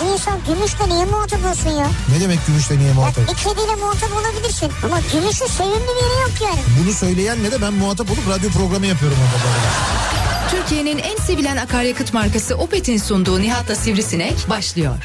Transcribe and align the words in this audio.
Bir 0.00 0.12
insan 0.12 0.38
gümüşle 0.48 0.88
niye 0.88 1.04
muhatap 1.04 1.40
olsun 1.50 1.70
ya? 1.70 1.86
Ne 2.14 2.20
demek 2.20 2.46
gümüşle 2.46 2.78
niye 2.78 2.88
Ya 2.88 2.94
muhatap? 2.94 3.28
bir 3.28 3.34
kediyle 3.34 3.74
muhatap 3.80 4.10
olabilirsin. 4.12 4.72
Ama 4.84 5.00
gümüşün 5.12 5.46
sevimli 5.46 5.74
bir 5.74 6.04
yeri 6.04 6.20
yok 6.22 6.32
yani. 6.42 6.60
Bunu 6.84 6.92
söyleyenle 6.92 7.52
de 7.52 7.62
ben 7.62 7.72
muhatap 7.72 8.10
olup 8.10 8.28
radyo 8.28 8.50
programı 8.50 8.86
yapıyorum 8.86 9.18
arada. 9.18 10.50
Türkiye'nin 10.50 10.98
en 10.98 11.16
sevilen 11.16 11.56
akaryakıt 11.56 12.14
markası 12.14 12.54
Opet'in 12.56 12.98
sunduğu 12.98 13.40
Nihat'la 13.40 13.74
Sivrisinek 13.74 14.50
başlıyor. 14.50 14.96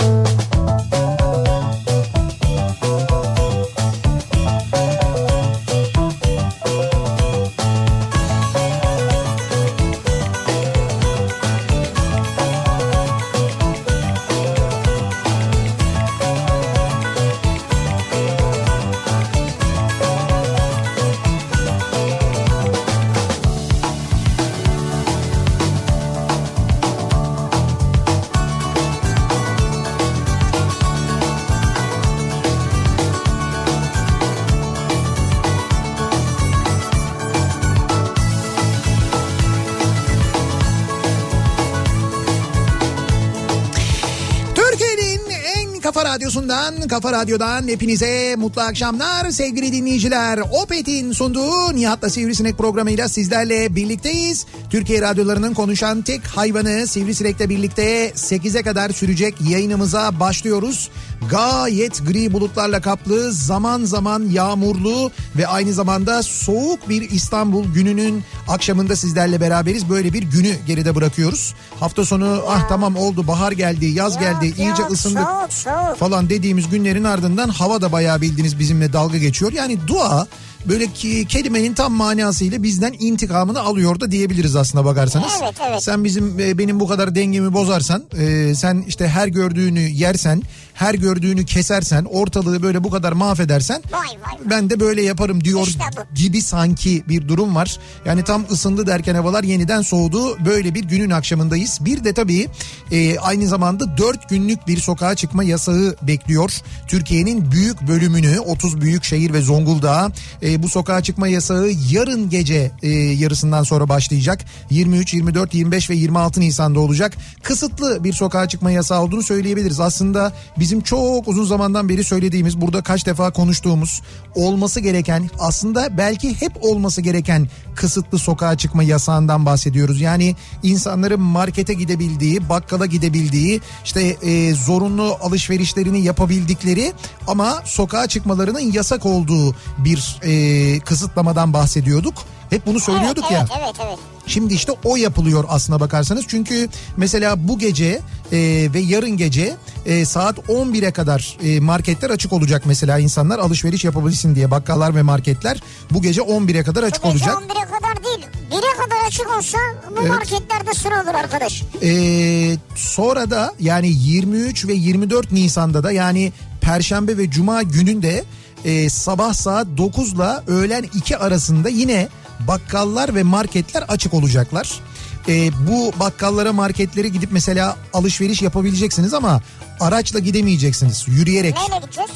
radyosundan, 46.34 46.88
kafa 46.88 47.12
radyodan 47.12 47.68
hepinize 47.68 48.36
mutlu 48.36 48.62
akşamlar 48.62 49.30
sevgili 49.30 49.72
dinleyiciler. 49.72 50.40
Opet'in 50.64 51.12
sunduğu 51.12 51.76
Nihat'la 51.76 52.10
Sivrisinek 52.10 52.58
programıyla 52.58 53.08
sizlerle 53.10 53.76
birlikteyiz. 53.76 54.46
Türkiye 54.74 55.02
radyolarının 55.02 55.54
konuşan 55.54 56.02
tek 56.02 56.28
hayvanı 56.28 56.88
Sivrisinek'le 56.88 57.50
birlikte 57.50 58.10
8'e 58.10 58.62
kadar 58.64 58.90
sürecek 58.90 59.36
yayınımıza 59.50 60.20
başlıyoruz. 60.20 60.90
Gayet 61.30 62.08
gri 62.08 62.34
bulutlarla 62.34 62.82
kaplı, 62.82 63.32
zaman 63.32 63.84
zaman 63.84 64.24
yağmurlu 64.32 65.12
ve 65.38 65.48
aynı 65.48 65.74
zamanda 65.74 66.24
soğuk 66.24 66.90
bir 66.90 67.10
İstanbul 67.10 67.74
gününün 67.74 68.24
akşamında 68.48 68.96
sizlerle 68.96 69.42
beraberiz. 69.42 69.90
Böyle 69.90 70.14
bir 70.14 70.24
günü 70.24 70.56
geride 70.68 70.96
bırakıyoruz. 70.96 71.54
Hafta 71.80 72.06
sonu 72.06 72.44
ah 72.48 72.70
tamam 72.70 72.96
oldu 72.96 73.28
bahar 73.28 73.52
geldi, 73.52 73.86
yaz 73.86 74.20
geldi, 74.20 74.48
Yok, 74.48 74.60
iyice 74.60 74.84
ısındık 74.92 75.28
Soğuk 75.28 75.54
soğuk. 75.54 75.98
falan 75.98 76.30
dediğimiz 76.30 76.70
günlerin 76.70 77.04
ardından 77.04 77.50
hava 77.50 77.82
da 77.82 77.92
bayağı 77.92 78.22
bildiğiniz 78.22 78.60
bizimle 78.60 78.94
dalga 78.94 79.18
geçiyor. 79.18 79.52
Yani 79.52 79.78
dua 79.88 80.28
böyle 80.66 80.88
ki 80.88 81.26
kelimenin 81.28 81.74
tam 81.74 81.94
manasıyla 81.94 82.64
bizden 82.64 82.96
intikamını 83.00 83.60
alıyor 83.60 84.00
da 84.00 84.12
diyebiliriz 84.12 84.56
aslında 84.56 84.86
bakarsanız. 84.86 85.34
Evet, 85.44 85.56
evet. 85.70 85.84
Sen 85.84 86.04
bizim 86.04 86.40
e, 86.40 86.58
benim 86.58 86.80
bu 86.80 86.88
kadar 86.88 87.16
dengemi 87.16 87.54
bozarsan, 87.54 88.04
e, 88.18 88.56
sen 88.56 88.84
işte 88.88 89.08
her 89.08 89.28
gördüğünü 89.28 89.80
yersen, 89.80 90.42
her 90.74 90.94
gördüğünü 90.94 91.46
kesersen, 91.46 92.06
ortalığı 92.06 92.64
böyle 92.64 92.84
bu 92.84 92.90
kadar 92.90 93.12
mahvedersen 93.12 93.82
Vay 93.92 94.00
vay 94.02 94.50
ben 94.50 94.70
de 94.70 94.80
böyle 94.80 95.02
yaparım 95.02 95.44
diyor 95.44 95.68
İşte 95.68 95.84
bu. 95.98 96.16
gibi 96.16 96.42
sanki 96.42 97.04
bir 97.08 97.28
durum 97.28 97.56
var. 97.56 97.78
Yani 98.06 98.24
tam 98.24 98.46
ısındı 98.52 98.88
derken 98.88 99.16
havalar 99.16 99.44
yeniden 99.44 99.82
soğudu. 99.82 100.46
Böyle 100.46 100.76
bir 100.76 100.84
günün 100.84 101.10
akşamındayız. 101.10 101.78
Bir 101.82 102.04
de 102.04 102.14
tabii 102.14 102.48
e, 102.92 103.20
aynı 103.20 103.48
zamanda 103.48 103.98
4 103.98 104.30
günlük 104.30 104.68
bir 104.68 104.78
sokağa 104.78 105.16
çıkma 105.16 105.44
yasağı 105.44 105.96
bekliyor. 106.02 106.52
Türkiye'nin 106.88 107.52
büyük 107.52 107.88
bölümünü 107.88 108.40
30 108.40 108.82
büyük 108.82 109.04
şehir 109.04 109.34
ve 109.34 109.42
Zonguldak'a 109.42 110.12
e, 110.44 110.64
bu 110.64 110.70
sokağa 110.70 111.02
çıkma 111.04 111.28
yasağı 111.28 111.72
yarın 111.92 112.30
gece 112.30 112.72
e, 112.82 112.90
yarısından 112.90 113.64
sonra 113.64 113.90
başlayacak. 113.90 114.46
23, 114.70 115.14
24, 115.14 115.54
25 115.54 115.90
ve 115.90 115.96
26 115.96 116.40
Nisan'da 116.42 116.80
olacak. 116.80 117.14
Kısıtlı 117.44 118.04
bir 118.04 118.14
sokağa 118.14 118.48
çıkma 118.48 118.72
yasağı 118.72 119.02
olduğunu 119.02 119.24
söyleyebiliriz. 119.24 119.80
Aslında 119.80 120.34
bizim 120.64 120.82
çok 120.82 121.28
uzun 121.28 121.46
zamandan 121.46 121.90
beri 121.90 122.04
söylediğimiz 122.04 122.62
burada 122.62 122.84
kaç 122.84 123.06
defa 123.06 123.32
konuştuğumuz 123.32 124.02
olması 124.36 124.80
gereken 124.80 125.30
aslında 125.40 125.98
belki 125.98 126.42
hep 126.42 126.52
olması 126.62 127.02
gereken 127.02 127.48
kısıtlı 127.76 128.20
sokağa 128.20 128.58
çıkma 128.58 128.84
yasağından 128.84 129.46
bahsediyoruz. 129.46 130.02
Yani 130.02 130.36
insanların 130.64 131.22
markete 131.22 131.74
gidebildiği, 131.74 132.50
bakkala 132.50 132.86
gidebildiği, 132.86 133.62
işte 133.84 134.02
e, 134.02 134.54
zorunlu 134.54 135.18
alışverişlerini 135.22 136.02
yapabildikleri 136.02 136.94
ama 137.28 137.62
sokağa 137.66 138.08
çıkmalarının 138.08 138.72
yasak 138.72 139.06
olduğu 139.06 139.56
bir 139.78 140.20
e, 140.24 140.80
kısıtlamadan 140.80 141.54
bahsediyorduk. 141.54 142.14
Hep 142.50 142.66
bunu 142.66 142.80
söylüyorduk 142.80 143.24
evet, 143.32 143.32
ya. 143.32 143.48
Evet 143.52 143.62
evet 143.64 143.88
evet. 143.88 144.13
Şimdi 144.28 144.54
işte 144.54 144.72
o 144.84 144.96
yapılıyor 144.96 145.46
aslına 145.48 145.80
bakarsanız. 145.80 146.26
Çünkü 146.28 146.70
mesela 146.98 147.48
bu 147.48 147.60
gece 147.60 148.00
e, 148.32 148.70
ve 148.74 148.80
yarın 148.80 149.18
gece 149.18 149.56
e, 149.86 150.06
saat 150.06 150.38
11'e 150.38 150.92
kadar 150.92 151.38
e, 151.44 151.60
marketler 151.60 152.10
açık 152.10 152.34
olacak 152.34 152.64
mesela 152.66 153.00
insanlar 153.00 153.40
alışveriş 153.40 153.84
yapabilsin 153.84 154.36
diye 154.36 154.52
bakkallar 154.52 154.96
ve 154.96 155.02
marketler 155.02 155.64
bu 155.92 156.02
gece 156.02 156.22
11'e 156.22 156.64
kadar 156.64 156.84
açık 156.84 157.04
Bu 157.04 157.14
gece 157.14 157.32
olacak. 157.32 157.44
11'e 157.50 157.66
kadar 157.66 158.04
değil. 158.04 158.28
1'e 158.52 158.84
kadar 158.84 159.08
açık 159.08 159.38
olsa 159.38 159.58
bu 159.98 160.08
marketlerde 160.08 160.74
sıra 160.74 161.04
olur 161.04 161.16
arkadaş. 161.16 161.64
Ee, 161.84 162.58
sonra 162.76 163.30
da 163.30 163.54
yani 163.60 163.88
23 163.88 164.68
ve 164.68 164.74
24 164.74 165.32
Nisan'da 165.32 165.84
da 165.84 165.92
yani 165.92 166.34
Perşembe 166.62 167.18
ve 167.18 167.30
Cuma 167.30 167.64
gününde 167.64 168.24
e, 168.66 168.90
sabah 168.90 169.34
saat 169.34 169.68
9 169.78 170.14
ile 170.14 170.52
öğlen 170.52 170.86
2 170.94 171.18
arasında 171.18 171.70
yine 171.70 172.08
bakkallar 172.40 173.16
ve 173.16 173.24
marketler 173.24 173.82
açık 173.82 174.14
olacaklar. 174.14 174.80
E, 175.28 175.52
bu 175.68 175.94
bakkallara 176.00 176.54
marketlere 176.54 177.08
gidip 177.08 177.30
mesela 177.32 177.78
alışveriş 177.94 178.42
yapabileceksiniz 178.42 179.14
ama 179.14 179.42
araçla 179.80 180.20
gidemeyeceksiniz. 180.20 181.06
Yürüyerek 181.08 181.56
Neyle 181.58 181.86
gideceğiz? 181.86 182.10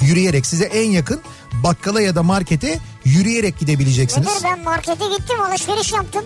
yürüyerek 0.00 0.46
size 0.46 0.64
en 0.64 0.90
yakın 0.90 1.20
bakkala 1.52 2.00
ya 2.00 2.14
da 2.14 2.22
markete 2.22 2.78
yürüyerek 3.04 3.58
gidebileceksiniz. 3.58 4.28
Nedir 4.28 4.40
ben 4.44 4.64
markete 4.64 5.04
gittim 5.18 5.40
alışveriş 5.40 5.92
yaptım. 5.92 6.24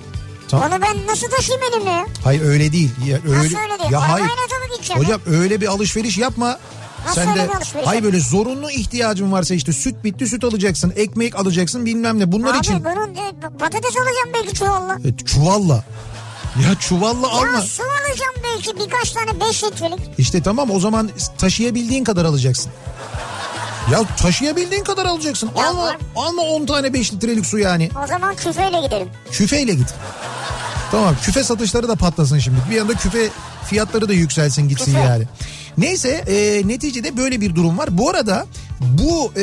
Tamam. 0.49 0.73
Onu 0.73 0.83
ben 0.83 1.06
nasıl 1.06 1.31
taşıyayım 1.31 1.75
elimle? 1.75 2.06
Hayır 2.25 2.43
öyle 2.43 2.73
değil. 2.73 2.91
Ya, 3.06 3.17
öyle, 3.17 3.39
Nasıl 3.39 3.56
öyle 3.56 3.79
değil? 3.79 3.91
Ya 3.91 4.09
hayır. 4.12 4.27
Hocam 4.95 5.21
öyle 5.27 5.61
bir 5.61 5.67
alışveriş 5.67 6.19
yapma. 6.19 6.59
Sen 7.14 7.35
de 7.35 7.38
yapayım? 7.38 8.05
böyle 8.05 8.20
zorunlu 8.20 8.70
ihtiyacın 8.70 9.32
varsa 9.32 9.55
işte 9.55 9.73
süt 9.73 10.05
bitti 10.05 10.26
süt 10.26 10.44
alacaksın, 10.44 10.93
ekmek 10.97 11.37
alacaksın 11.37 11.87
bilmem 11.87 12.19
ne. 12.19 12.32
Bunlar 12.32 12.50
Abi 12.55 12.58
için 12.58 12.85
bunun 12.85 13.14
e, 13.14 13.32
patates 13.58 13.97
alacağım 13.97 14.31
belki 14.35 14.55
çuvalla. 14.55 14.99
E, 15.05 15.17
çuvalla. 15.25 15.85
Ya 16.69 16.75
çuvalla 16.81 17.29
alma. 17.31 17.47
Ya 17.47 17.62
su 17.62 17.82
alacağım 17.82 18.35
belki 18.44 18.81
birkaç 18.87 19.11
tane 19.11 19.41
5 19.41 19.64
litrelik. 19.64 20.00
İşte 20.19 20.43
tamam 20.43 20.70
o 20.70 20.81
zaman 20.81 21.11
taşıyabildiğin 21.38 22.05
kadar 22.05 22.25
alacaksın. 22.25 22.73
Ya 23.93 24.03
taşıyabildiğin 24.17 24.85
kadar 24.85 25.06
alacaksın. 25.06 25.50
Ya 25.58 25.69
alma, 25.69 25.82
var. 25.82 25.97
alma 26.17 26.43
10 26.43 26.67
tane 26.67 26.93
5 26.93 27.12
litrelik 27.12 27.47
su 27.47 27.58
yani. 27.58 27.91
O 28.05 28.06
zaman 28.06 28.37
küfeyle 28.37 28.81
gidelim. 28.81 29.08
Küfeyle 29.31 29.75
git. 29.75 29.94
Tamam 30.91 31.14
küfe 31.23 31.44
satışları 31.44 31.88
da 31.88 31.97
patlasın 31.97 32.38
şimdi. 32.38 32.58
Bir 32.70 32.81
anda 32.81 32.94
küfe 32.94 33.29
fiyatları 33.67 34.08
da 34.08 34.12
yükselsin 34.12 34.69
gitsin 34.69 34.85
Küfe. 34.85 34.99
yani. 34.99 35.25
Neyse 35.78 36.08
e, 36.08 36.69
neticede 36.69 37.17
böyle 37.17 37.40
bir 37.40 37.55
durum 37.55 37.78
var. 37.78 37.99
Bu 37.99 38.11
arada 38.11 38.46
bu 38.81 39.32
e, 39.37 39.43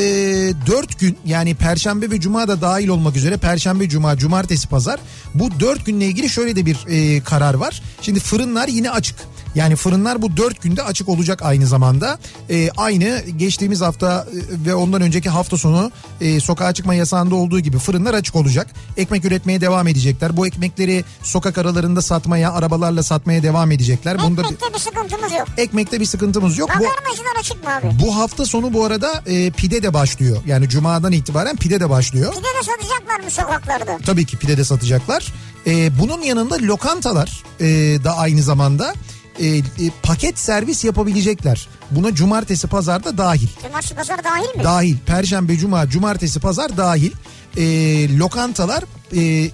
4 0.68 1.00
gün 1.00 1.18
yani 1.26 1.56
perşembe 1.56 2.12
ve 2.12 2.20
cuma 2.20 2.48
da 2.48 2.62
dahil 2.62 2.88
olmak 2.88 3.16
üzere 3.16 3.38
perşembe, 3.38 3.90
cuma, 3.90 4.18
cumartesi, 4.18 4.68
pazar 4.68 5.00
bu 5.34 5.60
4 5.60 5.86
günle 5.86 6.06
ilgili 6.06 6.30
şöyle 6.30 6.56
de 6.56 6.66
bir 6.66 6.78
e, 6.88 7.24
karar 7.24 7.54
var. 7.54 7.82
Şimdi 8.02 8.20
fırınlar 8.20 8.68
yine 8.68 8.92
açık. 8.92 9.16
Yani 9.56 9.76
fırınlar 9.76 10.22
bu 10.22 10.38
4 10.38 10.62
günde 10.62 10.84
açık 10.84 11.10
olacak 11.10 11.42
aynı 11.42 11.68
zamanda. 11.68 12.20
Ee, 12.50 12.70
aynı 12.78 13.22
geçtiğimiz 13.38 13.82
hafta 13.82 14.28
e, 14.64 14.66
ve 14.66 14.76
ondan 14.76 15.02
önceki 15.02 15.30
hafta 15.30 15.58
sonu 15.58 15.92
e, 16.22 16.40
sokağa 16.40 16.74
çıkma 16.74 16.94
yasağında 16.94 17.36
olduğu 17.36 17.60
gibi 17.60 17.78
fırınlar 17.78 18.14
açık 18.14 18.36
olacak. 18.36 18.68
Ekmek 18.98 19.26
üretmeye 19.26 19.62
devam 19.62 19.88
edecekler. 19.88 20.38
Bu 20.38 20.48
ekmekleri 20.48 21.06
sokak 21.24 21.58
aralarında 21.58 22.02
satmaya, 22.02 22.54
arabalarla 22.54 23.04
satmaya 23.04 23.44
devam 23.44 23.72
edecekler. 23.72 24.18
Bunda 24.20 24.42
bir, 24.42 24.48
Ekmekte 24.48 24.74
bir 24.74 24.80
sıkıntımız 24.80 25.32
yok. 25.32 25.48
ekmekte 25.58 26.00
bir 26.00 26.06
sıkıntımız 26.06 26.58
yok. 26.58 26.70
Makarnacılar 26.70 27.36
açık 27.40 27.64
mı 27.64 27.70
abi? 27.76 27.88
bu 28.06 28.16
hafta 28.16 28.46
sonu 28.46 28.74
bu 28.74 28.86
arada 28.86 29.24
e, 29.26 29.52
pide 29.52 29.84
de 29.84 29.94
başlıyor. 29.94 30.38
Yani 30.48 30.70
cumadan 30.70 31.12
itibaren 31.12 31.56
pide 31.56 31.80
de 31.80 31.90
başlıyor. 31.90 32.32
Pide 32.34 32.44
de 32.44 32.64
satacaklar 32.64 33.20
mı 33.26 33.32
sokaklarda? 33.32 33.98
Tabii 34.06 34.26
ki 34.26 34.38
pide 34.38 34.58
de 34.58 34.64
satacaklar. 34.64 35.34
Ee, 35.68 36.00
bunun 36.00 36.22
yanında 36.22 36.56
lokantalar 36.62 37.44
e, 37.60 37.66
da 38.04 38.18
aynı 38.18 38.42
zamanda 38.42 38.94
e, 39.40 39.58
e, 39.58 39.62
paket 40.04 40.40
servis 40.40 40.84
yapabilecekler. 40.84 41.68
Buna 41.92 42.16
cumartesi 42.16 42.68
pazarda 42.68 43.18
dahil. 43.18 43.48
Cumartesi 43.64 43.96
pazar 43.96 44.24
dahil 44.24 44.58
mi? 44.58 44.64
Dahil. 44.64 44.98
Perşembe, 45.06 45.58
cuma, 45.58 45.90
cumartesi, 45.90 46.40
pazar 46.40 46.78
dahil. 46.78 47.12
E, 47.58 48.18
lokantalar 48.18 48.84
e, 49.16 49.50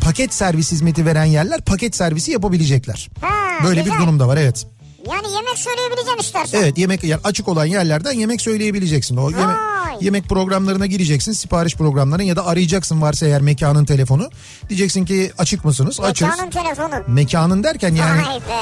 paket 0.00 0.34
servis 0.34 0.72
hizmeti 0.72 1.06
veren 1.06 1.24
yerler 1.24 1.60
paket 1.60 1.96
servisi 1.96 2.30
yapabilecekler. 2.30 3.08
Ha, 3.20 3.64
Böyle 3.64 3.82
güzel. 3.82 3.98
bir 3.98 4.02
durumda 4.04 4.28
var 4.28 4.36
evet. 4.36 4.66
Yani 5.10 5.32
yemek 5.32 5.58
söyleyebileceğim 5.58 6.20
istersen. 6.20 6.58
Evet 6.62 6.78
yemek 6.78 7.04
yani 7.04 7.20
açık 7.24 7.48
olan 7.48 7.64
yerlerden 7.64 8.12
yemek 8.12 8.40
söyleyebileceksin. 8.40 9.16
O 9.16 9.30
yemek, 9.30 9.46
Vay. 9.46 9.96
yemek 10.00 10.28
programlarına 10.28 10.86
gireceksin 10.86 11.32
sipariş 11.32 11.76
programlarına 11.76 12.22
ya 12.22 12.36
da 12.36 12.46
arayacaksın 12.46 13.02
varsa 13.02 13.26
eğer 13.26 13.40
mekanın 13.42 13.84
telefonu. 13.84 14.30
Diyeceksin 14.68 15.04
ki 15.04 15.32
açık 15.38 15.64
mısınız? 15.64 16.00
Açız. 16.00 16.28
Mekanın 16.28 16.50
telefonu. 16.50 16.94
Mekanın 17.06 17.64
derken 17.64 17.94
yani 17.94 18.22
Vay 18.26 18.36
be. 18.36 18.60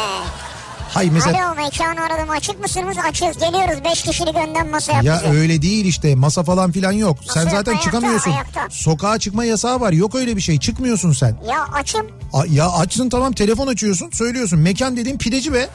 Hay 0.94 1.10
mesela 1.10 1.46
Alo 1.48 1.54
mekanı 1.56 2.00
aradım 2.00 2.30
açık 2.30 2.60
mısınız? 2.60 2.96
Açız 3.08 3.38
geliyoruz 3.38 3.84
5 3.84 4.02
kişilik 4.02 4.36
önden 4.36 4.70
masa 4.70 4.92
ya 4.92 5.02
yapacağız. 5.02 5.36
öyle 5.36 5.62
değil 5.62 5.84
işte 5.84 6.14
masa 6.14 6.42
falan 6.42 6.72
filan 6.72 6.92
yok. 6.92 7.18
sen 7.34 7.40
yok? 7.42 7.50
zaten 7.50 7.72
Ayakta, 7.72 7.84
çıkamıyorsun. 7.90 8.30
ayakta. 8.30 8.60
Sokağa 8.70 9.18
çıkma 9.18 9.44
yasağı 9.44 9.80
var. 9.80 9.92
Yok 9.92 10.14
öyle 10.14 10.36
bir 10.36 10.40
şey. 10.40 10.58
Çıkmıyorsun 10.58 11.12
sen. 11.12 11.36
Ya 11.48 11.64
açım. 11.74 12.06
A- 12.32 12.46
Ya 12.46 12.70
açsın 12.70 13.08
tamam 13.08 13.32
telefon 13.32 13.66
açıyorsun 13.66 14.10
söylüyorsun. 14.10 14.58
Mekan 14.58 14.96
dediğin 14.96 15.18
pideci 15.18 15.52
be. 15.52 15.68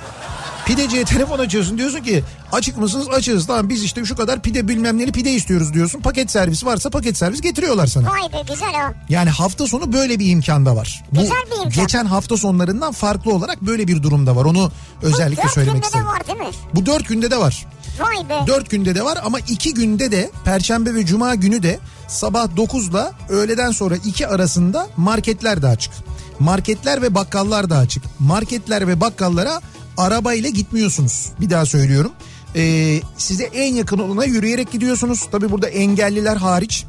Pideciye 0.67 1.03
telefon 1.05 1.39
açıyorsun 1.39 1.77
diyorsun 1.77 1.99
ki 1.99 2.23
açık 2.51 2.77
mısınız 2.77 3.07
açığız 3.09 3.47
tamam 3.47 3.69
biz 3.69 3.83
işte 3.83 4.05
şu 4.05 4.15
kadar 4.15 4.41
pide 4.41 4.67
bilmem 4.67 4.97
neli 4.97 5.11
pide 5.11 5.31
istiyoruz 5.31 5.73
diyorsun. 5.73 5.99
Paket 6.01 6.31
servis 6.31 6.65
varsa 6.65 6.89
paket 6.89 7.17
servis 7.17 7.41
getiriyorlar 7.41 7.87
sana. 7.87 8.07
Vay 8.09 8.33
be 8.33 8.53
güzel 8.53 8.73
ha. 8.73 8.93
Yani 9.09 9.29
hafta 9.29 9.67
sonu 9.67 9.93
böyle 9.93 10.19
bir 10.19 10.29
imkan 10.29 10.65
da 10.65 10.75
var. 10.75 11.03
Bu 11.11 11.19
Güzel 11.21 11.37
bir 11.51 11.65
imkan. 11.65 11.71
geçen 11.83 12.05
hafta 12.05 12.37
sonlarından 12.37 12.91
farklı 12.91 13.33
olarak 13.33 13.61
böyle 13.61 13.87
bir 13.87 14.03
durumda 14.03 14.35
var. 14.35 14.45
Onu 14.45 14.71
özellikle 15.01 15.43
Dört 15.43 15.51
söylemek 15.51 15.75
günde 15.75 15.83
de 15.83 15.87
istedim. 15.87 16.07
var 16.07 16.27
değil 16.27 16.39
mi? 16.39 16.55
Bu 16.75 16.85
dört 16.85 17.07
günde 17.07 17.31
de 17.31 17.37
var. 17.37 17.65
Vay 17.99 18.29
be. 18.29 18.47
Dört 18.47 18.69
günde 18.69 18.95
de 18.95 19.03
var 19.05 19.17
ama 19.25 19.39
iki 19.39 19.73
günde 19.73 20.11
de 20.11 20.31
Perşembe 20.45 20.95
ve 20.95 21.05
Cuma 21.05 21.35
günü 21.35 21.63
de 21.63 21.79
sabah 22.07 22.45
9'la 22.57 23.11
öğleden 23.29 23.71
sonra 23.71 23.95
2 23.95 24.27
arasında 24.27 24.87
marketler 24.97 25.61
de 25.61 25.67
açık. 25.67 25.93
Marketler 26.39 27.01
ve 27.01 27.15
bakkallar 27.15 27.69
da 27.69 27.77
açık. 27.77 28.03
Marketler 28.19 28.87
ve 28.87 29.01
bakkallara 29.01 29.61
arabayla 29.97 30.49
gitmiyorsunuz. 30.49 31.29
Bir 31.41 31.49
daha 31.49 31.65
söylüyorum. 31.65 32.11
Ee, 32.55 33.01
size 33.17 33.43
en 33.43 33.73
yakın 33.75 33.97
olana 33.99 34.25
yürüyerek 34.25 34.71
gidiyorsunuz. 34.71 35.27
Tabi 35.31 35.51
burada 35.51 35.67
engelliler 35.69 36.35
hariç. 36.37 36.85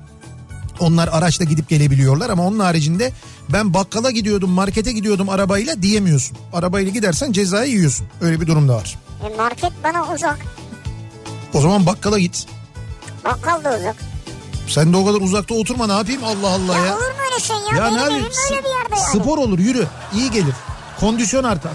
Onlar 0.80 1.08
araçla 1.12 1.44
gidip 1.44 1.68
gelebiliyorlar 1.68 2.30
ama 2.30 2.46
onun 2.46 2.58
haricinde 2.58 3.12
ben 3.52 3.74
bakkala 3.74 4.10
gidiyordum 4.10 4.50
markete 4.50 4.92
gidiyordum 4.92 5.28
arabayla 5.28 5.82
diyemiyorsun. 5.82 6.38
Arabayla 6.52 6.90
gidersen 6.90 7.32
cezayı 7.32 7.72
yiyorsun. 7.72 8.06
Öyle 8.20 8.40
bir 8.40 8.46
durum 8.46 8.68
da 8.68 8.74
var. 8.74 8.98
E, 9.32 9.36
market 9.36 9.72
bana 9.84 10.12
uzak. 10.14 10.38
O 11.54 11.60
zaman 11.60 11.86
bakkala 11.86 12.18
git. 12.18 12.46
Bakkal 13.24 13.64
da 13.64 13.76
uzak. 13.78 13.96
Sen 14.68 14.92
de 14.92 14.96
o 14.96 15.06
kadar 15.06 15.20
uzakta 15.20 15.54
oturma 15.54 15.86
ne 15.86 15.92
yapayım 15.92 16.24
Allah 16.24 16.48
Allah 16.48 16.76
Ya, 16.78 16.84
ya. 16.86 16.92
olur 16.96 17.02
mu 17.02 17.16
öyle 17.32 17.40
şey 17.44 17.56
ya? 17.56 17.76
Ya 17.76 17.84
Benim 17.84 17.96
ne 17.96 18.00
yapayım? 18.00 18.24
öyle 18.24 18.62
bir 18.64 18.68
yerde 18.68 18.94
yani. 18.96 19.22
Spor 19.22 19.38
olur 19.38 19.58
yürü 19.58 19.86
iyi 20.14 20.30
gelir. 20.30 20.54
Kondisyon 21.00 21.44
artar. 21.44 21.72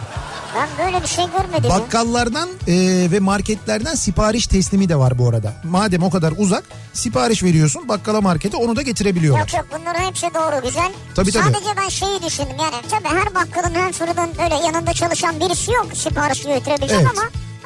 Ben 0.56 0.86
böyle 0.86 1.02
bir 1.04 1.08
şey 1.08 1.26
görmedim. 1.26 1.70
Bakkallardan 1.70 2.50
e, 2.68 2.74
ve 3.12 3.20
marketlerden 3.20 3.96
sipariş 3.96 4.48
teslimi 4.48 4.90
de 4.90 4.96
var 4.96 5.18
bu 5.18 5.30
arada. 5.30 5.54
Madem 5.64 6.04
o 6.04 6.10
kadar 6.10 6.34
uzak 6.38 6.64
sipariş 6.94 7.44
veriyorsun 7.44 7.88
bakkala 7.90 8.22
markete 8.22 8.58
onu 8.58 8.76
da 8.76 8.82
getirebiliyorlar. 8.82 9.40
Yok 9.42 9.54
yok 9.54 9.66
bunların 9.80 10.08
hepsi 10.10 10.26
doğru 10.34 10.64
güzel. 10.68 10.92
Tabii, 11.16 11.32
tabii. 11.32 11.44
Sadece 11.44 11.70
ben 11.84 11.90
şeyi 11.90 12.24
düşündüm 12.24 12.56
yani 12.60 12.76
tabii 12.92 13.16
her 13.20 13.36
bakkalın 13.36 13.76
her 13.76 13.92
fırının 13.94 14.30
böyle 14.40 14.56
yanında 14.66 14.94
çalışan 14.94 15.40
birisi 15.40 15.72
yok 15.72 15.88
sipariş 15.94 16.44
götürebilecek 16.44 16.92
Evet. 17.02 17.08
ama 17.12 17.22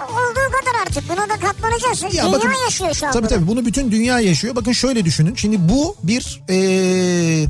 olduğu 0.06 0.52
kadar 0.52 0.82
artık 0.82 1.10
buna 1.10 1.30
da 1.30 1.48
katlanacağız. 1.48 2.04
Ya 2.16 2.24
Dünya 2.24 2.34
bakın- 2.34 2.52
yaşıyor 2.66 2.94
şu 2.94 3.08
an. 3.08 3.12
Tabii 3.12 3.22
bunu. 3.24 3.30
tabii 3.30 3.48
bunu 3.48 3.66
bütün 3.66 3.92
dünya 3.92 4.20
yaşıyor. 4.20 4.56
Bakın 4.56 4.72
şöyle 4.72 5.06
düşünün. 5.06 5.36
Şimdi 5.36 5.70
bu 5.70 5.96
bir 6.04 6.42
eee 6.50 7.48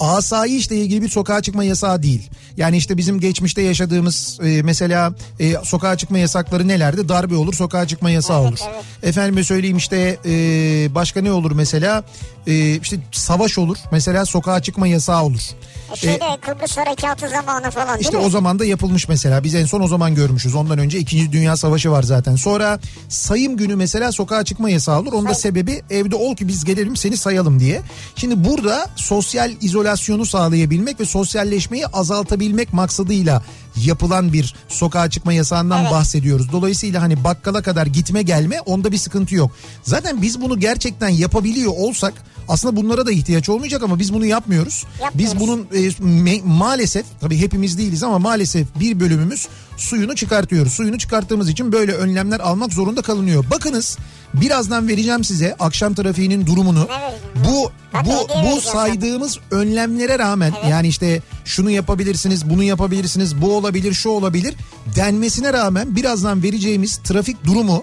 asayişle 0.00 0.76
ilgili 0.76 1.02
bir 1.02 1.08
sokağa 1.08 1.42
çıkma 1.42 1.64
yasağı 1.64 2.02
değil. 2.02 2.30
Yani 2.56 2.76
işte 2.76 2.96
bizim 2.96 3.20
geçmişte 3.20 3.62
yaşadığımız 3.62 4.38
e, 4.44 4.62
mesela 4.62 5.12
e, 5.40 5.54
sokağa 5.64 5.96
çıkma 5.96 6.18
yasakları 6.18 6.68
nelerdi? 6.68 7.08
Darbe 7.08 7.36
olur, 7.36 7.54
sokağa 7.54 7.86
çıkma 7.86 8.10
yasağı 8.10 8.40
olur. 8.40 8.58
evet. 8.74 8.84
Efendime 9.02 9.44
söyleyeyim 9.44 9.76
işte 9.76 10.18
e, 10.26 10.30
başka 10.94 11.20
ne 11.22 11.32
olur 11.32 11.52
mesela? 11.52 12.04
E, 12.46 12.74
işte 12.76 12.96
savaş 13.12 13.58
olur. 13.58 13.76
Mesela 13.92 14.24
sokağa 14.26 14.62
çıkma 14.62 14.86
yasağı 14.86 15.22
olur. 15.22 15.40
E 15.92 15.96
şeyde 15.96 16.24
Kıbrıs 16.40 16.76
Harekatı 16.76 17.28
zamanı 17.28 17.70
falan 17.70 17.98
İşte 17.98 18.16
mi? 18.16 18.22
o 18.24 18.30
zaman 18.30 18.58
da 18.58 18.64
yapılmış 18.64 19.08
mesela. 19.08 19.44
Biz 19.44 19.54
en 19.54 19.64
son 19.64 19.80
o 19.80 19.88
zaman 19.88 20.14
görmüşüz. 20.14 20.54
Ondan 20.54 20.78
önce 20.78 20.98
2. 20.98 21.32
Dünya 21.32 21.56
Savaşı 21.56 21.90
var 21.90 22.02
zaten. 22.02 22.36
Sonra 22.36 22.80
sayım 23.08 23.56
günü 23.56 23.76
mesela 23.76 24.12
sokağa 24.12 24.44
çıkma 24.44 24.70
yasağı 24.70 25.00
olur. 25.00 25.12
Onun 25.12 25.28
da 25.28 25.34
sebebi 25.34 25.82
evde 25.90 26.16
ol 26.16 26.36
ki 26.36 26.48
biz 26.48 26.64
gelelim 26.64 26.96
seni 26.96 27.16
sayalım 27.16 27.60
diye. 27.60 27.82
Şimdi 28.16 28.44
burada 28.44 28.86
sosyal 28.96 29.52
izolasyonu 29.88 30.26
sağlayabilmek 30.26 31.00
ve 31.00 31.04
sosyalleşmeyi 31.04 31.86
azaltabilmek 31.86 32.72
maksadıyla 32.72 33.42
yapılan 33.76 34.32
bir 34.32 34.54
sokağa 34.68 35.10
çıkma 35.10 35.32
yasağından 35.32 35.82
Evet. 35.82 35.92
bahsediyoruz. 35.92 36.52
Dolayısıyla 36.52 37.02
hani 37.02 37.24
bakkala 37.24 37.62
kadar 37.62 37.86
gitme 37.86 38.22
gelme 38.22 38.60
onda 38.60 38.92
bir 38.92 38.98
sıkıntı 38.98 39.34
yok. 39.34 39.50
Zaten 39.82 40.22
biz 40.22 40.40
bunu 40.40 40.60
gerçekten 40.60 41.08
yapabiliyor 41.08 41.72
olsak 41.76 42.14
aslında 42.48 42.76
bunlara 42.76 43.06
da 43.06 43.12
ihtiyaç 43.12 43.48
olmayacak 43.48 43.82
ama 43.82 43.98
biz 43.98 44.12
bunu 44.12 44.26
yapmıyoruz. 44.26 44.84
Biz 45.14 45.26
Yapmıyoruz. 45.32 45.66
bunun 45.72 46.26
e, 46.26 46.40
maalesef 46.44 47.06
tabii 47.20 47.38
hepimiz 47.38 47.78
değiliz 47.78 48.02
ama 48.02 48.18
maalesef 48.18 48.66
bir 48.80 49.00
bölümümüz 49.00 49.48
suyunu 49.76 50.16
çıkartıyoruz. 50.16 50.72
Suyunu 50.72 50.98
çıkarttığımız 50.98 51.48
için 51.48 51.72
böyle 51.72 51.92
önlemler 51.92 52.40
almak 52.40 52.72
zorunda 52.72 53.02
kalınıyor. 53.02 53.44
Bakınız 53.50 53.98
birazdan 54.34 54.88
vereceğim 54.88 55.24
size 55.24 55.56
akşam 55.60 55.94
trafiğinin 55.94 56.46
durumunu. 56.46 56.88
Bu 57.48 57.70
bu 58.04 58.28
bu 58.46 58.60
saydığımız 58.60 59.38
önlemlere 59.50 60.18
rağmen 60.18 60.52
yani 60.70 60.88
işte 60.88 61.22
şunu 61.44 61.70
yapabilirsiniz, 61.70 62.50
bunu 62.50 62.62
yapabilirsiniz, 62.62 63.42
bu 63.42 63.56
olabilir, 63.56 63.94
şu 63.94 64.08
olabilir 64.08 64.54
denmesine 64.96 65.52
rağmen 65.52 65.96
birazdan 65.96 66.42
vereceğimiz 66.42 66.96
trafik 66.96 67.44
durumu 67.44 67.82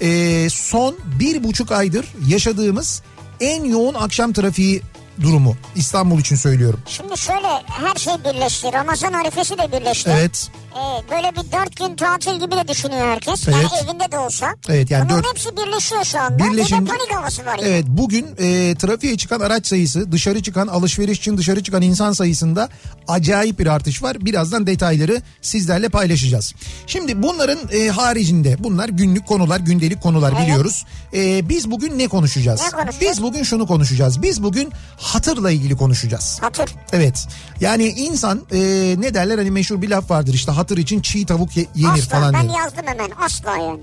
e, 0.00 0.48
son 0.50 0.96
bir 1.20 1.44
buçuk 1.44 1.72
aydır 1.72 2.06
yaşadığımız 2.28 3.02
en 3.42 3.64
yoğun 3.64 3.94
akşam 3.94 4.32
trafiği 4.32 4.82
durumu 5.20 5.56
İstanbul 5.76 6.18
için 6.20 6.36
söylüyorum. 6.36 6.80
Şimdi 6.86 7.18
şöyle 7.18 7.46
her 7.66 7.94
şey 7.96 8.14
birleşti. 8.24 8.72
Ramazan 8.72 9.12
arifesi 9.12 9.58
de 9.58 9.72
birleşti. 9.72 10.10
Evet. 10.14 10.50
Ee, 10.72 11.10
böyle 11.10 11.30
bir 11.32 11.52
dört 11.52 11.76
gün 11.76 11.96
tatil 11.96 12.34
gibi 12.40 12.50
de 12.56 12.68
düşünüyor 12.68 13.06
herkes. 13.06 13.48
Yani 13.48 13.56
Evet. 13.60 13.84
evinde 13.84 14.12
de 14.12 14.18
olsa. 14.18 14.54
Evet, 14.68 14.90
yani 14.90 15.04
Bunların 15.08 15.24
dört- 15.24 15.32
hepsi 15.32 15.56
birleşiyor 15.56 16.04
şu 16.04 16.20
anda. 16.20 16.44
Birleşince- 16.44 16.80
Bir 16.80 16.86
de 16.86 16.90
panik 16.90 17.14
havası 17.16 17.46
var. 17.46 17.58
yine. 17.58 17.68
Evet 17.68 17.84
bugün 17.88 18.26
e, 18.38 18.74
trafiğe 18.74 19.16
çıkan 19.16 19.40
araç 19.40 19.66
sayısı 19.66 20.12
dışarı 20.12 20.42
çıkan 20.42 20.66
alışveriş 20.66 21.18
için 21.18 21.36
dışarı 21.38 21.62
çıkan 21.62 21.82
insan 21.82 22.12
sayısında 22.12 22.68
acayip 23.08 23.58
bir 23.58 23.66
artış 23.66 24.02
var. 24.02 24.16
Birazdan 24.20 24.66
detayları 24.66 25.22
sizlerle 25.42 25.88
paylaşacağız. 25.88 26.54
Şimdi 26.86 27.22
bunların 27.22 27.58
e, 27.72 27.88
haricinde 27.88 28.56
bunlar 28.58 28.88
günlük 28.88 29.26
konular 29.26 29.60
gündelik 29.60 30.02
konular 30.02 30.32
Evet. 30.36 30.42
biliyoruz. 30.42 30.84
E, 31.14 31.48
biz 31.48 31.70
bugün 31.70 31.98
ne 31.98 32.08
konuşacağız? 32.08 32.60
Ne 32.60 32.70
konuşacağız? 32.70 33.00
Biz 33.16 33.22
bugün 33.22 33.42
şunu 33.42 33.66
konuşacağız. 33.66 34.22
Biz 34.22 34.42
bugün 34.42 34.72
hatırla 35.02 35.50
ilgili 35.50 35.76
konuşacağız. 35.76 36.38
Hatır. 36.40 36.70
Evet. 36.92 37.26
Yani 37.60 37.84
insan 37.84 38.40
e, 38.52 38.58
ne 38.98 39.14
derler 39.14 39.38
hani 39.38 39.50
meşhur 39.50 39.82
bir 39.82 39.88
laf 39.90 40.10
vardır 40.10 40.34
işte 40.34 40.52
hatır 40.52 40.76
için 40.78 41.00
çiğ 41.00 41.26
tavuk 41.26 41.56
ye- 41.56 41.66
yenir 41.74 41.92
Asla. 42.02 42.18
falan 42.20 42.34
Ben 42.34 42.48
diye. 42.48 42.58
yazdım 42.58 42.86
hemen. 42.86 43.10
Asla 43.24 43.56
yani. 43.56 43.80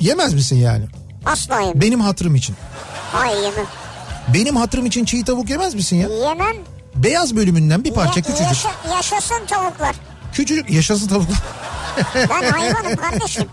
Yemez 0.00 0.34
misin 0.34 0.56
yani? 0.56 0.84
Asla 1.24 1.60
yemem. 1.60 1.80
Benim 1.80 2.00
hatırım 2.00 2.34
için. 2.34 2.56
Hayır 3.12 3.36
yemem. 3.42 3.66
Benim 4.34 4.56
hatırım 4.56 4.86
için 4.86 5.04
çiğ 5.04 5.24
tavuk 5.24 5.50
yemez 5.50 5.74
misin 5.74 5.96
ya? 5.96 6.08
Yemem. 6.08 6.56
Beyaz 6.94 7.36
bölümünden 7.36 7.84
bir 7.84 7.92
parça 7.94 8.20
Ya- 8.20 8.22
küçücük. 8.26 8.46
yaşa- 8.46 8.94
yaşasın 8.96 9.46
tavuklar. 9.48 9.96
Küçücük 10.32 10.70
yaşasın 10.70 11.08
tavuk. 11.08 11.26
Ben 12.14 12.50
hayvanım 12.50 12.96
kardeşim. 12.96 13.44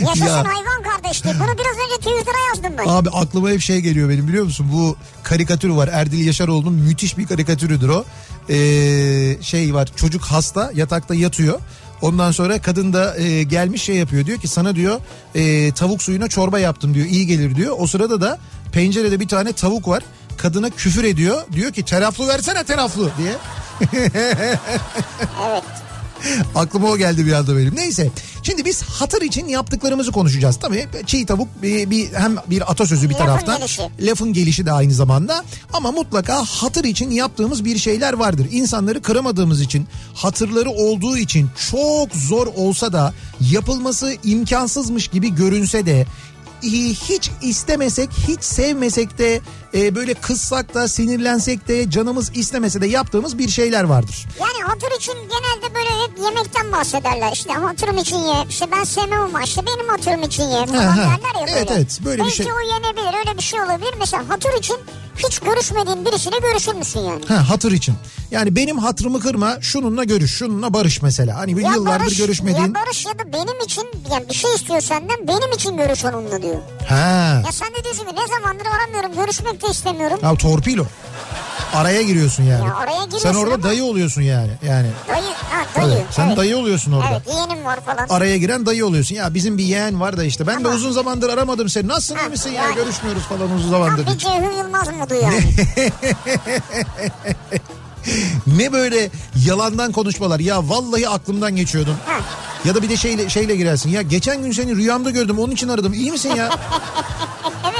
Yaşasın 0.00 0.24
Ya. 0.26 0.36
hayvan 0.36 0.82
kardeşliği. 0.92 1.34
Bunu 1.34 1.48
biraz 1.58 1.76
önce 1.76 1.96
Twitter'a 1.96 2.48
yazdım 2.48 2.72
ben. 2.78 2.84
Abi 2.88 3.08
aklıma 3.10 3.50
hep 3.50 3.60
şey 3.60 3.80
geliyor 3.80 4.08
benim 4.08 4.28
biliyor 4.28 4.44
musun? 4.44 4.70
Bu 4.72 4.96
karikatür 5.22 5.68
var. 5.68 5.88
Erdil 5.92 6.26
Yaşaroğlu'nun 6.26 6.72
müthiş 6.74 7.18
bir 7.18 7.26
karikatürüdür 7.26 7.88
o. 7.88 8.04
Ee, 8.48 9.42
şey 9.42 9.74
var 9.74 9.88
çocuk 9.96 10.22
hasta 10.24 10.70
yatakta 10.74 11.14
yatıyor. 11.14 11.60
Ondan 12.02 12.30
sonra 12.30 12.62
kadın 12.62 12.92
da 12.92 13.16
e, 13.18 13.42
gelmiş 13.42 13.82
şey 13.82 13.96
yapıyor 13.96 14.26
diyor 14.26 14.38
ki 14.38 14.48
sana 14.48 14.76
diyor 14.76 15.00
e, 15.34 15.72
tavuk 15.72 16.02
suyuna 16.02 16.28
çorba 16.28 16.58
yaptım 16.58 16.94
diyor 16.94 17.06
iyi 17.06 17.26
gelir 17.26 17.56
diyor. 17.56 17.74
O 17.78 17.86
sırada 17.86 18.20
da 18.20 18.38
pencerede 18.72 19.20
bir 19.20 19.28
tane 19.28 19.52
tavuk 19.52 19.88
var. 19.88 20.02
Kadına 20.36 20.70
küfür 20.70 21.04
ediyor. 21.04 21.42
Diyor 21.52 21.72
ki 21.72 21.82
teraflu 21.84 22.28
versene 22.28 22.64
teraflu 22.64 23.10
diye. 23.18 23.32
Evet. 24.14 24.58
Aklıma 26.54 26.88
o 26.88 26.96
geldi 26.96 27.26
bir 27.26 27.32
anda 27.32 27.56
benim. 27.56 27.76
Neyse. 27.76 28.10
Şimdi 28.42 28.64
biz 28.64 28.82
hatır 28.82 29.22
için 29.22 29.48
yaptıklarımızı 29.48 30.12
konuşacağız. 30.12 30.56
Tabii 30.56 30.86
çiğ 31.06 31.26
tavuk 31.26 31.48
bir, 31.62 31.90
bir 31.90 32.12
hem 32.12 32.36
bir 32.50 32.70
atasözü 32.70 33.08
bir 33.08 33.14
Lafın 33.14 33.26
taraftan. 33.26 33.58
gelişi. 33.58 33.82
Lafın 34.00 34.32
gelişi 34.32 34.66
de 34.66 34.72
aynı 34.72 34.92
zamanda. 34.94 35.44
Ama 35.72 35.92
mutlaka 35.92 36.44
hatır 36.44 36.84
için 36.84 37.10
yaptığımız 37.10 37.64
bir 37.64 37.78
şeyler 37.78 38.12
vardır. 38.12 38.46
İnsanları 38.50 39.02
kıramadığımız 39.02 39.60
için, 39.60 39.86
hatırları 40.14 40.70
olduğu 40.70 41.16
için 41.16 41.48
çok 41.70 42.14
zor 42.14 42.46
olsa 42.46 42.92
da 42.92 43.14
yapılması 43.40 44.16
imkansızmış 44.24 45.08
gibi 45.08 45.34
görünse 45.34 45.86
de 45.86 46.06
hiç 46.62 47.30
istemesek, 47.42 48.10
hiç 48.28 48.44
sevmesek 48.44 49.18
de 49.18 49.40
e, 49.74 49.94
böyle 49.94 50.14
kızsak 50.14 50.74
da 50.74 50.88
sinirlensek 50.88 51.68
de 51.68 51.90
canımız 51.90 52.36
istemese 52.36 52.80
de 52.80 52.86
yaptığımız 52.86 53.38
bir 53.38 53.48
şeyler 53.48 53.84
vardır. 53.84 54.26
Yani 54.40 54.68
hatır 54.68 54.96
için 54.98 55.12
genelde 55.14 55.74
böyle 55.74 55.88
hep 55.90 56.18
yemekten 56.24 56.72
bahsederler. 56.72 57.32
İşte 57.32 57.52
hatırım 57.52 57.98
için 57.98 58.16
ye. 58.18 58.34
İşte 58.48 58.66
ben 58.72 58.84
sevmem 58.84 59.20
ama 59.20 59.42
işte 59.42 59.62
benim 59.66 59.88
hatırım 59.88 60.22
için 60.22 60.42
ye 60.44 60.66
falan 60.66 60.78
Ha, 60.78 60.90
ha. 60.96 60.96
derler 60.96 61.40
ya 61.40 61.46
böyle. 61.46 61.58
Evet, 61.58 61.70
evet, 61.74 62.00
böyle 62.04 62.18
bir 62.18 62.24
Belki 62.24 62.36
şey. 62.36 62.46
o 62.52 62.60
yenebilir 62.60 63.18
öyle 63.18 63.38
bir 63.38 63.42
şey 63.42 63.60
olabilir. 63.60 63.94
Mesela 63.98 64.28
hatır 64.28 64.52
için 64.58 64.76
hiç 65.16 65.38
görüşmediğin 65.38 66.04
birisiyle 66.04 66.36
görüşür 66.38 66.74
müsün 66.74 67.00
yani? 67.00 67.24
Ha 67.28 67.48
hatır 67.50 67.72
için. 67.72 67.94
Yani 68.30 68.56
benim 68.56 68.78
hatırımı 68.78 69.20
kırma, 69.20 69.56
şununla 69.60 70.04
görüş, 70.04 70.34
şununla 70.38 70.72
barış 70.74 71.02
mesela. 71.02 71.38
Hani 71.38 71.56
bir 71.56 71.62
Ya 71.62 71.72
yıllardır 71.72 72.04
barış, 72.06 72.18
görüşmediğin. 72.18 72.66
Ya 72.66 72.74
barış 72.74 73.06
ya 73.06 73.18
da 73.18 73.32
benim 73.32 73.60
için 73.64 73.84
yani 74.12 74.28
bir 74.28 74.34
şey 74.34 74.54
istiyor 74.54 74.80
senden 74.80 75.28
benim 75.28 75.52
için 75.54 75.76
görüş 75.76 76.04
onunla 76.04 76.42
diyor. 76.42 76.56
Ha. 76.88 77.42
Ya 77.46 77.52
sen 77.52 77.68
de 77.68 77.84
diyorsun 77.84 78.04
ki 78.04 78.12
ne 78.16 78.26
zamandır 78.36 78.66
aramıyorum 78.66 79.14
görüşmek 79.24 79.62
de 79.62 79.66
istemiyorum. 79.70 80.18
Ya 80.22 80.34
torpilo. 80.34 80.86
Araya 81.74 82.02
giriyorsun 82.02 82.42
yani. 82.42 82.66
Ya 82.66 82.74
araya 82.76 83.04
giriyorsun 83.04 83.18
Sen 83.32 83.34
orada 83.34 83.54
ama- 83.54 83.62
dayı 83.62 83.84
oluyorsun 83.84 84.22
yani. 84.22 84.50
Yani. 84.66 84.86
Dayı, 85.08 85.22
ha 85.50 85.64
dayı. 85.76 85.90
Tabii, 85.94 86.04
sen 86.10 86.26
evet. 86.26 86.36
dayı 86.36 86.56
oluyorsun 86.56 86.92
orada. 86.92 87.08
Evet 87.12 87.22
yeğenim 87.34 87.64
var 87.64 87.80
falan. 87.80 88.06
Araya 88.08 88.36
giren 88.36 88.66
dayı 88.66 88.86
oluyorsun. 88.86 89.14
Ya 89.14 89.34
bizim 89.34 89.58
bir 89.58 89.64
yeğen 89.64 90.00
var 90.00 90.16
da 90.16 90.24
işte. 90.24 90.46
Ben 90.46 90.64
de 90.64 90.68
Ama- 90.68 90.76
uzun 90.76 90.92
zamandır 90.92 91.28
aramadım 91.28 91.68
seni. 91.68 91.88
Nasılsın 91.88 92.16
iyi 92.16 92.28
misin 92.30 92.50
ya? 92.50 92.62
yani- 92.64 92.74
Görüşmüyoruz 92.74 93.22
falan 93.22 93.50
uzun 93.50 93.64
Ya 93.64 93.70
zamandır. 93.70 94.06
bir 94.06 94.18
Ceyhun 94.18 94.52
Yılmaz 94.58 94.88
modu 94.88 95.14
yani. 95.22 95.42
Ne 98.46 98.72
böyle 98.72 99.10
yalandan 99.46 99.92
konuşmalar. 99.92 100.40
Ya 100.40 100.68
vallahi 100.68 101.08
aklımdan 101.08 101.56
geçiyordun. 101.56 101.96
Ha. 102.06 102.18
Ya 102.64 102.74
da 102.74 102.82
bir 102.82 102.88
de 102.88 102.96
şeyle, 102.96 103.28
şeyle 103.28 103.56
girersin. 103.56 103.90
Ya 103.90 104.02
geçen 104.02 104.42
gün 104.42 104.52
seni 104.52 104.76
rüyamda 104.76 105.10
gördüm 105.10 105.38
onun 105.38 105.52
için 105.52 105.68
aradım. 105.68 105.92
İyi 105.92 106.10
misin 106.12 106.34
ya? 106.36 106.50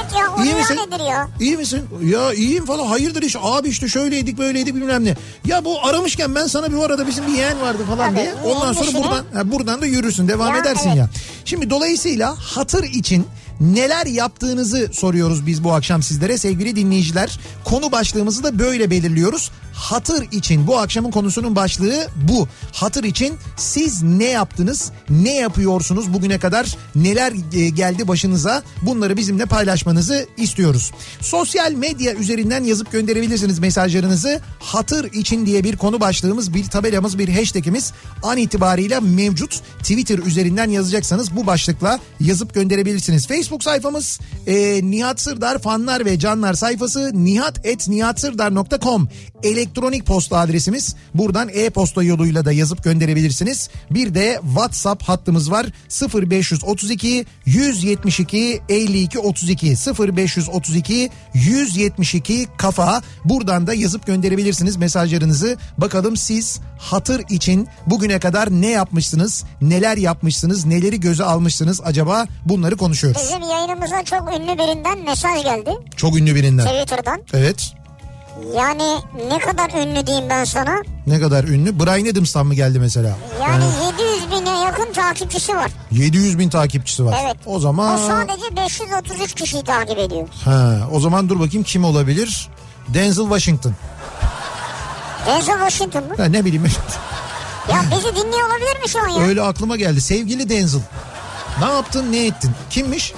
evet 0.06 0.20
ya 0.20 0.34
o 0.38 0.44
İyi 0.44 0.54
misin? 0.54 0.78
nedir 0.86 1.04
ya? 1.04 1.28
İyi 1.40 1.56
misin? 1.56 1.82
Ya 2.02 2.32
iyiyim 2.32 2.66
falan. 2.66 2.86
Hayırdır 2.86 3.22
iş? 3.22 3.36
Abi 3.42 3.68
işte 3.68 3.88
şöyleydik 3.88 4.38
böyleydik 4.38 4.74
bilmem 4.74 5.04
ne. 5.04 5.14
Ya 5.44 5.64
bu 5.64 5.86
aramışken 5.86 6.34
ben 6.34 6.46
sana 6.46 6.72
bir 6.72 6.78
arada 6.78 7.06
bizim 7.06 7.26
bir 7.26 7.32
yeğen 7.32 7.60
vardı 7.60 7.82
falan 7.88 8.08
Tabii, 8.10 8.16
diye. 8.16 8.34
Ondan 8.44 8.72
sonra 8.72 8.94
buradan 8.94 9.24
ha, 9.34 9.52
buradan 9.52 9.80
da 9.80 9.86
yürürsün. 9.86 10.28
Devam 10.28 10.54
Ya, 10.54 10.60
edersin 10.60 10.88
evet. 10.88 10.98
ya. 10.98 11.08
Şimdi 11.44 11.70
dolayısıyla 11.70 12.34
hatır 12.38 12.84
için 12.84 13.26
neler 13.60 14.06
yaptığınızı 14.06 14.90
soruyoruz 14.92 15.46
biz 15.46 15.64
bu 15.64 15.72
akşam 15.72 16.02
sizlere 16.02 16.38
sevgili 16.38 16.76
dinleyiciler. 16.76 17.40
Konu 17.64 17.92
başlığımızı 17.92 18.44
da 18.44 18.58
böyle 18.58 18.90
belirliyoruz. 18.90 19.50
Hatır 19.72 20.32
için 20.32 20.66
bu 20.66 20.78
akşamın 20.78 21.10
konusunun 21.10 21.56
başlığı 21.56 22.06
bu. 22.28 22.48
Hatır 22.72 23.04
için 23.04 23.34
siz 23.56 24.02
ne 24.02 24.24
yaptınız? 24.24 24.92
Ne 25.10 25.34
yapıyorsunuz 25.34 26.12
bugüne 26.12 26.38
kadar? 26.38 26.76
Neler 26.94 27.32
e, 27.52 27.68
geldi 27.68 28.08
başınıza? 28.08 28.62
Bunları 28.82 29.16
bizimle 29.16 29.46
paylaşmanızı 29.46 30.26
istiyoruz. 30.36 30.92
Sosyal 31.20 31.72
medya 31.72 32.14
üzerinden 32.14 32.64
yazıp 32.64 32.92
gönderebilirsiniz 32.92 33.58
mesajlarınızı. 33.58 34.40
Hatır 34.60 35.12
için 35.12 35.46
diye 35.46 35.64
bir 35.64 35.76
konu 35.76 36.00
başlığımız, 36.00 36.54
bir 36.54 36.64
tabelamız, 36.64 37.18
bir 37.18 37.28
hashtagimiz 37.28 37.92
an 38.22 38.36
itibariyle 38.36 39.00
mevcut. 39.00 39.60
Twitter 39.78 40.18
üzerinden 40.18 40.70
yazacaksanız 40.70 41.36
bu 41.36 41.46
başlıkla 41.46 42.00
yazıp 42.20 42.54
gönderebilirsiniz. 42.54 43.26
Facebook 43.26 43.45
sayfamız 43.64 44.20
e, 44.46 44.80
Nihat 44.82 45.20
Sırdar 45.20 45.58
fanlar 45.58 46.04
ve 46.04 46.18
canlar 46.18 46.54
sayfası 46.54 47.10
nihat.nihatsırdar.com 47.14 49.08
elektronik 49.42 50.06
posta 50.06 50.38
adresimiz. 50.38 50.94
Buradan 51.14 51.48
e-posta 51.52 52.02
yoluyla 52.02 52.44
da 52.44 52.52
yazıp 52.52 52.84
gönderebilirsiniz. 52.84 53.70
Bir 53.90 54.14
de 54.14 54.40
WhatsApp 54.42 55.02
hattımız 55.02 55.50
var 55.50 55.66
0532 56.14 57.26
172 57.46 58.62
52 58.68 59.18
32 59.18 59.74
0532 59.98 61.10
172 61.34 62.46
kafa. 62.56 63.02
Buradan 63.24 63.66
da 63.66 63.74
yazıp 63.74 64.06
gönderebilirsiniz 64.06 64.76
mesajlarınızı. 64.76 65.56
Bakalım 65.78 66.16
siz 66.16 66.60
hatır 66.78 67.22
için 67.30 67.68
bugüne 67.86 68.18
kadar 68.18 68.50
ne 68.50 68.70
yapmışsınız? 68.70 69.44
Neler 69.60 69.96
yapmışsınız? 69.96 70.66
Neleri 70.66 71.00
göze 71.00 71.24
almışsınız 71.24 71.80
acaba? 71.84 72.26
Bunları 72.44 72.76
konuşuyoruz. 72.76 73.30
Bizim 73.36 73.50
yayınımıza 73.50 74.04
çok 74.04 74.34
ünlü 74.34 74.58
birinden 74.58 74.98
mesaj 74.98 75.42
geldi. 75.42 75.70
Çok 75.96 76.16
ünlü 76.16 76.34
birinden. 76.34 76.66
Twitter'dan. 76.66 77.20
Evet. 77.34 77.72
Yani 78.56 78.96
ne 79.28 79.38
kadar 79.38 79.70
ünlü 79.70 80.06
diyeyim 80.06 80.30
ben 80.30 80.44
sana. 80.44 80.82
Ne 81.06 81.20
kadar 81.20 81.44
ünlü? 81.44 81.78
Brian 81.80 82.12
Adams'tan 82.12 82.46
mı 82.46 82.54
geldi 82.54 82.78
mesela? 82.78 83.16
Yani 83.42 83.64
700 83.64 84.30
bine 84.30 84.58
yakın 84.58 84.92
takipçisi 84.92 85.56
var. 85.56 85.70
700 85.90 86.38
bin 86.38 86.48
takipçisi 86.50 87.04
var. 87.04 87.18
Evet. 87.24 87.36
O 87.46 87.60
zaman... 87.60 87.94
O 87.94 87.98
sadece 87.98 88.56
533 88.56 89.34
kişiyi 89.34 89.64
takip 89.64 89.98
ediyor. 89.98 90.28
Ha, 90.44 90.78
o 90.92 91.00
zaman 91.00 91.28
dur 91.28 91.40
bakayım 91.40 91.64
kim 91.64 91.84
olabilir? 91.84 92.48
Denzel 92.88 93.24
Washington. 93.24 93.72
Denzel 95.26 95.58
Washington 95.58 96.04
mı? 96.04 96.14
Ha, 96.16 96.24
ne 96.24 96.44
bileyim. 96.44 96.66
Ya 97.70 97.82
bizi 97.90 98.16
dinliyor 98.16 98.48
olabilir 98.48 98.82
mi 98.82 98.88
şu 98.88 99.02
an 99.02 99.08
ya? 99.08 99.22
Öyle 99.22 99.42
aklıma 99.42 99.76
geldi. 99.76 100.00
Sevgili 100.00 100.48
Denzel. 100.48 100.80
Ne 101.60 101.64
yaptın 101.64 102.12
ne 102.12 102.26
ettin? 102.26 102.50
Kimmiş? 102.70 103.12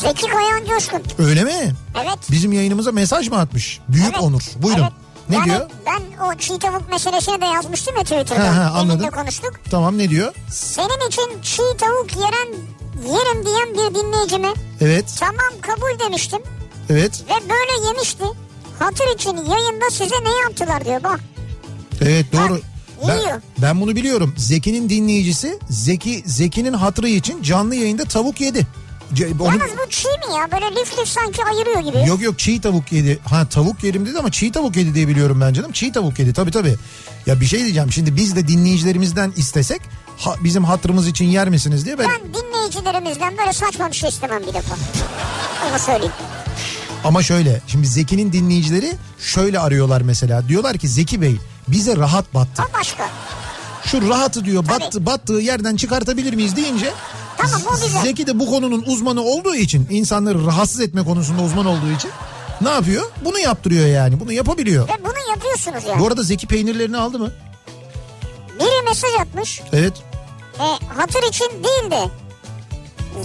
Zeki 0.00 0.26
Kayan 0.26 0.64
Coşkun. 0.64 1.02
Öyle 1.18 1.44
mi? 1.44 1.72
Evet. 1.94 2.18
Bizim 2.30 2.52
yayınımıza 2.52 2.92
mesaj 2.92 3.28
mı 3.28 3.38
atmış? 3.38 3.80
Büyük 3.88 4.06
Evet. 4.06 4.22
onur. 4.22 4.42
Buyurun. 4.56 4.80
Evet. 4.82 4.92
Ne 5.28 5.36
yani 5.36 5.44
diyor? 5.46 5.70
Ben 5.86 6.24
o 6.26 6.34
çiğ 6.38 6.58
tavuk 6.58 6.90
meselesine 6.90 7.40
de 7.40 7.44
yazmıştım 7.44 7.96
ya 7.96 8.02
Twitter'da. 8.02 8.56
Ha, 8.56 8.64
ha, 8.64 8.78
anladım. 8.78 9.10
konuştuk. 9.10 9.52
Tamam 9.70 9.98
ne 9.98 10.10
diyor? 10.10 10.34
Senin 10.50 11.08
için 11.08 11.42
çiğ 11.42 11.62
tavuk 11.78 12.16
yeren 12.16 12.48
yerim 13.14 13.46
diyen 13.46 13.68
bir 13.74 13.94
dinleyicime 13.94 14.48
Evet. 14.80 15.04
tamam 15.20 15.60
kabul 15.60 15.98
demiştim 16.06 16.38
Evet. 16.90 17.24
ve 17.28 17.34
böyle 17.50 17.86
yemişti. 17.88 18.24
Hatır 18.78 19.14
için 19.14 19.36
yayında 19.36 19.90
size 19.90 20.14
ne 20.24 20.36
yaptılar 20.42 20.84
diyor 20.84 21.02
bak. 21.02 21.20
Evet 22.00 22.26
doğru. 22.32 22.54
Bak, 22.54 22.62
Ben, 23.08 23.16
yiyor. 23.18 23.42
ben 23.58 23.80
bunu 23.80 23.96
biliyorum. 23.96 24.34
Zeki'nin 24.36 24.88
dinleyicisi 24.88 25.58
Zeki 25.70 26.22
Zeki'nin 26.26 26.72
hatırı 26.72 27.08
için 27.08 27.42
canlı 27.42 27.74
yayında 27.74 28.04
tavuk 28.04 28.40
yedi. 28.40 28.66
Onu- 29.40 29.46
Yalnız 29.58 29.70
bu 29.86 29.90
çiğ 29.90 30.08
mi 30.08 30.34
ya 30.38 30.52
böyle 30.52 30.80
lif 30.80 30.98
lif 30.98 31.08
sanki 31.08 31.44
ayırıyor 31.44 31.80
gibi. 31.80 32.08
Yok 32.08 32.22
yok 32.22 32.38
çiğ 32.38 32.60
tavuk 32.60 32.92
yedi. 32.92 33.18
Ha 33.30 33.48
tavuk 33.48 33.84
yedim 33.84 34.06
dedi 34.06 34.18
ama 34.18 34.30
çiğ 34.30 34.52
tavuk 34.52 34.76
yedi 34.76 34.94
diye 34.94 35.08
biliyorum 35.08 35.40
ben 35.40 35.52
canım. 35.52 35.72
Çiğ 35.72 35.92
tavuk 35.92 36.18
yedi 36.18 36.32
tabii 36.32 36.50
tabii. 36.50 36.76
Ya 37.26 37.40
bir 37.40 37.46
şey 37.46 37.60
diyeceğim 37.60 37.92
şimdi 37.92 38.16
biz 38.16 38.36
de 38.36 38.48
dinleyicilerimizden 38.48 39.32
istesek 39.36 39.80
ha- 40.18 40.36
bizim 40.44 40.64
hatırımız 40.64 41.08
için 41.08 41.24
yer 41.24 41.48
misiniz 41.48 41.84
diye 41.84 41.98
ben... 41.98 42.06
Ben 42.08 42.34
dinleyicilerimizden 42.34 43.38
böyle 43.38 43.52
saçma 43.52 43.88
bir 43.90 43.96
şey 43.96 44.08
istemem 44.08 44.42
bir 44.42 44.54
defa. 44.54 44.74
Onu 45.70 45.78
söyleyeyim. 45.78 46.12
Ama 47.04 47.22
şöyle 47.22 47.60
şimdi 47.66 47.86
Zeki'nin 47.86 48.32
dinleyicileri 48.32 48.92
şöyle 49.18 49.58
arıyorlar 49.60 50.00
mesela. 50.00 50.48
Diyorlar 50.48 50.78
ki 50.78 50.88
Zeki 50.88 51.20
Bey 51.22 51.36
bize 51.68 51.96
rahat 51.96 52.34
battı. 52.34 52.62
O 52.70 52.78
başka. 52.78 53.08
Şu 53.84 54.08
rahatı 54.08 54.44
diyor 54.44 54.64
Tabii. 54.64 54.80
battı, 54.84 55.06
battığı 55.06 55.32
yerden 55.32 55.76
çıkartabilir 55.76 56.34
miyiz 56.34 56.56
deyince 56.56 56.92
Tamam, 57.38 57.62
o 57.68 57.84
güzel. 57.86 58.02
Zeki 58.02 58.26
de 58.26 58.38
bu 58.38 58.46
konunun 58.50 58.82
uzmanı 58.86 59.22
olduğu 59.22 59.54
için 59.54 59.86
insanları 59.90 60.46
rahatsız 60.46 60.80
etme 60.80 61.04
konusunda 61.04 61.42
uzman 61.42 61.66
olduğu 61.66 61.90
için 61.96 62.10
ne 62.60 62.68
yapıyor? 62.70 63.04
Bunu 63.24 63.38
yaptırıyor 63.38 63.86
yani. 63.86 64.20
Bunu 64.20 64.32
yapabiliyor. 64.32 64.88
Ve 64.88 64.92
bunu 65.04 65.30
yapıyorsunuz 65.30 65.84
yani. 65.88 66.00
Bu 66.00 66.06
arada 66.06 66.22
Zeki 66.22 66.46
peynirlerini 66.46 66.96
aldı 66.96 67.18
mı? 67.18 67.30
Biri 68.60 68.84
mesaj 68.88 69.10
atmış. 69.20 69.62
Evet. 69.72 69.92
E, 70.60 70.64
hatır 70.98 71.22
için 71.28 71.46
değil 71.64 71.90
de 71.90 72.10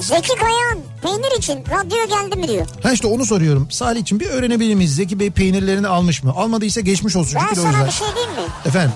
Zeki 0.01 0.35
Kayan 0.35 0.79
peynir 1.01 1.37
için 1.37 1.53
radyo 1.53 2.07
geldi 2.07 2.35
mi 2.35 2.47
diyor. 2.47 2.67
Ha 2.83 2.91
işte 2.91 3.07
onu 3.07 3.25
soruyorum. 3.25 3.67
Salih 3.71 4.01
için 4.01 4.19
bir 4.19 4.29
öğrenebilir 4.29 4.75
miyiz? 4.75 4.95
Zeki 4.95 5.19
Bey 5.19 5.31
peynirlerini 5.31 5.87
almış 5.87 6.23
mı? 6.23 6.33
Almadıysa 6.35 6.81
geçmiş 6.81 7.15
olsun. 7.15 7.39
Ben 7.49 7.53
sana 7.53 7.85
bir 7.85 7.91
şey 7.91 8.07
diyeyim 8.15 8.31
mi? 8.31 8.47
Efendim 8.65 8.91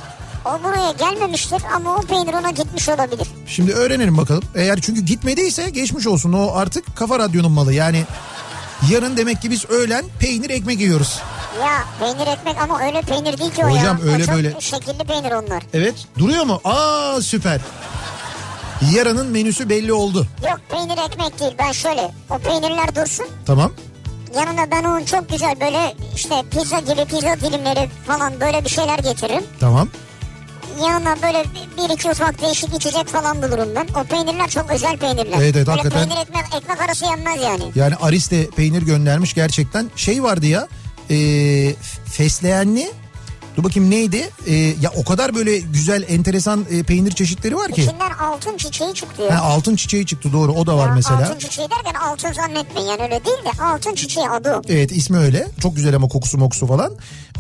O 0.48 0.64
buraya 0.64 0.92
gelmemiştir 0.92 1.62
ama 1.76 1.96
o 1.96 2.02
peynir 2.02 2.34
ona 2.34 2.50
gitmiş 2.50 2.90
olabilir. 2.90 3.28
şimdi 3.48 3.74
öğrenelim 3.74 4.18
bakalım. 4.18 4.44
Eğer 4.56 4.82
çünkü 4.82 5.02
gitmediyse 5.02 5.70
geçmiş 5.70 6.08
olsun. 6.08 6.34
O 6.34 6.52
artık 6.56 6.96
Kafa 6.96 7.20
Radyo'nun 7.20 7.52
malı. 7.52 7.74
Yani 7.74 8.04
yarın 8.92 9.18
demek 9.18 9.42
ki 9.42 9.52
biz 9.52 9.70
öğlen 9.70 10.06
peynir 10.20 10.50
ekmek 10.50 10.80
yiyoruz. 10.80 11.20
Ya 11.62 11.84
peynir 12.00 12.28
ekmek 12.32 12.62
ama 12.62 12.82
öyle 12.86 13.02
peynir 13.02 13.38
değil 13.38 13.52
ki 13.52 13.66
o 13.66 13.70
Hocam 13.70 13.98
ya. 14.06 14.14
öyle 14.14 14.26
o 14.32 14.36
böyle- 14.36 14.62
şekilli 14.62 15.04
peynir 15.04 15.32
onlar. 15.32 15.64
Evet. 15.74 15.96
Duruyor 16.20 16.44
mu? 16.44 16.62
Aa 16.64 17.22
süper. 17.22 17.62
Yarının 18.96 19.28
menüsü 19.28 19.70
belli 19.70 19.94
oldu. 19.94 20.28
Yok 20.50 20.60
peynir 20.70 20.98
ekmek 21.12 21.40
değil 21.40 21.54
ben 21.60 21.72
şöyle 21.72 22.12
o 22.30 22.38
peynirler 22.38 22.96
dursun. 22.96 23.26
Tamam. 23.46 23.72
Yanına 24.36 24.72
ben 24.72 24.84
onun 24.84 25.06
çok 25.06 25.30
güzel 25.30 25.56
böyle 25.62 25.96
işte 26.16 26.36
pizza 26.52 26.80
gibi 26.80 27.06
pizza 27.06 27.36
dilimleri 27.42 27.90
falan 28.08 28.40
böyle 28.40 28.64
bir 28.66 28.70
şeyler 28.70 29.00
getiririm. 29.00 29.44
Tamam. 29.60 29.90
Yanına 30.86 31.16
böyle 31.22 31.44
bir 31.78 31.94
iki 31.94 32.10
ufak 32.10 32.42
değişik 32.42 32.74
içecek 32.74 33.08
falan 33.08 33.38
bulurum 33.38 33.70
ben. 33.76 33.88
O 34.02 34.04
peynirler 34.04 34.50
çok 34.50 34.72
özel 34.72 34.98
peynirler. 34.98 35.38
Evet, 35.38 35.56
evet, 35.56 35.68
böyle 35.68 35.72
hakikaten. 35.72 36.10
peynir 36.10 36.22
ekmek, 36.22 36.46
ekmek 36.56 36.82
arası 36.82 37.06
yenmez 37.06 37.42
yani. 37.42 37.64
Yani 37.76 37.96
Aris 37.96 38.30
peynir 38.56 38.82
göndermiş 38.82 39.34
gerçekten. 39.34 39.92
Şey 39.96 40.24
vardı 40.24 40.46
ya 40.46 40.68
e, 41.10 41.16
fesleğenli 42.06 42.92
dur 43.58 43.64
bakayım 43.64 43.90
neydi? 43.90 44.30
E, 44.48 44.54
ya 44.56 44.92
o 44.96 45.04
kadar 45.04 45.36
böyle 45.36 45.60
güzel 45.60 46.06
enteresan 46.08 46.66
e, 46.72 46.84
peynir 46.84 47.12
çeşitleri 47.12 47.56
var 47.56 47.72
ki. 47.72 47.82
İçinden 47.82 48.12
altın 48.12 48.58
çiçeği 48.58 48.94
çıktı. 48.94 49.30
Ha, 49.30 49.46
altın 49.46 49.76
çiçeği 49.76 50.06
çıktı 50.06 50.34
doğru 50.34 50.52
o 50.52 50.68
da 50.68 50.78
var 50.78 50.88
Ya 50.88 50.94
mesela. 50.94 51.22
Altın 51.22 51.40
çiçeği 51.40 51.68
derken 51.70 52.00
altın 52.00 52.34
zannetmeyin 52.34 52.88
yani 52.88 53.02
öyle 53.02 53.26
değil 53.26 53.38
de 53.38 53.64
altın 53.64 53.96
çiçeği 53.96 54.30
adı. 54.30 54.62
Evet 54.70 54.92
ismi 54.92 55.18
öyle. 55.18 55.48
Çok 55.62 55.76
güzel 55.76 55.96
ama 55.96 56.08
kokusu 56.08 56.38
mokusu 56.38 56.68
falan. 56.68 56.94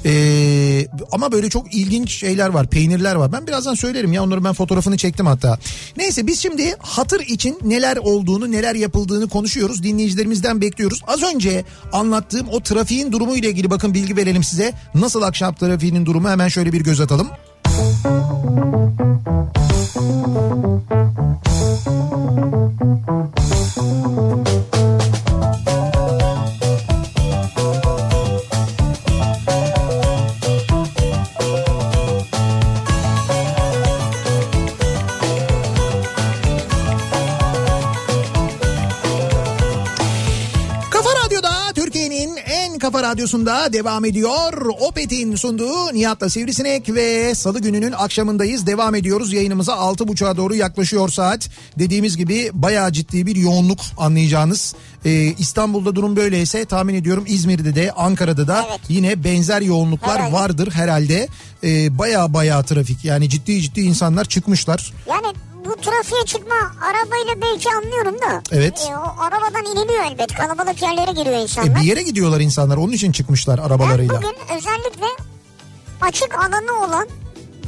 Ee, 0.05 0.87
ama 1.11 1.31
böyle 1.31 1.49
çok 1.49 1.73
ilginç 1.73 2.11
şeyler 2.11 2.49
var. 2.49 2.67
Peynirler 2.67 3.15
var. 3.15 3.31
Ben 3.31 3.47
birazdan 3.47 3.73
söylerim 3.73 4.13
ya 4.13 4.23
onları 4.23 4.43
ben 4.43 4.53
fotoğrafını 4.53 4.97
çektim 4.97 5.25
hatta. 5.25 5.59
Neyse 5.97 6.27
biz 6.27 6.39
şimdi 6.39 6.75
hatır 6.79 7.19
için 7.19 7.59
neler 7.63 7.97
olduğunu 7.97 8.51
neler 8.51 8.75
yapıldığını 8.75 9.29
konuşuyoruz. 9.29 9.83
Dinleyicilerimizden 9.83 10.61
bekliyoruz. 10.61 11.01
Az 11.07 11.23
önce 11.23 11.65
anlattığım 11.93 12.47
o 12.51 12.59
trafiğin 12.59 13.11
durumu 13.11 13.35
ile 13.35 13.49
ilgili 13.49 13.69
bakın 13.69 13.93
bilgi 13.93 14.15
verelim 14.15 14.43
size. 14.43 14.73
Nasıl 14.95 15.21
akşam 15.21 15.55
trafiğinin 15.55 16.05
durumu 16.07 16.29
hemen 16.29 16.47
şöyle 16.47 16.73
bir 16.73 16.83
göz 16.83 17.01
atalım. 17.01 17.27
Radyosunda 43.17 43.73
devam 43.73 44.05
ediyor. 44.05 44.53
Opet'in 44.79 45.35
sunduğu 45.35 45.93
Nihat'la 45.93 46.29
Sivrisinek 46.29 46.89
ve 46.95 47.35
Salı 47.35 47.59
gününün 47.59 47.91
akşamındayız. 47.91 48.67
Devam 48.67 48.95
ediyoruz 48.95 49.33
yayınımıza 49.33 49.71
6.30'a 49.73 50.37
doğru 50.37 50.55
yaklaşıyor 50.55 51.09
saat. 51.09 51.49
Dediğimiz 51.79 52.17
gibi 52.17 52.49
bayağı 52.53 52.91
ciddi 52.91 53.25
bir 53.25 53.35
yoğunluk 53.35 53.79
anlayacağınız. 53.97 54.75
Ee, 55.05 55.11
İstanbul'da 55.39 55.95
durum 55.95 56.15
böyleyse 56.15 56.65
tahmin 56.65 56.95
ediyorum 56.95 57.23
İzmir'de 57.27 57.75
de 57.75 57.91
Ankara'da 57.91 58.47
da 58.47 58.65
Evet. 58.69 58.79
yine 58.89 59.23
benzer 59.23 59.61
yoğunluklar 59.61 60.17
Herhalde. 60.17 60.33
vardır 60.33 60.71
herhalde. 60.71 61.27
Ee, 61.63 61.97
bayağı 61.97 62.33
bayağı 62.33 62.63
trafik 62.63 63.05
yani 63.05 63.29
ciddi 63.29 63.61
ciddi 63.61 63.81
insanlar 63.81 64.25
çıkmışlar. 64.25 64.93
Yani 65.09 65.27
trafiğe 65.81 66.25
çıkma 66.25 66.55
arabayla 66.81 67.41
belki 67.41 67.69
anlıyorum 67.69 68.15
da. 68.21 68.41
Evet. 68.51 68.87
E, 68.91 68.97
o 68.97 69.21
arabadan 69.21 69.65
iniliyor 69.65 70.03
elbet. 70.11 70.33
Kalabalık 70.35 70.81
yerlere 70.81 71.11
giriyor 71.11 71.35
E, 71.37 71.41
insanlar. 71.41 71.75
bir 71.75 71.81
yere 71.81 72.01
gidiyorlar 72.01 72.39
insanlar 72.39 72.77
onun 72.77 72.91
için 72.91 73.11
çıkmışlar 73.11 73.57
ben 73.57 73.63
arabalarıyla. 73.63 74.15
bugün 74.17 74.35
özellikle 74.57 75.05
açık 76.01 76.35
alanı 76.35 76.85
olan 76.85 77.07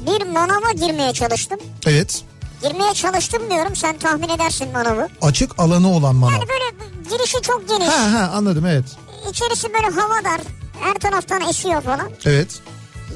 bir 0.08 0.26
manava 0.28 0.72
girmeye 0.72 1.14
çalıştım. 1.14 1.60
Evet 1.88 2.22
Girmeye 2.64 2.94
çalıştım 2.94 3.42
diyorum 3.50 3.76
sen 3.76 3.98
tahmin 3.98 4.30
edersin 4.30 4.72
manavı. 4.72 5.08
açık 5.22 5.60
alanı 5.60 5.92
olan 5.96 6.16
manav. 6.16 6.34
Yani 6.34 6.44
böyle 6.50 6.90
girişi 7.18 7.42
çok 7.42 7.70
geniş. 7.70 7.88
Ha 7.88 8.12
ha 8.14 8.32
anladım 8.36 8.66
evet. 8.66 8.86
İçerisi 9.32 9.68
böyle 9.74 9.88
havadar. 10.02 10.42
Her 10.82 10.94
taraftan 10.94 11.42
esiyor 11.42 11.82
falan. 11.82 12.10
Evet. 12.26 12.60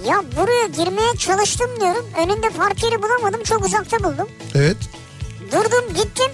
Ya 0.07 0.23
buraya 0.37 0.67
girmeye 0.67 1.15
çalıştım 1.17 1.69
diyorum. 1.79 2.05
Önünde 2.17 2.49
park 2.57 2.83
yeri 2.83 3.01
bulamadım. 3.03 3.43
Çok 3.43 3.65
uzakta 3.65 3.97
buldum. 3.99 4.27
Evet. 4.55 4.77
Durdum 5.51 5.93
gittim. 5.95 6.31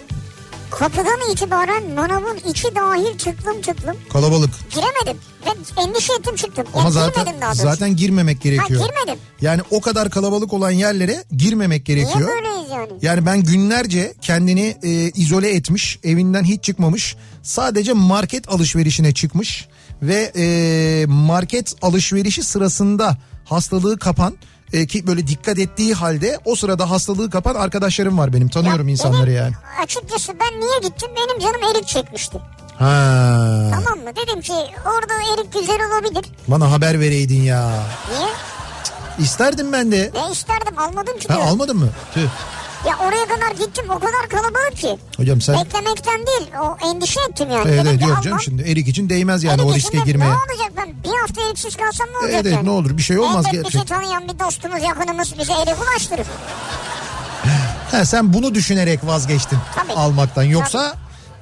Kapıdan 0.72 1.32
itibaren 1.32 1.84
manavın 1.94 2.38
içi 2.50 2.76
dahil 2.76 3.18
tıklım 3.18 3.62
tıklım. 3.62 3.96
Kalabalık. 4.14 4.50
Giremedim. 4.72 5.22
Ve 5.46 5.82
endişe 5.82 6.14
ettim 6.14 6.36
çıktım. 6.36 6.68
Ama 6.74 6.84
Yani 6.84 6.92
zaten 6.94 7.24
girmedim 7.24 7.42
daha 7.42 7.50
doğrusu. 7.50 7.64
zaten 7.64 7.96
girmemek 7.96 8.42
gerekiyor. 8.42 8.82
Ha, 8.82 8.88
girmedim. 8.88 9.20
Yani 9.42 9.62
o 9.72 9.82
kadar 9.82 10.10
kalabalık 10.10 10.54
olan 10.54 10.72
yerlere 10.72 11.24
girmemek 11.38 11.88
Niye 11.90 11.98
gerekiyor. 11.98 12.30
böyleyiz 12.30 12.70
yani? 12.72 12.92
Yani 13.02 13.26
ben 13.26 13.44
günlerce 13.44 14.14
kendini 14.22 14.78
e, 14.84 14.90
izole 15.12 15.50
etmiş, 15.50 16.00
evinden 16.04 16.44
hiç 16.44 16.64
çıkmamış, 16.64 17.16
sadece 17.44 17.94
market 17.94 18.50
alışverişine 18.50 19.14
çıkmış 19.14 19.68
ve 20.02 20.32
e, 20.38 21.06
market 21.08 21.74
alışverişi 21.82 22.44
sırasında 22.44 23.18
hastalığı 23.46 24.00
kapan 24.00 24.38
e, 24.74 24.88
ki 24.88 25.08
böyle 25.08 25.28
dikkat 25.28 25.60
ettiği 25.60 25.94
halde 25.94 26.40
o 26.46 26.56
sırada 26.56 26.90
hastalığı 26.90 27.30
kapan 27.30 27.56
arkadaşlarım 27.56 28.18
var 28.18 28.34
benim. 28.34 28.50
Tanıyorum 28.50 28.88
Ya 28.88 28.92
insanları 28.92 29.26
benim- 29.28 29.38
yani. 29.38 29.54
Açıkçası 29.84 30.34
ben 30.40 30.60
niye 30.60 30.80
gittim? 30.84 31.10
Benim 31.18 31.40
canım 31.40 31.76
erik 31.76 31.88
çekmişti. 31.88 32.38
Ha. 32.80 33.72
Tamam 33.74 34.00
mı? 34.00 34.12
Dedim 34.16 34.42
ki 34.42 34.54
orada 34.86 35.14
erik 35.34 35.54
güzel 35.54 35.78
olabilir. 35.88 36.26
Bana 36.48 36.72
haber 36.72 37.00
vereydin 37.00 37.42
ya. 37.42 37.84
Niye? 38.18 38.30
İsterdim 39.20 39.74
ben 39.74 39.92
de. 39.92 40.12
Ne 40.16 40.32
isterdim 40.32 40.80
almadım 40.80 41.20
ki 41.20 41.28
Ha 41.34 41.40
almadın 41.42 41.78
mı? 41.78 41.90
Tüh. 42.14 42.28
Ya 42.88 42.98
oraya 42.98 43.26
kadar 43.28 43.52
gittim 43.66 43.86
o 43.90 44.00
kadar 44.00 44.30
kalabalık 44.30 44.78
ki. 44.78 44.98
Hocam 45.18 45.42
sen 45.42 45.56
Beklemekten 45.66 46.28
değil 46.28 46.52
o 46.62 46.88
endişe 46.88 47.20
ettim 47.30 47.50
yani. 47.52 47.70
Evet 47.72 47.86
evet 47.90 48.02
yok 48.02 48.24
canım 48.24 48.40
şimdi 48.40 48.62
erik 48.62 48.88
için 48.88 49.10
değmez 49.10 49.44
yani 49.44 49.62
Erik 49.62 49.72
o 49.72 49.76
riske 49.76 49.98
girmeye. 49.98 50.30
Ne 50.32 50.36
olacak 50.36 50.72
ben 50.78 51.04
bir 51.04 51.18
hafta 51.22 51.42
eriksiz 51.50 51.76
kalsam 51.76 52.08
ne 52.08 52.18
olacak 52.18 52.32
Evet 52.34 52.46
evet 52.46 52.54
yani? 52.56 52.66
ne 52.66 52.70
olur 52.72 52.98
bir 52.98 53.02
şey 53.02 53.20
olmaz 53.20 53.46
Elbet 53.46 53.54
bizi 53.66 53.74
gerçekten. 53.74 53.98
tanıyan 54.02 54.28
bir 54.28 54.40
dostumuz 54.40 54.84
yakınımız 54.84 55.38
bize 55.40 55.54
erik 55.54 55.76
ulaştırır. 55.92 56.28
Ha, 57.92 58.06
sen 58.06 58.34
bunu 58.34 58.56
düşünerek 58.56 59.00
vazgeçtin 59.06 59.58
Tabii. 59.76 59.94
almaktan 59.94 60.44
yoksa 60.44 60.94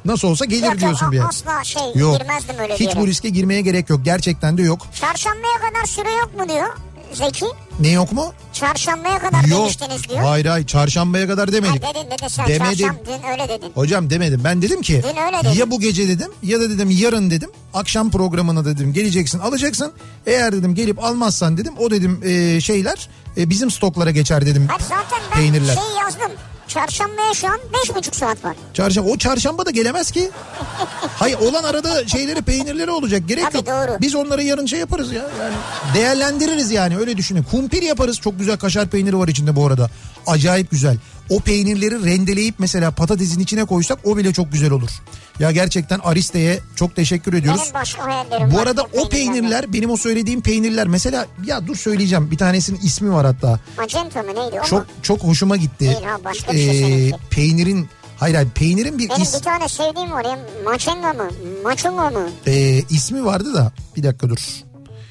nasıl 0.06 0.28
olsa 0.28 0.46
gelir 0.46 0.64
Yok, 0.64 0.80
diyorsun 0.80 1.12
bir 1.12 1.18
yer. 1.18 1.26
Asla 1.30 1.64
şey 1.64 1.82
Yok 1.96 2.20
girmezdim 2.20 2.60
öyle 2.60 2.74
hiç 2.74 2.82
yere. 2.88 3.00
bu 3.00 3.08
riske 3.08 3.30
girmeye 3.30 3.62
gerek 3.62 3.90
yok 3.90 4.06
gerçekten 4.06 4.58
de 4.58 4.62
yok. 4.62 4.82
Çarşambaya 5.02 5.54
kadar 5.70 5.86
süre 5.86 6.12
yok 6.12 6.38
mu 6.40 6.50
diyor 6.50 6.68
Zeki. 7.14 7.46
Ne 7.80 7.90
yok 7.92 8.12
mu? 8.12 8.34
Çarşambaya 8.54 9.20
kadar 9.20 9.44
Yok. 9.44 9.60
demiştiniz 9.62 10.10
diyor. 10.10 10.20
Hayır 10.24 10.46
hayır 10.46 10.68
çarşambaya 10.68 11.28
kadar 11.28 11.48
Ha, 11.50 11.54
demedim. 11.54 11.76
dedin 11.82 12.12
dedin 12.12 12.28
sen 12.28 12.48
Demedim. 12.48 12.66
çarşamba 12.78 13.00
dün 13.06 13.30
öyle 13.32 13.50
dedin. 13.50 13.72
Hocam 13.76 14.10
demedim 14.10 14.42
ben 14.44 14.62
dedim 14.62 14.82
ki 14.82 15.04
Dün 15.04 15.22
öyle 15.22 15.44
dedin. 15.44 15.60
ya 15.60 15.72
bu 15.72 15.80
gece 15.80 16.08
dedim 16.08 16.32
ya 16.44 16.60
da 16.60 16.70
dedim 16.70 16.90
yarın 16.92 17.30
dedim 17.30 17.50
akşam 17.74 18.12
programına 18.12 18.66
dedim 18.66 18.94
geleceksin 18.94 19.40
alacaksın. 19.40 19.92
Eğer 20.26 20.54
dedim 20.54 20.76
gelip 20.76 21.04
almazsan 21.04 21.58
dedim 21.58 21.74
o 21.80 21.92
dedim 21.92 22.22
e, 22.26 22.62
şeyler 22.62 23.10
e, 23.38 23.50
bizim 23.50 23.72
stoklara 23.72 24.12
geçer 24.12 24.46
dedim 24.46 24.68
Hayır 24.68 24.82
zaten 24.82 25.20
ben 25.32 25.38
peynirler. 25.40 25.76
şey 25.76 25.84
yazdım. 26.02 26.32
Çarşambaya 26.78 27.34
şu 27.34 27.48
an 27.48 27.60
beş 27.74 27.96
buçuk 27.96 28.16
saat 28.16 28.46
var. 28.46 28.56
Çarşamba 28.74 29.10
o 29.10 29.18
çarşamba 29.18 29.66
da 29.66 29.72
gelemez 29.72 30.12
ki. 30.12 30.30
Hayır 31.20 31.38
olan 31.40 31.64
arada 31.64 32.08
şeyleri 32.08 32.42
peynirleri 32.42 32.92
olacak 32.92 33.22
gerek 33.28 33.44
Tabii, 33.44 33.58
yok. 33.58 33.68
doğru. 33.68 33.98
Biz 34.02 34.16
onları 34.16 34.44
yarın 34.44 34.66
şey 34.66 34.80
yaparız 34.80 35.12
ya. 35.12 35.22
Yani 35.42 35.54
değerlendiririz 35.96 36.72
yani 36.72 36.98
öyle 36.98 37.18
düşünün. 37.18 37.44
Kumpir 37.44 37.82
yaparız. 37.82 38.20
Çok 38.20 38.40
güzel 38.40 38.58
kaşar 38.58 38.88
peyniri 38.88 39.18
var 39.20 39.28
içinde 39.28 39.56
bu 39.56 39.66
arada. 39.68 39.90
Acayip 40.28 40.72
güzel. 40.72 40.98
O 41.30 41.40
peynirleri 41.40 42.06
rendeleyip 42.06 42.56
mesela 42.60 42.92
patatesin 42.92 43.40
içine 43.40 43.66
koysak 43.66 44.00
o 44.04 44.18
bile 44.18 44.34
çok 44.34 44.52
güzel 44.52 44.72
olur. 44.72 44.90
Ya 45.40 45.52
gerçekten 45.52 46.00
Ariste'ye 46.04 46.60
çok 46.76 46.96
teşekkür 46.96 47.34
ediyoruz. 47.34 47.72
Bu 48.54 48.60
arada 48.60 48.84
o 48.94 49.10
peynirler 49.10 49.74
benim 49.74 49.90
o 49.90 49.98
söylediğim 49.98 50.42
peynirler 50.42 50.88
mesela 50.88 51.26
ya 51.46 51.68
dur 51.68 51.76
söyleyeceğim 51.76 52.32
bir 52.32 52.38
tanesinin 52.38 52.80
ismi 52.80 53.14
var 53.14 53.26
hatta. 53.26 53.60
Magenta 53.78 54.24
mı 54.24 54.30
neydi 54.30 54.60
o 54.64 54.66
Çok 54.66 54.80
mu? 54.80 54.86
çok 55.02 55.24
hoşuma 55.24 55.58
gitti. 55.58 55.80
Değil 55.86 56.04
ha, 56.04 56.18
başka 56.26 56.54
bir 56.54 56.58
şey 56.58 57.10
Ee, 57.10 57.12
peynirin 57.30 57.88
hayır 58.18 58.36
hayır 58.36 58.50
peynirin 58.50 58.98
bir 59.00 59.10
Benim 59.10 59.22
is, 59.22 59.34
bir 59.36 59.44
tane 59.44 59.68
sevdiğim 59.70 60.12
var 60.12 60.26
ya. 60.26 60.40
Maçenga 60.66 61.14
mı? 61.14 61.30
Maçunga 61.64 62.10
mı? 62.10 62.30
e, 62.48 62.82
ismi 62.90 63.26
vardı 63.26 63.54
da 63.54 63.72
bir 63.96 64.04
dakika 64.04 64.30
dur. 64.30 64.40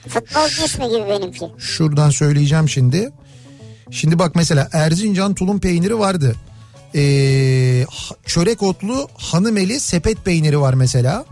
Futbolcu 0.08 0.64
ismi 0.64 0.88
gibi 0.88 1.08
benimki. 1.08 1.46
Şuradan 1.58 2.10
söyleyeceğim 2.10 2.68
şimdi. 2.68 3.10
Şimdi 3.90 4.18
bak 4.18 4.34
mesela 4.34 4.68
Erzincan 4.72 5.34
tulum 5.34 5.60
peyniri 5.60 5.98
vardı. 5.98 6.36
Ee, 6.94 7.86
çörek 8.26 8.62
otlu 8.62 9.08
hanımeli 9.16 9.80
sepet 9.80 10.24
peyniri 10.24 10.60
var 10.60 10.74
mesela. 10.74 11.24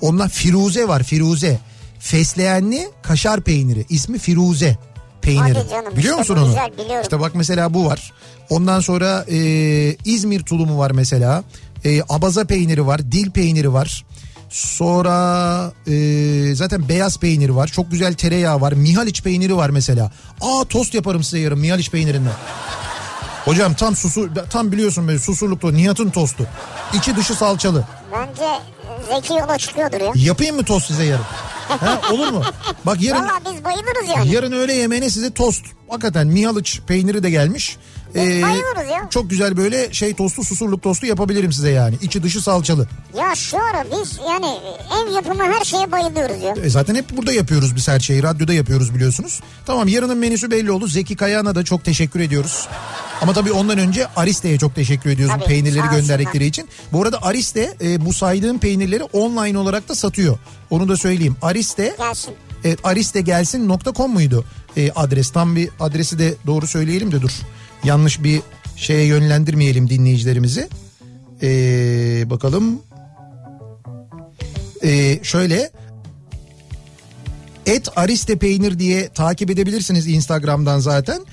Ondan 0.00 0.28
Firuze 0.28 0.88
var 0.88 1.02
Firuze. 1.02 1.58
Fesleğenli 1.98 2.88
kaşar 3.02 3.40
peyniri. 3.40 3.84
İsmi 3.88 4.18
Firuze 4.18 4.76
peyniri. 5.22 5.58
Hadi 5.58 5.68
canım, 5.70 5.96
Biliyor 5.96 6.20
işte 6.20 6.32
musun 6.32 6.36
onu? 6.36 6.46
güzel, 6.46 6.72
biliyorum. 6.72 7.02
İşte 7.02 7.20
bak 7.20 7.34
mesela 7.34 7.74
bu 7.74 7.86
var. 7.86 8.12
Ondan 8.50 8.80
sonra 8.80 9.24
e, 9.30 9.38
İzmir 10.04 10.40
tulumu 10.42 10.78
var 10.78 10.90
mesela. 10.90 11.44
E, 11.84 12.02
abaza 12.08 12.44
peyniri 12.44 12.86
var. 12.86 13.12
Dil 13.12 13.30
peyniri 13.30 13.72
var. 13.72 14.04
Sonra 14.50 15.72
e, 15.86 16.54
zaten 16.54 16.88
beyaz 16.88 17.18
peyniri 17.18 17.56
var. 17.56 17.66
Çok 17.68 17.90
güzel 17.90 18.14
tereyağı 18.14 18.60
var. 18.60 18.72
Mihaliç 18.72 19.22
peyniri 19.22 19.56
var 19.56 19.70
mesela. 19.70 20.10
Aa 20.40 20.64
tost 20.68 20.94
yaparım 20.94 21.22
size 21.24 21.38
yarın 21.38 21.58
Mihaliç 21.58 21.90
peynirinden. 21.90 22.32
Hocam 23.44 23.74
tam 23.74 23.96
susu 23.96 24.28
tam 24.50 24.72
biliyorsun 24.72 25.08
böyle 25.08 25.18
susurluklu 25.18 25.74
Nihat'ın 25.74 26.10
tostu. 26.10 26.46
İçi 26.94 27.16
dışı 27.16 27.34
salçalı. 27.34 27.84
Bence 28.12 28.44
Zeki 29.14 29.32
yola 29.34 29.58
çıkıyordur 29.58 30.00
ya. 30.00 30.12
Yapayım 30.14 30.56
mı 30.56 30.64
tost 30.64 30.86
size 30.86 31.04
yarın? 31.04 31.24
ha, 31.68 32.00
olur 32.12 32.28
mu? 32.28 32.42
Bak 32.86 33.02
yarın 33.02 33.20
Valla 33.20 33.40
biz 33.44 33.64
bayılırız 33.64 34.08
yani. 34.16 34.32
yarın 34.34 34.52
öğle 34.52 34.72
yemeğine 34.72 35.10
size 35.10 35.30
tost. 35.30 35.64
Hakikaten 35.88 36.26
Mihalıç 36.26 36.80
peyniri 36.86 37.22
de 37.22 37.30
gelmiş. 37.30 37.76
Biz 38.14 38.42
bayılırız 38.42 38.90
ya. 38.90 39.08
Çok 39.10 39.30
güzel 39.30 39.56
böyle 39.56 39.92
şey 39.92 40.14
tostu 40.14 40.44
susurluk 40.44 40.82
tostu 40.82 41.06
yapabilirim 41.06 41.52
size 41.52 41.70
yani. 41.70 41.96
İçi 42.02 42.22
dışı 42.22 42.40
salçalı. 42.42 42.88
Ya 43.18 43.34
şu 43.34 43.56
ara 43.56 43.84
biz 43.84 44.18
yani 44.28 44.46
ev 45.02 45.14
yapımı 45.14 45.42
her 45.42 45.64
şeye 45.64 45.92
bayılıyoruz 45.92 46.42
ya. 46.42 46.54
E 46.64 46.70
zaten 46.70 46.94
hep 46.94 47.16
burada 47.16 47.32
yapıyoruz 47.32 47.76
biz 47.76 47.88
her 47.88 48.00
şeyi. 48.00 48.22
Radyoda 48.22 48.52
yapıyoruz 48.52 48.94
biliyorsunuz. 48.94 49.40
Tamam 49.66 49.88
yarının 49.88 50.18
menüsü 50.18 50.50
belli 50.50 50.70
oldu. 50.70 50.86
Zeki 50.86 51.16
Kayağan'a 51.16 51.54
da 51.54 51.64
çok 51.64 51.84
teşekkür 51.84 52.20
ediyoruz. 52.20 52.68
Ama 53.20 53.32
tabii 53.32 53.52
ondan 53.52 53.78
önce 53.78 54.06
Ariste'ye 54.16 54.58
çok 54.58 54.74
teşekkür 54.74 55.10
ediyoruz 55.10 55.34
Tabii, 55.38 55.44
peynirleri 55.44 55.88
gönderdikleri 55.90 56.46
için. 56.46 56.68
Bu 56.92 57.02
arada 57.02 57.22
Ariste 57.22 57.76
e, 57.80 58.06
bu 58.06 58.12
saydığım 58.12 58.58
peynirleri 58.58 59.02
online 59.02 59.58
olarak 59.58 59.88
da 59.88 59.94
satıyor. 59.94 60.38
Onu 60.70 60.88
da 60.88 60.96
söyleyeyim. 60.96 61.36
Ariste 61.42 61.94
Gelsin. 61.98 62.34
Evet 62.64 62.78
aristegelsin.com 62.84 64.12
muydu 64.12 64.44
e, 64.76 64.90
adres? 64.90 65.30
Tam 65.30 65.56
bir 65.56 65.68
adresi 65.80 66.18
de 66.18 66.34
doğru 66.46 66.66
söyleyelim 66.66 67.12
de 67.12 67.22
dur. 67.22 67.30
Yanlış 67.84 68.22
bir 68.22 68.42
şeye 68.76 69.04
yönlendirmeyelim 69.04 69.90
dinleyicilerimizi. 69.90 70.68
E, 71.42 71.48
bakalım. 72.30 72.82
E, 74.82 75.24
şöyle 75.24 75.70
et 77.66 77.88
ariste 77.96 78.36
peynir 78.36 78.78
diye 78.78 79.08
takip 79.08 79.50
edebilirsiniz 79.50 80.06
Instagram'dan 80.06 80.78
zaten. 80.78 81.26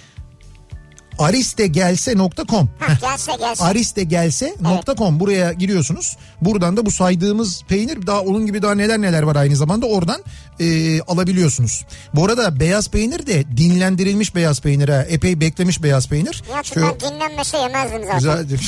aristegelse.com 1.19 2.69
gelse 3.01 3.31
gelse. 3.39 3.63
aristegelse.com 3.63 5.19
buraya 5.19 5.53
giriyorsunuz. 5.53 6.17
Buradan 6.41 6.77
da 6.77 6.85
bu 6.85 6.91
saydığımız 6.91 7.63
peynir 7.67 8.07
daha 8.07 8.21
onun 8.21 8.45
gibi 8.45 8.61
daha 8.61 8.75
neler 8.75 9.01
neler 9.01 9.23
var 9.23 9.35
aynı 9.35 9.55
zamanda 9.55 9.85
oradan 9.85 10.23
e, 10.59 11.01
alabiliyorsunuz. 11.01 11.85
Bu 12.13 12.25
arada 12.25 12.59
beyaz 12.59 12.89
peynir 12.89 13.27
de 13.27 13.57
dinlendirilmiş 13.57 14.35
beyaz 14.35 14.61
peynir 14.61 14.89
ha. 14.89 15.05
Epey 15.09 15.41
beklemiş 15.41 15.83
beyaz 15.83 16.07
peynir. 16.07 16.43
Ya 16.51 16.63
çünkü 16.63 16.81
ben 16.81 16.99
dinlenmese 16.99 17.57
yemezdim 17.57 18.01
zaten. 18.03 18.47
Güzel. 18.47 18.59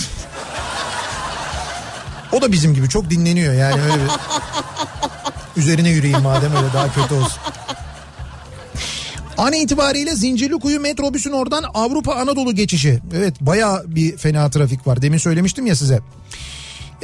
O 2.31 2.41
da 2.41 2.51
bizim 2.51 2.73
gibi 2.73 2.89
çok 2.89 3.09
dinleniyor 3.09 3.53
yani 3.53 3.81
öyle 3.81 3.93
bir. 3.95 4.11
Üzerine 5.61 5.89
yürüyeyim 5.89 6.21
madem 6.23 6.55
öyle 6.55 6.73
daha 6.73 6.93
kötü 6.93 7.13
olsun. 7.13 7.41
An 9.37 9.53
itibariyle 9.53 10.15
Zincirlikuyu 10.15 10.79
metrobüsün 10.79 11.31
oradan 11.31 11.63
Avrupa 11.73 12.15
Anadolu 12.15 12.55
geçişi. 12.55 12.99
Evet 13.15 13.33
baya 13.41 13.81
bir 13.87 14.17
fena 14.17 14.49
trafik 14.49 14.87
var. 14.87 15.01
Demin 15.01 15.17
söylemiştim 15.17 15.65
ya 15.65 15.75
size. 15.75 15.99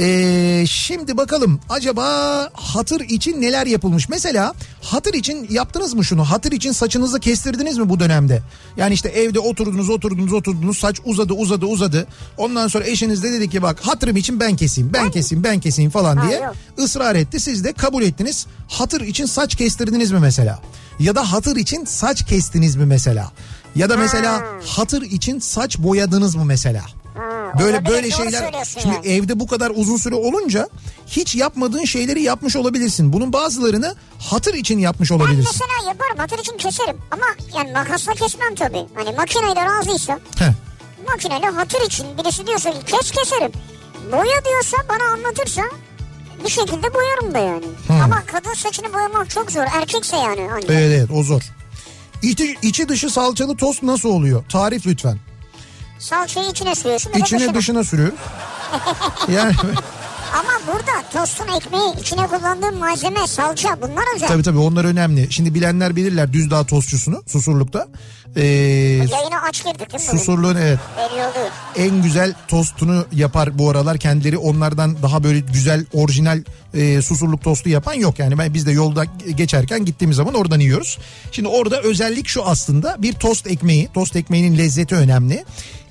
Ee, 0.01 0.63
şimdi 0.67 1.17
bakalım 1.17 1.59
acaba 1.69 2.05
hatır 2.53 3.01
için 3.01 3.41
neler 3.41 3.67
yapılmış? 3.67 4.09
Mesela 4.09 4.53
hatır 4.81 5.13
için 5.13 5.47
yaptınız 5.49 5.93
mı 5.93 6.05
şunu? 6.05 6.23
Hatır 6.25 6.51
için 6.51 6.71
saçınızı 6.71 7.19
kestirdiniz 7.19 7.77
mi 7.77 7.89
bu 7.89 7.99
dönemde? 7.99 8.41
Yani 8.77 8.93
işte 8.93 9.09
evde 9.09 9.39
oturdunuz 9.39 9.89
oturdunuz 9.89 10.33
oturdunuz 10.33 10.77
saç 10.77 10.99
uzadı 11.05 11.33
uzadı 11.33 11.65
uzadı. 11.65 12.07
Ondan 12.37 12.67
sonra 12.67 12.85
eşiniz 12.85 13.23
de 13.23 13.31
dedi 13.31 13.49
ki 13.49 13.61
bak 13.61 13.79
hatırım 13.81 14.17
için 14.17 14.39
ben 14.39 14.55
keseyim 14.55 14.93
ben 14.93 15.11
keseyim 15.11 15.43
ben 15.43 15.59
keseyim 15.59 15.91
falan 15.91 16.27
diye 16.27 16.49
ısrar 16.79 17.15
etti. 17.15 17.39
Siz 17.39 17.63
de 17.63 17.73
kabul 17.73 18.03
ettiniz. 18.03 18.45
Hatır 18.67 19.01
için 19.01 19.25
saç 19.25 19.55
kestirdiniz 19.55 20.11
mi 20.11 20.19
mesela? 20.19 20.59
Ya 20.99 21.15
da 21.15 21.31
hatır 21.31 21.55
için 21.55 21.85
saç 21.85 22.25
kestiniz 22.25 22.75
mi 22.75 22.85
mesela? 22.85 23.31
Ya 23.75 23.89
da 23.89 23.97
mesela 23.97 24.43
hatır 24.67 25.01
için 25.01 25.39
saç 25.39 25.77
boyadınız 25.79 26.35
mı 26.35 26.45
mesela? 26.45 26.81
Böyle 27.59 27.77
olabilir, 27.77 27.85
böyle 27.91 28.11
şeyler 28.11 28.65
şimdi 28.65 29.07
ya. 29.07 29.13
evde 29.15 29.39
bu 29.39 29.47
kadar 29.47 29.71
uzun 29.75 29.97
süre 29.97 30.15
olunca 30.15 30.69
hiç 31.07 31.35
yapmadığın 31.35 31.85
şeyleri 31.85 32.21
yapmış 32.21 32.55
olabilirsin. 32.55 33.13
Bunun 33.13 33.33
bazılarını 33.33 33.95
hatır 34.19 34.53
için 34.53 34.79
yapmış 34.79 35.11
Ben 35.11 35.15
olabilirsin. 35.15 35.51
mesela 35.51 35.89
yaparım 35.91 36.17
hatır 36.17 36.39
için 36.39 36.57
keserim 36.57 36.97
ama 37.11 37.25
yani 37.57 37.71
makasla 37.71 38.13
kesmem 38.13 38.55
tabii. 38.55 38.85
Hani 38.95 39.15
makineyle 39.17 39.65
razıysa 39.65 40.19
Heh. 40.39 40.51
makineyle 41.09 41.45
hatır 41.45 41.81
için 41.81 42.05
birisi 42.17 42.47
diyorsa 42.47 42.71
ki 42.71 42.79
kes 42.85 43.11
keserim. 43.11 43.51
Boya 44.11 44.45
diyorsa 44.45 44.77
bana 44.89 45.11
anlatırsa 45.13 45.61
bir 46.45 46.49
şekilde 46.49 46.93
boyarım 46.93 47.33
da 47.33 47.39
yani. 47.39 47.65
Ama 48.03 48.23
kadın 48.25 48.53
saçını 48.53 48.93
boyamak 48.93 49.29
çok 49.29 49.51
zor. 49.51 49.63
Erkekse 49.73 50.17
yani. 50.17 50.47
Hani. 50.49 50.65
Evet 50.69 50.97
evet 50.99 51.09
o 51.13 51.23
zor. 51.23 51.41
İçi, 52.21 52.57
içi 52.61 52.89
dışı 52.89 53.09
salçalı 53.09 53.57
tost 53.57 53.83
nasıl 53.83 54.09
oluyor? 54.09 54.43
Tarif 54.49 54.87
lütfen. 54.87 55.17
Salçayı 56.01 56.49
içine 56.49 56.75
sürüyorsun. 56.75 57.11
İçine 57.11 57.39
dışına. 57.39 57.53
dışına 57.55 57.83
sürüyor. 57.83 58.11
Yani 59.35 59.53
Ama 60.33 60.49
burada 60.67 61.09
tostun 61.13 61.47
ekmeği 61.47 61.99
içine 62.01 62.27
kullandığım 62.27 62.77
malzeme 62.77 63.27
salça 63.27 63.81
bunlar 63.81 64.15
özel. 64.15 64.27
tabii 64.27 64.43
tabii 64.43 64.57
onlar 64.57 64.85
önemli. 64.85 65.27
Şimdi 65.33 65.53
bilenler 65.53 65.95
bilirler 65.95 66.33
Düzdağ 66.33 66.63
tostçusunu 66.63 67.23
Susurluk'ta. 67.27 67.87
Ee, 68.35 68.41
Yayına 68.45 69.41
aç 69.49 69.63
girdik 69.65 69.93
değil 69.93 70.11
mi? 70.11 70.19
Susurluğun 70.19 70.55
evet 70.55 70.79
en 71.75 72.01
güzel 72.03 72.33
tostunu 72.47 73.05
yapar 73.11 73.59
bu 73.59 73.69
aralar 73.69 73.97
kendileri 73.97 74.37
onlardan 74.37 75.01
daha 75.03 75.23
böyle 75.23 75.39
güzel 75.39 75.85
orijinal 75.93 76.43
e, 76.73 77.01
susurluk 77.01 77.43
tostu 77.43 77.69
yapan 77.69 77.93
yok 77.93 78.19
yani 78.19 78.37
ben 78.37 78.53
biz 78.53 78.65
de 78.65 78.71
yolda 78.71 79.05
geçerken 79.35 79.85
gittiğimiz 79.85 80.17
zaman 80.17 80.33
oradan 80.33 80.59
yiyoruz. 80.59 80.97
Şimdi 81.31 81.47
orada 81.49 81.81
özellik 81.81 82.27
şu 82.27 82.45
aslında 82.45 82.95
bir 83.01 83.13
tost 83.13 83.47
ekmeği 83.47 83.89
tost 83.93 84.15
ekmeğinin 84.15 84.57
lezzeti 84.57 84.95
önemli. 84.95 85.45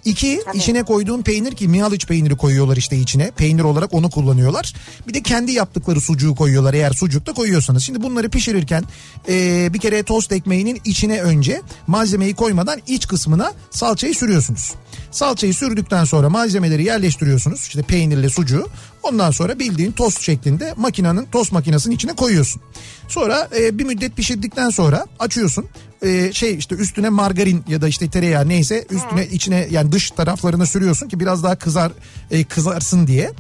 İki 0.05 0.43
içine 0.55 0.83
koyduğun 0.83 1.23
peynir 1.23 1.53
ki 1.53 1.69
Mihaliç 1.69 2.07
peyniri 2.07 2.37
koyuyorlar 2.37 2.77
işte 2.77 2.97
içine. 2.97 3.31
Peynir 3.31 3.63
olarak 3.63 3.95
onu 3.95 4.11
kullanıyorlar. 4.11 4.75
Bir 5.09 5.15
de 5.15 5.23
kendi 5.23 5.53
yaptıkları 5.53 6.01
sucuğu 6.01 6.35
koyuyorlar 6.35 6.75
eğer 6.75 6.93
sucuk 6.93 7.27
da 7.27 7.33
koyuyorsanız. 7.33 7.83
Şimdi 7.83 8.03
bunları 8.03 8.29
pişirirken 8.29 8.85
e, 9.29 9.69
bir 9.73 9.79
kere 9.79 10.03
tost 10.03 10.33
ekmeğinin 10.33 10.81
içine 10.85 11.21
önce 11.21 11.63
malzemeyi 11.87 12.35
koymadan 12.35 12.81
iç 12.87 13.07
kısmına 13.07 13.53
salçayı 13.71 14.15
sürüyorsunuz. 14.15 14.75
Salçayı 15.11 15.55
sürdükten 15.55 16.05
sonra 16.05 16.31
malzemeleri 16.31 16.85
yerleştiriyorsunuz. 16.85 17.61
İşte 17.61 17.83
peynirle 17.83 18.29
sucuğu. 18.29 18.69
Ondan 19.03 19.31
sonra 19.31 19.59
bildiğin 19.59 19.93
tost 19.93 20.21
şeklinde 20.21 20.75
makinenin 20.77 21.25
tost 21.33 21.53
makinesinin 21.53 21.95
içine 21.95 22.13
koyuyorsun. 22.13 22.63
Sonra 23.09 23.49
e, 23.59 23.79
bir 23.79 23.85
müddet 23.85 24.17
pişirdikten 24.17 24.71
sonra 24.71 25.07
açıyorsun. 25.19 25.67
E, 26.03 26.33
şey 26.33 26.55
işte 26.55 26.75
üstüne 26.75 27.09
margarin 27.09 27.65
ya 27.69 27.83
da 27.83 27.89
işte 27.89 28.11
tereyağı 28.11 28.49
neyse 28.49 28.87
üstüne 28.91 29.27
içine 29.27 29.69
yani 29.71 29.93
dış 29.93 30.11
taraflarına 30.11 30.67
sürüyorsun 30.67 31.09
ki 31.09 31.21
biraz 31.21 31.43
daha 31.43 31.57
kızar 31.57 31.93
e, 32.31 32.45
kızarsın 32.45 33.07
diye. 33.07 33.31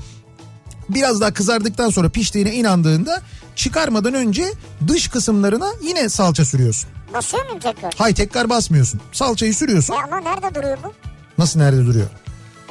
Biraz 0.88 1.20
daha 1.20 1.33
kızardıktan 1.33 1.90
sonra 1.90 2.09
piştiğine 2.09 2.54
inandığında 2.54 3.22
çıkarmadan 3.56 4.14
önce 4.14 4.52
dış 4.88 5.09
kısımlarına 5.09 5.68
yine 5.83 6.09
salça 6.09 6.44
sürüyorsun. 6.44 6.90
Basıyor 7.14 7.44
muyum 7.44 7.61
tekrar? 7.61 7.94
Hay 7.96 8.14
tekrar 8.14 8.50
basmıyorsun. 8.50 9.00
Salçayı 9.12 9.54
sürüyorsun. 9.54 9.94
E 9.94 9.96
ama 9.96 10.20
nerede 10.20 10.54
duruyor 10.54 10.78
bu? 10.85 11.10
Nasıl 11.40 11.61
nerede 11.61 11.87
duruyor? 11.87 12.07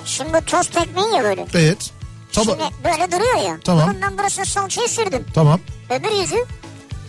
Şimdi 0.06 0.34
bu 0.34 0.46
tost 0.46 0.78
ekmeği 0.78 1.08
ya 1.16 1.24
böyle. 1.24 1.46
Evet. 1.54 1.92
Taba- 2.34 2.44
Şimdi 2.44 2.64
böyle 2.84 3.12
duruyor 3.12 3.50
ya. 3.50 3.58
Tamam. 3.64 3.90
Bunun 3.90 4.02
ben 4.02 4.18
burasına 4.18 4.46
salçayı 4.46 4.88
sürdüm. 4.90 5.26
Tamam. 5.34 5.60
Öbür 5.90 6.22
yüzü 6.22 6.36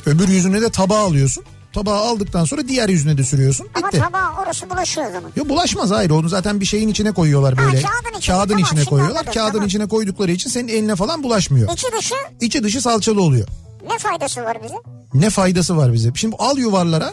Öbür 0.06 0.28
yüzüne 0.28 0.60
de 0.60 0.70
tabağı 0.70 0.98
alıyorsun. 0.98 1.44
Tabağı 1.72 1.96
aldıktan 1.96 2.44
sonra 2.44 2.68
diğer 2.68 2.88
yüzüne 2.88 3.18
de 3.18 3.24
sürüyorsun. 3.24 3.68
ama 3.74 3.88
Bitti. 3.88 3.98
tabağa 3.98 4.42
orası 4.42 4.70
bulaşıyor 4.70 5.08
o 5.08 5.12
zaman. 5.12 5.30
Yok 5.36 5.48
bulaşmaz 5.48 5.90
hayır 5.90 6.10
onu 6.10 6.28
zaten 6.28 6.60
bir 6.60 6.64
şeyin 6.66 6.88
içine 6.88 7.12
koyuyorlar 7.12 7.56
böyle. 7.58 7.82
kağıdın 7.82 8.18
içine, 8.18 8.36
Kağıdın 8.36 8.48
tamam, 8.52 8.64
içine 8.64 8.84
koyuyorlar. 8.84 9.16
anladım, 9.20 9.34
Kağıdın 9.34 9.52
tamam. 9.52 9.66
içine 9.66 9.88
koydukları 9.88 10.32
için 10.32 10.50
senin 10.50 10.68
eline 10.68 10.96
falan 10.96 11.22
bulaşmıyor. 11.22 11.72
İçi 11.72 11.86
dışı 11.98 12.14
İçi 12.40 12.62
dışı 12.62 12.80
salçalı 12.80 13.22
oluyor. 13.22 13.48
ne 13.90 13.98
faydası 13.98 14.44
var 14.44 14.58
bize? 14.64 14.74
Ne 15.14 15.30
faydası 15.30 15.76
var 15.76 15.92
bize? 15.92 16.10
Şimdi 16.14 16.36
al 16.38 16.58
yuvarlara. 16.58 17.12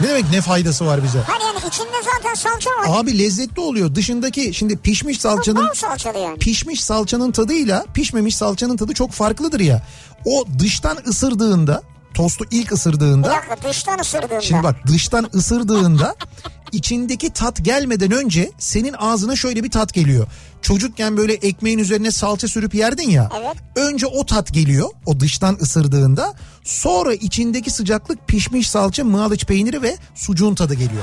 Ne 0.00 0.08
demek 0.08 0.30
ne 0.30 0.40
faydası 0.40 0.86
var 0.86 1.02
bize? 1.02 1.18
Hani 1.18 1.44
yani 1.44 1.58
içinde 1.68 1.96
zaten 2.14 2.34
salça 2.34 2.70
var. 2.70 3.00
Abi 3.00 3.18
lezzetli 3.18 3.60
oluyor. 3.60 3.94
Dışındaki 3.94 4.54
şimdi 4.54 4.76
pişmiş 4.76 5.20
salçanın 5.20 5.72
salçalı 5.74 6.18
yani. 6.18 6.38
pişmiş 6.38 6.84
salçanın 6.84 7.32
tadıyla 7.32 7.84
pişmemiş 7.94 8.36
salçanın 8.36 8.76
tadı 8.76 8.94
çok 8.94 9.10
farklıdır 9.12 9.60
ya. 9.60 9.82
O 10.24 10.44
dıştan 10.58 10.98
ısırdığında 11.08 11.82
tostu 12.16 12.44
ilk 12.50 12.66
Bir 12.70 12.72
ısırdığında 12.72 13.30
dakika 13.30 13.68
dıştan 13.68 13.98
ısırdığında. 13.98 14.40
Şimdi 14.40 14.62
bak 14.62 14.76
dıştan 14.86 15.30
ısırdığında 15.34 16.14
içindeki 16.72 17.30
tat 17.32 17.64
gelmeden 17.64 18.10
önce 18.10 18.50
senin 18.58 18.94
ağzına 18.98 19.36
şöyle 19.36 19.64
bir 19.64 19.70
tat 19.70 19.94
geliyor. 19.94 20.26
Çocukken 20.62 21.16
böyle 21.16 21.34
ekmeğin 21.34 21.78
üzerine 21.78 22.10
salça 22.10 22.48
sürüp 22.48 22.74
yerdin 22.74 23.10
ya. 23.10 23.30
Evet. 23.40 23.56
Önce 23.76 24.06
o 24.06 24.26
tat 24.26 24.52
geliyor 24.52 24.88
o 25.06 25.20
dıştan 25.20 25.58
ısırdığında. 25.62 26.34
Sonra 26.64 27.14
içindeki 27.14 27.70
sıcaklık 27.70 28.28
pişmiş 28.28 28.70
salça, 28.70 29.04
mığalıç 29.04 29.44
peyniri 29.46 29.82
ve 29.82 29.96
sucuğun 30.14 30.54
tadı 30.54 30.74
geliyor. 30.74 31.02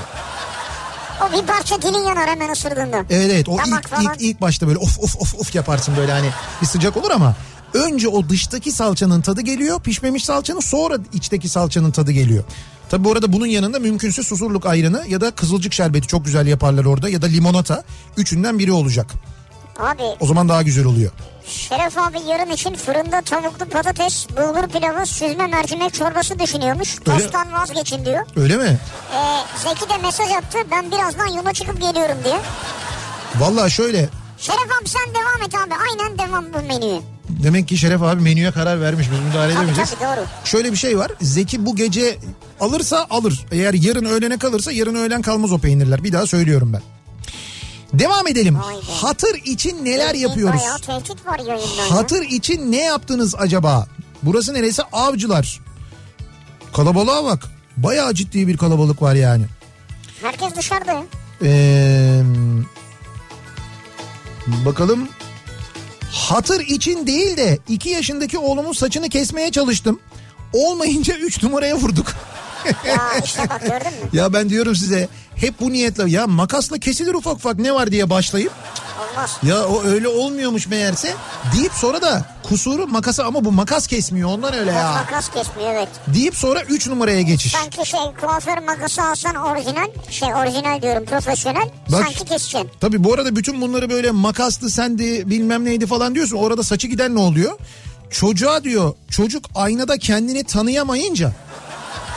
O 1.22 1.32
bir 1.32 1.46
parça 1.46 1.82
dilin 1.82 1.98
yanar 2.08 2.28
hemen 2.28 2.52
ısırdığında. 2.52 2.96
Evet 3.10 3.30
evet 3.32 3.48
o 3.48 3.58
Damak 3.58 3.84
ilk, 3.84 3.88
falan. 3.88 4.02
ilk 4.04 4.22
ilk 4.22 4.40
başta 4.40 4.66
böyle 4.66 4.78
of 4.78 4.98
of 4.98 5.16
of 5.16 5.34
of 5.34 5.54
yaparsın 5.54 5.96
böyle 5.96 6.12
hani 6.12 6.30
bir 6.62 6.66
sıcak 6.66 6.96
olur 6.96 7.10
ama 7.10 7.36
Önce 7.74 8.08
o 8.08 8.28
dıştaki 8.28 8.72
salçanın 8.72 9.20
tadı 9.20 9.40
geliyor. 9.40 9.80
Pişmemiş 9.80 10.24
salçanın 10.24 10.60
sonra 10.60 10.96
içteki 11.12 11.48
salçanın 11.48 11.90
tadı 11.90 12.10
geliyor. 12.12 12.44
Tabi 12.90 13.04
bu 13.04 13.12
arada 13.12 13.32
bunun 13.32 13.46
yanında 13.46 13.78
mümkünse 13.78 14.22
susurluk 14.22 14.66
ayranı 14.66 15.04
ya 15.08 15.20
da 15.20 15.30
kızılcık 15.30 15.72
şerbeti 15.72 16.06
çok 16.06 16.24
güzel 16.24 16.46
yaparlar 16.46 16.84
orada 16.84 17.08
ya 17.08 17.22
da 17.22 17.26
limonata. 17.26 17.84
Üçünden 18.16 18.58
biri 18.58 18.72
olacak. 18.72 19.06
Abi 19.78 20.02
O 20.20 20.26
zaman 20.26 20.48
daha 20.48 20.62
güzel 20.62 20.84
oluyor. 20.84 21.10
Şeref 21.46 21.98
abi 21.98 22.18
yarın 22.28 22.50
için 22.50 22.74
fırında 22.74 23.20
tavuklu 23.22 23.66
patates, 23.66 24.26
bulgur 24.30 24.68
pilavı, 24.68 25.06
süzme 25.06 25.46
mercimek 25.46 25.94
çorbası 25.94 26.38
düşünüyormuş. 26.38 26.96
Öyle- 27.06 27.18
Tosttan 27.20 27.52
vazgeçin 27.52 28.04
diyor. 28.04 28.26
Öyle 28.36 28.56
mi? 28.56 28.78
Ee, 29.14 29.40
Zeki 29.68 29.88
de 29.90 29.96
mesaj 30.02 30.30
attı 30.32 30.58
ben 30.70 30.90
birazdan 30.90 31.26
yola 31.26 31.52
çıkıp 31.52 31.80
geliyorum 31.80 32.16
diye. 32.24 32.40
Vallahi 33.38 33.70
şöyle 33.70 34.08
Şeref 34.38 34.58
abi 34.80 34.88
sen 34.88 35.14
devam 35.14 35.42
et 35.48 35.54
abi 35.54 35.74
aynen 35.90 36.18
devam 36.18 36.44
bu 36.54 36.58
menüye. 36.68 37.00
Demek 37.42 37.68
ki 37.68 37.78
Şeref 37.78 38.02
abi 38.02 38.22
menüye 38.22 38.50
karar 38.50 38.80
vermiş 38.80 39.06
biz 39.12 39.18
müdahale 39.28 39.52
Tabii 39.52 39.58
edemeyeceğiz. 39.64 39.90
tabii 39.90 40.16
doğru. 40.18 40.26
Şöyle 40.44 40.72
bir 40.72 40.76
şey 40.76 40.98
var. 40.98 41.12
Zeki 41.20 41.66
bu 41.66 41.76
gece 41.76 42.18
alırsa 42.60 43.06
alır. 43.10 43.46
Eğer 43.52 43.74
yarın 43.74 44.04
öğlene 44.04 44.38
kalırsa 44.38 44.72
yarın 44.72 44.94
öğlen 44.94 45.22
kalmaz 45.22 45.52
o 45.52 45.58
peynirler. 45.58 46.04
Bir 46.04 46.12
daha 46.12 46.26
söylüyorum 46.26 46.72
ben. 46.72 46.82
Devam 47.98 48.26
edelim. 48.28 48.58
Hatır 48.90 49.34
için 49.44 49.84
neler 49.84 50.14
yapıyoruz? 50.14 50.60
Bayağı 50.60 51.00
var 51.26 51.38
yayında. 51.38 51.96
Hatır 51.96 52.22
için 52.22 52.72
ne 52.72 52.84
yaptınız 52.84 53.34
acaba? 53.38 53.86
Burası 54.22 54.54
neresi? 54.54 54.82
Avcılar. 54.82 55.60
Kalabalığa 56.72 57.24
bak. 57.24 57.46
Bayağı 57.76 58.14
ciddi 58.14 58.48
bir 58.48 58.56
kalabalık 58.56 59.02
var 59.02 59.14
yani. 59.14 59.44
Herkes 60.22 60.56
dışarıda. 60.56 61.02
Ee, 61.42 62.22
bakalım. 64.46 65.08
Hatır 66.14 66.60
için 66.60 67.06
değil 67.06 67.36
de 67.36 67.58
2 67.68 67.90
yaşındaki 67.90 68.38
oğlumun 68.38 68.72
saçını 68.72 69.08
kesmeye 69.08 69.50
çalıştım. 69.50 70.00
Olmayınca 70.52 71.14
3 71.16 71.42
numaraya 71.42 71.76
vurduk. 71.76 72.14
Ya 72.86 73.18
işte 73.24 73.42
bak 73.50 73.60
gördün 73.60 73.86
mü? 73.86 74.08
Ya 74.12 74.32
ben 74.32 74.48
diyorum 74.48 74.76
size 74.76 75.08
hep 75.36 75.60
bu 75.60 75.72
niyetle 75.72 76.10
ya 76.10 76.26
makasla 76.26 76.78
kesilir 76.78 77.14
ufak 77.14 77.34
ufak 77.34 77.58
ne 77.58 77.74
var 77.74 77.90
diye 77.90 78.10
başlayıp. 78.10 78.52
Ya 79.42 79.66
o 79.66 79.82
öyle 79.84 80.08
olmuyormuş 80.08 80.66
meğerse 80.66 81.14
deyip 81.56 81.72
sonra 81.72 82.02
da 82.02 82.24
kusuru 82.48 82.86
makası 82.86 83.24
ama 83.24 83.44
bu 83.44 83.52
makas 83.52 83.86
kesmiyor 83.86 84.28
ondan 84.28 84.54
öyle 84.54 84.72
ya 84.72 84.92
makas 84.92 85.28
kesmiyor 85.30 85.70
evet. 85.74 85.88
deyip 86.06 86.36
sonra 86.36 86.62
3 86.62 86.88
numaraya 86.88 87.22
geçiş. 87.22 87.52
Sanki 87.52 87.90
şey 87.90 88.00
kuaför 88.20 88.58
makası 88.58 89.02
alsan 89.02 89.34
orijinal 89.34 89.88
şey 90.10 90.34
orijinal 90.34 90.82
diyorum 90.82 91.04
profesyonel 91.04 91.68
Bak- 91.92 92.00
sanki 92.00 92.24
keseceksin. 92.24 92.70
Tabii 92.80 93.04
bu 93.04 93.14
arada 93.14 93.36
bütün 93.36 93.60
bunları 93.60 93.90
böyle 93.90 94.10
makaslı 94.10 94.70
sendi 94.70 95.30
bilmem 95.30 95.64
neydi 95.64 95.86
falan 95.86 96.14
diyorsun. 96.14 96.36
Orada 96.36 96.62
saçı 96.62 96.86
giden 96.86 97.14
ne 97.14 97.18
oluyor? 97.18 97.58
Çocuğa 98.10 98.64
diyor 98.64 98.94
çocuk 99.10 99.44
aynada 99.54 99.98
kendini 99.98 100.44
tanıyamayınca 100.44 101.32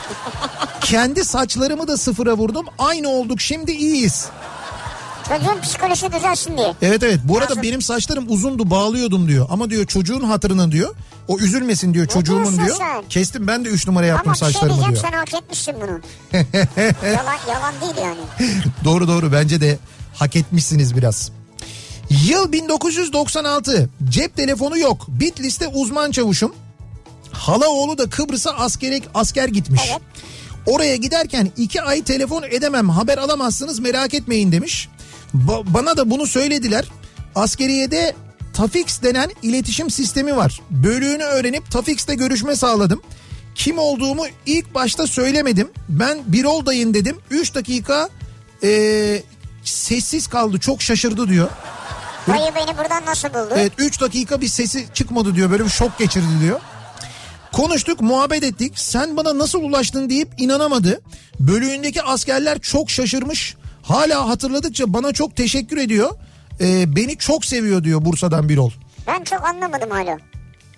kendi 0.80 1.24
saçlarımı 1.24 1.88
da 1.88 1.96
sıfıra 1.96 2.36
vurdum. 2.36 2.66
Aynı 2.78 3.08
olduk 3.08 3.40
şimdi 3.40 3.72
iyiyiz. 3.72 4.28
Çocuğun 5.28 5.60
psikolojisi 5.60 6.12
düzelsin 6.12 6.56
diye. 6.56 6.74
Evet 6.82 7.02
evet 7.02 7.18
bu 7.24 7.38
arada 7.38 7.50
Nasıl? 7.50 7.62
benim 7.62 7.82
saçlarım 7.82 8.24
uzundu 8.28 8.70
bağlıyordum 8.70 9.28
diyor. 9.28 9.46
Ama 9.50 9.70
diyor 9.70 9.86
çocuğun 9.86 10.20
hatırına 10.20 10.72
diyor. 10.72 10.94
O 11.28 11.38
üzülmesin 11.38 11.94
diyor 11.94 12.06
çocuğumun 12.06 12.42
diyorsun 12.44 12.66
diyor. 12.66 12.76
sen? 12.76 13.08
Kestim 13.08 13.46
ben 13.46 13.64
de 13.64 13.68
3 13.68 13.86
numara 13.86 14.06
yaptım 14.06 14.28
Ama 14.28 14.34
şey 14.34 14.48
saçlarımı 14.48 14.86
diyor. 14.88 14.96
sen 15.02 15.12
hak 15.12 15.34
etmişsin 15.34 15.74
bunu. 15.80 16.00
yalan, 17.06 17.38
yalan 17.48 17.74
değil 17.80 17.94
yani. 18.02 18.20
doğru 18.84 19.08
doğru 19.08 19.32
bence 19.32 19.60
de 19.60 19.78
hak 20.14 20.36
etmişsiniz 20.36 20.96
biraz. 20.96 21.30
Yıl 22.10 22.52
1996 22.52 23.90
cep 24.08 24.36
telefonu 24.36 24.78
yok. 24.78 25.06
Bitlis'te 25.08 25.68
uzman 25.68 26.10
çavuşum. 26.10 26.54
Hala 27.32 27.68
oğlu 27.68 27.98
da 27.98 28.10
Kıbrıs'a 28.10 28.50
askere, 28.50 29.00
asker 29.14 29.48
gitmiş. 29.48 29.82
Evet. 29.90 30.00
Oraya 30.66 30.96
giderken 30.96 31.50
iki 31.56 31.82
ay 31.82 32.02
telefon 32.02 32.42
edemem 32.42 32.88
haber 32.88 33.18
alamazsınız 33.18 33.78
merak 33.78 34.14
etmeyin 34.14 34.52
demiş. 34.52 34.88
Ba- 35.34 35.74
bana 35.74 35.96
da 35.96 36.10
bunu 36.10 36.26
söylediler. 36.26 36.84
Askeriyede 37.34 38.14
Tafix 38.54 39.02
denen 39.02 39.30
iletişim 39.42 39.90
sistemi 39.90 40.36
var. 40.36 40.60
Bölüğünü 40.70 41.22
öğrenip 41.22 41.70
Tafix'te 41.70 42.14
görüşme 42.14 42.56
sağladım. 42.56 43.02
Kim 43.54 43.78
olduğumu 43.78 44.24
ilk 44.46 44.74
başta 44.74 45.06
söylemedim. 45.06 45.70
Ben 45.88 46.18
Birol 46.26 46.66
dayın 46.66 46.94
dedim. 46.94 47.16
3 47.30 47.54
dakika 47.54 48.08
eee, 48.62 49.22
sessiz 49.64 50.26
kaldı 50.26 50.58
çok 50.58 50.82
şaşırdı 50.82 51.28
diyor. 51.28 51.48
Dayı 52.28 52.52
beni 52.54 52.78
buradan 52.78 53.06
nasıl 53.06 53.28
buldu? 53.28 53.48
Evet 53.56 53.72
3 53.78 54.00
dakika 54.00 54.40
bir 54.40 54.48
sesi 54.48 54.86
çıkmadı 54.94 55.34
diyor 55.34 55.50
böyle 55.50 55.64
bir 55.64 55.68
şok 55.70 55.98
geçirdi 55.98 56.26
diyor. 56.42 56.60
Konuştuk 57.52 58.00
muhabbet 58.00 58.42
ettik 58.42 58.72
sen 58.78 59.16
bana 59.16 59.38
nasıl 59.38 59.62
ulaştın 59.62 60.10
deyip 60.10 60.28
inanamadı. 60.38 61.00
Bölüğündeki 61.40 62.02
askerler 62.02 62.58
çok 62.58 62.90
şaşırmış. 62.90 63.56
Hala 63.88 64.28
hatırladıkça 64.28 64.92
bana 64.92 65.12
çok 65.12 65.36
teşekkür 65.36 65.76
ediyor. 65.76 66.10
Ee, 66.60 66.96
beni 66.96 67.16
çok 67.18 67.44
seviyor 67.44 67.84
diyor 67.84 68.04
Bursa'dan 68.04 68.48
Birol. 68.48 68.70
Ben 69.06 69.24
çok 69.24 69.44
anlamadım 69.44 69.90
hala. 69.90 70.18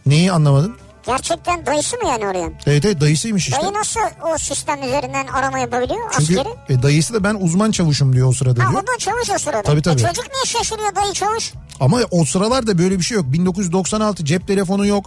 Neyi 0.06 0.32
anlamadın? 0.32 0.76
Gerçekten 1.06 1.66
dayısı 1.66 1.96
mı 1.96 2.08
yani 2.08 2.26
oraya? 2.26 2.48
Evet 2.66 2.84
evet 2.84 3.00
dayısıymış 3.00 3.48
işte. 3.48 3.62
Dayı 3.62 3.72
nasıl 3.74 4.00
o 4.34 4.38
sistem 4.38 4.82
üzerinden 4.82 5.26
arama 5.26 5.58
yapabiliyor 5.58 6.00
Çünkü 6.18 6.40
askeri? 6.40 6.54
e, 6.78 6.82
dayısı 6.82 7.14
da 7.14 7.24
ben 7.24 7.34
uzman 7.40 7.70
çavuşum 7.70 8.12
diyor 8.12 8.28
o 8.28 8.32
sırada 8.32 8.64
Ha 8.64 8.70
diyor. 8.70 8.82
o 8.82 8.86
da 8.86 8.98
çavuş 8.98 9.30
o 9.34 9.38
sırada. 9.38 9.62
Tabii, 9.62 9.82
tabii. 9.82 10.00
E, 10.00 10.04
çocuk 10.06 10.24
niye 10.32 10.44
şaşırıyor 10.46 10.94
dayı 10.96 11.12
çavuş? 11.12 11.52
Ama 11.80 12.00
o 12.10 12.24
sıralarda 12.24 12.78
böyle 12.78 12.98
bir 12.98 13.04
şey 13.04 13.16
yok. 13.16 13.26
1996 13.32 14.24
cep 14.24 14.46
telefonu 14.46 14.86
yok. 14.86 15.06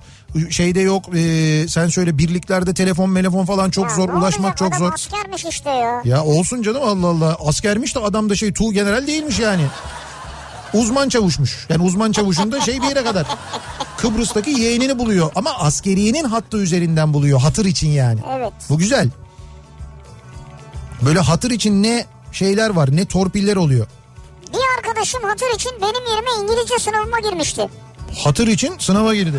Şeyde 0.50 0.80
yok. 0.80 1.06
Ee, 1.16 1.66
sen 1.70 1.88
söyle 1.88 2.18
birliklerde 2.18 2.74
telefon 2.74 3.16
telefon 3.16 3.46
falan 3.46 3.70
çok 3.70 3.90
Ya 3.90 3.96
zor. 3.96 4.10
Ulaşmak 4.10 4.58
çok 4.58 4.68
Adam 4.68 4.80
zor. 4.80 4.94
askermiş 4.94 5.46
işte 5.46 5.70
ya. 5.70 6.02
Ya 6.06 6.24
olsun 6.24 6.62
canım 6.62 6.82
Allah 6.84 7.08
Allah. 7.08 7.38
Askermiş 7.48 7.96
de 7.96 8.00
adam 8.00 8.30
da 8.30 8.36
şey 8.36 8.54
tuğ 8.54 8.74
general 8.74 9.08
değilmiş 9.08 9.40
yani. 9.40 9.66
Uzman 10.74 11.10
çavuşmuş. 11.10 11.66
Yani 11.70 11.84
uzman 11.84 12.12
çavuşun 12.12 12.52
da 12.52 12.62
şey 12.62 12.82
bir 12.82 12.88
yere 12.88 13.04
kadar. 13.04 13.26
Kıbrıs'taki 13.98 14.50
yeğenini 14.52 15.00
buluyor. 15.00 15.32
Ama 15.36 15.52
askeriyenin 15.52 16.24
hattı 16.24 16.58
üzerinden 16.58 17.14
buluyor. 17.14 17.40
Hatır 17.42 17.66
için 17.66 17.90
yani. 17.90 18.20
Evet. 18.38 18.54
Bu 18.70 18.78
güzel. 18.78 19.10
Böyle 21.02 21.20
hatır 21.20 21.52
için 21.52 21.84
ne 21.84 22.06
şeyler 22.32 22.70
var 22.70 22.90
ne 22.96 23.06
torpiller 23.06 23.56
oluyor. 23.56 23.88
Bir 24.54 24.78
arkadaşım 24.78 25.24
hatır 25.24 25.56
için 25.56 25.72
benim 25.82 26.08
yerime 26.12 26.30
İngilizce 26.44 26.80
sınavıma 26.80 27.20
girmişti. 27.20 27.70
Hatır 28.24 28.48
için 28.48 28.74
sınava 28.80 29.16
girdi. 29.16 29.38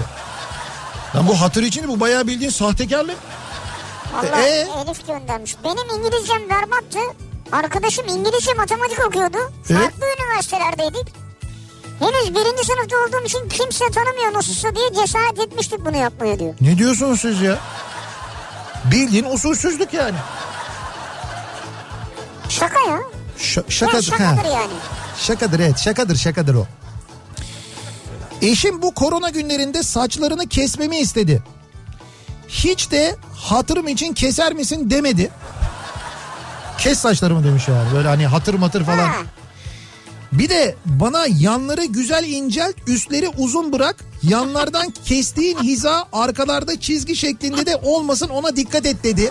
Lan 1.16 1.28
bu 1.28 1.40
hatır 1.40 1.62
için 1.62 1.88
bu 1.88 2.00
bayağı 2.00 2.26
bildiğin 2.26 2.50
sahtekarlık. 2.50 3.16
Allah 4.14 4.42
Ee? 4.42 4.68
Elif 4.86 5.06
göndermiş. 5.06 5.56
Benim 5.64 5.98
İngilizcem 6.00 6.50
berbattı. 6.50 6.98
Arkadaşım 7.52 8.08
İngilizce 8.08 8.54
matematik 8.54 9.06
okuyordu. 9.06 9.38
Evet. 9.70 9.80
Farklı 9.82 10.06
üniversitelerdeydik. 10.18 11.23
Henüz 12.04 12.34
birinci 12.34 12.64
sınıfta 12.64 12.96
olduğum 12.96 13.24
için 13.26 13.48
kimse 13.48 13.84
tanımıyor 13.90 14.32
nasılsa 14.34 14.74
diye 14.74 14.92
cesaret 14.94 15.38
etmiştik 15.38 15.84
bunu 15.86 15.96
yapmaya 15.96 16.38
diyor. 16.38 16.54
Ne 16.60 16.78
diyorsunuz 16.78 17.20
siz 17.20 17.40
ya? 17.40 17.58
Bildiğin 18.84 19.24
usulsüzlük 19.24 19.94
yani. 19.94 20.16
Şaka 22.48 22.80
ya. 22.80 22.98
Ş- 23.38 23.60
Ya 23.60 23.64
şakadır. 23.70 24.02
şakadır 24.02 24.44
ha. 24.44 24.48
yani. 24.48 24.72
Şakadır 25.18 25.60
evet 25.60 25.78
şakadır 25.78 26.16
şakadır 26.16 26.54
o. 26.54 26.66
Eşim 28.42 28.82
bu 28.82 28.94
korona 28.94 29.30
günlerinde 29.30 29.82
saçlarını 29.82 30.48
kesmemi 30.48 30.96
istedi. 30.96 31.42
Hiç 32.48 32.90
de 32.90 33.16
hatırım 33.36 33.88
için 33.88 34.14
keser 34.14 34.52
misin 34.52 34.90
demedi. 34.90 35.30
Kes 36.78 36.98
saçlarımı 36.98 37.44
demiş 37.44 37.68
yani 37.68 37.94
böyle 37.94 38.08
hani 38.08 38.26
hatır 38.26 38.54
matır 38.54 38.84
falan. 38.84 38.98
Ha. 39.08 39.16
Bir 40.38 40.48
de 40.48 40.74
bana 40.84 41.26
yanları 41.38 41.84
güzel 41.84 42.24
incelt 42.28 42.74
üstleri 42.86 43.28
uzun 43.28 43.72
bırak. 43.72 44.04
Yanlardan 44.22 44.94
kestiğin 45.04 45.58
hiza 45.62 46.08
arkalarda 46.12 46.80
çizgi 46.80 47.16
şeklinde 47.16 47.66
de 47.66 47.76
olmasın 47.76 48.28
ona 48.28 48.56
dikkat 48.56 48.86
et 48.86 49.04
dedi. 49.04 49.30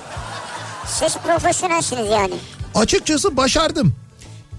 Siz 0.88 1.18
profesyonelsiniz 1.18 2.10
yani. 2.10 2.34
Açıkçası 2.76 3.38
başardım. 3.38 3.94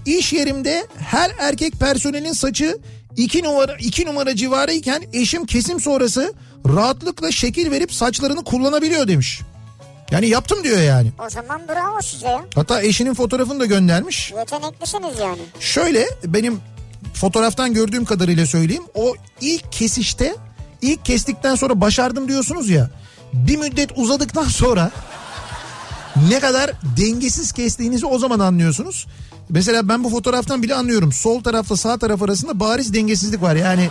İş 0.05 0.33
yerimde 0.33 0.87
her 0.97 1.31
erkek 1.39 1.73
personelin 1.79 2.33
saçı 2.33 2.77
2 3.17 3.43
numara 3.43 3.75
2 3.79 4.05
numara 4.05 4.35
civarıyken 4.35 5.03
eşim 5.13 5.45
kesim 5.45 5.79
sonrası 5.79 6.33
rahatlıkla 6.67 7.31
şekil 7.31 7.71
verip 7.71 7.93
saçlarını 7.93 8.43
kullanabiliyor 8.43 9.07
demiş. 9.07 9.41
Yani 10.11 10.27
yaptım 10.27 10.63
diyor 10.63 10.79
yani. 10.81 11.11
O 11.27 11.29
zaman 11.29 11.61
bravo 11.67 12.01
size 12.01 12.27
ya. 12.27 12.45
Hatta 12.55 12.81
eşinin 12.81 13.13
fotoğrafını 13.13 13.59
da 13.59 13.65
göndermiş. 13.65 14.31
Yeteneklisiniz 14.37 15.19
yani. 15.19 15.41
Şöyle 15.59 16.09
benim 16.25 16.59
fotoğraftan 17.13 17.73
gördüğüm 17.73 18.05
kadarıyla 18.05 18.45
söyleyeyim. 18.45 18.83
O 18.93 19.13
ilk 19.41 19.71
kesişte 19.71 20.35
ilk 20.81 21.05
kestikten 21.05 21.55
sonra 21.55 21.81
başardım 21.81 22.27
diyorsunuz 22.27 22.69
ya. 22.69 22.89
Bir 23.33 23.57
müddet 23.57 23.89
uzadıktan 23.95 24.43
sonra 24.43 24.91
ne 26.29 26.39
kadar 26.39 26.71
dengesiz 26.97 27.51
kestiğinizi 27.51 28.05
o 28.05 28.19
zaman 28.19 28.39
anlıyorsunuz. 28.39 29.07
Mesela 29.49 29.89
ben 29.89 30.03
bu 30.03 30.09
fotoğraftan 30.09 30.63
bile 30.63 30.75
anlıyorum. 30.75 31.11
Sol 31.11 31.43
tarafla 31.43 31.77
sağ 31.77 31.97
taraf 31.97 32.21
arasında 32.21 32.59
bariz 32.59 32.93
dengesizlik 32.93 33.41
var. 33.41 33.55
Yani 33.55 33.89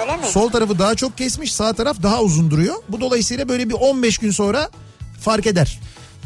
Öyle 0.00 0.16
mi? 0.16 0.26
Sol 0.26 0.50
tarafı 0.50 0.78
daha 0.78 0.94
çok 0.94 1.18
kesmiş 1.18 1.54
sağ 1.54 1.72
taraf 1.72 1.96
daha 2.02 2.22
uzun 2.22 2.50
duruyor. 2.50 2.74
Bu 2.88 3.00
dolayısıyla 3.00 3.48
böyle 3.48 3.68
bir 3.68 3.74
15 3.74 4.18
gün 4.18 4.30
sonra 4.30 4.70
fark 5.24 5.46
eder. 5.46 5.80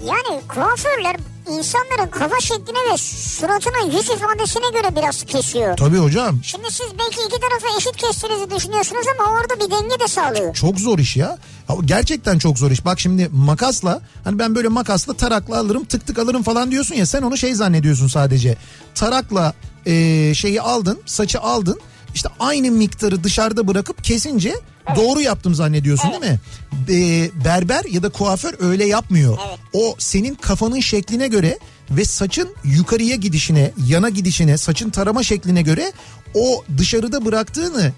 Yani 0.06 0.40
kuaförler 0.48 1.16
insanların 1.50 2.10
kafa 2.10 2.40
şekline 2.40 2.92
ve 2.92 2.96
suratına 2.96 3.78
yüz 3.96 4.04
ifadesine 4.10 4.70
göre 4.72 4.96
biraz 4.96 5.24
kesiyor. 5.24 5.76
Tabii 5.76 5.98
hocam 5.98 6.40
Şimdi 6.42 6.70
siz 6.70 6.86
belki 6.98 7.20
iki 7.26 7.40
tarafı 7.40 7.78
eşit 7.78 7.96
kestiğinizi 7.96 8.50
düşünüyorsunuz 8.56 9.06
ama 9.18 9.30
orada 9.30 9.54
bir 9.64 9.70
denge 9.70 10.00
de 10.00 10.08
sağlıyor. 10.08 10.54
çok 10.54 10.80
zor 10.80 10.98
iş 10.98 11.16
ya. 11.16 11.38
Gerçekten 11.84 12.38
çok 12.38 12.58
zor 12.58 12.70
iş. 12.70 12.84
Bak 12.84 13.00
şimdi 13.00 13.28
makasla 13.32 14.00
hani 14.24 14.38
ben 14.38 14.54
böyle 14.54 14.68
makasla 14.68 15.14
tarakla 15.14 15.58
alırım 15.58 15.84
tık 15.84 16.06
tık 16.06 16.18
alırım 16.18 16.42
falan 16.42 16.70
diyorsun 16.70 16.94
ya 16.94 17.06
sen 17.06 17.22
onu 17.22 17.36
şey 17.36 17.54
zannediyorsun 17.54 18.08
sadece. 18.08 18.56
Tarakla 18.94 19.54
e, 19.86 20.34
şeyi 20.34 20.60
aldın 20.60 21.00
saçı 21.06 21.40
aldın 21.40 21.80
işte 22.14 22.28
aynı 22.40 22.70
miktarı 22.70 23.24
dışarıda 23.24 23.68
bırakıp 23.68 24.04
kesince 24.04 24.54
doğru 24.96 25.20
yaptım 25.20 25.54
zannediyorsun 25.54 26.10
değil 26.10 26.32
mi? 26.32 26.40
E, 26.88 27.30
berber 27.44 27.84
ya 27.90 28.02
da 28.02 28.08
kuaför 28.08 28.54
öyle 28.60 28.84
yapmıyor. 28.84 29.38
Evet. 29.48 29.58
O 29.72 29.94
senin 29.98 30.34
kafanın 30.34 30.80
şekline 30.80 31.28
göre 31.28 31.58
ve 31.90 32.04
saçın 32.04 32.48
yukarıya 32.64 33.16
gidişine, 33.16 33.72
yana 33.86 34.08
gidişine, 34.08 34.58
saçın 34.58 34.90
tarama 34.90 35.22
şekline 35.22 35.62
göre 35.62 35.92
o 36.34 36.64
dışarıda 36.78 37.24
bıraktığını 37.24 37.92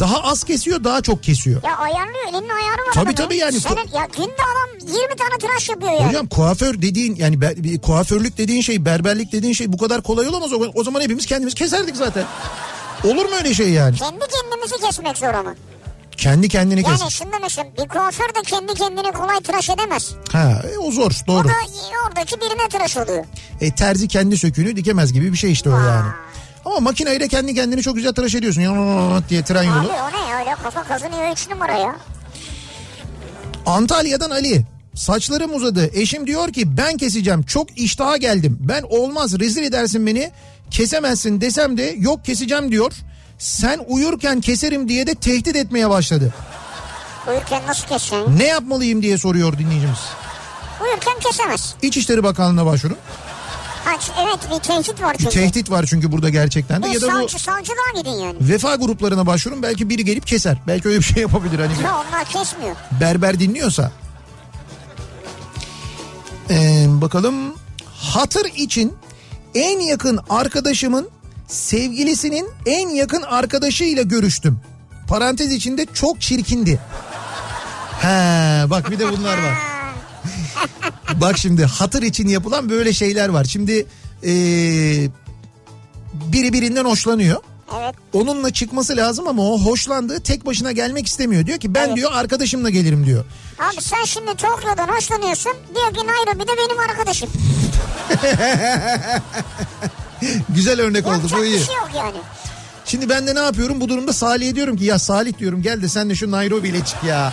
daha 0.00 0.22
az 0.22 0.44
kesiyor, 0.44 0.84
daha 0.84 1.00
çok 1.02 1.22
kesiyor. 1.22 1.62
Ya 1.62 1.76
ayarlıyor 1.76 2.24
elinin 2.28 2.48
ayarı 2.48 2.82
var 2.82 2.92
Tabii, 2.94 3.14
tabii 3.14 3.36
yani. 3.36 3.60
Senin, 3.60 3.76
ya 3.76 4.08
günde 4.16 4.32
adam 4.32 4.94
20 4.94 5.16
tane 5.16 5.38
tıraş 5.40 5.68
yapıyor 5.68 5.92
yani. 5.92 6.08
Hocam 6.08 6.26
kuaför 6.26 6.82
dediğin 6.82 7.14
yani 7.16 7.36
ber- 7.36 7.62
bir 7.62 7.80
kuaförlük 7.80 8.38
dediğin 8.38 8.60
şey, 8.62 8.84
berberlik 8.84 9.32
dediğin 9.32 9.52
şey 9.52 9.72
bu 9.72 9.76
kadar 9.76 10.02
kolay 10.02 10.28
olamaz. 10.28 10.52
O, 10.52 10.70
o 10.74 10.84
zaman 10.84 11.00
hepimiz 11.00 11.26
kendimiz 11.26 11.54
keserdik 11.54 11.96
zaten. 11.96 12.24
Olur 13.04 13.24
mu 13.24 13.30
öyle 13.38 13.54
şey 13.54 13.70
yani? 13.70 13.96
Kendi 13.96 14.18
kendimizi 14.18 14.86
kesmek 14.86 15.18
zor 15.18 15.34
ama. 15.34 15.54
Kendi 16.16 16.48
kendini 16.48 16.82
kes. 16.82 17.00
Yani 17.00 17.10
şimdi 17.10 17.36
mesela 17.42 17.68
bir 17.78 17.88
kuaför 17.88 18.24
de 18.28 18.42
kendi 18.46 18.74
kendini 18.74 19.12
kolay 19.12 19.40
tıraş 19.40 19.70
edemez. 19.70 20.12
Ha, 20.32 20.62
e, 20.74 20.78
o 20.78 20.90
zor, 20.90 21.10
O 21.24 21.26
doğru. 21.26 21.48
da 21.48 21.52
oradaki 22.08 22.36
birine 22.40 22.68
tıraş 22.68 22.96
oluyor. 22.96 23.24
E, 23.60 23.74
terzi 23.74 24.08
kendi 24.08 24.36
söküğünü 24.38 24.76
dikemez 24.76 25.12
gibi 25.12 25.32
bir 25.32 25.36
şey 25.38 25.52
işte 25.52 25.70
o 25.70 25.78
yani. 25.78 26.08
Ama 26.64 26.80
makineyle 26.80 27.28
kendi 27.28 27.54
kendini 27.54 27.82
çok 27.82 27.96
güzel 27.96 28.12
tıraş 28.12 28.34
ediyorsun. 28.34 28.60
Yaaa 28.60 29.20
diye 29.28 29.44
tren 29.44 29.56
Abi 29.66 29.66
yolu. 29.66 29.88
o 29.88 29.90
ne 30.24 30.30
ya 30.30 30.38
öyle 30.40 30.54
kafa 30.62 30.82
kazınıyor 30.82 31.32
3 31.32 31.50
numara 31.50 31.72
ya. 31.78 31.96
Antalya'dan 33.66 34.30
Ali. 34.30 34.64
Saçlarım 34.94 35.54
uzadı. 35.54 35.90
Eşim 35.94 36.26
diyor 36.26 36.52
ki 36.52 36.76
ben 36.76 36.96
keseceğim. 36.96 37.42
Çok 37.42 37.78
iştaha 37.78 38.16
geldim. 38.16 38.58
Ben 38.60 38.82
olmaz 38.82 39.38
rezil 39.40 39.62
edersin 39.62 40.06
beni. 40.06 40.30
Kesemezsin 40.70 41.40
desem 41.40 41.76
de 41.78 41.94
yok 41.98 42.24
keseceğim 42.24 42.72
diyor. 42.72 42.92
Sen 43.42 43.80
uyurken 43.88 44.40
keserim 44.40 44.88
diye 44.88 45.06
de 45.06 45.14
tehdit 45.14 45.56
etmeye 45.56 45.90
başladı. 45.90 46.34
Uyurken 47.28 47.62
nasıl 47.66 47.86
keseceksin? 47.88 48.38
Ne 48.38 48.46
yapmalıyım 48.46 49.02
diye 49.02 49.18
soruyor 49.18 49.58
dinleyicimiz. 49.58 49.98
Uyurken 50.82 51.18
kesemez. 51.20 51.74
İçişleri 51.82 52.22
Bakanlığı'na 52.22 52.66
başvurun. 52.66 52.96
Evet 54.22 54.38
bir 54.50 54.58
tehdit 54.58 55.02
var 55.02 55.12
Bir 55.18 55.18
çünkü. 55.18 55.30
tehdit 55.34 55.70
var 55.70 55.86
çünkü 55.88 56.12
burada 56.12 56.28
gerçekten 56.28 56.82
de. 56.82 56.86
Bir 56.86 56.92
Ya 56.94 57.00
da 57.00 57.06
bu 57.06 57.10
savcı, 57.10 57.38
savcılığa 57.38 57.92
gidin 58.00 58.10
yani. 58.10 58.36
vefa 58.40 58.74
gruplarına 58.76 59.26
başvurun. 59.26 59.62
Belki 59.62 59.88
biri 59.88 60.04
gelip 60.04 60.26
keser. 60.26 60.56
Belki 60.66 60.88
öyle 60.88 60.98
bir 60.98 61.04
şey 61.04 61.22
yapabilir. 61.22 61.58
Hani 61.58 61.78
bir- 61.78 61.84
Ya 61.84 61.94
onlar 62.08 62.24
kesmiyor. 62.24 62.76
berber 63.00 63.40
dinliyorsa. 63.40 63.92
Ee, 66.50 66.86
bakalım 66.88 67.34
hatır 67.96 68.46
için 68.56 68.94
en 69.54 69.80
yakın 69.80 70.20
arkadaşımın 70.30 71.08
sevgilisinin 71.52 72.48
en 72.66 72.88
yakın 72.88 73.22
arkadaşıyla 73.22 74.02
görüştüm. 74.02 74.60
Parantez 75.08 75.52
içinde 75.52 75.86
çok 75.94 76.20
çirkindi. 76.20 76.80
He 78.00 78.08
bak 78.70 78.90
bir 78.90 78.98
de 78.98 79.12
bunlar 79.12 79.38
var. 79.38 79.54
bak 81.14 81.38
şimdi 81.38 81.64
hatır 81.64 82.02
için 82.02 82.28
yapılan 82.28 82.70
böyle 82.70 82.92
şeyler 82.92 83.28
var. 83.28 83.44
Şimdi 83.44 83.86
ee, 84.24 85.08
biri 86.12 86.52
birinden 86.52 86.84
hoşlanıyor. 86.84 87.42
Evet. 87.80 87.94
Onunla 88.12 88.52
çıkması 88.52 88.96
lazım 88.96 89.28
ama 89.28 89.42
o 89.42 89.58
hoşlandığı 89.58 90.20
tek 90.20 90.46
başına 90.46 90.72
gelmek 90.72 91.06
istemiyor. 91.06 91.46
Diyor 91.46 91.58
ki 91.58 91.74
ben 91.74 91.86
Evet. 91.86 91.96
diyor 91.96 92.10
arkadaşımla 92.14 92.70
gelirim 92.70 93.06
diyor. 93.06 93.24
Abi 93.58 93.80
sen 93.82 94.04
şimdi 94.04 94.34
Tokyo'dan 94.36 94.88
hoşlanıyorsun. 94.88 95.52
Diyor 95.74 95.94
ki 95.94 96.06
Nairobi'de 96.06 96.52
benim 96.56 96.78
arkadaşım. 96.90 97.30
Güzel 100.48 100.80
örnek 100.80 101.06
oldu 101.06 101.14
Yapacak 101.14 101.38
bu 101.38 101.42
bir 101.42 101.48
iyi. 101.48 101.60
şey 101.64 101.74
yok 101.74 101.90
yani. 101.96 102.16
Şimdi 102.84 103.08
ben 103.08 103.26
de 103.26 103.34
ne 103.34 103.40
yapıyorum 103.40 103.80
bu 103.80 103.88
durumda 103.88 104.12
Salih'e 104.12 104.54
diyorum 104.54 104.76
ki 104.76 104.84
ya 104.84 104.98
Salih 104.98 105.38
diyorum 105.38 105.62
gel 105.62 105.82
de 105.82 105.88
sen 105.88 106.10
de 106.10 106.14
şu 106.14 106.30
Nairobi 106.30 106.68
ile 106.68 106.84
çık 106.84 107.04
ya. 107.04 107.32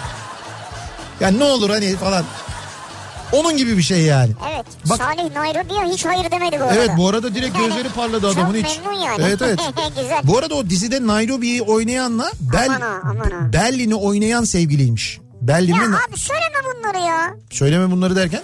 Ya 1.19 1.27
ne 1.31 1.43
olur 1.43 1.69
hani 1.69 1.95
falan. 1.95 2.23
Onun 3.31 3.57
gibi 3.57 3.77
bir 3.77 3.81
şey 3.81 4.01
yani. 4.01 4.31
Evet. 4.53 4.65
Bak- 4.89 4.97
Salih 4.97 5.35
Nairobi'ye 5.35 5.93
hiç 5.93 6.05
hayır 6.05 6.31
demedi 6.31 6.59
bu 6.59 6.63
arada. 6.63 6.75
Evet 6.75 6.89
bu 6.97 7.09
arada 7.09 7.35
direkt 7.35 7.57
gözleri 7.57 7.89
parladı 7.89 8.27
adamın 8.27 8.53
çok 8.61 8.69
hiç. 8.71 8.79
memnun 8.79 8.99
yani. 8.99 9.21
Evet 9.27 9.41
evet. 9.41 9.59
Güzel. 10.01 10.19
Bu 10.23 10.37
arada 10.37 10.55
o 10.55 10.69
dizide 10.69 11.07
Nairobi'yi 11.07 11.61
oynayanla 11.61 12.31
Bel, 12.39 12.65
Aman 12.65 12.81
ha, 12.81 12.99
aman 13.03 13.31
ha. 13.31 13.53
Berlin'i 13.53 13.95
oynayan 13.95 14.43
sevgiliymiş. 14.43 15.19
Berlin'i 15.41 15.77
Ya 15.77 15.83
abi 15.83 16.17
söyleme 16.19 16.55
bunları 16.75 16.97
ya. 17.05 17.33
söyleme 17.51 17.91
bunları 17.91 18.15
derken. 18.15 18.41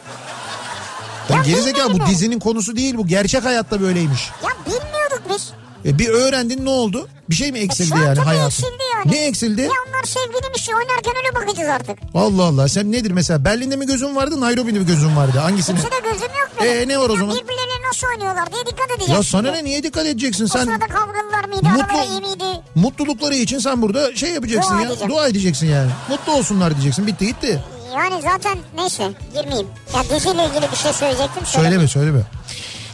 Ya 1.30 1.36
Ya 1.36 1.44
gerizekalı 1.44 1.94
bu 1.94 2.06
dizinin 2.06 2.40
konusu 2.40 2.76
değil 2.76 2.98
bu 2.98 3.08
gerçek 3.08 3.44
hayatta 3.46 3.82
böyleymiş. 3.82 4.30
Ya 4.44 4.50
bilmiyorduk 4.66 5.22
biz. 5.34 5.52
E 5.86 6.00
bir 6.00 6.10
öğrendin 6.10 6.66
ne 6.66 6.70
oldu? 6.70 7.08
Bir 7.30 7.36
şey 7.36 7.52
mi 7.52 7.60
eksildi 7.60 7.88
Şu 7.90 7.96
an 7.96 8.00
yani 8.02 8.20
hayatın? 8.20 8.48
eksildi 8.48 8.84
yani. 8.96 9.12
Ne 9.12 9.26
eksildi? 9.26 9.62
Ya 9.62 9.68
onlar 9.90 10.04
sevgiliymiş 10.04 10.68
ya 10.70 10.76
oynarken 10.78 11.14
öyle 11.18 11.36
bakacağız 11.36 11.70
artık. 11.70 12.00
Allah 12.16 12.44
Allah 12.44 12.68
sen 12.68 12.92
nedir 12.92 13.12
mesela 13.12 13.46
Berlin'de 13.46 13.76
mi 13.76 13.86
gözün 13.86 14.16
vardı 14.16 14.42
Nairobi'de 14.42 14.80
mi 14.80 14.86
gözün 14.86 15.16
vardı 15.16 15.38
hangisini? 15.40 15.78
De 15.78 15.82
gözüm 16.04 16.22
yok 16.40 16.50
benim. 16.62 16.72
Ee, 16.72 16.88
ne 16.88 17.00
var 17.00 17.10
o 17.10 17.14
Ya 17.14 17.20
zaman? 17.20 17.36
Birbirlerine 17.36 17.88
nasıl 17.90 18.08
oynuyorlar 18.08 18.52
diye 18.54 18.66
dikkat 18.66 18.92
edeceğiz. 18.92 19.12
Ya 19.12 19.24
sana 19.24 19.52
ne 19.52 19.64
niye 19.64 19.84
dikkat 19.84 20.06
edeceksin 20.06 20.46
O 20.46 20.48
sen? 20.48 20.64
sırada 20.66 20.88
kavgalılar 20.88 21.46
mıydı 21.48 21.66
Mutlu- 21.66 21.84
araları 21.98 22.12
iyi 22.12 22.22
miydi? 22.22 22.62
Mutlulukları 22.76 23.36
için 23.36 23.60
sen 23.60 23.82
burada 23.82 24.16
şey 24.16 24.30
yapacaksın 24.30 24.72
Dua 24.74 24.82
ya. 24.82 24.88
edeceğim. 24.90 25.12
Dua 25.14 25.28
edeceksin 25.28 25.68
yani. 25.68 25.92
Mutlu 26.10 26.34
olsunlar 26.34 26.74
diyeceksin. 26.74 27.08
Bitti 27.08 27.26
gitti. 27.28 27.64
Yani 27.94 28.22
zaten 28.22 28.58
neyse 28.76 29.12
girmeyeyim. 29.34 29.68
Ya 29.96 30.04
diziyle 30.04 30.46
ilgili 30.46 30.72
bir 30.72 30.78
şey 30.78 30.94
söyleyecektim. 30.94 31.46
Söyleme 31.46 31.88
söyleme. 31.88 32.22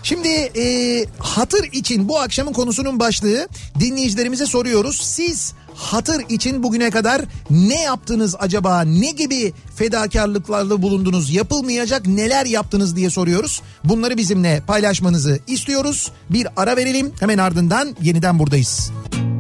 Şimdi 0.04 0.30
e, 0.30 1.06
hatır 1.20 1.64
için 1.72 2.10
bu 2.10 2.20
akşamın 2.20 2.54
konusunun 2.54 3.00
başlığı 3.00 3.48
dinleyicilerimize 3.80 4.46
soruyoruz. 4.46 5.02
Siz 5.02 5.54
hatır 5.76 6.24
için 6.30 6.64
bugüne 6.64 6.90
kadar 6.90 7.22
ne 7.50 7.82
yaptınız 7.82 8.36
acaba? 8.40 8.82
Ne 8.82 9.12
gibi 9.12 9.54
fedakarlıklarla 9.76 10.82
bulundunuz? 10.82 11.34
Yapılmayacak 11.34 12.08
neler 12.08 12.46
yaptınız 12.46 12.96
diye 12.96 13.10
soruyoruz. 13.10 13.62
Bunları 13.84 14.18
bizimle 14.18 14.64
paylaşmanızı 14.68 15.40
istiyoruz. 15.48 16.12
Bir 16.30 16.48
ara 16.56 16.78
verelim. 16.78 17.14
Hemen 17.20 17.38
ardından 17.38 17.96
yeniden 18.02 18.40
buradayız. 18.40 18.92
Sen 19.12 19.31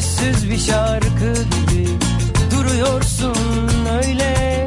sözsüz 0.00 0.50
bir 0.50 0.58
şarkı 0.58 1.32
gibi 1.32 1.88
duruyorsun 2.50 3.36
öyle. 4.02 4.66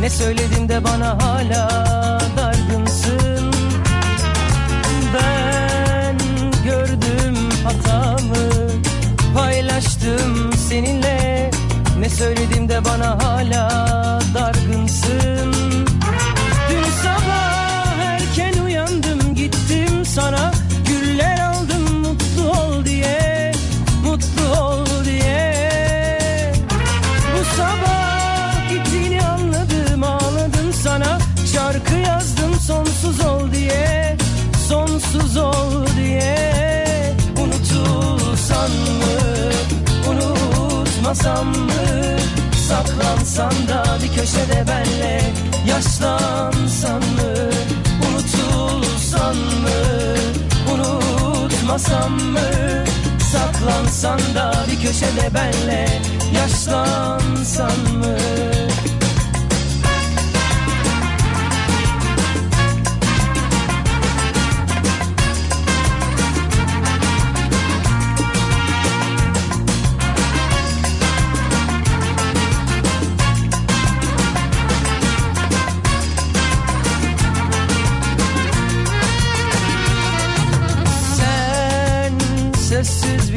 Ne 0.00 0.10
söyledim 0.10 0.68
de 0.68 0.84
bana 0.84 1.22
hala 1.22 1.68
dargınsın? 2.36 3.52
Ben 5.14 6.18
gördüm 6.64 7.36
hatamı 7.64 8.70
paylaştım 9.34 10.52
seninle. 10.68 11.50
Ne 11.98 12.08
söyledim 12.08 12.68
de 12.68 12.84
bana 12.84 13.24
hala 13.24 13.68
dargınsın 14.34 15.17
Unutmasam 41.08 41.46
mı? 41.46 42.18
Saklansan 42.68 43.68
da 43.68 43.84
bir 44.02 44.20
köşede 44.20 44.64
benle 44.68 45.22
Yaşlansan 45.66 47.00
mı? 47.00 47.50
Unutulsan 48.08 49.36
mı? 49.36 49.78
Unutmasam 50.72 52.12
mı? 52.12 52.40
Saklansan 53.32 54.20
da 54.34 54.52
bir 54.70 54.86
köşede 54.86 55.34
benle 55.34 55.88
Yaşlansan 56.34 57.78
mı 57.98 58.18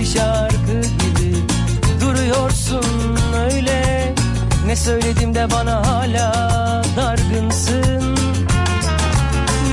şarkı 0.05 0.81
gibi 0.81 1.35
duruyorsun 2.01 3.17
öyle. 3.45 4.13
Ne 4.65 4.75
söyledim 4.75 5.35
de 5.35 5.47
bana 5.51 5.87
hala 5.87 6.31
dargınsın. 6.97 8.17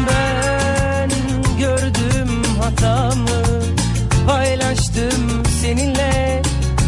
Ben 0.09 1.11
gördüm 1.59 2.45
hatamı 2.61 3.43
paylaştım 4.26 5.43
seninle. 5.61 6.43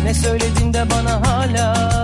Ne 0.05 0.15
söyledim 0.15 0.75
de 0.75 0.85
bana 0.91 1.29
hala 1.29 2.00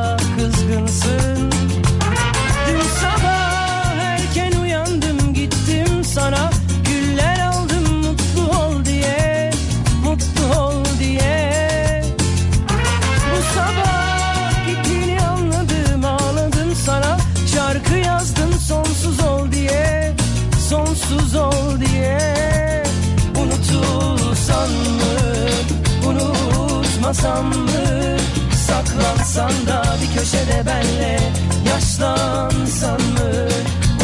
Unutmasam 27.07 27.47
mı? 27.47 28.19
Saklansan 28.67 29.67
da 29.67 29.83
bir 30.03 30.19
köşede 30.19 30.67
benle 30.67 31.21
Yaşlansan 31.69 33.01
mı? 33.01 33.49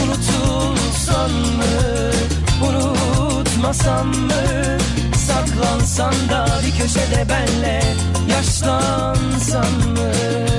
Unutulsan 0.05 1.31
mı? 1.31 1.65
Unutmasam 2.69 4.09
mı? 4.09 4.79
Saklansan 5.17 6.15
da 6.31 6.47
bir 6.67 6.83
köşede 6.83 7.27
benle 7.29 7.83
Yaşlansan 8.29 9.73
mı 9.73 10.52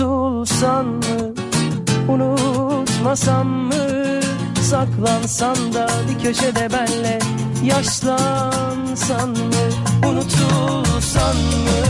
Unutulsan 0.00 0.86
mı? 0.86 1.34
Unutmasam 2.08 3.48
mı? 3.48 3.74
Saklansan 4.62 5.56
da 5.74 5.88
bir 6.08 6.22
köşede 6.22 6.68
benle 6.72 7.18
Yaşlansan 7.64 9.28
mı? 9.28 9.64
Unutulsan 10.08 11.36
mı? 11.36 11.80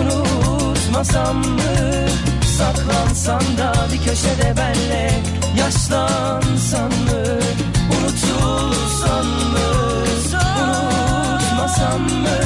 Unutmasam 0.00 1.36
mı? 1.36 2.06
Saklansan 2.58 3.42
da 3.58 3.72
bir 3.92 3.98
köşede 3.98 4.54
benle 4.56 5.12
Yaşlansan 5.58 6.90
mı? 6.90 7.38
Unutulsan 7.98 9.26
mı? 9.26 9.66
Unutmasam 10.68 12.02
mı? 12.02 12.38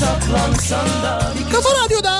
Saklansan 0.00 0.88
da 1.02 1.20
bir 1.38 1.52
Kafa 1.52 1.68
Radyo'da 1.84 2.13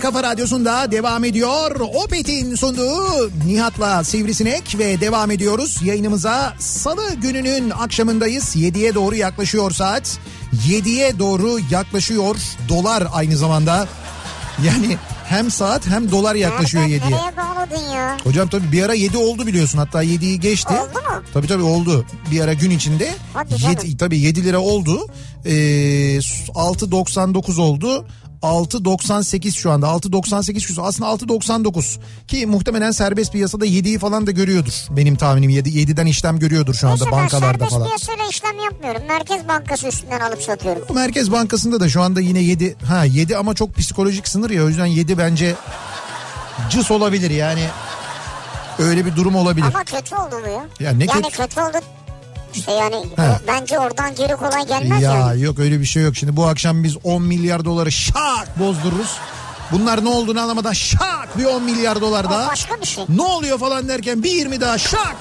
kafa 0.00 0.22
radyosunda 0.22 0.92
devam 0.92 1.24
ediyor. 1.24 1.80
Opet'in 1.80 2.54
sunduğu 2.54 3.30
Nihat'la 3.46 4.04
Sivrisinek 4.04 4.78
ve 4.78 5.00
devam 5.00 5.30
ediyoruz. 5.30 5.76
Yayınımıza 5.82 6.54
salı 6.58 7.14
gününün 7.14 7.70
akşamındayız. 7.70 8.56
7'ye 8.56 8.94
doğru 8.94 9.14
yaklaşıyor 9.14 9.70
saat. 9.70 10.18
7'ye 10.68 11.18
doğru 11.18 11.58
yaklaşıyor 11.70 12.36
dolar 12.68 13.06
aynı 13.12 13.36
zamanda. 13.36 13.88
Yani 14.64 14.96
hem 15.28 15.50
saat 15.50 15.86
hem 15.86 16.10
dolar 16.10 16.34
yaklaşıyor 16.34 16.84
Nereden 16.84 17.08
7'ye. 17.08 17.16
nereye 17.18 17.36
bağladın 17.36 17.90
ya? 17.94 18.16
Hocam 18.24 18.48
tabii 18.48 18.72
bir 18.72 18.82
ara 18.82 18.94
7 18.94 19.16
oldu 19.18 19.46
biliyorsun 19.46 19.78
hatta 19.78 20.04
7'yi 20.04 20.40
geçti. 20.40 20.72
Oldu 20.72 20.98
mu? 20.98 21.22
Tabii 21.34 21.46
tabii 21.46 21.62
oldu. 21.62 22.04
Bir 22.30 22.40
ara 22.40 22.54
gün 22.54 22.70
içinde. 22.70 23.14
Hadi 23.34 23.56
canım. 23.56 23.76
7, 23.84 23.96
tabii 23.96 24.18
7 24.18 24.44
lira 24.44 24.58
oldu. 24.58 25.06
Ee, 25.44 25.50
6.99 25.50 27.60
oldu. 27.60 28.06
6.98 28.42 29.52
şu 29.52 29.70
anda 29.70 29.86
6.98 29.86 30.60
şu 30.60 30.82
aslında 30.82 31.10
6.99 31.10 31.98
ki 32.28 32.46
muhtemelen 32.46 32.90
serbest 32.90 33.32
piyasada 33.32 33.66
7'yi 33.66 33.98
falan 33.98 34.26
da 34.26 34.30
görüyordur 34.30 34.72
benim 34.90 35.16
tahminim 35.16 35.50
7, 35.50 35.68
7'den 35.68 36.06
işlem 36.06 36.38
görüyordur 36.38 36.74
şu 36.74 36.86
anda 36.88 36.94
Neyse 37.04 37.06
ben 37.16 37.22
bankalarda 37.22 37.52
serbest 37.52 37.70
falan. 37.72 37.86
piyasayla 37.86 38.24
işlem 38.30 38.58
yapmıyorum. 38.64 39.02
Merkez 39.08 39.48
Bankası 39.48 39.88
üstünden 39.88 40.20
alıp 40.20 40.42
satıyorum. 40.42 40.82
Merkez 40.94 41.32
Bankası'nda 41.32 41.80
da 41.80 41.88
şu 41.88 42.02
anda 42.02 42.20
yine 42.20 42.40
7 42.40 42.76
ha 42.88 43.04
7 43.04 43.36
ama 43.36 43.54
çok 43.54 43.76
psikolojik 43.76 44.28
sınır 44.28 44.50
ya 44.50 44.64
o 44.64 44.68
yüzden 44.68 44.86
7 44.86 45.18
bence 45.18 45.54
cıs 46.70 46.90
olabilir 46.90 47.30
yani 47.30 47.64
öyle 48.78 49.06
bir 49.06 49.16
durum 49.16 49.36
olabilir. 49.36 49.66
Ama 49.66 49.84
kötü 49.84 50.14
oldu 50.14 50.34
bu 50.46 50.48
ya. 50.48 50.64
Ya 50.80 50.92
ne 50.96 51.04
yani 51.04 51.22
kötü- 51.22 51.36
kötü 51.36 51.60
oldu. 51.60 51.76
İşte 52.54 52.72
yani 52.72 52.94
He. 53.16 53.22
o- 53.22 53.38
bence 53.46 53.78
oradan 53.78 54.14
geri 54.14 54.32
kolay 54.36 54.66
gelmez 54.66 55.02
Ya 55.02 55.12
yani. 55.14 55.40
yok 55.42 55.58
öyle 55.58 55.80
bir 55.80 55.84
şey 55.84 56.02
yok. 56.02 56.16
Şimdi 56.16 56.36
bu 56.36 56.46
akşam 56.46 56.84
biz 56.84 56.96
10 57.04 57.22
milyar 57.22 57.64
doları 57.64 57.92
şak 57.92 58.58
bozdururuz. 58.58 59.16
Bunlar 59.72 60.04
ne 60.04 60.08
olduğunu 60.08 60.40
anlamadan 60.40 60.72
şak 60.72 61.38
bir 61.38 61.44
10 61.44 61.62
milyar 61.62 62.00
dolar 62.00 62.24
O 62.24 62.30
daha. 62.30 62.48
başka 62.50 62.80
bir 62.80 62.86
şey. 62.86 63.04
Ne 63.08 63.22
oluyor 63.22 63.58
falan 63.58 63.88
derken 63.88 64.22
bir 64.22 64.30
20 64.30 64.60
daha 64.60 64.78
şak. 64.78 65.16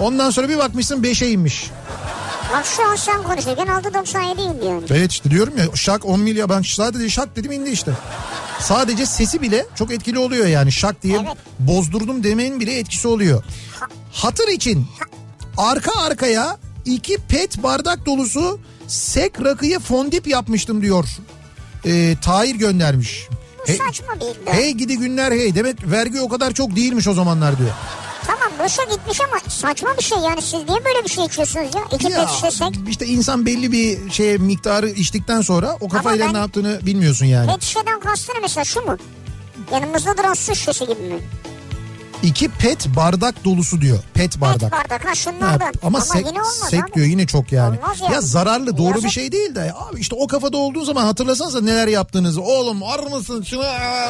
Ondan 0.00 0.30
sonra 0.30 0.48
bir 0.48 0.58
bakmışsın 0.58 1.02
5'e 1.02 1.30
inmiş. 1.30 1.70
Bak 2.52 2.66
şu 2.66 2.86
an 2.90 2.96
sen 2.96 3.22
konuşurken 3.22 3.66
6.97 3.66 4.40
indi 4.40 4.64
yani. 4.66 4.82
Evet 4.90 5.12
işte 5.12 5.30
diyorum 5.30 5.58
ya 5.58 5.64
şak 5.74 6.04
10 6.06 6.20
milyar 6.20 6.48
ben 6.48 6.62
sadece 6.62 7.10
şak 7.10 7.36
dedim 7.36 7.52
indi 7.52 7.70
işte. 7.70 7.92
Sadece 8.60 9.06
sesi 9.06 9.42
bile 9.42 9.66
çok 9.74 9.92
etkili 9.92 10.18
oluyor 10.18 10.46
yani 10.46 10.72
şak 10.72 11.02
diye 11.02 11.16
Evet. 11.26 11.36
bozdurdum 11.58 12.24
demenin 12.24 12.60
bile 12.60 12.78
etkisi 12.78 13.08
oluyor. 13.08 13.44
Hatır 14.12 14.48
için 14.48 14.86
arka 15.56 16.00
arkaya 16.00 16.58
iki 16.84 17.16
pet 17.16 17.62
bardak 17.62 18.06
dolusu 18.06 18.60
sek 18.86 19.44
rakıya 19.44 19.78
fondip 19.78 20.26
yapmıştım 20.26 20.82
diyor. 20.82 21.08
Ee, 21.86 22.16
Tahir 22.22 22.54
göndermiş. 22.54 23.28
Hey, 23.66 23.76
saçma 23.76 24.14
bir 24.20 24.52
hey 24.52 24.70
gidi 24.72 24.98
günler 24.98 25.32
hey 25.32 25.54
demek 25.54 25.90
vergi 25.90 26.20
o 26.20 26.28
kadar 26.28 26.52
çok 26.52 26.76
değilmiş 26.76 27.08
o 27.08 27.14
zamanlar 27.14 27.58
diyor. 27.58 27.70
Tamam 28.26 28.48
boşa 28.64 28.82
gitmiş 28.84 29.20
ama 29.20 29.40
saçma 29.48 29.96
bir 29.98 30.02
şey 30.04 30.18
yani 30.18 30.42
siz 30.42 30.52
niye 30.68 30.84
böyle 30.84 31.04
bir 31.04 31.08
şey 31.08 31.24
içiyorsunuz 31.24 31.74
ya? 31.74 31.82
İki 31.92 32.12
Ya, 32.12 32.20
pet 32.20 32.28
şişesek. 32.30 32.68
işte 32.88 33.06
insan 33.06 33.46
belli 33.46 33.72
bir 33.72 34.10
şey 34.10 34.38
miktarı 34.38 34.90
içtikten 34.90 35.40
sonra 35.40 35.76
o 35.80 35.88
kafayla 35.88 36.32
ne 36.32 36.38
yaptığını 36.38 36.80
bilmiyorsun 36.86 37.26
yani. 37.26 37.52
Pet 37.52 37.62
şişeden 37.62 38.00
kastı 38.00 38.32
ne 38.34 38.38
mesela 38.42 38.64
şu 38.64 38.80
mu? 38.80 38.96
Yanımızda 39.72 40.18
duran 40.18 40.34
su 40.34 40.54
şişesi 40.54 40.84
gibi 40.86 41.00
mi? 41.02 41.18
İki 42.22 42.48
pet 42.48 42.88
bardak 42.96 43.44
dolusu 43.44 43.80
diyor. 43.80 43.98
Pet 44.14 44.40
bardak. 44.40 44.60
Pet 44.60 44.72
bardak 44.72 45.04
ha 45.04 45.08
Ha, 45.10 45.14
şunlardan. 45.14 45.72
ama, 45.82 46.00
sek, 46.00 46.26
yine 46.26 46.40
olmaz 46.40 46.68
sek 46.70 46.84
abi. 46.84 46.94
diyor 46.94 47.06
yine 47.06 47.26
çok 47.26 47.52
yani. 47.52 47.78
Olmaz 47.78 48.00
yani. 48.02 48.14
Ya 48.14 48.20
zararlı 48.20 48.76
doğru 48.76 48.88
Yazık. 48.88 49.04
bir 49.04 49.10
şey 49.10 49.32
değil 49.32 49.54
de 49.54 49.72
abi 49.76 50.00
işte 50.00 50.16
o 50.18 50.26
kafada 50.26 50.56
olduğun 50.56 50.84
zaman 50.84 51.04
hatırlasanıza 51.04 51.60
neler 51.60 51.88
yaptığınızı. 51.88 52.42
Oğlum 52.42 52.82
ar 52.82 52.98
mısın 52.98 53.42
şunu 53.42 53.64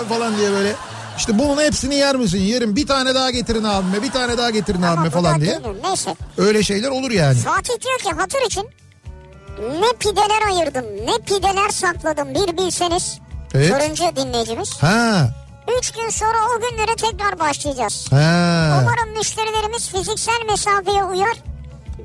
falan 0.09 0.37
diye 0.37 0.51
böyle. 0.51 0.73
İşte 1.19 1.39
bunun 1.39 1.63
hepsini 1.63 1.95
yer 1.95 2.17
misin? 2.17 2.39
Yerim 2.39 2.77
bir 2.77 2.87
tane 2.87 3.15
daha 3.15 3.31
getirin 3.31 3.65
abime 3.65 4.03
bir 4.03 4.11
tane 4.11 4.39
daha 4.39 4.51
getirin 4.51 4.83
Ama 4.83 4.93
abime 5.01 5.11
falan 5.11 5.41
diye. 5.41 5.61
Neyse. 5.83 6.17
Öyle 6.39 6.63
şeyler 6.63 6.89
olur 6.91 7.11
yani. 7.11 7.39
Fatih 7.39 7.75
diyor 7.85 7.99
ki 7.99 8.21
hatır 8.21 8.39
için 8.47 8.69
ne 9.81 9.97
pideler 10.01 10.43
ayırdım 10.53 10.85
ne 11.07 11.19
pideler 11.27 11.69
sakladım 11.71 12.29
bir 12.35 12.57
bilseniz. 12.57 13.19
Evet. 13.55 13.69
Soruncu 13.69 14.17
dinleyicimiz. 14.17 14.71
Ha. 14.81 15.29
Üç 15.79 15.91
gün 15.91 16.09
sonra 16.11 16.37
o 16.57 16.61
günlere 16.61 16.97
tekrar 16.97 17.39
başlayacağız. 17.39 18.07
Ha. 18.11 18.79
Umarım 18.83 19.17
müşterilerimiz 19.19 19.89
fiziksel 19.89 20.41
mesafeye 20.51 21.05
uyar. 21.05 21.37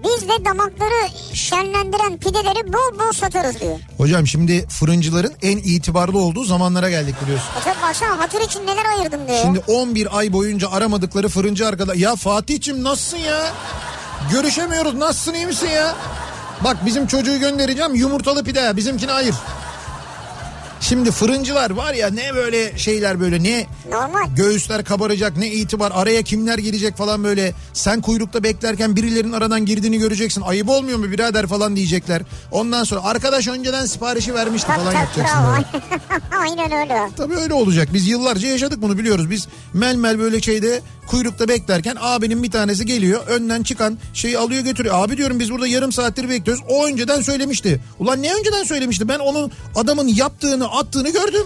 Biz 0.03 0.29
de 0.29 0.45
damakları 0.45 1.09
şenlendiren 1.33 2.17
pideleri 2.17 2.73
bol 2.73 2.99
bol 2.99 3.11
satarız 3.11 3.59
diyor. 3.59 3.79
Hocam 3.97 4.27
şimdi 4.27 4.67
fırıncıların 4.67 5.33
en 5.41 5.57
itibarlı 5.57 6.19
olduğu 6.19 6.43
zamanlara 6.43 6.89
geldik 6.89 7.15
biliyorsun. 7.23 7.47
E 7.61 7.63
tabi 7.63 7.81
baksana 7.81 8.19
hatır 8.19 8.41
için 8.41 8.67
neler 8.67 8.85
ayırdım 8.85 9.27
diyor. 9.27 9.39
Şimdi 9.41 9.59
11 9.67 10.17
ay 10.17 10.33
boyunca 10.33 10.71
aramadıkları 10.71 11.29
fırıncı 11.29 11.67
arkadaş. 11.67 11.97
Ya 11.97 12.15
Fatih'cim 12.15 12.83
nasılsın 12.83 13.17
ya? 13.17 13.45
Görüşemiyoruz 14.31 14.93
nasılsın 14.93 15.33
iyi 15.33 15.45
misin 15.45 15.69
ya? 15.69 15.95
Bak 16.63 16.77
bizim 16.85 17.07
çocuğu 17.07 17.39
göndereceğim 17.39 17.95
yumurtalı 17.95 18.43
pide 18.43 18.77
bizimkini 18.77 19.11
ayır. 19.11 19.35
Şimdi 20.81 21.11
fırıncılar 21.11 21.69
var 21.69 21.93
ya 21.93 22.09
ne 22.09 22.35
böyle 22.35 22.77
şeyler 22.77 23.19
böyle 23.19 23.43
ne 23.43 23.65
Normal. 23.91 24.35
göğüsler 24.35 24.83
kabaracak 24.83 25.37
ne 25.37 25.47
itibar 25.51 25.91
araya 25.95 26.21
kimler 26.21 26.57
girecek 26.57 26.97
falan 26.97 27.23
böyle 27.23 27.53
sen 27.73 28.01
kuyrukta 28.01 28.43
beklerken 28.43 28.95
birilerinin 28.95 29.33
aradan 29.33 29.65
girdiğini 29.65 29.97
göreceksin 29.97 30.41
ayıp 30.41 30.69
olmuyor 30.69 30.97
mu 30.97 31.11
birader 31.11 31.47
falan 31.47 31.75
diyecekler. 31.75 32.21
Ondan 32.51 32.83
sonra 32.83 33.03
arkadaş 33.03 33.47
önceden 33.47 33.85
siparişi 33.85 34.33
vermişti 34.33 34.67
Tabii 34.67 34.79
falan 34.79 34.93
tabii 34.93 35.03
yapacaksın. 35.03 35.37
Aynen 36.41 36.71
öyle. 36.71 37.09
Tabii 37.17 37.35
öyle 37.35 37.53
olacak. 37.53 37.89
Biz 37.93 38.07
yıllarca 38.07 38.47
yaşadık 38.47 38.81
bunu 38.81 38.97
biliyoruz. 38.97 39.29
Biz 39.29 39.47
melmel 39.73 40.19
böyle 40.19 40.41
şeyde 40.41 40.81
kuyrukta 41.07 41.47
beklerken 41.47 41.97
abinin 41.99 42.43
bir 42.43 42.51
tanesi 42.51 42.85
geliyor. 42.85 43.27
Önden 43.27 43.63
çıkan 43.63 43.97
şeyi 44.13 44.37
alıyor 44.37 44.63
götürüyor. 44.63 44.95
Abi 44.97 45.17
diyorum 45.17 45.39
biz 45.39 45.51
burada 45.51 45.67
yarım 45.67 45.91
saattir 45.91 46.29
bekliyoruz. 46.29 46.63
O 46.69 46.85
önceden 46.85 47.21
söylemişti. 47.21 47.81
Ulan 47.99 48.21
ne 48.23 48.33
önceden 48.33 48.63
söylemişti? 48.63 49.07
Ben 49.09 49.19
onun 49.19 49.51
adamın 49.75 50.07
yaptığını 50.07 50.66
attığını 50.67 51.09
gördüm. 51.09 51.45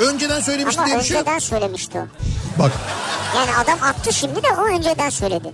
Önceden 0.00 0.40
söylemişti 0.40 0.80
Ama 0.80 0.86
diye 0.88 0.98
bir 0.98 1.04
şey 1.04 1.16
önceden 1.16 1.38
söylemişti 1.38 1.98
o. 1.98 2.06
Bak 2.62 2.72
Yani 3.36 3.50
adam 3.56 3.78
attı 3.82 4.12
şimdi 4.12 4.42
de 4.42 4.46
o 4.58 4.64
önceden 4.64 5.10
söyledi. 5.10 5.52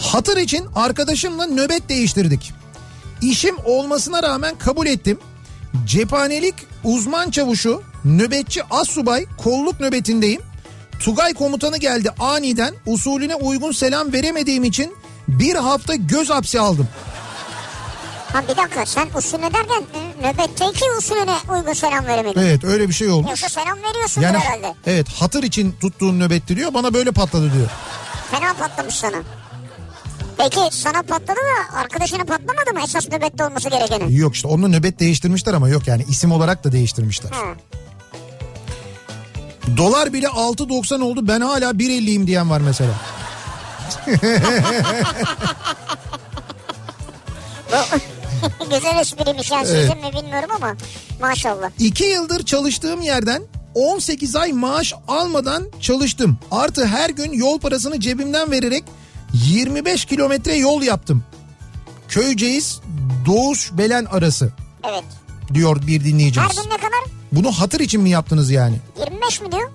hatır 0.00 0.36
için 0.36 0.66
arkadaşımla 0.76 1.46
nöbet 1.46 1.88
değiştirdik. 1.88 2.52
İşim 3.22 3.56
olmasına 3.64 4.22
rağmen 4.22 4.54
kabul 4.58 4.86
ettim. 4.86 5.18
Cephanelik 5.86 6.54
uzman 6.84 7.30
çavuşu, 7.30 7.82
nöbetçi 8.04 8.62
assubay 8.70 9.26
kolluk 9.44 9.80
nöbetindeyim. 9.80 10.42
Tugay 11.00 11.34
komutanı 11.34 11.76
geldi 11.76 12.10
aniden 12.18 12.74
usulüne 12.86 13.34
uygun 13.34 13.72
selam 13.72 14.12
veremediğim 14.12 14.64
için 14.64 14.94
bir 15.28 15.54
hafta 15.54 15.94
göz 15.94 16.30
hapsi 16.30 16.60
aldım. 16.60 16.88
Ha 18.32 18.42
bir 18.48 18.56
dakika 18.56 18.86
sen 18.86 19.08
usulüne 19.18 19.54
derken 19.54 19.82
e, 19.82 20.11
nöbetteki 20.22 20.84
usulüne 20.98 21.36
uygun 21.58 21.72
selam 21.72 22.06
veremedin. 22.06 22.40
Evet 22.40 22.64
öyle 22.64 22.88
bir 22.88 22.94
şey 22.94 23.10
olmuş. 23.10 23.30
Yoksa 23.30 23.48
selam 23.48 23.78
veriyorsun 23.82 24.22
Yani 24.22 24.38
herhalde. 24.38 24.74
evet 24.86 25.08
hatır 25.08 25.42
için 25.42 25.76
tuttuğun 25.80 26.20
nöbetti 26.20 26.56
diyor 26.56 26.74
bana 26.74 26.94
böyle 26.94 27.12
patladı 27.12 27.52
diyor. 27.52 27.68
Fena 28.30 28.54
patlamış 28.54 28.94
sana. 28.94 29.16
Peki 30.36 30.60
sana 30.70 31.02
patladı 31.02 31.40
da 31.40 31.78
arkadaşına 31.78 32.24
patlamadı 32.24 32.72
mı 32.74 32.80
esas 32.84 33.08
nöbette 33.08 33.44
olması 33.44 33.68
gerekeni? 33.68 34.16
Yok 34.16 34.34
işte 34.34 34.48
onu 34.48 34.72
nöbet 34.72 35.00
değiştirmişler 35.00 35.54
ama 35.54 35.68
yok 35.68 35.86
yani 35.88 36.04
isim 36.08 36.32
olarak 36.32 36.64
da 36.64 36.72
değiştirmişler. 36.72 37.30
Ha. 37.30 37.44
Dolar 39.76 40.12
bile 40.12 40.26
6.90 40.26 41.02
oldu 41.02 41.28
ben 41.28 41.40
hala 41.40 41.70
1.50'yim 41.70 42.26
diyen 42.26 42.50
var 42.50 42.60
mesela. 42.60 42.92
Güzel 48.70 48.98
espriymiş 49.00 49.50
yani 49.50 49.66
Evet. 49.70 49.80
sizin 49.90 49.96
mi 50.06 50.22
bilmiyorum 50.22 50.50
ama 50.56 50.76
maşallah. 51.20 51.70
İki 51.78 52.04
yıldır 52.04 52.44
çalıştığım 52.44 53.00
yerden 53.00 53.42
18 53.74 54.36
ay 54.36 54.52
maaş 54.52 54.94
almadan 55.08 55.64
çalıştım. 55.80 56.38
Artı 56.50 56.86
her 56.86 57.10
gün 57.10 57.32
yol 57.32 57.58
parasını 57.60 58.00
cebimden 58.00 58.50
vererek 58.50 58.84
25 59.32 60.04
kilometre 60.04 60.54
yol 60.56 60.82
yaptım. 60.82 61.24
Köyceğiz 62.08 62.80
Doğuş 63.26 63.70
Belen 63.72 64.04
arası 64.04 64.52
Evet. 64.84 65.04
diyor 65.54 65.86
bir 65.86 66.00
Her 66.00 66.04
dinleyicimiz. 66.04 66.56
gün 66.56 66.70
ne 66.70 66.76
kadar? 66.76 67.00
Bunu 67.32 67.52
hatır 67.52 67.80
için 67.80 68.00
mi 68.00 68.10
yaptınız 68.10 68.50
yani? 68.50 68.76
25 69.06 69.40
mi 69.40 69.52
diyor? 69.52 69.70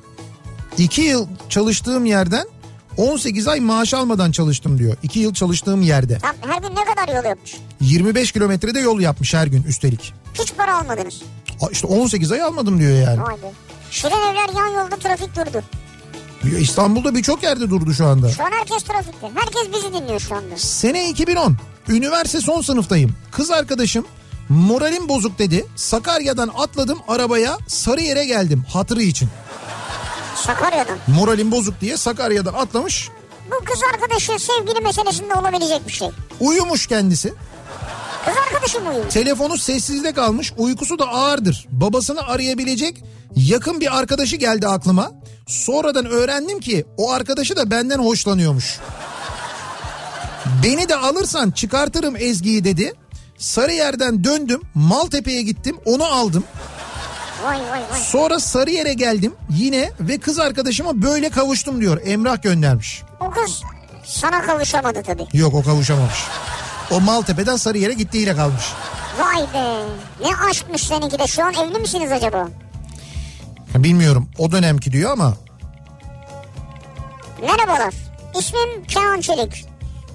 İki 0.77 1.01
yıl 1.01 1.27
çalıştığım 1.49 2.05
yerden 2.05 2.47
18 2.97 3.47
ay 3.47 3.59
maaş 3.59 3.93
almadan 3.93 4.31
çalıştım 4.31 4.77
diyor. 4.77 4.95
İki 5.03 5.19
yıl 5.19 5.33
çalıştığım 5.33 5.81
yerde. 5.81 6.17
Tam 6.17 6.35
her 6.51 6.61
gün 6.61 6.75
ne 6.75 6.85
kadar 6.85 7.15
yol 7.17 7.23
yapmış? 7.29 7.55
25 7.81 8.31
kilometrede 8.31 8.79
yol 8.79 8.99
yapmış 8.99 9.33
her 9.33 9.47
gün 9.47 9.63
üstelik. 9.63 10.13
Hiç 10.33 10.53
para 10.57 10.77
almadınız. 10.77 11.21
Aa, 11.61 11.67
İşte 11.71 11.87
18 11.87 12.31
ay 12.31 12.41
almadım 12.41 12.79
diyor 12.79 12.91
yani. 12.91 13.21
Vay 13.21 13.33
be. 13.35 13.51
Şirin 13.91 14.11
evler 14.11 14.49
yan 14.57 14.67
yolda 14.83 14.95
trafik 14.95 15.35
durdu. 15.35 15.63
İstanbul'da 16.59 17.15
birçok 17.15 17.43
yerde 17.43 17.69
durdu 17.69 17.93
şu 17.93 18.05
anda. 18.05 18.29
Şu 18.29 18.43
an 18.43 18.51
herkes 18.51 18.83
trafikte. 18.83 19.27
Herkes 19.35 19.73
bizi 19.75 19.93
dinliyor 19.93 20.19
şu 20.19 20.35
anda. 20.35 20.57
Sene 20.57 21.09
2010. 21.09 21.57
Üniversite 21.87 22.41
son 22.41 22.61
sınıftayım. 22.61 23.15
Kız 23.31 23.51
arkadaşım 23.51 24.05
moralim 24.49 25.09
bozuk 25.09 25.39
dedi. 25.39 25.65
Sakarya'dan 25.75 26.51
atladım 26.57 26.99
arabaya 27.07 27.57
Sarıyer'e 27.67 28.25
geldim 28.25 28.63
hatırı 28.73 29.01
için. 29.01 29.29
Sakarya'dan. 30.37 30.97
Moralim 31.07 31.51
bozuk 31.51 31.81
diye 31.81 31.97
Sakarya'dan 31.97 32.53
atlamış. 32.53 33.09
Bu 33.51 33.65
kız 33.65 33.81
arkadaşı 33.93 34.31
sevgili 34.39 34.79
meselesinde 34.81 35.33
olabilecek 35.33 35.87
bir 35.87 35.93
şey. 35.93 36.09
Uyumuş 36.39 36.87
kendisi. 36.87 37.33
Kız 38.25 38.35
arkadaşı 38.47 38.79
mı 38.79 38.89
uyuyor? 38.89 39.09
Telefonu 39.09 39.57
sessizde 39.57 40.13
kalmış. 40.13 40.53
Uykusu 40.57 40.99
da 40.99 41.07
ağırdır. 41.07 41.67
Babasını 41.69 42.21
arayabilecek 42.21 43.03
yakın 43.35 43.79
bir 43.79 43.97
arkadaşı 43.97 44.35
geldi 44.35 44.67
aklıma. 44.67 45.11
Sonradan 45.47 46.05
öğrendim 46.05 46.59
ki 46.59 46.85
o 46.97 47.11
arkadaşı 47.11 47.55
da 47.55 47.71
benden 47.71 47.99
hoşlanıyormuş. 47.99 48.79
Beni 50.63 50.89
de 50.89 50.95
alırsan 50.95 51.51
çıkartırım 51.51 52.15
Ezgi'yi 52.15 52.63
dedi. 52.63 52.93
Sarıyer'den 53.37 54.23
döndüm. 54.23 54.61
Maltepe'ye 54.75 55.41
gittim. 55.41 55.77
Onu 55.85 56.03
aldım. 56.03 56.43
Vay 57.43 57.59
vay 57.59 57.81
vay. 57.91 57.99
Sonra 57.99 58.39
Sarıyer'e 58.39 58.93
geldim 58.93 59.35
yine 59.49 59.91
ve 59.99 60.17
kız 60.17 60.39
arkadaşıma 60.39 61.01
böyle 61.01 61.29
kavuştum 61.29 61.81
diyor. 61.81 62.01
Emrah 62.05 62.41
göndermiş. 62.41 63.03
O 63.19 63.29
kız 63.31 63.61
sana 64.05 64.41
kavuşamadı 64.41 65.03
tabii. 65.03 65.27
Yok 65.33 65.53
o 65.53 65.63
kavuşamamış. 65.63 66.23
O 66.91 66.99
Maltepe'den 67.01 67.55
Sarıyer'e 67.55 67.93
gittiğiyle 67.93 68.35
kalmış. 68.35 68.63
Vay 69.19 69.41
be. 69.41 69.83
Ne 70.21 70.35
aşkmış 70.49 70.81
seninki 70.83 71.19
de. 71.19 71.27
Şu 71.27 71.43
an 71.45 71.53
evli 71.53 71.79
misiniz 71.79 72.11
acaba? 72.11 72.47
Bilmiyorum 73.75 74.29
o 74.37 74.51
dönemki 74.51 74.91
diyor 74.91 75.11
ama 75.11 75.33
Merhabalar. 77.41 77.93
İsmim 78.39 78.83
Kenan 78.87 79.21
Çelik. 79.21 79.65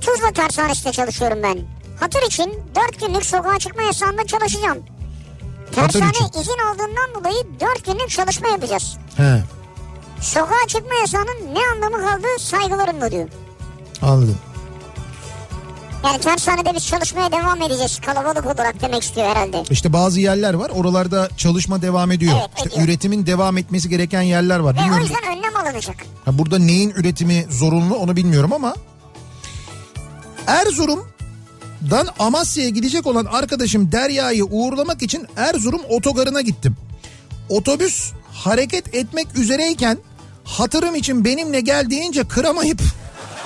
Tuzla 0.00 0.32
tersanesinde 0.32 0.92
çalışıyorum 0.92 1.38
ben. 1.42 1.58
Hatır 2.00 2.22
için 2.26 2.54
4 2.74 3.00
günlük 3.06 3.26
sokağa 3.26 3.58
çıkma 3.58 3.82
yasağında 3.82 4.26
çalışacağım. 4.26 4.78
Tersane 5.74 6.10
izin 6.40 6.58
aldığından 6.72 7.14
dolayı 7.20 7.42
4 7.60 7.84
günlük 7.86 8.10
çalışma 8.10 8.48
yapacağız. 8.48 8.96
he 9.16 9.42
Sokağa 10.20 10.66
çıkma 10.68 10.94
yasağının 10.94 11.54
ne 11.54 11.60
anlamı 11.74 12.06
kaldı 12.08 12.26
saygılarımla 12.38 13.10
diyor. 13.10 13.28
anladım. 14.02 14.38
Yani 16.04 16.20
tersanede 16.20 16.74
biz 16.74 16.86
çalışmaya 16.86 17.32
devam 17.32 17.62
edeceğiz 17.62 18.00
kalabalık 18.00 18.46
olarak 18.46 18.80
demek 18.82 19.02
istiyor 19.02 19.26
herhalde. 19.28 19.62
İşte 19.70 19.92
bazı 19.92 20.20
yerler 20.20 20.54
var 20.54 20.70
oralarda 20.74 21.28
çalışma 21.36 21.82
devam 21.82 22.10
ediyor. 22.12 22.32
Evet, 22.40 22.50
işte 22.56 22.68
ediyor. 22.68 22.84
üretimin 22.88 23.26
devam 23.26 23.58
etmesi 23.58 23.88
gereken 23.88 24.22
yerler 24.22 24.58
var. 24.58 24.74
Ve 24.74 24.78
o 24.78 24.82
Bilmiyorum. 24.82 25.02
yüzden 25.02 25.36
önlem 25.38 25.56
alınacak. 25.56 25.96
Ha, 26.24 26.38
burada 26.38 26.58
neyin 26.58 26.90
üretimi 26.90 27.46
zorunlu 27.50 27.94
onu 27.96 28.16
bilmiyorum 28.16 28.52
ama 28.52 28.74
Erzurum'dan 31.82 32.14
Amasya'ya 32.18 32.70
gidecek 32.70 33.06
olan 33.06 33.24
arkadaşım 33.24 33.92
Derya'yı 33.92 34.44
uğurlamak 34.44 35.02
için 35.02 35.26
Erzurum 35.36 35.80
otogarına 35.88 36.40
gittim. 36.40 36.76
Otobüs 37.48 38.12
hareket 38.32 38.94
etmek 38.94 39.26
üzereyken 39.36 39.98
hatırım 40.44 40.94
için 40.94 41.24
benimle 41.24 41.60
gel 41.60 41.90
deyince 41.90 42.28
kıramayıp 42.28 42.80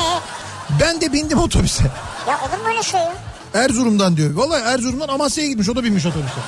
ben 0.80 1.00
de 1.00 1.12
bindim 1.12 1.38
otobüse. 1.38 1.84
Ya 2.28 2.38
olur 2.38 2.62
mu 2.62 2.68
öyle 2.68 2.82
şey 2.82 3.00
ya? 3.00 3.14
Erzurum'dan 3.54 4.16
diyor. 4.16 4.34
Vallahi 4.34 4.62
Erzurum'dan 4.62 5.08
Amasya'ya 5.08 5.48
gitmiş 5.50 5.68
o 5.68 5.76
da 5.76 5.84
binmiş 5.84 6.06
otobüse. 6.06 6.40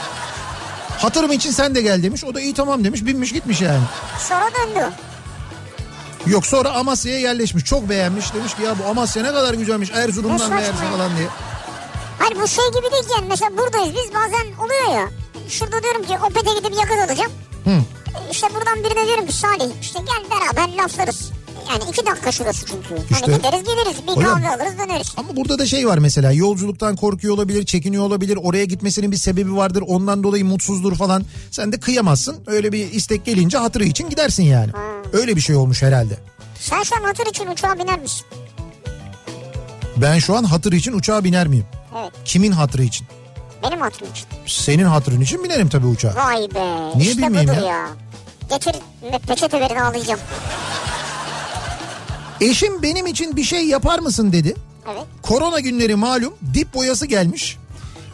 Hatırım 0.98 1.32
için 1.32 1.50
sen 1.50 1.74
de 1.74 1.82
gel 1.82 2.02
demiş. 2.02 2.24
O 2.24 2.34
da 2.34 2.40
iyi 2.40 2.54
tamam 2.54 2.84
demiş 2.84 3.06
binmiş 3.06 3.32
gitmiş 3.32 3.60
yani. 3.60 3.82
Sonra 4.28 4.44
döndü. 4.44 4.92
Yok 6.26 6.46
sonra 6.46 6.70
Amasya'ya 6.70 7.18
yerleşmiş. 7.18 7.64
Çok 7.64 7.88
beğenmiş. 7.88 8.34
Demiş 8.34 8.54
ki 8.54 8.62
ya 8.62 8.78
bu 8.78 8.90
Amasya 8.90 9.22
ne 9.22 9.28
kadar 9.32 9.54
güzelmiş. 9.54 9.90
Erzurum'dan 9.90 10.50
meğerse 10.50 10.72
falan 10.72 11.16
diye. 11.16 11.28
Hayır 12.18 12.36
bu 12.42 12.48
şey 12.48 12.64
gibi 12.68 12.92
değil 12.92 13.02
ki 13.02 13.12
yani 13.16 13.26
mesela 13.28 13.50
buradayız 13.56 13.94
biz 13.94 14.14
bazen 14.14 14.46
oluyor 14.64 15.00
ya. 15.00 15.08
Şurada 15.48 15.82
diyorum 15.82 16.02
ki 16.04 16.18
Opet'e 16.26 16.50
gidip 16.58 16.74
yakıt 16.80 17.10
alacağım. 17.10 17.32
Hı. 17.64 17.70
İşte 18.30 18.46
buradan 18.54 18.84
birine 18.84 19.06
diyorum 19.06 19.26
ki 19.26 19.32
Salih 19.32 19.70
işte 19.82 19.98
gel 19.98 20.30
beraber 20.40 20.76
laflarız. 20.82 21.30
Yani 21.70 21.82
iki 21.90 22.06
dakika 22.06 22.32
şurası 22.32 22.66
çünkü. 22.66 23.02
İşte- 23.10 23.26
Hani 23.26 23.36
gideriz 23.36 23.64
geliriz 23.64 24.02
bir 24.06 24.12
Hocam- 24.12 24.42
kahve 24.42 24.48
alırız 24.48 24.78
döneriz. 24.78 25.14
Ama 25.16 25.36
burada 25.36 25.58
da 25.58 25.66
şey 25.66 25.86
var 25.88 25.98
mesela 25.98 26.32
yolculuktan 26.32 26.96
korkuyor 26.96 27.34
olabilir, 27.34 27.66
çekiniyor 27.66 28.04
olabilir. 28.04 28.38
Oraya 28.42 28.64
gitmesinin 28.64 29.12
bir 29.12 29.16
sebebi 29.16 29.56
vardır. 29.56 29.84
Ondan 29.86 30.22
dolayı 30.22 30.44
mutsuzdur 30.44 30.94
falan. 30.96 31.24
Sen 31.50 31.72
de 31.72 31.80
kıyamazsın. 31.80 32.36
Öyle 32.46 32.72
bir 32.72 32.92
istek 32.92 33.24
gelince 33.24 33.58
hatırı 33.58 33.84
için 33.84 34.10
gidersin 34.10 34.42
yani. 34.42 34.70
Öyle 35.12 35.36
bir 35.36 35.40
şey 35.40 35.56
olmuş 35.56 35.82
herhalde. 35.82 36.18
Sen 36.60 36.82
şu 36.82 36.96
an 36.96 37.00
hatır 37.04 37.26
için 37.26 37.46
uçağa 37.46 37.78
biner 37.78 37.98
misin? 38.00 38.26
Ben 39.96 40.18
şu 40.18 40.36
an 40.36 40.44
hatır 40.44 40.72
için 40.72 40.92
uçağa 40.92 41.24
biner 41.24 41.46
miyim? 41.46 41.66
Evet. 41.96 42.12
Kimin 42.24 42.52
hatırı 42.52 42.82
için? 42.82 43.06
Benim 43.62 43.80
hatırım 43.80 44.08
için. 44.10 44.26
Senin 44.46 44.84
hatırın 44.84 45.20
için 45.20 45.44
binerim 45.44 45.68
tabii 45.68 45.86
uçağa. 45.86 46.14
Vay 46.16 46.48
be. 46.54 46.98
Niye 46.98 47.10
işte 47.10 47.22
bilmeyeyim 47.22 47.52
ya? 47.52 47.60
ya. 47.60 47.88
Getir 48.50 48.74
peçete 49.28 49.60
verin 49.60 49.76
ağlayacağım. 49.76 50.20
Eşim 52.40 52.82
benim 52.82 53.06
için 53.06 53.36
bir 53.36 53.44
şey 53.44 53.66
yapar 53.66 53.98
mısın 53.98 54.32
dedi. 54.32 54.54
Evet. 54.92 55.02
Korona 55.22 55.60
günleri 55.60 55.94
malum 55.94 56.34
dip 56.54 56.74
boyası 56.74 57.06
gelmiş. 57.06 57.56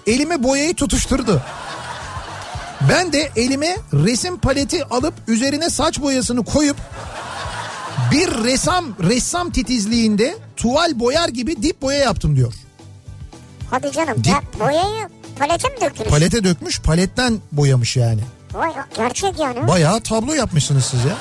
Elime 0.06 0.42
boyayı 0.42 0.74
tutuşturdu. 0.74 1.42
Ben 2.90 3.12
de 3.12 3.30
elime 3.36 3.76
resim 3.92 4.38
paleti 4.38 4.84
alıp 4.84 5.14
üzerine 5.28 5.70
saç 5.70 6.00
boyasını 6.00 6.44
koyup 6.44 6.76
bir 8.12 8.44
ressam 8.44 8.84
ressam 9.08 9.50
titizliğinde 9.50 10.38
tuval 10.56 11.00
boyar 11.00 11.28
gibi 11.28 11.62
dip 11.62 11.82
boya 11.82 11.98
yaptım 11.98 12.36
diyor. 12.36 12.52
Hadi 13.74 13.92
canım. 13.92 14.16
Dip- 14.22 14.28
Ya 14.30 14.42
boyayı 14.60 15.08
palete 15.38 15.68
mi 15.68 15.80
döktünüz? 15.80 16.10
Palete 16.10 16.44
dökmüş 16.44 16.80
paletten 16.80 17.38
boyamış 17.52 17.96
yani. 17.96 18.20
Vay 18.52 18.72
gerçek 18.96 19.38
yani. 19.40 19.68
Bayağı 19.68 20.00
tablo 20.00 20.32
yapmışsınız 20.32 20.84
siz 20.84 21.04
ya. 21.04 21.16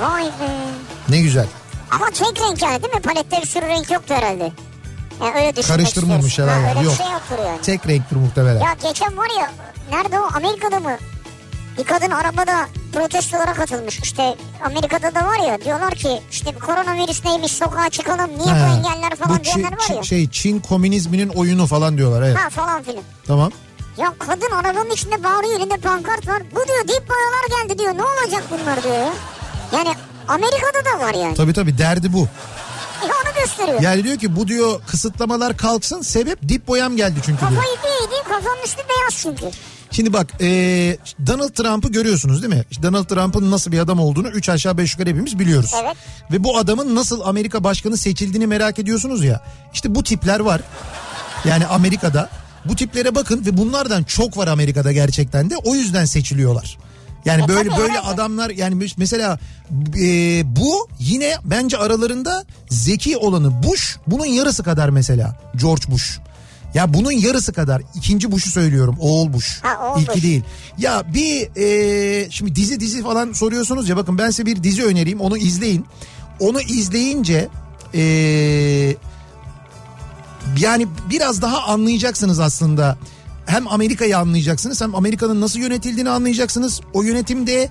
Vay 0.00 0.24
be. 0.24 0.48
Ne 1.08 1.20
güzel. 1.20 1.46
Ama 1.90 2.06
tek 2.10 2.40
renk 2.40 2.62
yani 2.62 2.82
değil 2.82 2.94
mi? 2.94 3.00
Palette 3.00 3.40
bir 3.42 3.46
sürü 3.46 3.66
renk 3.66 3.90
yoktu 3.90 4.14
herhalde. 4.14 4.52
Yani 5.20 5.34
öyle 5.46 5.62
Karıştırmamış 5.62 6.38
herhalde. 6.38 6.64
Ha, 6.66 6.70
öyle 6.70 6.80
Yok. 6.80 6.92
bir 6.98 7.04
şey 7.04 7.12
yoktur 7.12 7.38
yani. 7.46 7.60
Tek 7.62 7.86
renktir 7.88 8.16
muhtemelen. 8.16 8.60
Ya 8.60 8.76
geçen 8.82 9.16
var 9.16 9.28
ya 9.40 9.50
nerede 9.90 10.20
o 10.20 10.28
Amerika'da 10.34 10.80
mı? 10.80 10.96
Bir 11.78 11.84
kadın 11.84 12.10
arabada 12.10 12.66
protestolara 12.92 13.52
katılmış. 13.54 14.00
İşte 14.02 14.36
Amerika'da 14.64 15.14
da 15.14 15.26
var 15.26 15.38
ya 15.48 15.60
diyorlar 15.64 15.94
ki 15.94 16.22
işte 16.30 16.54
koronavirüs 16.58 17.24
neymiş 17.24 17.52
sokağa 17.52 17.90
çıkalım 17.90 18.30
niye 18.38 18.54
Ha, 18.54 18.68
bu 18.68 18.76
engeller 18.78 19.16
falan 19.16 19.38
bu 19.38 19.44
diyenler 19.44 19.72
var 19.72 19.96
ya. 19.96 20.02
şey 20.02 20.30
Çin 20.30 20.60
komünizminin 20.60 21.28
oyunu 21.28 21.66
falan 21.66 21.98
diyorlar 21.98 22.22
evet. 22.22 22.36
Ha 22.38 22.50
falan 22.50 22.82
filan. 22.82 23.02
Tamam. 23.26 23.52
Ya 23.96 24.14
kadın 24.18 24.50
arabanın 24.50 24.90
içinde 24.90 25.24
bağırıyor 25.24 25.60
elinde 25.60 25.76
pankart 25.76 26.28
var. 26.28 26.42
Bu 26.50 26.68
diyor 26.68 26.82
dip 26.88 27.08
boyalar 27.10 27.62
geldi 27.62 27.78
diyor. 27.78 27.94
Ne 27.94 28.02
olacak 28.02 28.44
bunlar 28.50 28.82
diyor 28.82 28.94
ya. 28.94 29.12
Yani 29.72 29.88
Amerika'da 30.28 30.84
da 30.84 31.06
var 31.06 31.14
yani. 31.14 31.34
Tabii 31.34 31.52
tabii 31.52 31.78
derdi 31.78 32.12
bu. 32.12 32.28
E 33.02 33.04
onu 33.06 33.34
gösteriyor. 33.40 33.80
Yani 33.80 34.04
diyor 34.04 34.18
ki 34.18 34.36
bu 34.36 34.48
diyor 34.48 34.80
kısıtlamalar 34.86 35.56
kalksın 35.56 36.00
sebep 36.02 36.48
dip 36.48 36.68
boyam 36.68 36.96
geldi 36.96 37.14
çünkü 37.26 37.40
diyor. 37.40 37.50
Kafayı 37.50 37.76
bir 37.84 38.06
eğdi 38.06 38.22
kafanın 38.28 38.62
üstü 38.64 38.82
beyaz 38.88 39.14
çünkü. 39.22 39.56
Şimdi 39.92 40.12
bak 40.12 40.26
ee, 40.40 40.96
Donald 41.26 41.50
Trump'ı 41.50 41.92
görüyorsunuz 41.92 42.42
değil 42.42 42.54
mi? 42.54 42.64
İşte 42.70 42.82
Donald 42.82 43.04
Trump'ın 43.04 43.50
nasıl 43.50 43.72
bir 43.72 43.78
adam 43.78 44.00
olduğunu 44.00 44.28
3 44.28 44.48
aşağı 44.48 44.78
5 44.78 44.92
yukarı 44.92 45.10
hepimiz 45.10 45.38
biliyoruz. 45.38 45.72
Evet. 45.82 45.96
Ve 46.32 46.44
bu 46.44 46.58
adamın 46.58 46.94
nasıl 46.94 47.20
Amerika 47.20 47.64
başkanı 47.64 47.96
seçildiğini 47.96 48.46
merak 48.46 48.78
ediyorsunuz 48.78 49.24
ya. 49.24 49.40
İşte 49.74 49.94
bu 49.94 50.02
tipler 50.02 50.40
var. 50.40 50.60
Yani 51.44 51.66
Amerika'da 51.66 52.28
bu 52.64 52.76
tiplere 52.76 53.14
bakın 53.14 53.46
ve 53.46 53.56
bunlardan 53.56 54.02
çok 54.02 54.36
var 54.36 54.48
Amerika'da 54.48 54.92
gerçekten 54.92 55.50
de 55.50 55.56
o 55.56 55.74
yüzden 55.74 56.04
seçiliyorlar. 56.04 56.78
Yani 57.24 57.42
E 57.44 57.48
böyle 57.48 57.68
tabii, 57.68 57.80
böyle 57.80 57.92
evet. 57.92 58.04
adamlar 58.06 58.50
yani 58.50 58.88
mesela 58.96 59.38
e, 59.98 60.06
bu 60.56 60.88
yine 60.98 61.34
bence 61.44 61.78
aralarında 61.78 62.44
zeki 62.68 63.16
olanı 63.16 63.62
Bush 63.62 63.96
bunun 64.06 64.26
yarısı 64.26 64.62
kadar 64.62 64.88
mesela 64.88 65.36
George 65.56 65.82
Bush. 65.88 66.18
Ya 66.74 66.94
bunun 66.94 67.12
yarısı 67.12 67.52
kadar 67.52 67.82
ikinci 67.94 68.32
Bush'u 68.32 68.50
söylüyorum 68.50 68.96
oğul 69.00 69.32
Bush. 69.32 69.62
Ha, 69.62 69.94
İlki 70.00 70.12
Bush. 70.14 70.22
değil. 70.22 70.42
Ya 70.78 71.02
bir 71.14 71.56
e, 71.56 72.30
şimdi 72.30 72.54
dizi 72.54 72.80
dizi 72.80 73.02
falan 73.02 73.32
soruyorsunuz 73.32 73.88
ya 73.88 73.96
bakın 73.96 74.18
ben 74.18 74.30
size 74.30 74.46
bir 74.46 74.62
dizi 74.62 74.84
önereyim 74.84 75.20
onu 75.20 75.38
izleyin. 75.38 75.86
Onu 76.40 76.60
izleyince 76.60 77.48
e, 77.94 78.02
yani 80.58 80.86
biraz 81.10 81.42
daha 81.42 81.62
anlayacaksınız 81.62 82.40
aslında. 82.40 82.98
Hem 83.46 83.68
Amerika'yı 83.68 84.18
anlayacaksınız 84.18 84.80
hem 84.80 84.94
Amerika'nın 84.94 85.40
nasıl 85.40 85.60
yönetildiğini 85.60 86.10
anlayacaksınız. 86.10 86.80
O 86.92 87.02
yönetimde 87.02 87.68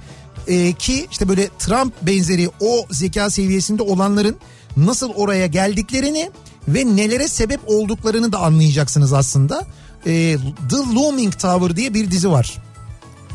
e, 0.48 0.74
ki 0.74 1.08
işte 1.12 1.30
böyle 1.30 1.50
Trump 1.60 1.94
benzeri 2.02 2.50
o 2.60 2.86
zeka 2.92 3.30
seviyesinde 3.30 3.84
olanların 3.84 4.36
nasıl 4.78 5.10
oraya 5.10 5.48
geldiklerini 5.48 6.32
ve 6.68 6.96
nelere 6.96 7.28
sebep 7.28 7.60
olduklarını 7.66 8.32
da 8.32 8.40
anlayacaksınız 8.40 9.14
aslında. 9.14 9.66
E, 10.06 10.38
The 10.70 10.96
Looming 10.96 11.40
Tower 11.40 11.76
diye 11.76 11.94
bir 11.94 12.12
dizi 12.12 12.32
var. 12.32 12.58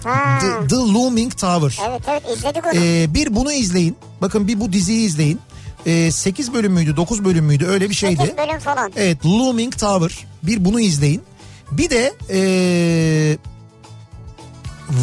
Ha. 0.05 0.39
The, 0.41 0.69
The 0.69 0.77
Looming 0.77 1.37
Tower. 1.37 1.79
Evet 1.89 2.03
evet 2.09 2.23
izledik 2.39 2.67
onu. 2.67 2.73
Ee, 2.75 3.15
bir 3.15 3.35
bunu 3.35 3.53
izleyin. 3.53 3.97
Bakın 4.21 4.49
bir 4.49 4.61
bu 4.61 4.73
diziyi 4.73 5.07
izleyin. 5.07 5.41
Ee, 5.87 6.11
8 6.11 6.55
bölüm 6.55 6.73
müydü 6.73 6.97
9 6.97 7.25
bölüm 7.25 7.45
müydü 7.45 7.67
öyle 7.67 7.91
bir 7.91 7.95
şeydi. 7.95 8.23
8 8.23 8.37
bölüm 8.37 8.59
falan. 8.59 8.93
Evet 8.97 9.27
Looming 9.27 9.77
Tower. 9.77 10.27
Bir 10.43 10.65
bunu 10.65 10.81
izleyin. 10.81 11.23
Bir 11.73 11.91
de 11.91 12.15
ee, 12.31 13.39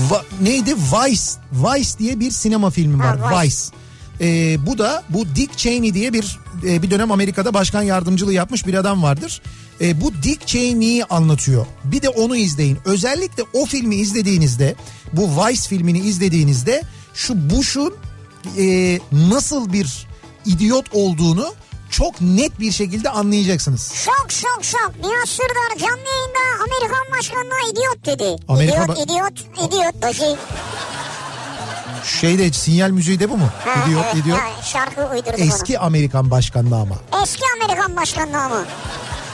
Va- 0.09 0.23
neydi 0.41 0.75
Vice. 0.75 1.31
Vice 1.51 1.99
diye 1.99 2.19
bir 2.19 2.31
sinema 2.31 2.69
filmi 2.69 2.99
var. 2.99 3.19
Ha, 3.19 3.29
Vice. 3.29 3.45
Vice. 3.47 3.82
Ee, 4.21 4.57
bu 4.65 4.77
da 4.77 5.03
bu 5.09 5.25
Dick 5.35 5.57
Cheney 5.57 5.93
diye 5.93 6.13
bir 6.13 6.39
e, 6.67 6.81
bir 6.81 6.91
dönem 6.91 7.11
Amerika'da 7.11 7.53
başkan 7.53 7.81
yardımcılığı 7.81 8.33
yapmış 8.33 8.67
bir 8.67 8.73
adam 8.73 9.03
vardır. 9.03 9.41
E, 9.81 10.01
bu 10.01 10.13
Dick 10.23 10.47
Cheney'i 10.47 11.03
anlatıyor. 11.05 11.65
Bir 11.83 12.01
de 12.01 12.09
onu 12.09 12.35
izleyin. 12.35 12.77
Özellikle 12.85 13.43
o 13.53 13.65
filmi 13.65 13.95
izlediğinizde 13.95 14.75
bu 15.13 15.29
Vice 15.29 15.61
filmini 15.69 15.99
izlediğinizde 15.99 16.83
şu 17.13 17.49
Bush'un 17.49 17.93
e, 18.57 18.99
nasıl 19.11 19.73
bir 19.73 20.07
idiot 20.45 20.85
olduğunu 20.93 21.53
çok 21.89 22.21
net 22.21 22.59
bir 22.59 22.71
şekilde 22.71 23.09
anlayacaksınız. 23.09 23.91
Şok 23.93 24.31
şok 24.31 24.63
şok. 24.63 24.91
Nihat 24.99 25.29
Sırdar 25.29 25.77
canlı 25.79 26.07
yayında 26.09 26.63
Amerikan 26.63 27.17
başkanına 27.17 27.71
idiot 27.71 28.05
dedi. 28.05 28.43
Amerika 28.47 28.83
idiot, 28.83 28.89
ba- 28.97 29.03
idiot, 29.03 29.39
idiot. 29.67 30.01
Başı. 30.01 30.37
Şeyde 32.03 32.51
sinyal 32.51 32.89
müziği 32.89 33.19
de 33.19 33.29
bu 33.29 33.37
mu? 33.37 33.49
Ha, 33.65 33.85
idiot, 33.87 34.05
evet, 34.13 34.25
idiot. 34.25 34.39
ha, 34.39 34.63
şarkı 34.63 35.09
uydurduk 35.13 35.39
Eski 35.39 35.79
Amerikan 35.79 36.31
başkanlığı 36.31 36.75
ama. 36.75 36.95
Eski 37.23 37.43
Amerikan 37.61 37.95
başkanlığı 37.95 38.37
ama. 38.37 38.65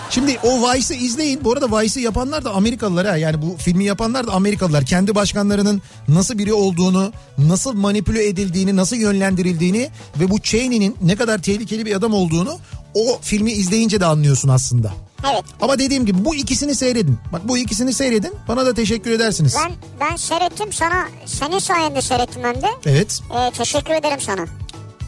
Şimdi 0.09 0.39
o 0.43 0.49
Vice'ı 0.49 0.97
izleyin. 0.97 1.43
Bu 1.43 1.53
arada 1.53 1.81
Vice'ı 1.81 2.03
yapanlar 2.03 2.45
da 2.45 2.51
Amerikalılar 2.51 3.07
ha. 3.07 3.17
Yani 3.17 3.41
bu 3.41 3.55
filmi 3.57 3.83
yapanlar 3.83 4.27
da 4.27 4.31
Amerikalılar. 4.31 4.85
Kendi 4.85 5.15
başkanlarının 5.15 5.81
nasıl 6.07 6.37
biri 6.37 6.53
olduğunu, 6.53 7.13
nasıl 7.37 7.73
manipüle 7.73 8.27
edildiğini, 8.27 8.75
nasıl 8.75 8.95
yönlendirildiğini 8.95 9.89
ve 10.19 10.29
bu 10.29 10.39
Cheney'nin 10.39 10.97
ne 11.01 11.15
kadar 11.15 11.37
tehlikeli 11.37 11.85
bir 11.85 11.95
adam 11.95 12.13
olduğunu 12.13 12.59
o 12.93 13.19
filmi 13.21 13.51
izleyince 13.51 13.99
de 13.99 14.05
anlıyorsun 14.05 14.49
aslında. 14.49 14.93
Evet. 15.31 15.43
Ama 15.61 15.79
dediğim 15.79 16.05
gibi 16.05 16.25
bu 16.25 16.35
ikisini 16.35 16.75
seyredin. 16.75 17.17
Bak 17.33 17.41
bu 17.47 17.57
ikisini 17.57 17.93
seyredin. 17.93 18.33
Bana 18.47 18.65
da 18.65 18.73
teşekkür 18.73 19.11
edersiniz. 19.11 19.55
Ben 19.65 19.71
ben 19.99 20.15
seyrettim 20.15 20.73
sana. 20.73 21.07
Senin 21.25 21.59
sayende 21.59 22.01
seyrettim 22.01 22.43
hem 22.43 22.55
de. 22.61 22.67
Evet. 22.85 23.21
Ee, 23.35 23.51
teşekkür 23.57 23.93
ederim 23.93 24.19
sana. 24.21 24.45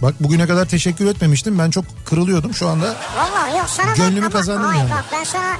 Bak 0.01 0.15
bugüne 0.19 0.47
kadar 0.47 0.65
teşekkür 0.69 1.05
etmemiştim. 1.05 1.59
Ben 1.59 1.69
çok 1.69 1.85
kırılıyordum 2.05 2.53
şu 2.53 2.67
anda. 2.67 2.95
Vallahi 3.17 3.57
yok 3.57 3.67
sana 3.69 3.93
Gönlümü 3.95 4.15
ben, 4.15 4.21
ama- 4.21 4.29
kazandım 4.29 4.63
hayır, 4.69 4.79
yani. 4.79 4.91
bak 4.91 5.05
ben 5.13 5.23
sana 5.23 5.57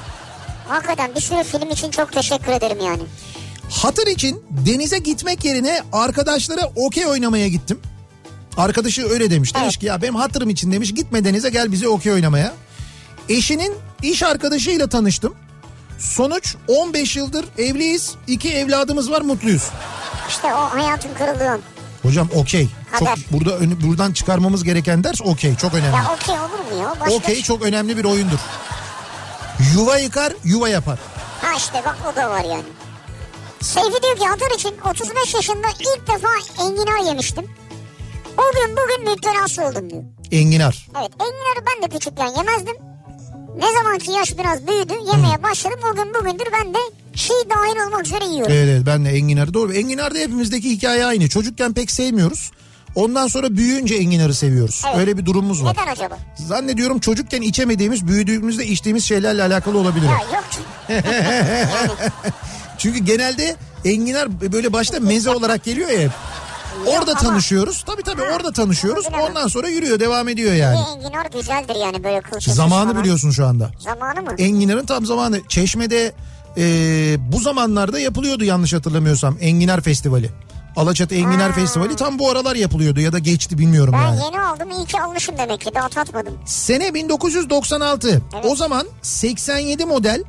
hakikaten 0.68 1.14
bir 1.14 1.20
sürü 1.20 1.42
film 1.44 1.70
için 1.70 1.90
çok 1.90 2.12
teşekkür 2.12 2.52
ederim 2.52 2.78
yani. 2.86 3.02
Hatır 3.70 4.06
için 4.06 4.42
denize 4.50 4.98
gitmek 4.98 5.44
yerine 5.44 5.80
arkadaşlara 5.92 6.72
okey 6.76 7.06
oynamaya 7.06 7.48
gittim. 7.48 7.78
Arkadaşı 8.56 9.08
öyle 9.08 9.30
demiş. 9.30 9.54
Demiş 9.54 9.64
Evet. 9.68 9.78
ki 9.78 9.86
ya 9.86 10.02
benim 10.02 10.14
hatırım 10.16 10.50
için 10.50 10.72
demiş 10.72 10.94
gitme 10.94 11.24
denize 11.24 11.50
gel 11.50 11.72
bize 11.72 11.88
okey 11.88 12.12
oynamaya. 12.12 12.52
Eşinin 13.32 13.74
iş 14.02 14.22
arkadaşıyla 14.22 14.88
tanıştım. 14.88 15.34
Sonuç 15.98 16.54
15 16.68 17.16
yıldır 17.16 17.44
evliyiz. 17.58 18.14
iki 18.26 18.52
evladımız 18.52 19.10
var 19.10 19.20
mutluyuz. 19.20 19.70
İşte 20.28 20.54
o 20.54 20.58
hayatın 20.58 21.14
kırıldığı. 21.14 21.60
Hocam 22.02 22.28
okey. 22.34 22.68
Çok 22.98 23.08
burada 23.30 23.80
buradan 23.82 24.12
çıkarmamız 24.12 24.64
gereken 24.64 25.04
ders 25.04 25.22
okey 25.22 25.56
çok 25.56 25.74
önemli. 25.74 25.96
Ya 25.96 26.12
okey 26.14 26.34
olur 26.34 26.72
mu 26.72 26.82
ya? 26.82 27.16
Okey 27.16 27.42
çok 27.42 27.62
önemli 27.62 27.96
bir 27.96 28.04
oyundur. 28.04 28.38
Yuva 29.74 29.98
yıkar, 29.98 30.32
yuva 30.44 30.68
yapar. 30.68 30.98
Ha 31.42 31.48
işte 31.56 31.82
bak 31.84 31.98
o 32.12 32.16
da 32.16 32.30
var 32.30 32.44
yani. 32.44 32.64
Seyfi 33.60 34.02
diyor 34.02 34.16
ki 34.16 34.24
Hatır 34.26 34.54
için 34.54 34.74
35 34.90 35.34
yaşında 35.34 35.66
ilk 35.80 36.08
defa 36.08 36.28
enginar 36.66 37.06
yemiştim. 37.06 37.44
O 38.38 38.42
gün 38.54 38.76
bugün 38.76 39.10
müptelası 39.10 39.62
oldum 39.62 39.90
diyor. 39.90 40.02
Enginar. 40.32 40.88
Evet 41.00 41.10
enginarı 41.20 41.66
ben 41.66 41.82
de 41.90 41.94
küçükken 41.98 42.28
yemezdim. 42.36 42.91
Ne 43.58 43.72
zamanki 43.82 44.10
yaş 44.12 44.38
biraz 44.38 44.66
büyüdü 44.66 44.92
yemeye 45.12 45.42
başladım. 45.42 45.80
O 45.92 45.96
gün 45.96 46.14
bugündür 46.14 46.46
ben 46.52 46.74
de 46.74 46.78
çiğ 47.14 47.32
dahil 47.50 47.86
olmak 47.86 48.06
üzere 48.06 48.24
yiyorum. 48.24 48.52
Evet 48.52 48.68
evet 48.68 48.82
ben 48.86 49.04
de 49.04 49.10
enginarı 49.10 49.54
doğru. 49.54 49.72
Enginarda 49.72 50.18
hepimizdeki 50.18 50.70
hikaye 50.70 51.04
aynı. 51.04 51.28
Çocukken 51.28 51.72
pek 51.74 51.90
sevmiyoruz. 51.90 52.50
Ondan 52.94 53.26
sonra 53.26 53.56
büyüyünce 53.56 53.94
enginarı 53.94 54.34
seviyoruz. 54.34 54.82
Evet. 54.86 54.98
Öyle 54.98 55.16
bir 55.16 55.26
durumumuz 55.26 55.64
var. 55.64 55.72
Neden 55.72 55.92
acaba? 55.92 56.18
Zannediyorum 56.36 56.98
çocukken 56.98 57.42
içemediğimiz, 57.42 58.06
büyüdüğümüzde 58.06 58.66
içtiğimiz 58.66 59.04
şeylerle 59.04 59.42
alakalı 59.42 59.78
olabilir. 59.78 60.06
Ya 60.06 60.36
yok 60.36 60.44
çünkü. 60.50 61.08
yani, 61.08 61.90
Çünkü 62.78 62.98
genelde 62.98 63.56
enginar 63.84 64.52
böyle 64.52 64.72
başta 64.72 65.00
meze 65.00 65.30
olarak 65.30 65.64
geliyor 65.64 65.90
ya. 65.90 66.00
hep. 66.00 66.10
Orada 66.86 67.10
ama- 67.10 67.20
tanışıyoruz. 67.20 67.82
Tabii 67.86 68.02
tabii 68.02 68.22
Ha, 68.22 68.36
orada 68.36 68.52
tanışıyoruz. 68.52 69.06
Ondan 69.28 69.48
sonra 69.48 69.68
yürüyor 69.68 70.00
devam 70.00 70.28
ediyor 70.28 70.54
yani. 70.54 70.78
Bir 70.78 71.04
enginar 71.04 71.26
güzeldir 71.26 71.74
yani 71.74 72.04
böyle 72.04 72.20
kılçıksız 72.20 72.54
Zamanı 72.54 72.90
falan. 72.90 73.02
biliyorsun 73.02 73.30
şu 73.30 73.46
anda. 73.46 73.70
Zamanı 73.78 74.22
mı? 74.22 74.34
Enginar'ın 74.38 74.86
tam 74.86 75.06
zamanı. 75.06 75.40
Çeşme'de 75.48 76.12
e, 76.56 76.62
bu 77.32 77.40
zamanlarda 77.40 77.98
yapılıyordu 77.98 78.44
yanlış 78.44 78.72
hatırlamıyorsam. 78.72 79.36
Enginar 79.40 79.80
Festivali. 79.80 80.30
Alaçatı 80.76 81.14
Enginar 81.14 81.50
Ha. 81.50 81.52
Festivali 81.60 81.96
tam 81.96 82.18
bu 82.18 82.30
aralar 82.30 82.56
yapılıyordu 82.56 83.00
ya 83.00 83.12
da 83.12 83.18
geçti 83.18 83.58
bilmiyorum 83.58 83.94
Ben 83.98 84.02
yani. 84.02 84.20
yeni 84.24 84.40
aldım 84.40 84.70
iyi 84.70 84.86
ki 84.86 85.00
almışım 85.00 85.34
demek 85.38 85.60
ki 85.60 85.70
daha 85.74 85.88
tatmadım. 85.88 86.34
Sene 86.46 86.94
1996. 86.94 88.22
O 88.44 88.56
zaman 88.56 88.86
87 89.02 89.84
model 89.84 90.24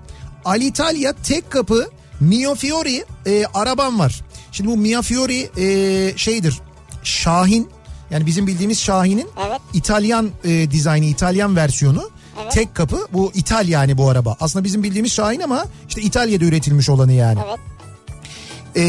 Alitalia 0.46 1.14
tek 1.24 1.52
kapı 1.52 1.90
Mio 2.20 2.56
Fiori 2.56 3.06
e, 3.26 3.46
arabam 3.54 4.00
var. 4.00 4.22
Şimdi 4.54 4.70
bu 4.70 4.78
Mio 4.78 5.02
Fiori 5.02 5.50
e, 5.58 6.18
şeydir. 6.18 6.60
Şahin 7.04 7.70
yani 8.12 8.26
bizim 8.26 8.48
bildiğimiz 8.48 8.80
Şahin'in 8.80 9.28
Evet. 9.48 9.62
İtalyan 9.74 10.30
e, 10.44 10.72
dizaynı, 10.72 11.06
İtalyan 11.06 11.56
versiyonu. 11.56 12.10
Evet. 12.42 12.52
Tek 12.52 12.76
kapı 12.76 13.08
bu 13.14 13.32
İtalya 13.34 13.80
yani 13.80 13.98
bu 13.98 14.10
araba. 14.10 14.38
Aslında 14.40 14.66
bizim 14.66 14.84
bildiğimiz 14.84 15.12
Şahin 15.12 15.40
ama 15.40 15.66
işte 15.90 16.02
İtalya'da 16.02 16.46
üretilmiş 16.46 16.90
olanı 16.90 17.14
yani. 17.14 17.40
Evet. 17.48 17.60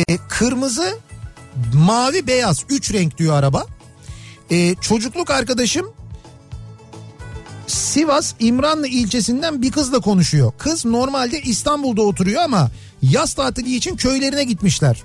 E, 0.08 0.16
kırmızı, 0.28 0.98
mavi, 1.74 2.26
beyaz. 2.26 2.64
Üç 2.68 2.92
renk 2.92 3.18
diyor 3.18 3.34
araba. 3.34 3.66
E, 4.50 4.74
çocukluk 4.74 5.30
arkadaşım 5.30 5.86
Sivas 7.66 8.34
İmranlı 8.40 8.86
ilçesinden 8.86 9.62
bir 9.62 9.72
kızla 9.72 10.00
konuşuyor. 10.00 10.52
Kız 10.58 10.84
normalde 10.84 11.40
İstanbul'da 11.40 12.02
oturuyor 12.02 12.42
ama 12.42 12.70
yaz 13.02 13.34
tatili 13.34 13.76
için 13.76 13.96
köylerine 13.96 14.44
gitmişler. 14.44 15.02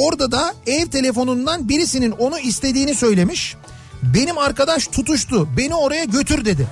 Orada 0.00 0.30
da 0.32 0.54
ev 0.66 0.86
telefonundan 0.86 1.68
birisinin 1.68 2.10
onu 2.10 2.38
istediğini 2.38 2.94
söylemiş. 2.94 3.56
Benim 4.02 4.38
arkadaş 4.38 4.86
tutuştu. 4.86 5.48
Beni 5.56 5.74
oraya 5.74 6.04
götür 6.04 6.44
dedi. 6.44 6.66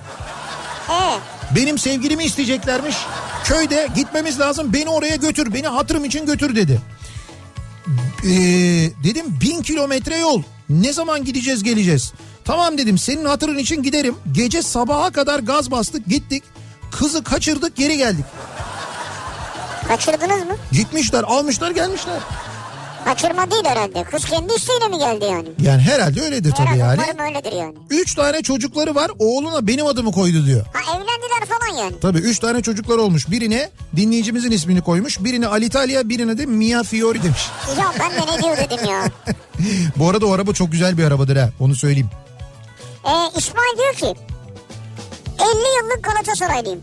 Ee, 0.90 1.18
Benim 1.56 1.78
sevgilimi 1.78 2.24
isteyeceklermiş. 2.24 2.96
Köyde 3.44 3.88
gitmemiz 3.96 4.40
lazım. 4.40 4.72
Beni 4.72 4.88
oraya 4.88 5.16
götür. 5.16 5.54
Beni 5.54 5.66
hatırım 5.68 6.04
için 6.04 6.26
götür 6.26 6.56
dedi. 6.56 6.80
Ee, 8.24 8.28
dedim 9.04 9.24
bin 9.40 9.62
kilometre 9.62 10.18
yol. 10.18 10.42
Ne 10.68 10.92
zaman 10.92 11.24
gideceğiz 11.24 11.62
geleceğiz? 11.62 12.12
Tamam 12.44 12.78
dedim 12.78 12.98
senin 12.98 13.24
hatırın 13.24 13.58
için 13.58 13.82
giderim. 13.82 14.14
Gece 14.32 14.62
sabaha 14.62 15.10
kadar 15.10 15.38
gaz 15.38 15.70
bastık 15.70 16.06
gittik. 16.06 16.42
Kızı 16.90 17.24
kaçırdık 17.24 17.76
geri 17.76 17.96
geldik. 17.98 18.24
kaçırdınız 19.88 20.46
mı? 20.46 20.56
Gitmişler 20.72 21.22
almışlar 21.22 21.70
gelmişler. 21.70 22.18
Kaçırma 23.04 23.50
değil 23.50 23.64
herhalde. 23.64 24.04
Kız 24.04 24.24
kendi 24.24 24.54
isteğiyle 24.54 24.88
mi 24.88 24.98
geldi 24.98 25.24
yani? 25.24 25.48
Yani 25.62 25.82
herhalde 25.82 26.22
öyledir 26.22 26.50
tabii 26.52 26.66
Herhalde 26.68 26.80
yani. 26.80 27.00
umarım 27.14 27.34
öyledir 27.34 27.52
yani. 27.52 27.74
Üç 27.90 28.14
tane 28.14 28.42
çocukları 28.42 28.94
var 28.94 29.10
oğluna 29.18 29.66
benim 29.66 29.86
adımı 29.86 30.12
koydu 30.12 30.46
diyor. 30.46 30.64
Ha 30.72 30.80
evlendiler 30.96 31.58
falan 31.58 31.76
yani. 31.84 32.00
Tabii 32.00 32.18
üç 32.18 32.38
tane 32.38 32.62
çocuklar 32.62 32.98
olmuş. 32.98 33.30
Birine 33.30 33.70
dinleyicimizin 33.96 34.50
ismini 34.50 34.80
koymuş. 34.80 35.20
Birine 35.24 35.46
Alitalia 35.46 36.08
birine 36.08 36.38
de 36.38 36.46
Mia 36.46 36.82
Fiori 36.82 37.22
demiş. 37.22 37.48
Ya 37.78 37.92
ben 38.00 38.10
de 38.12 38.32
ne 38.36 38.42
diyor 38.42 38.56
dedim 38.56 38.84
ya. 38.90 39.04
Bu 39.96 40.08
arada 40.10 40.26
o 40.26 40.32
araba 40.32 40.52
çok 40.52 40.72
güzel 40.72 40.98
bir 40.98 41.04
arabadır 41.04 41.36
ha 41.36 41.50
onu 41.60 41.76
söyleyeyim. 41.76 42.10
Ee, 43.04 43.38
İsmail 43.38 43.78
diyor 43.78 43.94
ki 43.94 44.20
50 45.38 45.46
yıllık 45.82 46.04
Galatasaraylıyım. 46.04 46.80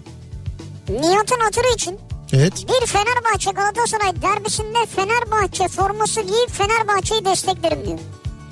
Nihat'ın 0.90 1.40
hatırı 1.40 1.74
için 1.76 2.00
Evet. 2.34 2.54
bir 2.68 2.88
Fenerbahçe 2.88 3.52
Galatasaray 3.52 4.22
derbisinde 4.22 4.78
Fenerbahçe 4.96 5.68
forması 5.68 6.22
giyip 6.22 6.50
Fenerbahçe'yi 6.52 7.26
desteklerim 7.26 7.86
diyor. 7.86 8.00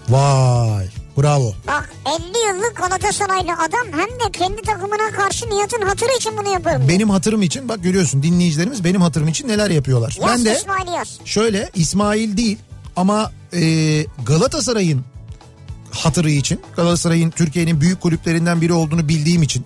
Vay 0.09 0.87
bravo. 1.17 1.53
Bak 1.67 1.89
50 2.19 2.23
yıllık 2.47 2.75
Galatasaraylı 2.77 3.53
adam 3.53 3.99
hem 3.99 4.07
de 4.09 4.31
kendi 4.33 4.61
takımına 4.61 5.11
karşı 5.11 5.49
Nihat'ın 5.49 5.81
hatırı 5.81 6.17
için 6.17 6.37
bunu 6.37 6.49
yaparım. 6.53 6.77
diyor. 6.77 6.89
Benim 6.89 7.09
hatırım 7.09 7.41
için 7.41 7.69
bak 7.69 7.83
görüyorsun 7.83 8.23
dinleyicilerimiz 8.23 8.83
benim 8.83 9.01
hatırım 9.01 9.27
için 9.27 9.47
neler 9.47 9.69
yapıyorlar. 9.69 10.17
Yaz 10.21 10.29
ben 10.29 10.45
de 10.45 10.57
İsmail 10.57 10.87
yaz. 10.87 11.19
şöyle 11.25 11.69
İsmail 11.75 12.37
değil 12.37 12.57
ama 12.95 13.31
e, 13.53 13.61
Galatasaray'ın 14.25 15.01
hatırı 15.91 16.29
için 16.31 16.61
Galatasaray'ın 16.75 17.29
Türkiye'nin 17.29 17.81
büyük 17.81 18.01
kulüplerinden 18.01 18.61
biri 18.61 18.73
olduğunu 18.73 19.07
bildiğim 19.09 19.43
için 19.43 19.65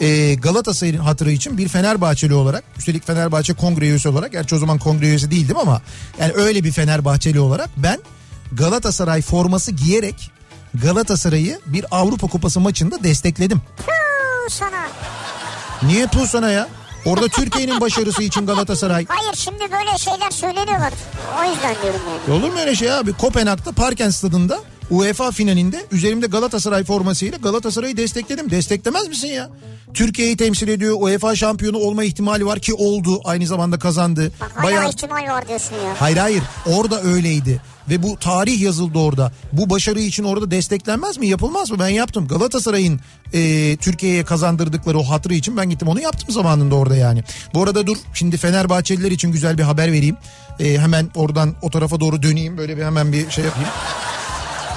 e, 0.00 0.34
Galatasaray'ın 0.34 0.98
hatırı 0.98 1.30
için 1.32 1.58
bir 1.58 1.68
Fenerbahçeli 1.68 2.34
olarak 2.34 2.64
üstelik 2.78 3.06
Fenerbahçe 3.06 3.54
kongre 3.54 3.84
üyesi 3.88 4.08
olarak 4.08 4.32
gerçi 4.32 4.54
o 4.54 4.58
zaman 4.58 4.78
kongre 4.78 5.06
üyesi 5.06 5.30
değildim 5.30 5.56
ama 5.58 5.82
yani 6.20 6.32
öyle 6.32 6.64
bir 6.64 6.72
Fenerbahçeli 6.72 7.40
olarak 7.40 7.70
ben 7.76 7.98
Galatasaray 8.52 9.22
forması 9.22 9.72
giyerek 9.72 10.30
Galatasaray'ı 10.74 11.60
bir 11.66 11.86
Avrupa 11.90 12.26
Kupası 12.26 12.60
maçında 12.60 13.02
destekledim. 13.04 13.60
Tüh 13.76 14.54
sana. 14.54 14.86
Niye 15.82 16.06
tu 16.06 16.26
sana 16.26 16.50
ya? 16.50 16.68
Orada 17.04 17.28
Türkiye'nin 17.28 17.80
başarısı 17.80 18.22
için 18.22 18.46
Galatasaray. 18.46 19.06
Hayır 19.08 19.34
şimdi 19.34 19.60
böyle 19.72 19.98
şeyler 19.98 20.30
söyleniyorlar. 20.30 20.92
O 21.40 21.50
yüzden 21.50 21.74
diyorum 21.82 22.00
yani. 22.28 22.38
Olur 22.38 22.52
mu 22.52 22.58
öyle 22.60 22.74
şey 22.74 22.92
abi? 22.92 23.12
Kopenhag'da 23.12 23.72
Parken 23.72 24.10
stadında 24.10 24.60
UEFA 24.90 25.30
finalinde 25.30 25.86
üzerimde 25.92 26.26
Galatasaray 26.26 26.84
formasıyla 26.84 27.38
Galatasaray'ı 27.38 27.96
destekledim. 27.96 28.50
Desteklemez 28.50 29.08
misin 29.08 29.28
ya? 29.28 29.50
Türkiye'yi 29.94 30.36
temsil 30.36 30.68
ediyor. 30.68 30.96
UEFA 31.00 31.36
şampiyonu 31.36 31.78
olma 31.78 32.04
ihtimali 32.04 32.46
var 32.46 32.58
ki 32.58 32.74
oldu. 32.74 33.20
Aynı 33.24 33.46
zamanda 33.46 33.78
kazandı. 33.78 34.32
Bak 34.40 34.52
hala 34.54 34.64
Bayağı... 34.64 34.88
ihtimal 34.88 35.28
var 35.28 35.48
diyorsun 35.48 35.74
ya. 35.74 36.00
Hayır 36.00 36.16
hayır 36.16 36.42
orada 36.66 37.02
öyleydi. 37.02 37.60
Ve 37.90 38.02
bu 38.02 38.16
tarih 38.16 38.60
yazıldı 38.60 38.98
orada. 38.98 39.32
Bu 39.52 39.70
başarı 39.70 40.00
için 40.00 40.24
orada 40.24 40.50
desteklenmez 40.50 41.18
mi? 41.18 41.26
Yapılmaz 41.26 41.70
mı? 41.70 41.78
Ben 41.78 41.88
yaptım. 41.88 42.28
Galatasaray'ın 42.28 43.00
e, 43.32 43.76
Türkiye'ye 43.76 44.24
kazandırdıkları 44.24 44.98
o 44.98 45.02
hatırı 45.02 45.34
için 45.34 45.56
ben 45.56 45.70
gittim 45.70 45.88
onu 45.88 46.00
yaptım 46.00 46.30
zamanında 46.30 46.74
orada 46.74 46.96
yani. 46.96 47.24
Bu 47.54 47.62
arada 47.62 47.86
dur 47.86 47.96
şimdi 48.14 48.36
Fenerbahçeliler 48.36 49.10
için 49.10 49.32
güzel 49.32 49.58
bir 49.58 49.62
haber 49.62 49.92
vereyim. 49.92 50.16
E, 50.60 50.78
hemen 50.78 51.10
oradan 51.14 51.54
o 51.62 51.70
tarafa 51.70 52.00
doğru 52.00 52.22
döneyim. 52.22 52.58
Böyle 52.58 52.76
bir 52.76 52.84
hemen 52.84 53.12
bir 53.12 53.30
şey 53.30 53.44
yapayım. 53.44 53.68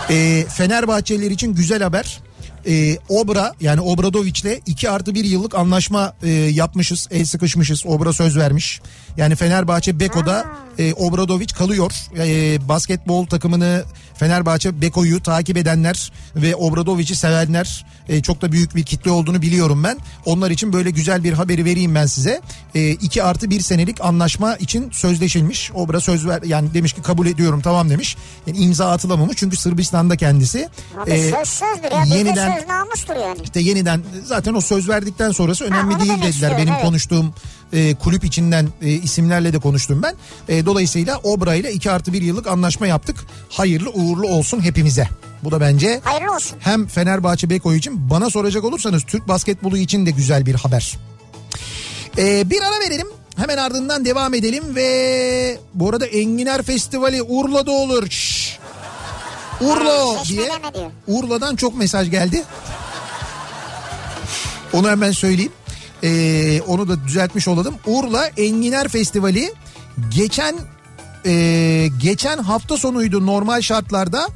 E, 0.09 0.45
Fenerbahçeliler 0.49 1.31
için 1.31 1.53
güzel 1.53 1.83
haber. 1.83 2.19
E, 2.67 2.97
Obra 3.09 3.53
yani 3.61 3.81
Obradoviç'le 3.81 4.61
2 4.65 4.89
artı 4.89 5.15
1 5.15 5.25
yıllık 5.25 5.55
anlaşma 5.55 6.13
e, 6.23 6.29
yapmışız. 6.29 7.07
El 7.11 7.25
sıkışmışız. 7.25 7.85
Obra 7.85 8.13
söz 8.13 8.37
vermiş. 8.37 8.81
Yani 9.17 9.35
Fenerbahçe 9.35 9.99
Beko'da 9.99 10.45
e, 10.77 10.93
Obradoviç 10.93 11.53
kalıyor. 11.53 11.91
E, 12.17 12.57
basketbol 12.69 13.25
takımını 13.25 13.83
Fenerbahçe 14.15 14.81
Beko'yu 14.81 15.23
takip 15.23 15.57
edenler 15.57 16.11
ve 16.35 16.55
Obradoviç'i 16.55 17.15
sevenler 17.15 17.85
e, 18.09 18.21
çok 18.21 18.41
da 18.41 18.51
büyük 18.51 18.75
bir 18.75 18.83
kitle 18.83 19.11
olduğunu 19.11 19.41
biliyorum 19.41 19.83
ben. 19.83 19.97
Onlar 20.25 20.51
için 20.51 20.73
böyle 20.73 20.89
güzel 20.91 21.23
bir 21.23 21.33
haberi 21.33 21.65
vereyim 21.65 21.95
ben 21.95 22.05
size. 22.05 22.41
2 22.73 23.23
artı 23.23 23.49
1 23.49 23.61
senelik 23.61 24.01
anlaşma 24.01 24.55
için 24.55 24.91
sözleşilmiş. 24.91 25.71
Obra 25.73 25.99
söz 26.01 26.27
ver 26.27 26.41
yani 26.43 26.73
demiş 26.73 26.93
ki 26.93 27.01
kabul 27.01 27.27
ediyorum 27.27 27.61
tamam 27.61 27.89
demiş. 27.89 28.17
Yani 28.47 28.57
imza 28.57 28.91
atılamamış 28.91 29.37
çünkü 29.37 29.57
Sırbistan'da 29.57 30.17
kendisi. 30.17 30.69
Abi 31.03 31.11
E, 31.11 31.31
söz 31.31 31.49
sözdür 31.49 31.91
ya. 31.91 32.03
Bizde 32.03 32.17
yeniden 32.49 32.59
söz 32.59 32.69
namustur 32.69 33.15
yani. 33.15 33.37
işte 33.43 33.59
yeniden 33.59 34.01
zaten 34.23 34.53
o 34.53 34.61
söz 34.61 34.89
verdikten 34.89 35.31
sonrası 35.31 35.65
önemli 35.65 35.95
onu 35.95 35.99
değil 35.99 36.21
dediler. 36.23 36.57
Benim 36.57 36.73
evet. 36.73 36.81
konuştuğum 36.81 37.33
e, 37.73 37.95
kulüp 37.95 38.23
içinden 38.23 38.67
e, 38.81 38.89
isimlerle 38.89 39.53
de 39.53 39.59
konuştum 39.59 40.03
ben. 40.03 40.15
E, 40.49 40.65
dolayısıyla 40.65 41.17
Obra 41.17 41.55
ile 41.55 41.73
2 41.73 41.91
artı 41.91 42.13
1 42.13 42.21
yıllık 42.21 42.47
anlaşma 42.47 42.87
yaptık. 42.87 43.15
Hayırlı 43.49 43.89
uğurlu 43.89 44.27
olsun 44.27 44.63
hepimize. 44.63 45.07
Bu 45.43 45.51
da 45.51 45.61
bence 45.61 46.01
Hayırlı 46.03 46.33
olsun. 46.35 46.57
hem 46.59 46.87
Fenerbahçe 46.87 47.49
Beko 47.49 47.73
için 47.73 48.09
bana 48.09 48.29
soracak 48.29 48.63
olursanız 48.63 49.03
Türk 49.03 49.27
basketbolu 49.27 49.77
için 49.77 50.05
de 50.05 50.11
güzel 50.11 50.45
bir 50.45 50.55
haber. 50.55 50.97
E, 52.17 52.49
bir 52.49 52.61
ara 52.61 52.79
verelim. 52.79 53.07
Hemen 53.35 53.57
ardından 53.57 54.05
devam 54.05 54.33
edelim 54.33 54.63
ve 54.75 55.59
bu 55.73 55.89
arada 55.89 56.05
Enginar 56.05 56.61
Festivali 56.63 57.21
Urla'da 57.21 57.71
olur. 57.71 58.09
Şşş. 58.09 58.59
Urla 59.61 60.23
diye 60.25 60.49
diyor? 60.73 60.91
Urla'dan 61.07 61.55
çok 61.55 61.75
mesaj 61.75 62.11
geldi. 62.11 62.43
Onu 64.73 64.89
hemen 64.89 65.11
söyleyeyim. 65.11 65.51
Ee, 66.03 66.61
onu 66.61 66.89
da 66.89 67.03
düzeltmiş 67.07 67.47
olalım. 67.47 67.75
Urla 67.85 68.27
Enginar 68.27 68.87
Festivali 68.87 69.53
geçen 70.15 70.55
e, 71.25 71.87
geçen 72.01 72.37
hafta 72.37 72.77
sonuydu 72.77 73.25
normal 73.25 73.61
şartlarda 73.61 74.27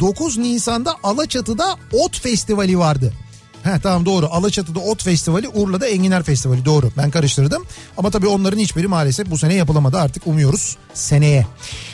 9 0.00 0.38
Nisan'da 0.38 0.94
Alaçatı'da 1.02 1.76
Ot 1.92 2.20
Festivali 2.20 2.78
vardı. 2.78 3.12
He 3.68 3.80
tamam 3.80 4.06
doğru 4.06 4.26
Alaçatı'da 4.26 4.78
Ot 4.78 5.04
Festivali 5.04 5.48
Urla'da 5.48 5.86
Enginar 5.86 6.22
Festivali 6.22 6.64
doğru 6.64 6.90
ben 6.96 7.10
karıştırdım. 7.10 7.64
Ama 7.96 8.10
tabii 8.10 8.26
onların 8.26 8.58
hiçbiri 8.58 8.88
maalesef 8.88 9.30
bu 9.30 9.38
sene 9.38 9.54
yapılamadı 9.54 9.98
artık 9.98 10.26
umuyoruz 10.26 10.76
seneye. 10.94 11.46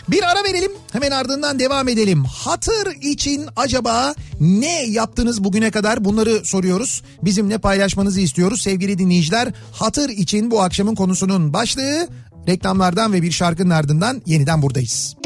Bir 0.08 0.22
ara 0.22 0.44
verelim 0.44 0.72
hemen 0.92 1.10
ardından 1.10 1.58
devam 1.58 1.88
edelim. 1.88 2.24
Hatır 2.24 3.02
için 3.02 3.46
acaba 3.56 4.14
ne 4.40 4.82
yaptınız 4.86 5.44
bugüne 5.44 5.70
kadar 5.70 6.04
bunları 6.04 6.44
soruyoruz. 6.44 7.02
Bizimle 7.22 7.58
paylaşmanızı 7.58 8.20
istiyoruz 8.20 8.62
sevgili 8.62 8.98
dinleyiciler. 8.98 9.52
Hatır 9.72 10.08
için 10.08 10.50
bu 10.50 10.62
akşamın 10.62 10.94
konusunun 10.94 11.52
başlığı 11.52 12.08
reklamlardan 12.48 13.12
ve 13.12 13.22
bir 13.22 13.32
şarkının 13.32 13.70
ardından 13.70 14.22
yeniden 14.26 14.62
buradayız. 14.62 15.16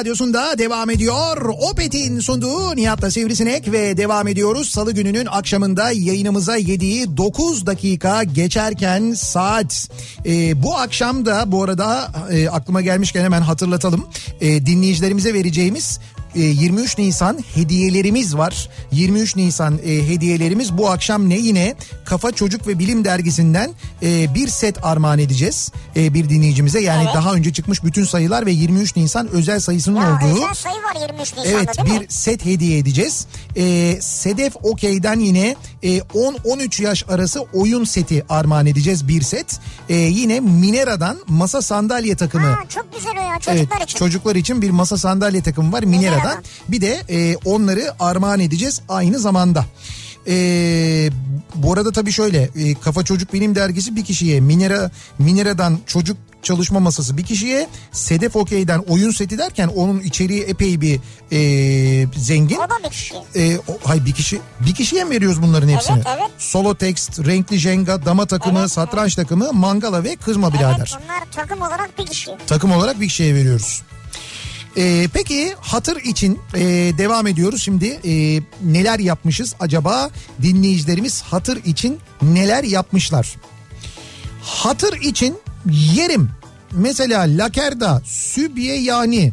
Radyosunda 0.00 0.58
devam 0.58 0.90
ediyor. 0.90 1.54
Opet'in 1.70 2.20
sunduğu 2.20 2.76
Nihat'la 2.76 3.10
Sivrisinek 3.10 3.72
ve 3.72 3.96
devam 3.96 4.28
ediyoruz. 4.28 4.70
Salı 4.70 4.92
gününün 4.92 5.26
akşamında 5.26 5.90
yayınımıza 5.90 6.56
yediği 6.56 7.16
9 7.16 7.66
dakika 7.66 8.22
geçerken 8.22 9.12
saat. 9.12 9.88
Ee, 10.26 10.62
bu 10.62 10.76
akşam 10.76 11.26
da 11.26 11.52
bu 11.52 11.62
arada 11.62 12.12
e, 12.30 12.48
aklıma 12.48 12.80
gelmişken 12.80 13.24
hemen 13.24 13.40
hatırlatalım. 13.40 14.06
E, 14.40 14.66
dinleyicilerimize 14.66 15.34
vereceğimiz 15.34 16.00
e, 16.18 16.19
23 16.34 16.98
Nisan 16.98 17.38
hediyelerimiz 17.54 18.36
var. 18.36 18.68
23 18.92 19.36
Nisan 19.36 19.78
e, 19.84 20.08
hediyelerimiz 20.08 20.78
bu 20.78 20.90
akşam 20.90 21.28
ne 21.28 21.38
yine 21.38 21.74
Kafa 22.04 22.32
Çocuk 22.32 22.66
ve 22.66 22.78
Bilim 22.78 23.04
dergisinden 23.04 23.70
e, 24.02 24.34
bir 24.34 24.48
set 24.48 24.84
armağan 24.84 25.18
edeceğiz 25.18 25.72
e, 25.96 26.14
bir 26.14 26.28
dinleyicimize. 26.28 26.80
Yani 26.80 27.04
Evet. 27.04 27.14
daha 27.14 27.34
önce 27.34 27.52
çıkmış 27.52 27.84
bütün 27.84 28.04
sayılar 28.04 28.46
ve 28.46 28.52
23 28.52 28.96
Nisan 28.96 29.28
özel 29.28 29.60
sayısının 29.60 30.00
Ya 30.00 30.06
olduğu 30.16 30.36
özel 30.36 30.54
sayı 30.54 30.76
var 30.76 31.00
23 31.08 31.18
Nisan'da 31.36 31.48
Evet 31.58 31.78
değil 31.78 31.98
mi? 31.98 32.00
bir 32.00 32.08
set 32.08 32.44
hediye 32.44 32.78
edeceğiz. 32.78 33.26
Sedef 34.00 34.56
Okey'den 34.62 35.20
yine 35.20 35.56
e, 35.82 35.98
10-13 35.98 36.82
yaş 36.82 37.04
arası 37.08 37.40
oyun 37.40 37.84
seti 37.84 38.24
armağan 38.28 38.66
edeceğiz 38.66 39.08
bir 39.08 39.22
set. 39.22 39.60
Yine 39.88 40.40
Minera'dan 40.40 41.16
masa 41.28 41.62
sandalye 41.62 42.16
takımı. 42.16 42.46
Ha, 42.46 42.58
çok 42.68 42.94
güzel 42.94 43.12
o 43.18 43.20
ya 43.32 43.38
çocuklar 43.40 43.76
evet, 43.78 43.88
için. 43.90 43.98
çocuklar 43.98 44.36
için 44.36 44.62
bir 44.62 44.70
masa 44.70 44.96
sandalye 44.98 45.42
takımı 45.42 45.72
var 45.72 45.82
Minera'dan. 45.82 46.19
Minera'dan. 46.22 46.44
Bir 46.68 46.80
de 46.80 47.02
e, 47.10 47.36
onları 47.44 47.94
armağan 48.00 48.40
edeceğiz 48.40 48.80
aynı 48.88 49.18
zamanda. 49.18 49.64
Ee, 50.28 51.10
bu 51.54 51.72
arada 51.72 51.92
tabii 51.92 52.12
şöyle 52.12 52.42
e, 52.56 52.74
Kafa 52.74 53.04
Çocuk 53.04 53.32
Bilim 53.32 53.54
Dergisi 53.54 53.96
bir 53.96 54.04
kişiye 54.04 54.40
Minera 54.40 54.90
Minera'dan 55.18 55.78
çocuk 55.86 56.16
çalışma 56.42 56.80
masası 56.80 57.16
bir 57.16 57.22
kişiye 57.24 57.68
Sedef 57.92 58.36
Okey'den 58.36 58.78
oyun 58.78 59.10
seti 59.10 59.38
derken 59.38 59.68
onun 59.68 60.00
içeriği 60.00 60.42
epey 60.42 60.80
bir 60.80 61.00
e, 61.32 62.06
zengin. 62.16 62.56
O 62.56 62.70
da 62.70 62.84
bir 62.84 62.90
kişi. 62.90 63.14
E, 63.36 63.58
o, 63.58 63.78
hay 63.84 64.04
bir 64.04 64.12
kişi 64.12 64.40
bir 64.60 64.74
kişiye 64.74 65.04
mi 65.04 65.10
veriyoruz 65.10 65.42
bunların 65.42 65.68
hepsini? 65.68 65.96
Evet, 65.96 66.06
evet. 66.18 66.30
Solo 66.38 66.74
text, 66.74 67.26
renkli 67.26 67.58
jenga, 67.58 68.04
dama 68.06 68.26
takımı, 68.26 68.58
Evet, 68.60 68.70
satranç 68.72 69.14
takımı, 69.14 69.52
mangala 69.52 70.04
ve 70.04 70.16
kızma 70.16 70.52
birader. 70.52 70.76
Evet 70.78 71.02
bunlar 71.04 71.22
takım 71.32 71.62
olarak 71.62 71.98
bir 71.98 72.06
kişi. 72.06 72.30
Takım 72.46 72.72
olarak 72.72 73.00
bir 73.00 73.08
kişiye 73.08 73.34
veriyoruz. 73.34 73.82
Ee, 74.76 75.08
peki 75.14 75.54
hatır 75.60 75.96
için 75.96 76.38
e, 76.54 76.60
devam 76.98 77.26
ediyoruz. 77.26 77.62
Şimdi 77.62 78.00
E, 78.04 78.42
neler 78.64 78.98
yapmışız 78.98 79.54
acaba? 79.60 80.10
Dinleyicilerimiz 80.42 81.22
hatır 81.22 81.64
için 81.64 81.98
neler 82.22 82.64
yapmışlar? 82.64 83.36
Hatır 84.42 84.96
için 85.02 85.38
yerim. 85.70 86.30
Mesela 86.72 87.20
lakerda 87.28 88.02
sübye 88.04 88.80
yani. 88.80 89.32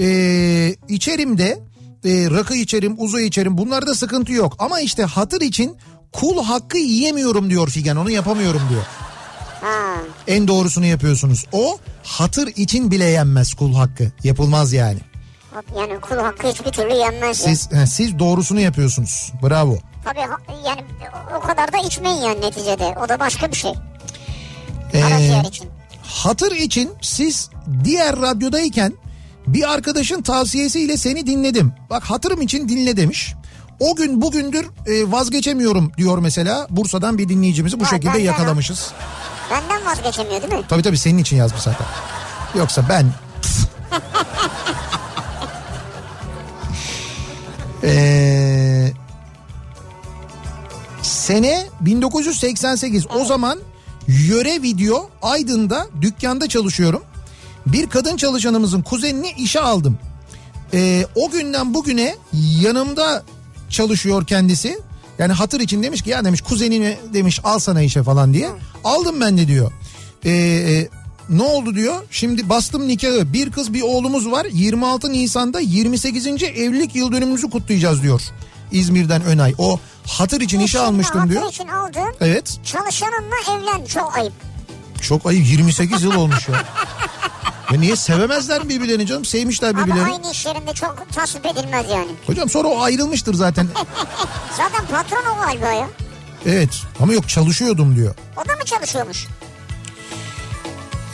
E, 0.00 0.76
içerim 0.88 1.38
de 1.38 1.60
e, 2.04 2.30
rakı 2.30 2.54
içerim 2.56 2.94
uzu 2.98 3.20
içerim. 3.20 3.58
Bunlarda 3.58 3.94
sıkıntı 3.94 4.32
yok. 4.32 4.56
Ama 4.58 4.80
işte 4.80 5.02
hatır 5.04 5.40
için 5.40 5.76
kul 6.12 6.44
hakkı 6.44 6.78
yiyemiyorum 6.78 7.50
diyor 7.50 7.68
Figen. 7.68 7.96
Onu 7.96 8.10
yapamıyorum 8.10 8.62
diyor. 8.70 8.82
Ha. 9.60 9.94
En 10.26 10.48
doğrusunu 10.48 10.86
yapıyorsunuz. 10.86 11.44
O 11.52 11.78
hatır 12.04 12.46
için 12.56 12.90
bile 12.90 13.04
yenmez 13.04 13.54
kul 13.54 13.74
hakkı. 13.74 14.12
Yapılmaz 14.24 14.72
yani. 14.72 14.98
Yani 15.78 16.00
kul 16.00 16.16
hakkı 16.16 16.48
hiçbir 16.48 16.70
türlü 16.72 16.94
yenmez. 16.94 17.36
Siz 17.38 17.72
he, 17.72 17.86
siz 17.86 18.18
doğrusunu 18.18 18.60
yapıyorsunuz. 18.60 19.32
Bravo. 19.42 19.78
Tabii 20.04 20.20
ha- 20.20 20.38
yani 20.66 20.80
o 21.36 21.40
kadar 21.40 21.72
da 21.72 21.78
içmeyin 21.78 22.16
yani 22.22 22.40
neticede. 22.40 22.94
O 23.04 23.08
da 23.08 23.20
başka 23.20 23.50
bir 23.50 23.56
şey. 23.56 23.72
Ee, 24.92 25.00
Karaciğer 25.00 25.44
için. 25.44 25.68
hatır 26.02 26.52
için 26.52 26.90
siz 27.02 27.50
diğer 27.84 28.16
radyodayken 28.20 28.92
bir 29.46 29.72
arkadaşın 29.72 30.22
tavsiyesiyle 30.22 30.96
seni 30.96 31.26
dinledim. 31.26 31.72
Bak 31.90 32.02
hatırım 32.04 32.42
için 32.42 32.68
dinle 32.68 32.96
demiş. 32.96 33.34
O 33.80 33.96
gün 33.96 34.22
bugündür 34.22 34.66
e, 34.86 35.10
vazgeçemiyorum 35.12 35.92
diyor 35.96 36.18
mesela. 36.18 36.66
Bursa'dan 36.70 37.18
bir 37.18 37.28
dinleyicimizi 37.28 37.80
bu 37.80 37.84
Ha, 37.84 37.90
şekilde 37.90 38.18
yakalamışız. 38.18 38.90
Benden 39.50 39.86
vazgeçemiyor 39.86 40.42
değil 40.42 40.52
mi? 40.52 40.62
Tabii 40.68 40.82
tabii 40.82 40.98
senin 40.98 41.18
için 41.18 41.36
yazmış 41.36 41.62
zaten. 41.62 41.86
Yoksa 42.54 42.88
ben... 42.88 43.06
Ee, 47.82 48.92
sene 51.02 51.66
1988 51.80 53.06
o 53.10 53.24
zaman 53.24 53.58
yöre 54.08 54.62
video 54.62 55.10
Aydın'da 55.22 55.86
dükkanda 56.00 56.48
çalışıyorum. 56.48 57.02
Bir 57.66 57.90
kadın 57.90 58.16
çalışanımızın 58.16 58.82
kuzenini 58.82 59.30
işe 59.30 59.60
aldım. 59.60 59.98
Ee, 60.74 61.06
o 61.14 61.30
günden 61.30 61.74
bugüne 61.74 62.16
yanımda 62.60 63.22
çalışıyor 63.70 64.26
kendisi. 64.26 64.78
Yani 65.20 65.32
hatır 65.32 65.60
için 65.60 65.82
demiş 65.82 66.02
ki 66.02 66.10
ya 66.10 66.24
demiş 66.24 66.42
kuzenini 66.42 66.96
demiş 67.14 67.40
al 67.44 67.58
sana 67.58 67.82
işe 67.82 68.02
falan 68.02 68.34
diye. 68.34 68.50
Aldım 68.84 69.20
ben 69.20 69.38
de 69.38 69.48
diyor. 69.48 69.72
Ee, 70.24 70.30
e, 70.30 70.88
ne 71.28 71.42
oldu 71.42 71.74
diyor. 71.74 71.94
Şimdi 72.10 72.48
bastım 72.48 72.88
nikahı. 72.88 73.32
Bir 73.32 73.50
kız 73.50 73.74
bir 73.74 73.82
oğlumuz 73.82 74.30
var. 74.30 74.46
26 74.52 75.12
Nisan'da 75.12 75.60
28. 75.60 76.26
evlilik 76.26 76.96
yıl 76.96 77.12
dönümümüzü 77.12 77.50
kutlayacağız 77.50 78.02
diyor. 78.02 78.22
İzmir'den 78.72 79.24
Önay. 79.24 79.54
O 79.58 79.80
hatır 80.06 80.40
için 80.40 80.60
işe 80.60 80.78
almıştım 80.78 81.20
hatır 81.20 81.32
diyor. 81.32 81.48
için 81.48 81.68
aldığın 81.68 82.14
Evet. 82.20 82.60
çalışanınla 82.64 83.36
evlen 83.50 83.86
çok 83.86 84.18
ayıp. 84.18 84.32
Çok 85.02 85.26
ayıp 85.26 85.46
28 85.46 86.02
yıl 86.02 86.14
olmuş 86.14 86.48
ya. 86.48 86.54
Ya 87.72 87.78
niye 87.80 87.96
sevemezler 87.96 88.68
birbirlerini 88.68 89.06
canım? 89.06 89.24
Sevmişler 89.24 89.68
Ama 89.70 89.86
birbirlerini. 89.86 90.12
aynı 90.12 90.30
iş 90.30 90.46
yerinde 90.46 90.72
çok 90.74 91.06
tasvip 91.14 91.46
edilmez 91.46 91.86
yani. 91.90 92.08
Hocam 92.26 92.48
sonra 92.50 92.68
o 92.68 92.80
ayrılmıştır 92.80 93.34
zaten. 93.34 93.66
Zaten 94.56 94.86
patron 94.86 95.32
o 95.36 95.40
galiba 95.46 95.66
ya. 95.72 95.88
Evet 96.46 96.82
ama 97.00 97.12
yok 97.12 97.28
çalışıyordum 97.28 97.96
diyor. 97.96 98.14
O 98.36 98.48
da 98.48 98.52
mı 98.56 98.64
çalışıyormuş? 98.64 99.26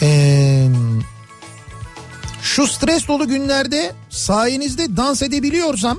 Ee, 0.02 0.68
şu 2.42 2.66
stres 2.66 3.08
dolu 3.08 3.28
günlerde 3.28 3.92
sayenizde 4.10 4.96
dans 4.96 5.22
edebiliyorsam 5.22 5.98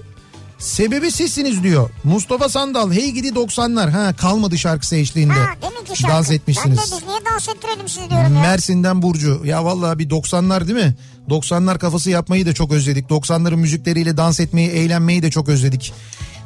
sebebi 0.59 1.11
sizsiniz 1.11 1.63
diyor. 1.63 1.89
Mustafa 2.03 2.49
Sandal 2.49 2.91
hey 2.91 3.11
gidi 3.11 3.27
90'lar 3.27 3.89
ha 3.89 4.13
kalmadı 4.15 4.57
şarkısı 4.57 4.95
eşliğinde. 4.95 5.33
Ha 5.33 5.53
demin 5.61 5.85
ki 5.85 6.01
şarkı. 6.01 6.15
Dans 6.15 6.31
etmişsiniz. 6.31 6.77
Ben 6.77 6.85
de 6.91 7.01
biz 7.01 7.07
niye 7.07 7.19
dans 7.33 7.49
ettirelim 7.49 7.87
sizi 7.87 8.09
diyorum 8.09 8.35
ya. 8.35 8.41
Mersin'den 8.41 9.01
Burcu. 9.01 9.41
Ya 9.45 9.65
vallahi 9.65 9.99
bir 9.99 10.09
90'lar 10.09 10.67
değil 10.67 10.85
mi? 10.85 10.95
90'lar 11.29 11.77
kafası 11.79 12.09
yapmayı 12.09 12.45
da 12.45 12.53
çok 12.53 12.71
özledik. 12.71 13.09
90'ların 13.09 13.55
müzikleriyle 13.55 14.17
dans 14.17 14.39
etmeyi, 14.39 14.69
eğlenmeyi 14.69 15.21
de 15.23 15.31
çok 15.31 15.49
özledik. 15.49 15.93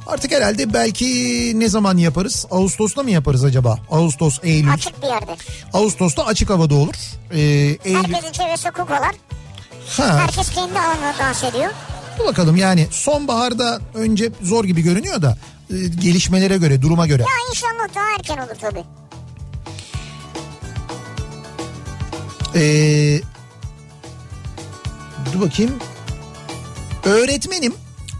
Artık 0.08 0.32
herhalde 0.32 0.74
belki 0.74 1.06
ne 1.60 1.70
zaman 1.70 1.98
yaparız? 1.98 2.46
Ağustos'ta 2.52 3.04
mı 3.04 3.12
yaparız 3.12 3.44
acaba? 3.44 3.80
Ağustos, 3.92 4.40
Eylül. 4.44 4.74
Açık 4.74 5.02
bir 5.02 5.08
yerde. 5.08 5.36
Ağustos'ta 5.74 6.26
açık 6.26 6.50
havada 6.50 6.76
olur. 6.76 6.94
Ee, 7.34 7.40
Eylül. 7.40 8.04
Herkesin 8.04 8.32
çevresi 8.32 8.72
kukalar. 8.72 9.16
Ha, 9.88 10.20
Herkes 10.20 10.50
kendi 10.50 10.80
alanına 10.80 11.14
dans 11.20 11.44
ediyor. 11.44 11.70
Dur 12.20 12.26
bakalım 12.26 12.56
yani 12.56 12.88
sonbaharda 12.92 13.80
önce 13.94 14.32
zor 14.42 14.66
gibi 14.66 14.82
görünüyor 14.82 15.22
da 15.22 15.38
e, 15.70 15.76
gelişmelere 15.88 16.58
göre, 16.58 16.82
duruma 16.82 17.08
göre. 17.08 17.22
Ya 17.22 17.50
inşallah 17.50 17.96
daha 17.96 18.06
erken 18.18 18.38
olur 18.38 18.60
tabii. 18.62 18.84
Ee, 22.56 23.22
dur 25.34 25.42
bakayım. 25.42 25.72
Öğretmenim 27.06 27.74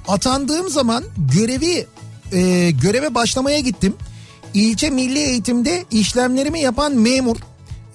atandığım 0.08 0.70
zaman 0.70 1.04
görevi 1.36 1.88
e, 2.34 2.72
göreve 2.72 3.16
başlamaya 3.16 3.60
gittim. 3.60 3.96
İlçe 4.54 4.90
milli 4.90 5.20
eğitimde 5.20 5.86
işlemlerimi 5.92 6.60
yapan 6.62 6.96
memur. 6.96 7.36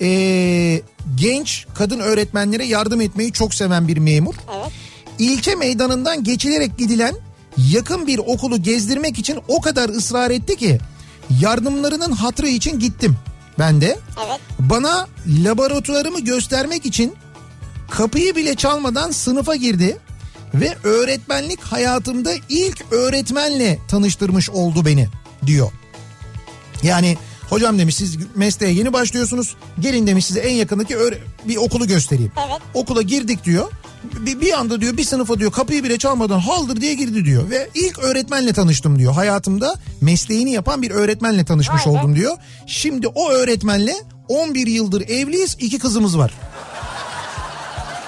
e, 0.01 0.83
genç 1.15 1.67
kadın 1.75 2.01
öğretmenlere 2.01 2.65
yardım 2.65 3.01
etmeyi 3.01 3.33
çok 3.33 3.55
seven 3.55 3.89
bir 3.89 3.97
memur. 3.97 4.35
Evet. 4.57 4.73
İlçe 5.19 5.55
meydanından 5.55 6.25
geçilerek 6.25 6.79
gidilen 6.79 7.15
yakın 7.57 8.07
bir 8.07 8.19
okulu 8.19 8.63
gezdirmek 8.63 9.19
için 9.19 9.39
o 9.49 9.61
kadar 9.61 9.89
ısrar 9.89 10.31
etti 10.31 10.57
ki 10.57 10.79
yardımlarının 11.41 12.13
hatırı 12.13 12.49
için 12.49 12.79
gittim 12.79 13.17
ben 13.59 13.81
de. 13.81 13.99
Evet. 14.27 14.41
Bana 14.59 15.09
laboratuvarımı 15.45 16.21
göstermek 16.21 16.87
için 16.87 17.15
kapıyı 17.91 18.37
bile 18.37 18.55
çalmadan 18.55 19.11
sınıfa 19.11 19.57
girdi 19.57 19.99
ve 20.55 20.77
öğretmenlik 20.85 21.61
hayatımda 21.63 22.33
ilk 22.49 22.93
öğretmenle 22.93 23.79
tanıştırmış 23.89 24.51
oldu 24.51 24.85
beni 24.87 25.09
diyor. 25.47 25.71
Yani 26.83 27.17
hocam 27.51 27.79
demiş 27.79 27.97
siz 27.97 28.17
mesleğe 28.35 28.73
yeni 28.73 28.93
başlıyorsunuz 28.93 29.57
gelin 29.81 30.07
demiş 30.07 30.27
size 30.27 30.41
en 30.41 30.55
yakındaki 30.55 30.97
bir 31.45 31.57
okulu 31.57 31.87
göstereyim. 31.87 32.33
Evet. 32.49 32.61
Okula 32.75 33.03
girdik 33.03 33.45
diyor. 33.45 33.73
Bir, 34.21 34.41
bir 34.41 34.53
anda 34.53 34.81
diyor 34.81 34.97
bir 34.97 35.05
sınıfa 35.05 35.39
diyor 35.39 35.53
kapıyı 35.53 35.85
bile 35.85 35.99
çalmadan 35.99 36.39
haldır 36.39 36.81
diye 36.81 36.95
girdi 36.95 37.25
diyor. 37.25 37.51
Ve 37.51 37.69
ilk 37.75 37.99
öğretmenle 37.99 38.53
tanıştım 38.53 38.99
diyor. 38.99 39.13
Hayatımda 39.13 39.75
mesleğini 40.01 40.51
yapan 40.53 40.83
bir 40.83 40.91
öğretmenle 40.91 41.45
tanışmış 41.45 41.87
be. 41.87 41.91
oldum 41.91 42.17
diyor. 42.17 42.37
Şimdi 42.67 43.09
o 43.09 43.31
öğretmenle 43.31 43.95
11 44.29 44.67
yıldır 44.67 45.09
evliyiz 45.09 45.57
iki 45.61 45.79
kızımız 45.79 46.19
var. 46.19 46.33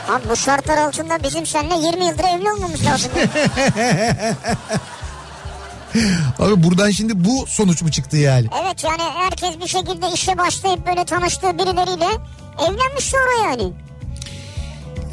Abi 0.08 0.22
bu 0.30 0.36
şartlar 0.36 0.76
altında 0.76 1.22
bizim 1.22 1.46
seninle 1.46 1.74
20 1.86 2.04
yıldır 2.04 2.24
evli 2.24 2.50
olmamız 2.50 2.84
lazım. 2.84 3.10
Abi 6.38 6.62
buradan 6.62 6.90
şimdi 6.90 7.24
bu 7.24 7.46
sonuç 7.46 7.82
mu 7.82 7.90
çıktı 7.90 8.16
yani? 8.16 8.46
evet 8.62 8.84
yani 8.84 9.02
herkes 9.02 9.60
bir 9.60 9.68
şekilde 9.68 10.12
işe 10.14 10.38
başlayıp 10.38 10.86
böyle 10.86 11.04
tanıştığı 11.04 11.58
birileriyle 11.58 12.08
evlenmiş 12.58 13.04
sonra 13.04 13.48
yani. 13.50 13.72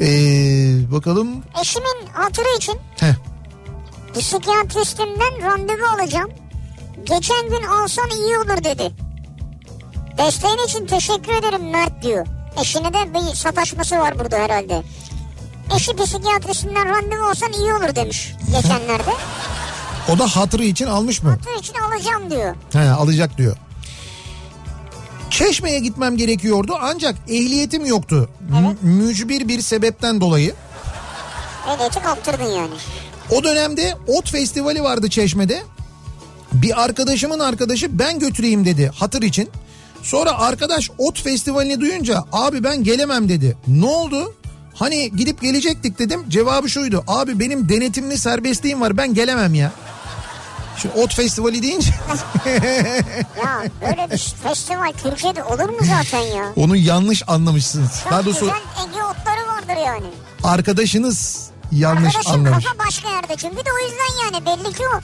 Ee, 0.00 0.92
bakalım. 0.92 1.28
Eşimin 1.60 2.06
hatırı 2.12 2.56
için 2.56 2.74
Heh. 3.00 3.14
psikiyatristimden 4.14 5.42
randevu 5.42 5.86
alacağım. 5.86 6.30
Geçen 7.04 7.48
gün 7.48 7.62
alsan 7.62 8.10
iyi 8.10 8.38
olur 8.38 8.64
dedi. 8.64 8.92
Desteğin 10.18 10.66
için 10.66 10.86
teşekkür 10.86 11.32
ederim 11.34 11.70
Mert 11.70 12.02
diyor. 12.02 12.26
Eşine 12.60 12.92
de 12.92 13.14
bir 13.14 13.34
sataşması 13.36 13.98
var 13.98 14.18
burada 14.18 14.36
herhalde. 14.38 14.82
Eşi 15.76 15.96
psikiyatrisinden 15.96 16.88
randevu 16.88 17.28
olsan 17.30 17.52
iyi 17.52 17.72
olur 17.74 17.94
demiş 17.94 18.34
geçenlerde. 18.56 19.10
O 20.14 20.18
da 20.18 20.26
hatırı 20.26 20.64
için 20.64 20.86
almış 20.86 21.22
mı? 21.22 21.30
Hatır 21.30 21.60
için 21.60 21.74
alacağım 21.74 22.30
diyor. 22.30 22.54
He, 22.72 22.90
alacak 22.90 23.38
diyor. 23.38 23.56
Çeşme'ye 25.30 25.78
gitmem 25.80 26.16
gerekiyordu 26.16 26.76
ancak 26.80 27.14
ehliyetim 27.28 27.86
yoktu. 27.86 28.28
M- 28.50 28.76
mücbir 28.90 29.48
bir 29.48 29.60
sebepten 29.60 30.20
dolayı. 30.20 30.54
Ehliyeti 31.68 32.02
kaptırdın 32.02 32.44
yani. 32.44 32.74
O 33.30 33.44
dönemde 33.44 33.94
ot 34.06 34.30
festivali 34.30 34.82
vardı 34.82 35.10
Çeşme'de. 35.10 35.62
Bir 36.52 36.84
arkadaşımın 36.84 37.38
arkadaşı 37.38 37.98
ben 37.98 38.18
götüreyim 38.18 38.64
dedi 38.64 38.90
hatır 38.94 39.22
için. 39.22 39.48
Sonra 40.02 40.38
arkadaş 40.38 40.90
ot 40.98 41.22
festivalini 41.22 41.80
duyunca 41.80 42.24
abi 42.32 42.64
ben 42.64 42.84
gelemem 42.84 43.28
dedi. 43.28 43.56
Ne 43.68 43.86
oldu? 43.86 44.34
Hani 44.74 45.10
gidip 45.16 45.40
gelecektik 45.42 45.98
dedim. 45.98 46.24
Cevabı 46.28 46.68
şuydu. 46.68 47.04
Abi 47.06 47.38
benim 47.40 47.68
denetimli 47.68 48.18
serbestliğim 48.18 48.80
var 48.80 48.96
ben 48.96 49.14
gelemem 49.14 49.54
ya. 49.54 49.72
Şimdi 50.78 50.98
ot 50.98 51.14
festivali 51.14 51.62
deyince 51.62 51.90
Ya 53.44 53.62
böyle 53.80 54.10
bir 54.10 54.34
festival 54.42 54.92
Türkiye'de 55.02 55.42
olur 55.44 55.68
mu 55.68 55.76
zaten 55.80 56.18
ya? 56.36 56.52
onu 56.56 56.76
yanlış 56.76 57.22
anlamışsınız. 57.26 58.00
Çok 58.02 58.12
Daha 58.12 58.24
doğrusu 58.24 58.40
güzel 58.40 58.56
Ege 58.88 59.02
otları 59.02 59.46
vardır 59.48 59.86
yani. 59.86 60.06
arkadaşınız 60.44 61.46
yanlış 61.72 62.16
Arkadaşım 62.16 62.32
anlamış. 62.46 62.64
kafa 62.64 62.78
başka 62.86 63.08
yerde 63.10 63.36
çünkü 63.36 63.56
de 63.56 63.70
o 63.80 63.84
yüzden 63.84 64.24
yani 64.24 64.46
belli 64.46 64.72
ki 64.76 64.82
o. 64.96 65.00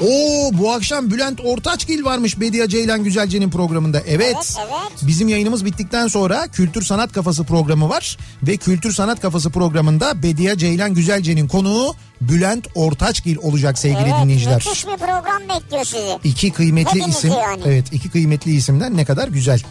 Oo 0.00 0.50
bu 0.52 0.72
akşam 0.72 1.10
Bülent 1.10 1.40
Ortaçgil 1.44 2.04
varmış 2.04 2.40
Bediye 2.40 2.68
Ceylan 2.68 3.04
Güzelce'nin 3.04 3.50
programında. 3.50 4.00
Evet. 4.00 4.20
Evet, 4.20 4.56
evet. 4.58 5.02
Bizim 5.02 5.28
yayınımız 5.28 5.64
bittikten 5.64 6.08
sonra 6.08 6.48
Kültür 6.48 6.82
Sanat 6.82 7.12
Kafası 7.12 7.44
programı 7.44 7.88
var. 7.88 8.18
Ve 8.42 8.56
Kültür 8.56 8.92
Sanat 8.92 9.20
Kafası 9.20 9.50
programında 9.50 10.22
Bediye 10.22 10.58
Ceylan 10.58 10.94
Güzelce'nin 10.94 11.48
konuğu 11.48 11.94
Bülent 12.20 12.66
Ortaçgil 12.74 13.36
olacak 13.36 13.78
sevgili 13.78 14.02
evet, 14.02 14.14
dinleyiciler. 14.22 14.54
müthiş 14.54 14.86
bir 14.86 14.96
program 14.96 15.42
bekliyor 15.48 15.84
sizi. 15.84 16.18
İki 16.24 16.52
kıymetli 16.52 16.90
Hepimizi 16.90 17.18
isim. 17.18 17.30
yani. 17.30 17.62
Evet 17.66 17.92
iki 17.92 18.10
kıymetli 18.10 18.54
isimden 18.54 18.96
ne 18.96 19.04
kadar 19.04 19.28
güzel. 19.28 19.62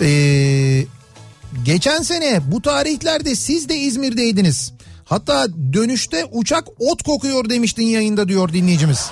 Ee, 0.00 0.84
geçen 1.64 2.02
sene 2.02 2.40
bu 2.52 2.62
tarihlerde 2.62 3.34
siz 3.34 3.68
de 3.68 3.76
İzmir'deydiniz. 3.76 4.72
Hatta 5.10 5.46
dönüşte 5.72 6.24
uçak 6.32 6.64
ot 6.78 7.02
kokuyor 7.02 7.48
demiştin 7.48 7.82
yayında 7.82 8.28
diyor 8.28 8.52
dinleyicimiz. 8.52 9.10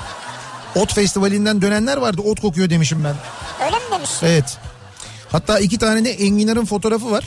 Ot 0.74 0.94
festivalinden 0.94 1.62
dönenler 1.62 1.96
vardı 1.96 2.22
ot 2.24 2.40
kokuyor 2.40 2.70
demişim 2.70 3.04
ben. 3.04 3.14
Öyle 3.66 3.76
mi 3.76 3.82
demişsin? 3.92 4.26
Evet. 4.26 4.58
Hatta 5.32 5.58
iki 5.58 5.78
tane 5.78 6.04
de 6.04 6.10
Enginar'ın 6.10 6.64
fotoğrafı 6.64 7.10
var. 7.10 7.24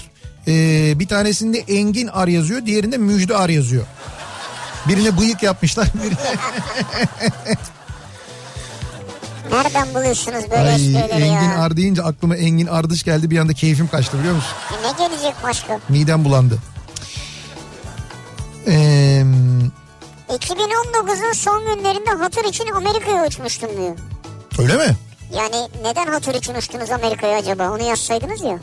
Ee, 0.47 0.99
bir 0.99 1.07
tanesinde 1.07 1.59
Engin 1.59 2.07
Ar 2.07 2.27
yazıyor. 2.27 2.65
Diğerinde 2.65 2.97
Müjde 2.97 3.37
Ar 3.37 3.49
yazıyor. 3.49 3.85
Birine 4.87 5.17
bıyık 5.17 5.43
yapmışlar. 5.43 5.87
Birine... 6.03 6.17
Nereden 9.51 9.93
buluyorsunuz 9.93 10.43
böyle 10.51 10.69
Ay, 10.69 10.75
esprileri 10.75 11.23
Engin 11.23 11.49
ya? 11.49 11.59
Ar 11.59 11.77
deyince 11.77 12.03
aklıma 12.03 12.35
Engin 12.35 12.67
Ardış 12.67 13.03
geldi. 13.03 13.31
Bir 13.31 13.37
anda 13.37 13.53
keyfim 13.53 13.87
kaçtı 13.87 14.19
biliyor 14.19 14.35
musun? 14.35 14.51
E 14.71 14.87
Ne 14.87 15.07
gelecek 15.07 15.33
başka? 15.43 15.79
Midem 15.89 16.25
bulandı. 16.25 16.59
Ee, 18.67 19.23
2019'un 20.29 21.33
son 21.33 21.61
günlerinde 21.75 22.09
hatır 22.11 22.45
için 22.45 22.67
Amerika'ya 22.71 23.27
uçmuştum 23.27 23.69
diyor. 23.77 23.95
öyle 24.59 24.75
mi? 24.87 24.95
Yani 25.37 25.69
neden 25.83 26.07
hatır 26.07 26.35
için 26.35 26.55
uçtunuz 26.55 26.91
Amerika'ya 26.91 27.37
acaba? 27.37 27.71
Onu 27.71 27.83
yazsaydınız 27.83 28.41
ya. 28.43 28.59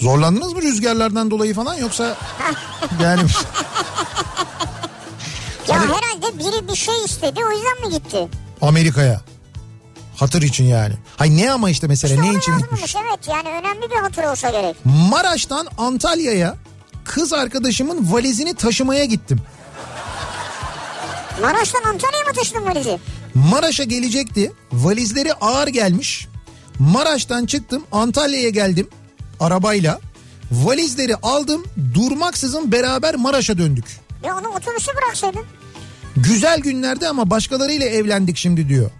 Zorlandınız 0.00 0.52
mı 0.52 0.62
rüzgarlardan 0.62 1.30
dolayı 1.30 1.54
falan 1.54 1.74
yoksa 1.74 2.04
yani 3.02 3.22
Ya 5.68 5.80
Hadi. 5.80 5.86
herhalde 5.92 6.38
biri 6.38 6.68
bir 6.68 6.74
şey 6.76 7.04
istedi 7.04 7.40
o 7.48 7.50
yüzden 7.52 7.80
mi 7.88 7.90
gitti? 7.98 8.28
Amerika'ya 8.62 9.20
hatır 10.16 10.42
için 10.42 10.64
yani. 10.64 10.94
Hay 11.16 11.36
ne 11.36 11.52
ama 11.52 11.70
işte 11.70 11.86
mesela 11.86 12.14
İşte 12.14 12.26
ne 12.32 12.38
için 12.38 12.58
gitmiş? 12.58 12.96
evet 12.96 13.28
yani 13.28 13.48
önemli 13.48 13.90
bir 13.90 13.96
hatır 13.96 14.24
olsa 14.24 14.50
gerek. 14.50 14.76
Maraş'tan 14.84 15.66
Antalya'ya 15.78 16.54
kız 17.04 17.32
arkadaşımın 17.32 18.12
valizini 18.12 18.54
taşımaya 18.54 19.04
gittim. 19.04 19.38
Maraş'tan 21.40 21.82
Antalya'ya 21.82 22.24
mı 22.24 22.32
taşıdın 22.32 22.66
valizi? 22.66 22.98
Maraş'a 23.34 23.84
gelecekti. 23.84 24.52
Valizleri 24.72 25.32
ağır 25.32 25.68
gelmiş. 25.68 26.28
Maraş'tan 26.78 27.46
çıktım 27.46 27.82
Antalya'ya 27.92 28.48
geldim 28.48 28.88
arabayla. 29.40 30.00
Valizleri 30.52 31.16
aldım 31.16 31.64
durmaksızın 31.94 32.72
beraber 32.72 33.14
Maraş'a 33.14 33.58
döndük. 33.58 33.84
Ya 34.24 34.36
onu 34.38 34.48
otobüse 34.48 34.92
bıraksaydın. 34.96 35.44
Güzel 36.16 36.60
günlerde 36.60 37.08
ama 37.08 37.30
başkalarıyla 37.30 37.86
evlendik 37.86 38.36
şimdi 38.36 38.68
diyor. 38.68 38.90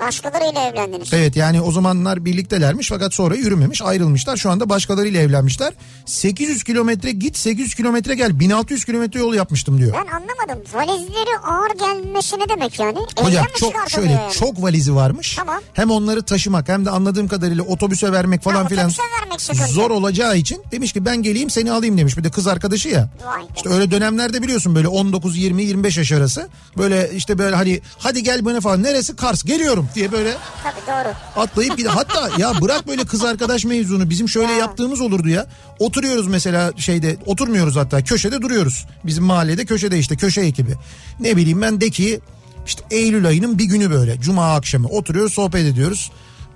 Başkalarıyla 0.00 0.68
evlendiniz. 0.68 1.12
Evet 1.12 1.36
yani 1.36 1.60
o 1.60 1.72
zamanlar 1.72 2.24
birliktelermiş 2.24 2.88
fakat 2.88 3.14
sonra 3.14 3.34
yürümemiş 3.34 3.82
ayrılmışlar. 3.82 4.36
Şu 4.36 4.50
anda 4.50 4.68
başkalarıyla 4.68 5.20
evlenmişler. 5.20 5.72
800 6.06 6.64
kilometre 6.64 7.10
git 7.12 7.36
800 7.36 7.74
kilometre 7.74 8.14
gel 8.14 8.40
1600 8.40 8.84
kilometre 8.84 9.20
yol 9.20 9.34
yapmıştım 9.34 9.78
diyor. 9.78 9.92
Ben 9.92 10.06
anlamadım. 10.12 10.72
Valizleri 10.74 11.38
ağır 11.44 11.70
gelmesi 11.78 12.38
ne 12.38 12.48
demek 12.48 12.78
yani? 12.80 12.98
Evden 13.16 13.24
Hocam 13.24 13.46
çok 13.60 13.90
şöyle 13.90 14.12
yani? 14.12 14.32
çok 14.32 14.62
valizi 14.62 14.94
varmış. 14.94 15.36
Tamam. 15.36 15.60
Hem 15.72 15.90
onları 15.90 16.22
taşımak 16.22 16.68
hem 16.68 16.84
de 16.86 16.90
anladığım 16.90 17.28
kadarıyla 17.28 17.64
otobüse 17.64 18.12
vermek 18.12 18.42
falan 18.42 18.62
Ha, 18.62 18.68
filan 18.68 18.90
vermek 19.22 19.40
zor 19.70 19.90
olacağı 19.90 20.36
için 20.36 20.62
demiş 20.72 20.92
ki 20.92 21.04
ben 21.04 21.22
geleyim 21.22 21.50
seni 21.50 21.72
alayım 21.72 21.98
demiş. 21.98 22.16
Bir 22.16 22.24
de 22.24 22.30
kız 22.30 22.46
arkadaşı 22.46 22.88
ya. 22.88 23.08
Vay 23.26 23.42
be. 23.42 23.46
İşte 23.56 23.68
öyle 23.68 23.90
dönemlerde 23.90 24.42
biliyorsun 24.42 24.74
böyle 24.74 24.88
19 24.88 25.36
20 25.36 25.62
25 25.62 25.98
yaş 25.98 26.12
arası 26.12 26.48
böyle 26.78 27.10
işte 27.14 27.38
böyle 27.38 27.56
hani 27.56 27.80
hadi 27.98 28.22
gel 28.22 28.44
bana 28.44 28.60
falan 28.60 28.82
neresi 28.82 29.16
Kars 29.16 29.42
geliyorum 29.44 29.88
diye 29.94 30.12
böyle 30.12 30.36
Tabii 30.62 30.86
doğru. 30.86 31.14
atlayıp 31.42 31.76
gidiyor. 31.76 31.94
Hatta 31.94 32.30
ya 32.38 32.52
bırak 32.60 32.88
böyle 32.88 33.04
kız 33.04 33.24
arkadaş 33.24 33.64
mevzunu 33.64 34.10
bizim 34.10 34.28
şöyle 34.28 34.52
yaptığımız 34.52 35.00
olurdu 35.00 35.28
ya. 35.28 35.46
Oturuyoruz 35.78 36.26
mesela 36.26 36.72
şeyde 36.76 37.16
oturmuyoruz 37.26 37.76
hatta 37.76 38.04
köşede 38.04 38.42
duruyoruz. 38.42 38.86
Bizim 39.04 39.24
mahallede 39.24 39.64
köşede 39.64 39.98
işte 39.98 40.16
köşe 40.16 40.40
ekibi. 40.40 40.74
Ne 41.20 41.36
bileyim 41.36 41.62
ben 41.62 41.80
de 41.80 41.90
ki 41.90 42.20
işte 42.66 42.82
Eylül 42.90 43.26
ayının 43.26 43.58
bir 43.58 43.64
günü 43.64 43.90
böyle 43.90 44.20
cuma 44.20 44.54
akşamı 44.54 44.88
oturuyoruz 44.88 45.32
sohbet 45.32 45.66
ediyoruz. 45.66 46.10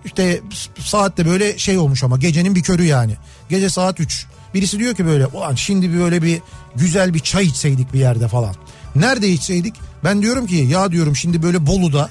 İşte 0.04 0.40
saatte 0.78 1.26
böyle 1.26 1.58
şey 1.58 1.78
olmuş 1.78 2.04
ama 2.04 2.16
gecenin 2.16 2.54
bir 2.54 2.62
körü 2.62 2.84
yani. 2.84 3.16
Gece 3.48 3.70
saat 3.70 4.00
3. 4.00 4.26
Birisi 4.54 4.78
diyor 4.78 4.94
ki 4.94 5.06
böyle 5.06 5.26
ulan 5.26 5.54
şimdi 5.54 5.92
bir 5.92 5.98
böyle 5.98 6.22
bir 6.22 6.40
güzel 6.76 7.14
bir 7.14 7.20
çay 7.20 7.44
içseydik 7.46 7.92
bir 7.92 7.98
yerde 7.98 8.28
falan. 8.28 8.54
Nerede 8.96 9.28
içseydik? 9.28 9.74
Ben 10.04 10.22
diyorum 10.22 10.46
ki 10.46 10.54
ya 10.54 10.92
diyorum 10.92 11.16
şimdi 11.16 11.42
böyle 11.42 11.66
Bolu'da 11.66 12.10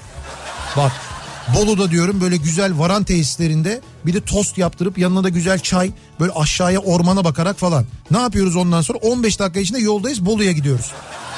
bak 0.76 0.92
Bolu'da 1.56 1.90
diyorum 1.90 2.20
böyle 2.20 2.36
güzel 2.36 2.78
varan 2.78 3.04
tesislerinde 3.04 3.80
bir 4.06 4.14
de 4.14 4.20
tost 4.20 4.58
yaptırıp 4.58 4.98
yanına 4.98 5.24
da 5.24 5.28
güzel 5.28 5.58
çay 5.58 5.90
böyle 6.20 6.32
aşağıya 6.32 6.78
ormana 6.80 7.24
bakarak 7.24 7.58
falan. 7.58 7.84
Ne 8.10 8.18
yapıyoruz 8.18 8.56
ondan 8.56 8.80
sonra 8.82 8.98
15 8.98 9.38
dakika 9.38 9.60
içinde 9.60 9.78
yoldayız 9.78 10.26
Bolu'ya 10.26 10.52
gidiyoruz. 10.52 10.90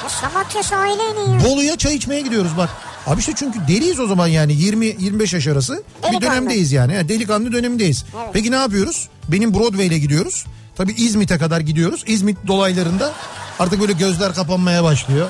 Ya 0.03 0.09
Samatya 0.09 0.87
iniyor. 0.87 1.43
Bolu'ya 1.43 1.75
çay 1.77 1.95
içmeye 1.95 2.21
gidiyoruz 2.21 2.51
bak. 2.57 2.69
Abi 3.07 3.19
işte 3.19 3.33
çünkü 3.35 3.59
deliyiz 3.67 3.99
o 3.99 4.07
zaman 4.07 4.27
yani 4.27 4.53
20-25 4.53 5.35
yaş 5.35 5.47
arası 5.47 5.73
bir 5.73 6.03
Delikanlı. 6.03 6.21
dönemdeyiz 6.21 6.71
yani. 6.71 6.93
yani 6.93 7.09
delikanlı 7.09 7.51
dönemindeyiz. 7.51 8.05
Evet. 8.17 8.29
Peki 8.33 8.51
ne 8.51 8.55
yapıyoruz? 8.55 9.07
Benim 9.27 9.53
Broadway'le 9.53 9.97
gidiyoruz. 9.99 10.45
Tabii 10.75 10.91
İzmit'e 10.93 11.37
kadar 11.37 11.59
gidiyoruz. 11.59 12.03
İzmit 12.07 12.37
dolaylarında 12.47 13.13
artık 13.59 13.81
böyle 13.81 13.93
gözler 13.93 14.33
kapanmaya 14.33 14.83
başlıyor. 14.83 15.29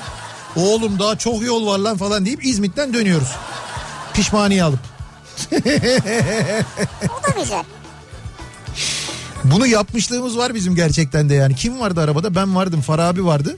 Oğlum 0.56 0.98
daha 0.98 1.18
çok 1.18 1.42
yol 1.42 1.66
var 1.66 1.78
lan 1.78 1.96
falan 1.96 2.26
deyip 2.26 2.44
İzmit'ten 2.46 2.94
dönüyoruz. 2.94 3.28
Pişmaniye 4.22 4.62
alıp. 4.62 4.78
O 7.08 7.22
da 7.22 7.40
güzel. 7.40 7.64
Bunu 9.44 9.66
yapmışlığımız 9.66 10.38
var 10.38 10.54
bizim 10.54 10.74
gerçekten 10.74 11.28
de 11.28 11.34
yani. 11.34 11.54
Kim 11.56 11.80
vardı 11.80 12.00
arabada? 12.00 12.34
Ben 12.34 12.56
vardım. 12.56 12.80
Farabi 12.80 13.24
vardı. 13.24 13.56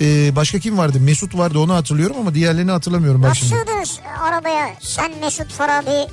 Ee, 0.00 0.36
başka 0.36 0.58
kim 0.58 0.78
vardı? 0.78 1.00
Mesut 1.00 1.38
vardı 1.38 1.58
onu 1.58 1.74
hatırlıyorum 1.74 2.16
ama 2.20 2.34
diğerlerini 2.34 2.70
hatırlamıyorum 2.70 3.22
Nasıl 3.22 3.34
şimdi. 3.34 3.54
sığdınız 3.54 3.98
arabaya? 4.22 4.68
Sen 4.80 5.12
Mesut 5.20 5.52
Farabi 5.52 6.10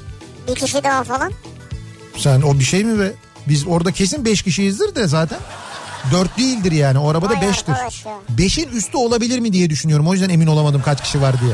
bir 0.48 0.56
kişi 0.56 0.84
daha 0.84 1.04
falan. 1.04 1.32
Sen 2.18 2.42
o 2.42 2.60
bir 2.60 2.64
şey 2.64 2.84
mi 2.84 3.00
be? 3.00 3.12
Biz 3.48 3.68
orada 3.68 3.92
kesin 3.92 4.26
5 4.26 4.42
kişiyizdir 4.42 4.96
de 4.96 5.08
zaten. 5.08 5.40
4 6.12 6.38
değildir 6.38 6.72
yani 6.72 7.00
o 7.00 7.10
arabada 7.10 7.34
Vay 7.34 7.42
5'tir. 7.48 7.72
arkadaş 7.72 8.06
ya. 8.06 8.12
5'in 8.38 8.70
üstü 8.70 8.98
olabilir 8.98 9.40
mi 9.40 9.54
diye 9.54 9.70
düşünüyorum. 9.70 10.08
O 10.08 10.14
yüzden 10.14 10.30
emin 10.30 10.48
olamadım 10.48 10.82
kaç 10.86 11.02
kişi 11.04 11.22
var 11.22 11.42
diye. 11.42 11.54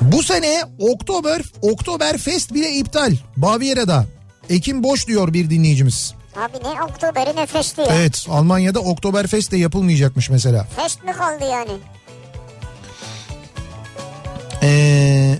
Bu 0.00 0.22
sene 0.22 0.62
Oktober 0.78 1.42
Oktoberfest 1.62 2.54
bile 2.54 2.70
iptal. 2.72 3.16
Baviera'da. 3.36 4.04
Ekim 4.50 4.82
boş 4.82 5.06
diyor 5.06 5.32
bir 5.32 5.50
dinleyicimiz. 5.50 6.14
Abi 6.36 6.56
ne 6.64 6.82
Oktober'i 6.82 7.36
ne 7.36 7.46
festi 7.46 7.80
ya? 7.80 7.86
Evet 7.90 8.26
Almanya'da 8.28 8.80
Oktoberfest 8.80 9.52
de 9.52 9.56
yapılmayacakmış 9.56 10.30
mesela. 10.30 10.66
Fest 10.76 11.04
mi 11.04 11.12
kaldı 11.12 11.44
yani? 11.50 11.70
Ee, 14.62 15.38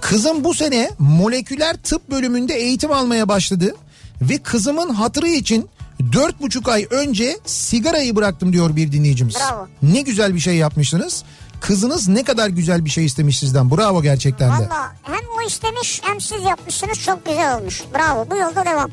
kızım 0.00 0.44
bu 0.44 0.54
sene 0.54 0.90
moleküler 0.98 1.76
tıp 1.76 2.10
bölümünde 2.10 2.54
eğitim 2.54 2.92
almaya 2.92 3.28
başladı. 3.28 3.74
Ve 4.22 4.38
kızımın 4.38 4.94
hatırı 4.94 5.28
için 5.28 5.68
dört 6.12 6.40
buçuk 6.42 6.68
ay 6.68 6.86
önce 6.90 7.38
sigarayı 7.46 8.16
bıraktım 8.16 8.52
diyor 8.52 8.76
bir 8.76 8.92
dinleyicimiz. 8.92 9.36
Bravo. 9.36 9.66
Ne 9.82 10.00
güzel 10.00 10.34
bir 10.34 10.40
şey 10.40 10.54
yapmışsınız. 10.56 11.24
Kızınız 11.60 12.08
ne 12.08 12.24
kadar 12.24 12.48
güzel 12.48 12.84
bir 12.84 12.90
şey 12.90 13.04
istemiş 13.04 13.38
sizden. 13.38 13.70
Bravo 13.70 14.02
gerçekten 14.02 14.48
de. 14.48 14.64
Valla 14.64 14.94
hem 15.02 15.20
o 15.38 15.46
istemiş 15.46 16.00
hem 16.04 16.20
siz 16.20 16.42
yapmışsınız 16.42 16.98
çok 16.98 17.26
güzel 17.26 17.58
olmuş. 17.58 17.82
Bravo 17.94 18.30
bu 18.30 18.36
yolda 18.36 18.64
devam. 18.64 18.90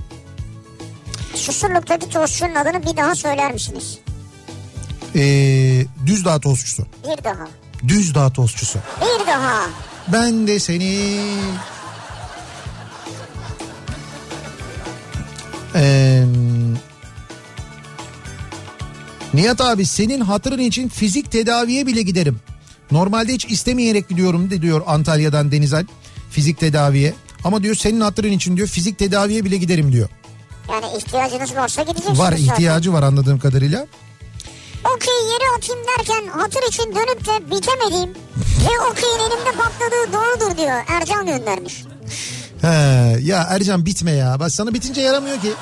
Susurluk'taki 1.36 2.10
tostçunun 2.10 2.56
adını 2.56 2.84
bir 2.84 2.98
daha 2.98 3.16
söyler 3.16 3.54
misiniz? 3.54 3.98
Ee, 5.16 5.86
Düzdağ 6.06 6.40
tostçusu. 6.40 6.86
Bir 7.04 7.24
daha. 7.24 7.48
Düzdağ 7.88 8.30
tostçusu. 8.30 8.80
Bir 9.02 9.28
daha. 9.28 9.62
Ben 10.08 10.48
de 10.48 10.60
seni... 10.60 11.20
Ee, 15.76 16.24
Nihat 19.34 19.62
abi 19.62 19.86
senin 19.86 20.22
hatırın 20.22 20.60
için 20.60 20.90
fizik 20.90 21.32
tedaviye 21.32 21.88
bile 21.88 22.02
giderim. 22.02 22.40
Normalde 22.94 23.34
hiç 23.34 23.46
istemeyerek 23.46 24.10
gidiyorum 24.10 24.50
de 24.50 24.62
diyor 24.62 24.82
Antalya'dan 24.88 25.52
Denizal 25.52 25.86
fizik 26.32 26.60
tedaviye. 26.60 27.14
Ama 27.44 27.64
diyor 27.64 27.76
senin 27.76 28.02
hatırın 28.02 28.32
için 28.32 28.58
diyor 28.58 28.68
fizik 28.68 29.00
tedaviye 29.00 29.46
bile 29.46 29.58
giderim 29.58 29.92
diyor. 29.92 30.10
Yani 30.72 30.86
ihtiyacınız 30.98 31.56
varsa 31.56 31.82
gideceksiniz 31.82 32.20
Var 32.20 32.32
zaten. 32.32 32.44
ihtiyacı 32.44 32.94
var 32.94 33.04
anladığım 33.04 33.40
kadarıyla. 33.40 33.88
Okey 34.96 35.14
yere 35.32 35.58
atayım 35.58 35.82
derken 35.88 36.40
hatır 36.40 36.64
için 36.70 36.84
dönüp 36.96 37.26
de 37.28 37.56
bitemediğim 37.56 38.10
ve 38.38 38.80
okeyin 38.92 39.20
elimde 39.20 39.52
patladığı 39.58 40.14
doğrudur 40.14 40.58
diyor. 40.58 40.84
Ercan 40.88 41.26
göndermiş. 41.26 41.84
He, 42.62 42.68
ya 43.22 43.48
Ercan 43.50 43.86
bitme 43.86 44.12
ya. 44.12 44.40
Bak 44.40 44.52
sana 44.52 44.74
bitince 44.74 45.02
yaramıyor 45.02 45.42
ki. 45.42 45.54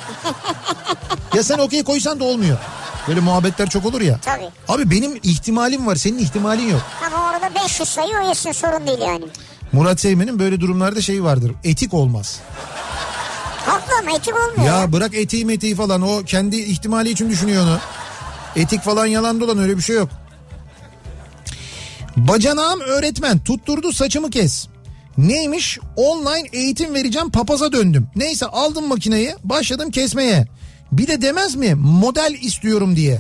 ya 1.36 1.44
sen 1.44 1.58
okey 1.58 1.84
koysan 1.84 2.20
da 2.20 2.24
olmuyor. 2.24 2.58
Böyle 3.08 3.20
muhabbetler 3.20 3.70
çok 3.70 3.86
olur 3.86 4.02
ya. 4.02 4.20
Tabii. 4.22 4.50
Abi 4.68 4.92
benim 4.92 5.20
ihtimalim 5.24 5.88
var 5.88 5.96
senin 5.96 6.18
ihtimalin 6.18 6.70
yok. 6.70 6.82
Ama 7.08 7.30
orada 7.32 7.56
500 7.66 7.90
sayı 7.90 8.18
o 8.24 8.28
yesin 8.30 8.52
sorun 8.52 8.88
değil 8.88 9.00
yani. 9.00 9.26
Murat 9.72 10.00
Seymen'in 10.00 10.40
böyle 10.40 10.60
durumlarda 10.60 11.02
şeyi 11.02 11.24
vardır. 11.24 11.52
Etik 11.64 11.94
olmaz. 11.94 12.40
Haklı 13.66 13.94
ama 14.02 14.18
etik 14.18 14.34
olmuyor. 14.36 14.74
ya. 14.74 14.80
Ya 14.80 14.92
bırak 14.94 15.16
etiği 15.16 15.46
metiği 15.46 15.76
falan 15.76 16.02
o 16.02 16.24
kendi 16.26 16.56
ihtimali 16.56 17.10
için 17.10 17.30
düşünüyor 17.30 17.64
onu. 17.64 17.78
Etik 18.56 18.82
falan 18.82 19.06
yalan 19.06 19.42
dolan 19.42 19.58
öyle 19.60 19.78
bir 19.78 19.82
şey 19.82 19.96
yok. 19.96 20.10
Bacanağım 22.18 22.80
öğretmen 22.80 23.40
tutturdu 23.40 23.92
saçımı 23.94 24.30
kes. 24.30 24.68
Neymiş? 25.18 25.80
Online 25.96 26.48
eğitim 26.54 26.94
vereceğim 26.94 27.32
papaza 27.32 27.72
döndüm. 27.72 28.08
Neyse 28.16 28.46
aldım 28.46 28.88
makineyi 28.88 29.36
başladım 29.44 29.92
kesmeye. 29.92 30.48
Bir 30.92 31.08
de 31.08 31.22
demez 31.22 31.56
mi 31.56 31.76
model 31.76 32.38
istiyorum 32.42 32.96
diye. 32.96 33.20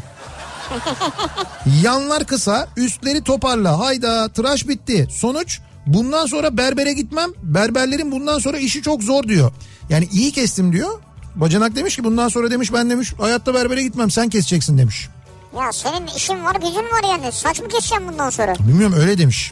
Yanlar 1.83 2.23
kısa 2.23 2.67
üstleri 2.77 3.23
toparla 3.23 3.79
hayda 3.79 4.29
tıraş 4.29 4.67
bitti. 4.67 5.07
Sonuç 5.11 5.59
bundan 5.87 6.25
sonra 6.25 6.57
berbere 6.57 6.93
gitmem. 6.93 7.29
Berberlerin 7.43 8.11
bundan 8.11 8.39
sonra 8.39 8.57
işi 8.57 8.81
çok 8.81 9.03
zor 9.03 9.23
diyor. 9.23 9.51
Yani 9.89 10.07
iyi 10.11 10.31
kestim 10.31 10.73
diyor. 10.73 11.01
Bacanak 11.35 11.75
demiş 11.75 11.95
ki 11.95 12.03
bundan 12.03 12.27
sonra 12.27 12.51
demiş 12.51 12.73
ben 12.73 12.89
demiş 12.89 13.13
hayatta 13.19 13.53
berbere 13.53 13.83
gitmem 13.83 14.11
sen 14.11 14.29
keseceksin 14.29 14.77
demiş. 14.77 15.09
Ya 15.57 15.71
senin 15.71 16.07
işin 16.07 16.43
var 16.43 16.55
gücün 16.55 16.83
var 16.91 17.09
yani. 17.09 17.31
Saç 17.31 17.61
mı 17.61 17.67
keseceğim 17.67 18.07
bundan 18.11 18.29
sonra? 18.29 18.55
Bilmiyorum 18.55 18.95
öyle 18.99 19.17
demiş. 19.17 19.51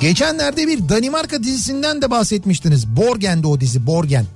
Geçenlerde 0.00 0.66
bir 0.66 0.88
Danimarka 0.88 1.42
dizisinden 1.42 2.02
de 2.02 2.10
bahsetmiştiniz. 2.10 2.86
Borgen'de 2.86 3.46
o 3.46 3.60
dizi 3.60 3.86
Borgen. 3.86 4.26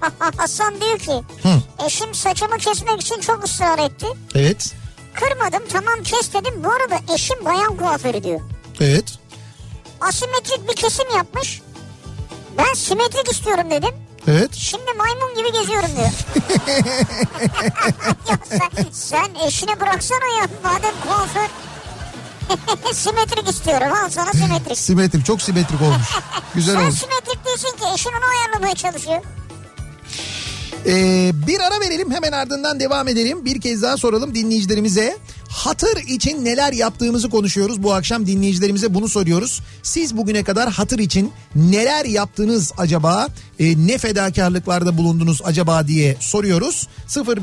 Hasan 0.36 0.80
diyor 0.80 0.98
ki 0.98 1.12
Hı. 1.42 1.84
eşim 1.86 2.14
saçımı 2.14 2.56
kesmek 2.58 3.00
için 3.00 3.20
çok 3.20 3.44
ısrar 3.44 3.78
etti. 3.78 4.06
Evet. 4.34 4.74
Kırmadım 5.14 5.62
tamam 5.72 6.02
kes 6.04 6.32
dedim. 6.34 6.64
Bu 6.64 6.68
arada 6.68 7.14
eşim 7.14 7.44
bayan 7.44 7.76
kuaförü 7.76 8.24
diyor. 8.24 8.40
Evet. 8.80 9.04
Asimetrik 10.00 10.68
bir 10.68 10.76
kesim 10.76 11.06
yapmış. 11.16 11.62
Ben 12.58 12.74
simetrik 12.74 13.32
istiyorum 13.32 13.70
dedim. 13.70 13.94
Evet. 14.28 14.54
Şimdi 14.54 14.92
maymun 14.98 15.34
gibi 15.38 15.52
geziyorum 15.52 15.90
diyor. 15.96 16.10
ya 18.28 18.38
sen, 18.48 18.86
sen 18.92 19.46
eşini 19.46 19.80
bıraksana 19.80 20.38
ya 20.40 20.48
madem 20.64 20.94
kuaför. 21.06 21.48
simetrik 22.92 23.48
istiyorum 23.50 23.92
al 24.04 24.08
sana 24.10 24.32
simetrik. 24.32 24.78
Simetrik 24.78 25.26
çok 25.26 25.42
simetrik 25.42 25.82
olmuş. 25.82 26.08
Güzel 26.54 26.74
Sen 26.74 26.80
olmuş. 26.82 26.94
simetrik 26.94 27.46
değilsin 27.46 27.76
ki 27.78 27.84
eşin 27.94 28.10
onu 28.10 28.38
ayarlamaya 28.38 28.74
çalışıyor. 28.74 29.22
Ee, 30.86 31.30
bir 31.46 31.60
ara 31.60 31.80
verelim 31.80 32.10
hemen 32.10 32.32
ardından 32.32 32.80
devam 32.80 33.08
edelim. 33.08 33.44
Bir 33.44 33.60
kez 33.60 33.82
daha 33.82 33.96
soralım 33.96 34.34
dinleyicilerimize. 34.34 35.18
Hatır 35.48 35.96
için 36.08 36.44
neler 36.44 36.72
yaptığımızı 36.72 37.30
konuşuyoruz. 37.30 37.82
Bu 37.82 37.94
akşam 37.94 38.26
dinleyicilerimize 38.26 38.94
bunu 38.94 39.08
soruyoruz. 39.08 39.60
Siz 39.82 40.16
bugüne 40.16 40.42
kadar 40.42 40.70
hatır 40.70 40.98
için 40.98 41.32
neler 41.54 42.04
yaptınız 42.04 42.72
acaba? 42.78 43.28
Ee, 43.58 43.86
ne 43.86 43.98
fedakarlıklarda 43.98 44.96
bulundunuz 44.96 45.40
acaba 45.44 45.88
diye 45.88 46.16
soruyoruz. 46.20 46.88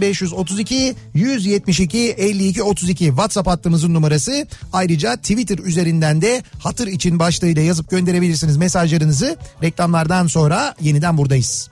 0532 0.01 0.95
172 1.13 1.99
52 1.99 2.63
32 2.63 3.05
WhatsApp 3.05 3.47
hattımızın 3.47 3.93
numarası. 3.93 4.47
Ayrıca 4.73 5.15
Twitter 5.15 5.57
üzerinden 5.57 6.21
de 6.21 6.43
hatır 6.59 6.87
için 6.87 7.19
başlığıyla 7.19 7.61
yazıp 7.61 7.89
gönderebilirsiniz 7.89 8.57
mesajlarınızı. 8.57 9.37
Reklamlardan 9.63 10.27
sonra 10.27 10.75
yeniden 10.81 11.17
buradayız. 11.17 11.69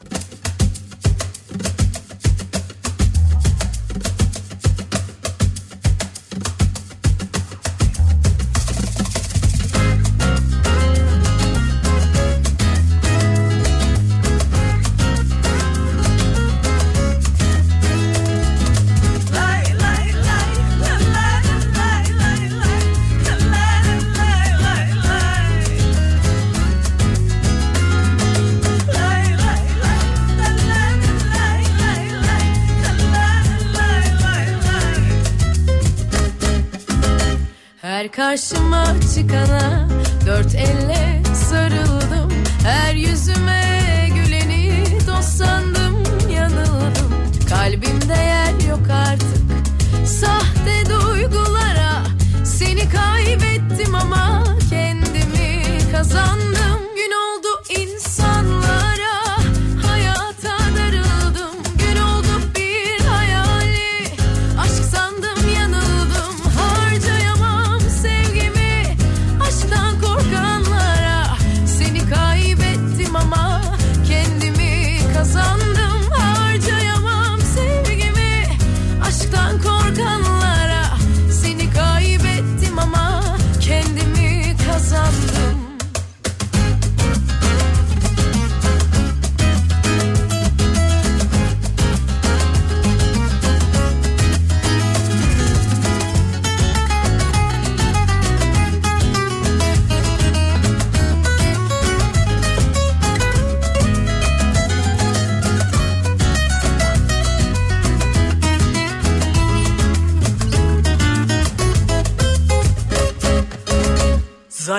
Karşıma 38.33 38.85
çıkana 39.15 39.87
dört 40.25 40.55
elle 40.55 41.21
sarıldım. 41.33 42.31
Her 42.63 42.95
yüzüme 42.95 44.09
güleni 44.15 44.83
dost 45.07 45.29
sandım 45.29 46.03
yanıldım. 46.35 47.13
Kalbimde 47.49 48.13
yer 48.13 48.52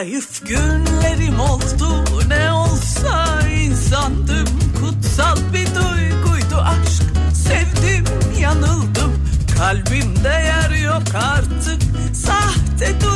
Zayıf 0.05 0.49
günlerim 0.49 1.41
oldu. 1.41 2.05
Ne 2.29 2.53
olsa 2.53 3.41
insandım. 3.49 4.47
Kutsal 4.81 5.37
bir 5.53 5.67
duyguydu 5.67 6.57
aşk. 6.57 7.03
Sevdim 7.35 8.05
yanıldım. 8.41 9.13
Kalbimde 9.59 10.29
yer 10.29 10.71
yok 10.71 11.03
artık. 11.15 11.83
Sahte 12.15 13.01
duygulara 13.01 13.14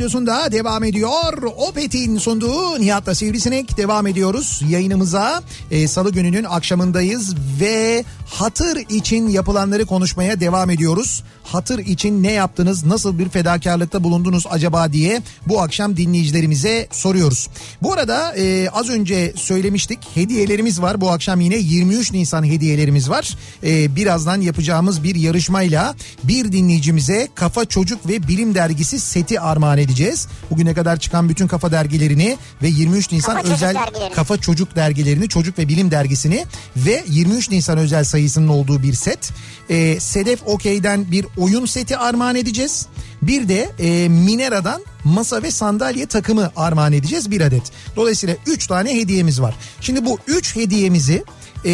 Radyosu'nda 0.00 0.52
devam 0.52 0.84
ediyor. 0.84 1.42
Opet'in 1.56 2.18
sunduğu 2.18 2.80
Nihat'la 2.80 3.14
Sivrisinek 3.14 3.76
devam 3.76 4.06
ediyoruz 4.06 4.62
yayınımıza. 4.68 5.42
Ee, 5.70 5.88
Salı 5.88 6.12
gününün 6.12 6.44
akşamındayız 6.44 7.34
ve 7.60 8.04
hatır 8.26 8.76
için 8.88 9.28
yapılanları 9.28 9.86
konuşmaya 9.86 10.40
devam 10.40 10.70
ediyoruz. 10.70 11.22
Hatır 11.52 11.78
için 11.78 12.22
ne 12.22 12.32
yaptınız, 12.32 12.84
nasıl 12.84 13.18
bir 13.18 13.28
fedakarlıkta 13.28 14.04
bulundunuz 14.04 14.44
acaba 14.50 14.92
diye 14.92 15.22
bu 15.46 15.62
akşam 15.62 15.96
dinleyicilerimize 15.96 16.88
soruyoruz. 16.90 17.48
Bu 17.82 17.92
arada 17.92 18.36
e, 18.36 18.68
az 18.72 18.88
önce 18.88 19.32
söylemiştik 19.36 19.98
hediyelerimiz 20.14 20.82
var. 20.82 21.00
Bu 21.00 21.10
akşam 21.10 21.40
yine 21.40 21.56
23 21.56 22.12
Nisan 22.12 22.44
hediyelerimiz 22.44 23.10
var. 23.10 23.36
E, 23.64 23.96
birazdan 23.96 24.40
yapacağımız 24.40 25.04
bir 25.04 25.14
yarışmayla 25.14 25.94
bir 26.24 26.52
dinleyicimize 26.52 27.28
Kafa 27.34 27.64
Çocuk 27.64 28.08
ve 28.08 28.28
Bilim 28.28 28.54
Dergisi 28.54 29.00
seti 29.00 29.40
armağan 29.40 29.78
edeceğiz. 29.78 30.28
Bugüne 30.50 30.74
kadar 30.74 30.96
çıkan 30.96 31.28
bütün 31.28 31.46
kafa 31.46 31.72
dergilerini 31.72 32.38
ve 32.62 32.68
23 32.68 33.12
Nisan 33.12 33.34
Kafa 33.34 33.42
Çocuk 33.42 33.56
özel 33.56 33.74
dergilerini. 33.74 34.14
Kafa 34.14 34.36
Çocuk 34.36 34.76
dergilerini, 34.76 35.28
Çocuk 35.28 35.58
ve 35.58 35.68
Bilim 35.68 35.90
dergisini 35.90 36.44
ve 36.76 37.04
23 37.08 37.50
Nisan 37.50 37.78
özel 37.78 38.04
sayısının 38.04 38.48
olduğu 38.48 38.82
bir 38.82 38.94
set. 38.94 39.30
Ee, 39.70 40.00
Sedef 40.00 40.40
Okey'den 40.46 41.10
bir 41.10 41.26
oyun 41.40 41.66
seti 41.66 41.96
armağan 41.96 42.36
edeceğiz. 42.36 42.86
Bir 43.22 43.48
de 43.48 43.70
e, 43.78 44.08
Minera'dan 44.08 44.82
masa 45.04 45.42
ve 45.42 45.50
sandalye 45.50 46.06
takımı 46.06 46.50
armağan 46.56 46.92
edeceğiz 46.92 47.30
bir 47.30 47.40
adet. 47.40 47.62
Dolayısıyla 47.96 48.36
3 48.46 48.66
tane 48.66 48.94
hediyemiz 48.94 49.40
var. 49.40 49.54
Şimdi 49.80 50.04
bu 50.04 50.18
3 50.26 50.56
hediyemizi 50.56 51.24
e, 51.66 51.72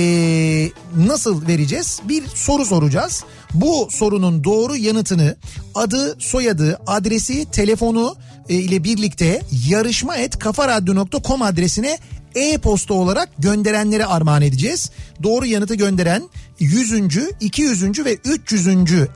nasıl 0.96 1.46
vereceğiz? 1.46 2.00
Bir 2.04 2.26
soru 2.26 2.64
soracağız. 2.64 3.24
Bu 3.54 3.88
sorunun 3.90 4.44
doğru 4.44 4.76
yanıtını 4.76 5.36
adı, 5.74 6.16
soyadı, 6.18 6.78
adresi, 6.86 7.50
telefonu 7.50 8.16
e, 8.48 8.54
ile 8.54 8.84
birlikte 8.84 9.42
yarışma 9.68 10.16
et 10.16 10.38
kafaradyo.com 10.38 11.42
adresine 11.42 11.98
e-posta 12.36 12.94
olarak 12.94 13.28
gönderenlere 13.38 14.06
armağan 14.06 14.42
edeceğiz. 14.42 14.90
Doğru 15.22 15.46
yanıtı 15.46 15.74
gönderen 15.74 16.22
100. 16.60 16.92
200. 17.40 18.04
ve 18.04 18.16
300. 18.24 18.68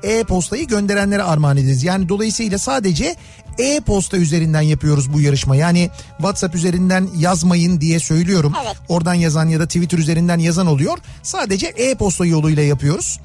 e-postayı 0.03 0.67
gönderenlere 0.67 1.23
armağan 1.23 1.57
edeceğiz. 1.57 1.85
Yani 1.85 2.09
dolayısıyla 2.09 2.59
sadece 2.59 3.17
e-posta 3.59 4.17
üzerinden 4.17 4.61
yapıyoruz 4.61 5.13
bu 5.13 5.21
yarışma. 5.21 5.57
Yani 5.57 5.91
WhatsApp 6.17 6.55
üzerinden 6.55 7.09
yazmayın 7.19 7.81
diye 7.81 8.01
söylüyorum. 8.01 8.53
Evet. 8.65 8.77
Oradan 8.89 9.15
yazan 9.15 9.49
ya 9.49 9.61
da 9.61 9.67
Twitter 9.67 9.99
üzerinden 9.99 10.39
yazan 10.39 10.67
oluyor. 10.67 10.99
Sadece 11.23 11.67
e-posta 11.67 12.27
yoluyla 12.27 12.63
yapıyoruz 12.63 13.21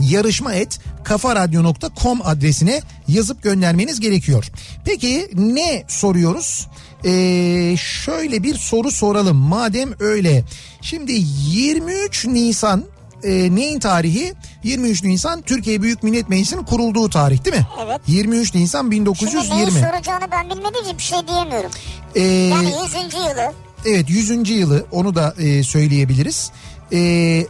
yarışma 0.00 0.54
et 0.54 0.80
kafaradyo.com 1.04 2.20
adresine 2.24 2.82
yazıp 3.08 3.42
göndermeniz 3.42 4.00
gerekiyor. 4.00 4.44
Peki 4.84 5.30
ne 5.34 5.84
soruyoruz? 5.88 6.66
Ee, 7.06 7.76
şöyle 7.76 8.42
bir 8.42 8.54
soru 8.54 8.90
soralım 8.90 9.36
madem 9.36 9.90
öyle. 10.00 10.44
Şimdi 10.80 11.12
23 11.46 12.26
Nisan 12.26 12.84
e, 13.22 13.30
neyin 13.54 13.80
tarihi? 13.80 14.32
23 14.64 15.02
Nisan 15.04 15.42
Türkiye 15.42 15.82
Büyük 15.82 16.02
Millet 16.02 16.28
Meclisi'nin 16.28 16.64
kurulduğu 16.64 17.10
tarih 17.10 17.44
değil 17.44 17.56
mi? 17.56 17.66
Evet. 17.86 18.00
23 18.06 18.54
Nisan 18.54 18.80
Şimdi 18.80 18.90
neyi 18.90 19.06
1920. 19.06 19.70
soracağını 19.80 20.24
ben 20.32 20.50
bilmediğim 20.50 20.84
için 20.84 20.98
bir 20.98 21.02
şey 21.02 21.18
diyemiyorum. 21.28 21.70
Ee, 22.14 22.20
Yani 22.22 22.74
100. 22.84 23.14
yılı 23.14 23.52
Evet 23.86 24.10
100. 24.10 24.50
yılı 24.50 24.86
onu 24.92 25.14
da 25.14 25.34
e, 25.38 25.62
söyleyebiliriz. 25.62 26.50
Ee, 26.92 27.46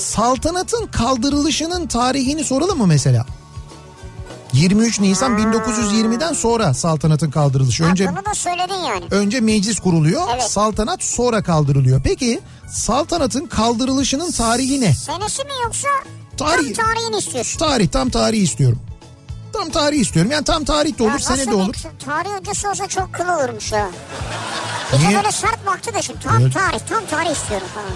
saltanatın 0.00 0.86
kaldırılışının 0.86 1.86
tarihini 1.86 2.44
soralım 2.44 2.78
mı 2.78 2.86
mesela? 2.86 3.26
23 4.52 5.00
Nisan 5.00 5.38
1920'den 5.38 6.32
sonra 6.32 6.74
saltanatın 6.74 7.30
kaldırılışı. 7.30 7.84
Ha, 7.84 7.90
Önce 7.90 8.08
bunu 8.08 8.24
da 8.24 8.34
söyledin 8.34 8.74
yani. 8.74 9.04
önce 9.10 9.40
meclis 9.40 9.80
kuruluyor. 9.80 10.22
Evet. 10.34 10.42
Saltanat 10.42 11.02
sonra 11.04 11.42
kaldırılıyor. 11.42 12.00
Peki 12.04 12.40
saltanatın 12.68 13.46
kaldırılışının 13.46 14.30
tarihi 14.30 14.80
ne? 14.80 14.94
Senesi 14.94 15.44
mi 15.44 15.50
yoksa 15.64 15.88
Tarih- 16.38 16.74
tam 16.74 16.86
tarihini 16.86 17.16
istiyorsun? 17.18 17.58
Tarih 17.58 17.88
tam 17.88 18.10
tarihi 18.10 18.42
istiyorum. 18.42 18.78
Tam 19.52 19.70
tarih 19.70 20.00
istiyorum. 20.00 20.30
Yani 20.32 20.44
tam 20.44 20.64
tarih 20.64 20.98
de 20.98 21.02
olur, 21.02 21.12
Ya 21.12 21.18
sene 21.18 21.46
de 21.46 21.54
olur. 21.54 21.74
Tarih 22.04 22.30
öncesi 22.40 22.68
olsa 22.68 22.86
çok 22.88 23.12
kıl 23.12 23.24
olurmuş 23.28 23.72
ya. 23.72 23.90
Bir 24.92 24.98
de 25.02 25.08
Niye? 25.08 25.16
böyle 25.18 25.32
sert 25.32 25.66
baktı 25.66 25.94
da 25.94 26.02
şimdi 26.02 26.20
tam 26.20 26.42
Evet. 26.42 26.54
tarih 26.54 26.78
tam 26.88 27.06
tarih 27.06 27.30
istiyorum 27.30 27.66
falan. 27.74 27.86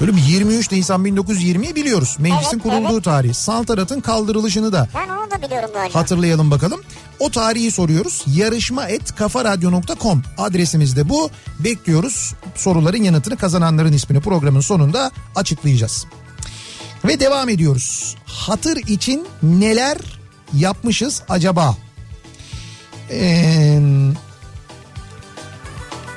Böyle 0.00 0.16
bir 0.16 0.22
23 0.22 0.72
Nisan 0.72 1.04
1920'yi 1.04 1.74
biliyoruz. 1.74 2.16
Meclisin 2.18 2.50
Evet, 2.52 2.62
kurulduğu 2.62 2.94
evet. 2.94 3.04
tarih. 3.04 3.34
Saltanatın 3.34 4.00
kaldırılışını 4.00 4.72
da 4.72 4.88
Ben 4.94 5.08
onu 5.08 5.30
da 5.30 5.42
biliyorum 5.42 5.70
böyle. 5.74 5.92
hatırlayalım 5.92 6.50
bakalım. 6.50 6.80
O 7.18 7.30
tarihi 7.30 7.70
soruyoruz. 7.70 8.24
Yarışma 8.34 8.86
et 8.88 9.14
kafaradyo.com 9.14 10.22
adresimizde 10.38 11.08
bu. 11.08 11.30
Bekliyoruz. 11.58 12.34
Soruların 12.54 13.02
yanıtını 13.02 13.36
kazananların 13.36 13.92
ismini 13.92 14.20
programın 14.20 14.60
sonunda 14.60 15.10
açıklayacağız. 15.34 16.06
Ve 17.04 17.20
devam 17.20 17.48
ediyoruz. 17.48 18.16
Hatır 18.26 18.76
için 18.76 19.26
neler 19.42 19.98
yapmışız 20.54 21.22
acaba? 21.28 21.76
Ee, 23.10 23.80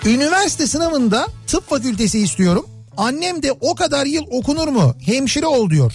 üniversite 0.05 0.67
sınavında 0.67 1.27
tıp 1.47 1.69
fakültesi 1.69 2.19
istiyorum. 2.19 2.65
Annem 2.99 3.43
de 3.43 3.51
o 3.51 3.75
kadar 3.75 4.05
yıl 4.05 4.23
okunur 4.31 4.67
mu? 4.67 4.95
Hemşire 5.05 5.45
ol 5.45 5.69
diyor. 5.69 5.93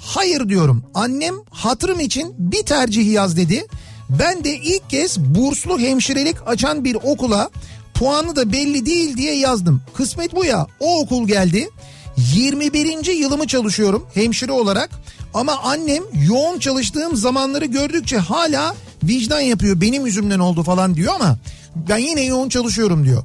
Hayır 0.00 0.48
diyorum. 0.48 0.84
Annem 0.94 1.34
hatırım 1.50 2.00
için 2.00 2.34
bir 2.38 2.62
tercihi 2.62 3.10
yaz 3.10 3.36
dedi. 3.36 3.66
Ben 4.20 4.44
de 4.44 4.56
ilk 4.56 4.90
kez 4.90 5.18
burslu 5.18 5.78
hemşirelik 5.78 6.36
açan 6.46 6.84
bir 6.84 6.94
okula 6.94 7.50
puanı 7.94 8.36
da 8.36 8.52
belli 8.52 8.86
değil 8.86 9.16
diye 9.16 9.38
yazdım. 9.38 9.82
Kısmet 9.94 10.34
bu 10.34 10.44
ya. 10.44 10.66
O 10.80 11.00
okul 11.00 11.28
geldi. 11.28 11.68
21. 12.34 13.18
yılımı 13.18 13.46
çalışıyorum 13.46 14.06
hemşire 14.14 14.52
olarak. 14.52 14.90
Ama 15.34 15.52
annem 15.62 16.02
yoğun 16.28 16.58
çalıştığım 16.58 17.16
zamanları 17.16 17.64
gördükçe 17.64 18.16
hala 18.16 18.74
vicdan 19.02 19.40
yapıyor. 19.40 19.80
Benim 19.80 20.06
yüzümden 20.06 20.38
oldu 20.38 20.62
falan 20.62 20.94
diyor 20.94 21.14
ama 21.14 21.38
ben 21.88 21.98
yine 21.98 22.24
yoğun 22.24 22.48
çalışıyorum 22.48 23.04
diyor. 23.04 23.22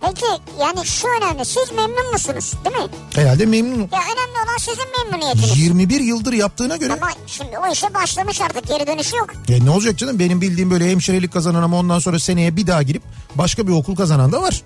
Peki 0.00 0.26
yani 0.60 0.86
şu 0.86 1.08
önemli 1.08 1.44
siz 1.44 1.72
memnun 1.76 2.12
musunuz 2.12 2.52
değil 2.64 2.76
mi? 2.76 2.90
Herhalde 3.14 3.46
memnunum. 3.46 3.80
Ya 3.92 3.98
önemli 3.98 4.48
olan 4.48 4.58
sizin 4.58 4.84
memnuniyetiniz. 5.04 5.58
21 5.58 6.00
yıldır 6.00 6.32
yaptığına 6.32 6.76
göre 6.76 6.92
Ama 6.92 7.10
şimdi 7.26 7.58
o 7.68 7.72
işe 7.72 7.94
başlamış 7.94 8.40
artık 8.40 8.68
geri 8.68 8.86
dönüşü 8.86 9.16
yok. 9.16 9.30
ya 9.48 9.62
ne 9.64 9.70
olacak 9.70 9.98
canım 9.98 10.18
benim 10.18 10.40
bildiğim 10.40 10.70
böyle 10.70 10.90
hemşirelik 10.90 11.32
kazanan 11.32 11.62
ama 11.62 11.78
ondan 11.78 11.98
sonra 11.98 12.18
seneye 12.18 12.56
bir 12.56 12.66
daha 12.66 12.82
girip 12.82 13.02
başka 13.34 13.66
bir 13.66 13.72
okul 13.72 13.96
kazanan 13.96 14.32
da 14.32 14.42
var. 14.42 14.62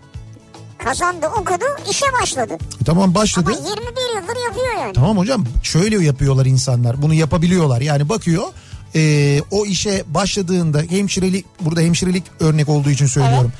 Kazandı 0.78 1.26
okudu 1.26 1.64
işe 1.90 2.06
başladı. 2.22 2.58
E 2.82 2.84
tamam 2.84 3.14
başladı. 3.14 3.50
Ama 3.58 3.68
21 3.68 4.20
yıldır 4.20 4.44
yapıyor 4.44 4.78
yani. 4.78 4.92
Tamam 4.92 5.18
hocam 5.18 5.44
şöyle 5.62 6.04
yapıyorlar 6.04 6.46
insanlar 6.46 7.02
bunu 7.02 7.14
yapabiliyorlar 7.14 7.80
yani 7.80 8.08
bakıyor 8.08 8.42
e, 8.94 9.40
o 9.50 9.66
işe 9.66 10.04
başladığında 10.06 10.82
hemşirelik 10.90 11.46
burada 11.60 11.80
hemşirelik 11.80 12.24
örnek 12.40 12.68
olduğu 12.68 12.90
için 12.90 13.06
söylüyorum. 13.06 13.52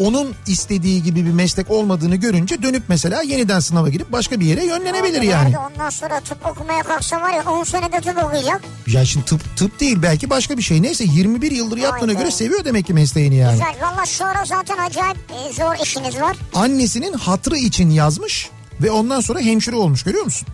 Onun 0.00 0.34
istediği 0.46 1.02
gibi 1.02 1.26
bir 1.26 1.32
meslek 1.32 1.70
olmadığını 1.70 2.16
görünce 2.16 2.62
dönüp 2.62 2.82
mesela 2.88 3.22
yeniden 3.22 3.60
sınava 3.60 3.88
girip 3.88 4.12
başka 4.12 4.40
bir 4.40 4.46
yere 4.46 4.64
yönlenebilir 4.64 5.22
yani. 5.22 5.44
Nerede 5.44 5.58
Ondan 5.58 5.90
sonra 5.90 6.20
tıp 6.20 6.46
okumaya 6.46 6.82
kalksa 6.82 7.20
var 7.20 7.32
ya 7.32 7.44
10 7.50 7.64
senede 7.64 8.00
tıp 8.00 8.24
okuyacak. 8.24 8.60
Ya 8.86 9.04
şimdi 9.04 9.26
tıp, 9.26 9.56
tıp 9.56 9.80
değil 9.80 9.98
belki 10.02 10.30
başka 10.30 10.56
bir 10.56 10.62
şey 10.62 10.82
neyse 10.82 11.04
21 11.04 11.50
yıldır 11.50 11.76
yaptığına 11.76 12.12
be. 12.12 12.14
göre 12.14 12.30
seviyor 12.30 12.64
demek 12.64 12.86
ki 12.86 12.94
mesleğini 12.94 13.36
yani. 13.36 13.52
Güzel 13.52 13.74
valla 13.82 14.06
şu 14.06 14.26
ara 14.26 14.44
zaten 14.44 14.78
acayip 14.78 15.16
e, 15.16 15.52
zor 15.52 15.84
işiniz 15.86 16.20
var. 16.20 16.36
Annesinin 16.54 17.12
hatrı 17.12 17.56
için 17.56 17.90
yazmış 17.90 18.50
ve 18.82 18.90
ondan 18.90 19.20
sonra 19.20 19.40
hemşire 19.40 19.76
olmuş 19.76 20.02
görüyor 20.02 20.24
musun? 20.24 20.48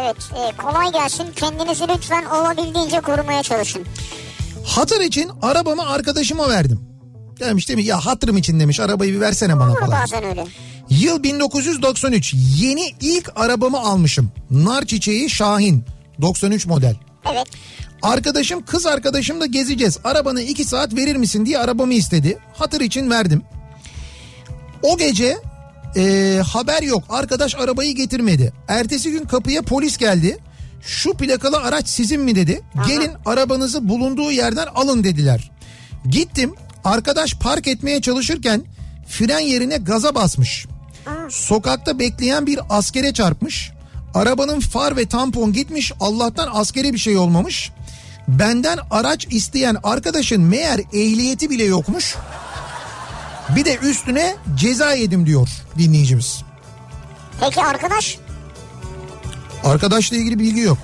Evet 0.00 0.16
e, 0.34 0.56
kolay 0.56 0.92
gelsin 0.92 1.26
kendinizi 1.36 1.88
lütfen 1.88 2.24
olabildiğince 2.24 3.00
korumaya 3.00 3.42
çalışın. 3.42 3.82
Hatır 4.66 5.00
için 5.00 5.30
arabamı 5.42 5.88
arkadaşıma 5.88 6.48
verdim. 6.48 6.89
Demiş 7.40 7.68
değil 7.68 7.78
mi 7.78 7.84
ya 7.84 8.06
hatırım 8.06 8.36
için 8.36 8.60
demiş 8.60 8.80
arabayı 8.80 9.12
bir 9.14 9.20
versene 9.20 9.58
bana 9.58 9.70
Olur 9.70 9.80
falan. 9.80 10.02
bazen 10.02 10.24
öyle. 10.24 10.44
Yıl 10.90 11.22
1993 11.22 12.34
yeni 12.60 12.94
ilk 13.00 13.32
arabamı 13.36 13.78
almışım. 13.80 14.32
Nar 14.50 14.84
çiçeği 14.86 15.30
Şahin 15.30 15.84
93 16.20 16.66
model. 16.66 16.96
Evet 17.32 17.46
Arkadaşım 18.02 18.64
kız 18.64 18.86
arkadaşımla 18.86 19.46
gezeceğiz. 19.46 19.98
Arabanı 20.04 20.42
iki 20.42 20.64
saat 20.64 20.94
verir 20.96 21.16
misin 21.16 21.46
diye 21.46 21.58
arabamı 21.58 21.94
istedi. 21.94 22.38
Hatır 22.54 22.80
için 22.80 23.10
verdim. 23.10 23.42
O 24.82 24.98
gece 24.98 25.38
e, 25.96 26.36
haber 26.52 26.82
yok. 26.82 27.04
Arkadaş 27.08 27.54
arabayı 27.54 27.94
getirmedi. 27.94 28.52
Ertesi 28.68 29.10
gün 29.10 29.24
kapıya 29.24 29.62
polis 29.62 29.96
geldi. 29.96 30.38
Şu 30.82 31.14
plakalı 31.14 31.56
araç 31.56 31.88
sizin 31.88 32.20
mi 32.20 32.34
dedi. 32.34 32.62
Gelin 32.86 33.10
arabanızı 33.26 33.88
bulunduğu 33.88 34.30
yerden 34.32 34.66
alın 34.74 35.04
dediler. 35.04 35.50
Gittim. 36.10 36.54
Arkadaş 36.84 37.34
park 37.34 37.66
etmeye 37.68 38.00
çalışırken 38.00 38.62
fren 39.08 39.38
yerine 39.38 39.76
gaza 39.76 40.14
basmış. 40.14 40.66
Sokakta 41.28 41.98
bekleyen 41.98 42.46
bir 42.46 42.60
askere 42.70 43.12
çarpmış. 43.14 43.72
Arabanın 44.14 44.60
far 44.60 44.96
ve 44.96 45.06
tampon 45.06 45.52
gitmiş. 45.52 45.92
Allah'tan 46.00 46.48
askere 46.52 46.92
bir 46.92 46.98
şey 46.98 47.16
olmamış. 47.16 47.70
Benden 48.28 48.78
araç 48.90 49.26
isteyen 49.30 49.76
arkadaşın 49.82 50.42
meğer 50.42 50.78
ehliyeti 50.78 51.50
bile 51.50 51.64
yokmuş. 51.64 52.16
Bir 53.56 53.64
de 53.64 53.76
üstüne 53.76 54.36
ceza 54.54 54.92
yedim 54.92 55.26
diyor 55.26 55.48
dinleyicimiz. 55.78 56.42
Peki 57.40 57.62
arkadaş 57.62 58.18
Arkadaşla 59.64 60.16
ilgili 60.16 60.38
bilgi 60.38 60.60
yok. 60.60 60.78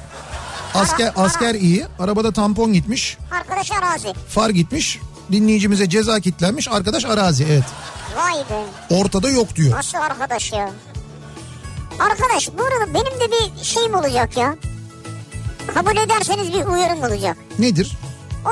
Asker 0.75 1.13
asker 1.17 1.55
iyi. 1.55 1.87
Arabada 1.99 2.33
tampon 2.33 2.73
gitmiş. 2.73 3.17
arkadaş 3.31 3.73
arazi. 3.73 4.13
Far 4.29 4.51
gitmiş. 4.51 4.99
Dinleyicimize 5.33 5.89
ceza 5.89 6.21
kitlenmiş. 6.21 6.69
Arkadaş 6.69 7.05
arazi 7.05 7.45
evet. 7.45 7.65
Vay 8.17 8.35
be 8.35 8.65
Ortada 8.95 9.29
yok 9.31 9.57
diyor. 9.57 9.77
nasıl 9.79 9.99
arkadaş 9.99 10.53
ya. 10.53 10.71
Arkadaş 12.01 12.49
bu 12.59 12.63
arada 12.65 12.95
benim 12.95 13.21
de 13.21 13.31
bir 13.33 13.65
şeyim 13.65 13.95
olacak 13.95 14.37
ya. 14.37 14.57
Kabul 15.75 15.97
ederseniz 15.97 16.53
bir 16.53 16.65
uyarım 16.65 17.03
olacak. 17.03 17.37
Nedir? 17.59 17.93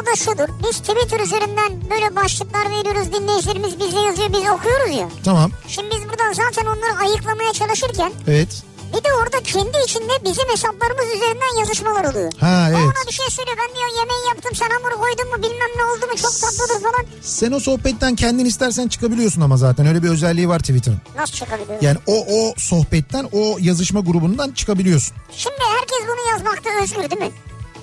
O 0.02 0.06
da 0.06 0.16
şudur. 0.16 0.48
Biz 0.68 0.78
Twitter 0.78 1.20
üzerinden 1.20 1.90
böyle 1.90 2.16
başlıklar 2.16 2.70
veriyoruz. 2.70 3.12
Dinleyicilerimiz 3.12 3.78
bize 3.80 4.00
yazıyor. 4.00 4.28
Biz 4.32 4.38
okuyoruz 4.50 4.96
ya. 4.96 5.08
Tamam. 5.24 5.50
Şimdi 5.68 5.90
biz 5.90 6.08
buradan 6.08 6.32
zaten 6.32 6.66
onları 6.66 7.08
ayıklamaya 7.08 7.52
çalışırken 7.52 8.12
Evet. 8.28 8.62
Bir 8.98 9.04
de 9.04 9.08
orada 9.22 9.42
kendi 9.42 9.78
içinde 9.84 10.12
bizim 10.24 10.48
hesaplarımız 10.48 11.06
üzerinden 11.16 11.58
yazışmalar 11.60 12.04
oluyor. 12.04 12.32
Ha 12.40 12.66
O 12.68 12.70
evet. 12.70 12.84
ona 12.84 13.08
bir 13.08 13.12
şey 13.12 13.26
söylüyor. 13.30 13.56
Ben 13.60 13.74
diyor 13.76 13.88
yemeği 13.98 14.28
yaptım 14.28 14.52
sen 14.54 14.68
hamuru 14.70 15.00
koydun 15.00 15.28
mu 15.30 15.36
bilmem 15.42 15.70
ne 15.76 15.84
oldu 15.84 16.06
mu 16.12 16.16
çok 16.16 16.32
tatlıdır 16.40 16.82
falan. 16.82 17.06
Sen 17.22 17.52
o 17.52 17.60
sohbetten 17.60 18.14
kendin 18.16 18.44
istersen 18.44 18.88
çıkabiliyorsun 18.88 19.40
ama 19.40 19.56
zaten 19.56 19.86
öyle 19.86 20.02
bir 20.02 20.08
özelliği 20.08 20.48
var 20.48 20.58
Twitter'ın. 20.58 21.00
Nasıl 21.16 21.32
çıkabiliyor? 21.34 21.82
Yani 21.82 21.98
o 22.06 22.14
o 22.36 22.54
sohbetten 22.58 23.28
o 23.32 23.56
yazışma 23.60 24.00
grubundan 24.00 24.50
çıkabiliyorsun. 24.52 25.16
Şimdi 25.36 25.56
herkes 25.78 25.98
bunu 26.08 26.30
yazmakta 26.30 26.70
özgür 26.82 27.10
değil 27.10 27.30
mi? 27.30 27.30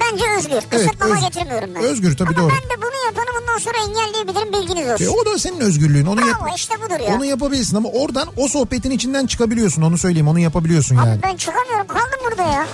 Bence 0.01 0.23
özgür. 0.37 0.51
Evet, 0.53 0.69
Kısıtlama 0.69 1.15
öz- 1.15 1.21
getirmiyorum 1.23 1.69
ben. 1.75 1.83
özgür 1.83 2.17
tabii, 2.17 2.29
Ama 2.29 2.37
doğru. 2.37 2.49
ben 2.51 2.69
de 2.77 2.81
bunu 2.81 3.05
yapanı 3.05 3.41
bundan 3.41 3.57
sonra 3.57 3.77
engelleyebilirim 3.87 4.53
bilginiz 4.53 4.89
olsun. 4.93 5.05
E 5.05 5.09
o 5.09 5.25
da 5.25 5.39
senin 5.39 5.59
özgürlüğün. 5.59 6.05
Onu 6.05 6.27
yap 6.27 6.41
Bravo 6.41 6.55
işte 6.55 6.75
budur 6.85 6.99
ya. 7.09 7.15
onu 7.15 7.25
yapabilirsin 7.25 7.75
ama 7.75 7.89
oradan 7.89 8.27
o 8.37 8.47
sohbetin 8.47 8.91
içinden 8.91 9.25
çıkabiliyorsun. 9.27 9.81
Onu 9.81 9.97
söyleyeyim. 9.97 10.27
Onu 10.27 10.39
yapabiliyorsun 10.39 10.95
Abi 10.95 11.07
yani. 11.09 11.19
ben 11.23 11.35
çıkamıyorum 11.37 11.87
kaldım 11.87 12.19
burada 12.29 12.43
ya. 12.43 12.67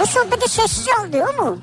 Bu 0.00 0.06
sohbeti 0.06 0.50
sessiz 0.52 0.86
al 1.00 1.12
diyor 1.12 1.34
mu? 1.38 1.58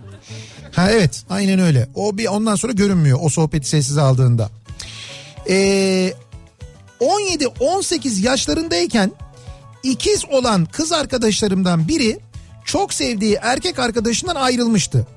Ha 0.71 0.91
evet 0.91 1.23
aynen 1.29 1.59
öyle. 1.59 1.89
O 1.95 2.17
bir 2.17 2.27
ondan 2.27 2.55
sonra 2.55 2.73
görünmüyor 2.73 3.19
o 3.21 3.29
sohbeti 3.29 3.67
sessize 3.69 4.01
aldığında. 4.01 4.49
Ee, 5.49 6.13
17-18 6.99 8.21
yaşlarındayken 8.21 9.11
ikiz 9.83 10.25
olan 10.31 10.65
kız 10.65 10.91
arkadaşlarımdan 10.91 11.87
biri 11.87 12.19
çok 12.65 12.93
sevdiği 12.93 13.37
erkek 13.41 13.79
arkadaşından 13.79 14.35
ayrılmıştı. 14.35 15.07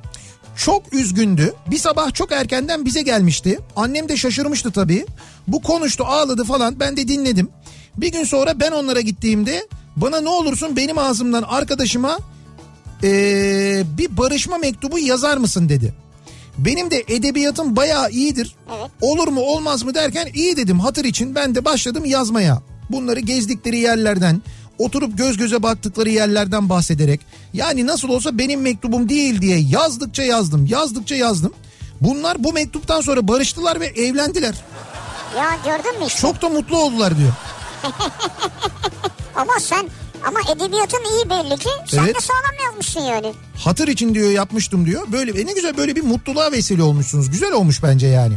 Çok 0.57 0.93
üzgündü. 0.93 1.55
Bir 1.71 1.79
sabah 1.79 2.15
çok 2.15 2.33
erkenden 2.33 2.85
bize 2.85 3.03
gelmişti. 3.03 3.59
Annem 3.77 4.09
de 4.09 4.17
şaşırmıştı 4.17 4.71
tabii. 4.71 5.07
Bu 5.49 5.63
konuştu 5.63 6.05
ağladı 6.05 6.45
falan 6.45 6.81
ben 6.81 6.97
de 6.97 7.09
dinledim. 7.09 7.51
Bir 7.97 8.13
gün 8.13 8.25
sonra 8.25 8.61
ben 8.61 8.73
onlara 8.73 9.01
gittiğimde 9.01 9.67
bana 9.97 10.21
ne 10.21 10.29
olursun 10.29 10.77
benim 10.77 10.99
ağzımdan 10.99 11.43
arkadaşıma 11.43 12.19
ee, 13.03 13.83
bir 13.99 14.17
barışma 14.17 14.59
mektubu 14.59 14.99
yazar 14.99 15.37
mısın 15.37 15.69
dedi. 15.69 15.95
Benim 16.59 16.91
de 16.91 17.05
edebiyatım 17.09 17.77
bayağı 17.77 18.11
iyidir. 18.11 18.57
Evet. 18.79 18.91
Olur 19.01 19.29
mu 19.29 19.41
olmaz 19.41 19.83
mı 19.83 19.95
derken 19.95 20.29
iyi 20.35 20.57
dedim 20.57 20.81
hatır 20.81 21.05
için 21.05 21.35
ben 21.35 21.55
de 21.55 21.65
başladım 21.65 22.05
yazmaya. 22.05 22.63
Bunları 22.91 23.21
gezdikleri 23.21 23.79
yerlerden, 23.79 24.43
oturup 24.79 25.19
göz 25.19 25.37
göze 25.37 25.63
baktıkları 25.63 26.11
yerlerden 26.11 26.69
bahsederek 26.69 27.21
yani 27.53 27.87
nasıl 27.87 28.09
olsa 28.09 28.39
benim 28.39 28.61
mektubum 28.61 29.09
değil 29.09 29.41
diye 29.41 29.59
yazdıkça 29.59 30.23
yazdım, 30.23 30.67
yazdıkça 30.67 31.15
yazdım. 31.15 31.53
Bunlar 32.01 32.45
bu 32.45 32.53
mektuptan 32.53 33.01
sonra 33.01 33.29
barıştılar 33.29 33.81
ve 33.81 33.87
evlendiler. 33.87 34.55
Ya 35.37 35.57
gördün 35.65 36.01
mü 36.01 36.07
işte. 36.07 36.21
Çok 36.21 36.43
da 36.43 36.49
mutlu 36.49 36.79
oldular 36.79 37.19
diyor. 37.19 37.33
Ama 39.37 39.53
sen 39.61 39.89
ama 40.27 40.41
edebiyatın 40.41 40.99
iyi 40.99 41.31
belli 41.31 41.59
ki. 41.59 41.69
Sen 41.87 42.05
Evet. 42.05 42.15
de 42.17 42.21
sağlam 42.21 42.67
yazmışsın 42.67 43.01
yani. 43.01 43.33
Hatır 43.57 43.89
için 43.89 44.15
diyor 44.15 44.31
yapmıştım 44.31 44.87
diyor. 44.87 45.03
Böyle 45.13 45.41
e 45.41 45.47
ne 45.47 45.53
güzel 45.53 45.77
böyle 45.77 45.97
bir 45.97 46.03
mutluluğa 46.03 46.53
vesile 46.53 46.83
olmuşsunuz. 46.83 47.31
Güzel 47.31 47.53
olmuş 47.53 47.83
bence 47.83 48.07
yani. 48.07 48.35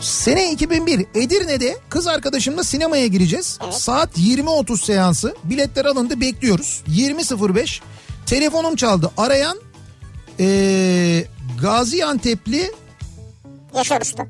Sene 0.00 0.52
2001 0.52 1.06
Edirne'de 1.14 1.76
kız 1.88 2.06
arkadaşımla 2.06 2.64
sinemaya 2.64 3.06
gireceğiz. 3.06 3.58
Saat 3.70 4.18
20.30 4.18 4.84
seansı. 4.84 5.34
Biletler 5.44 5.84
alındı 5.84 6.20
bekliyoruz. 6.20 6.82
20.05 6.88 7.80
telefonum 8.26 8.76
çaldı. 8.76 9.10
Arayan 9.16 9.58
eee 10.38 11.26
Gaziantep'li 11.62 12.72
Yaşar 13.74 14.00
Usta. 14.00 14.26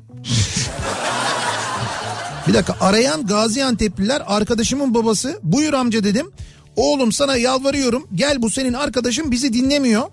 Bir 2.47 2.53
dakika 2.53 2.75
arayan 2.81 3.25
Gaziantep'liler 3.27 4.23
arkadaşımın 4.27 4.93
babası. 4.93 5.39
Buyur 5.43 5.73
amca 5.73 6.03
dedim. 6.03 6.31
Oğlum 6.75 7.11
sana 7.11 7.37
yalvarıyorum 7.37 8.07
gel 8.15 8.41
bu 8.41 8.49
senin 8.49 8.73
arkadaşın 8.73 9.31
bizi 9.31 9.53
dinlemiyor. 9.53 10.03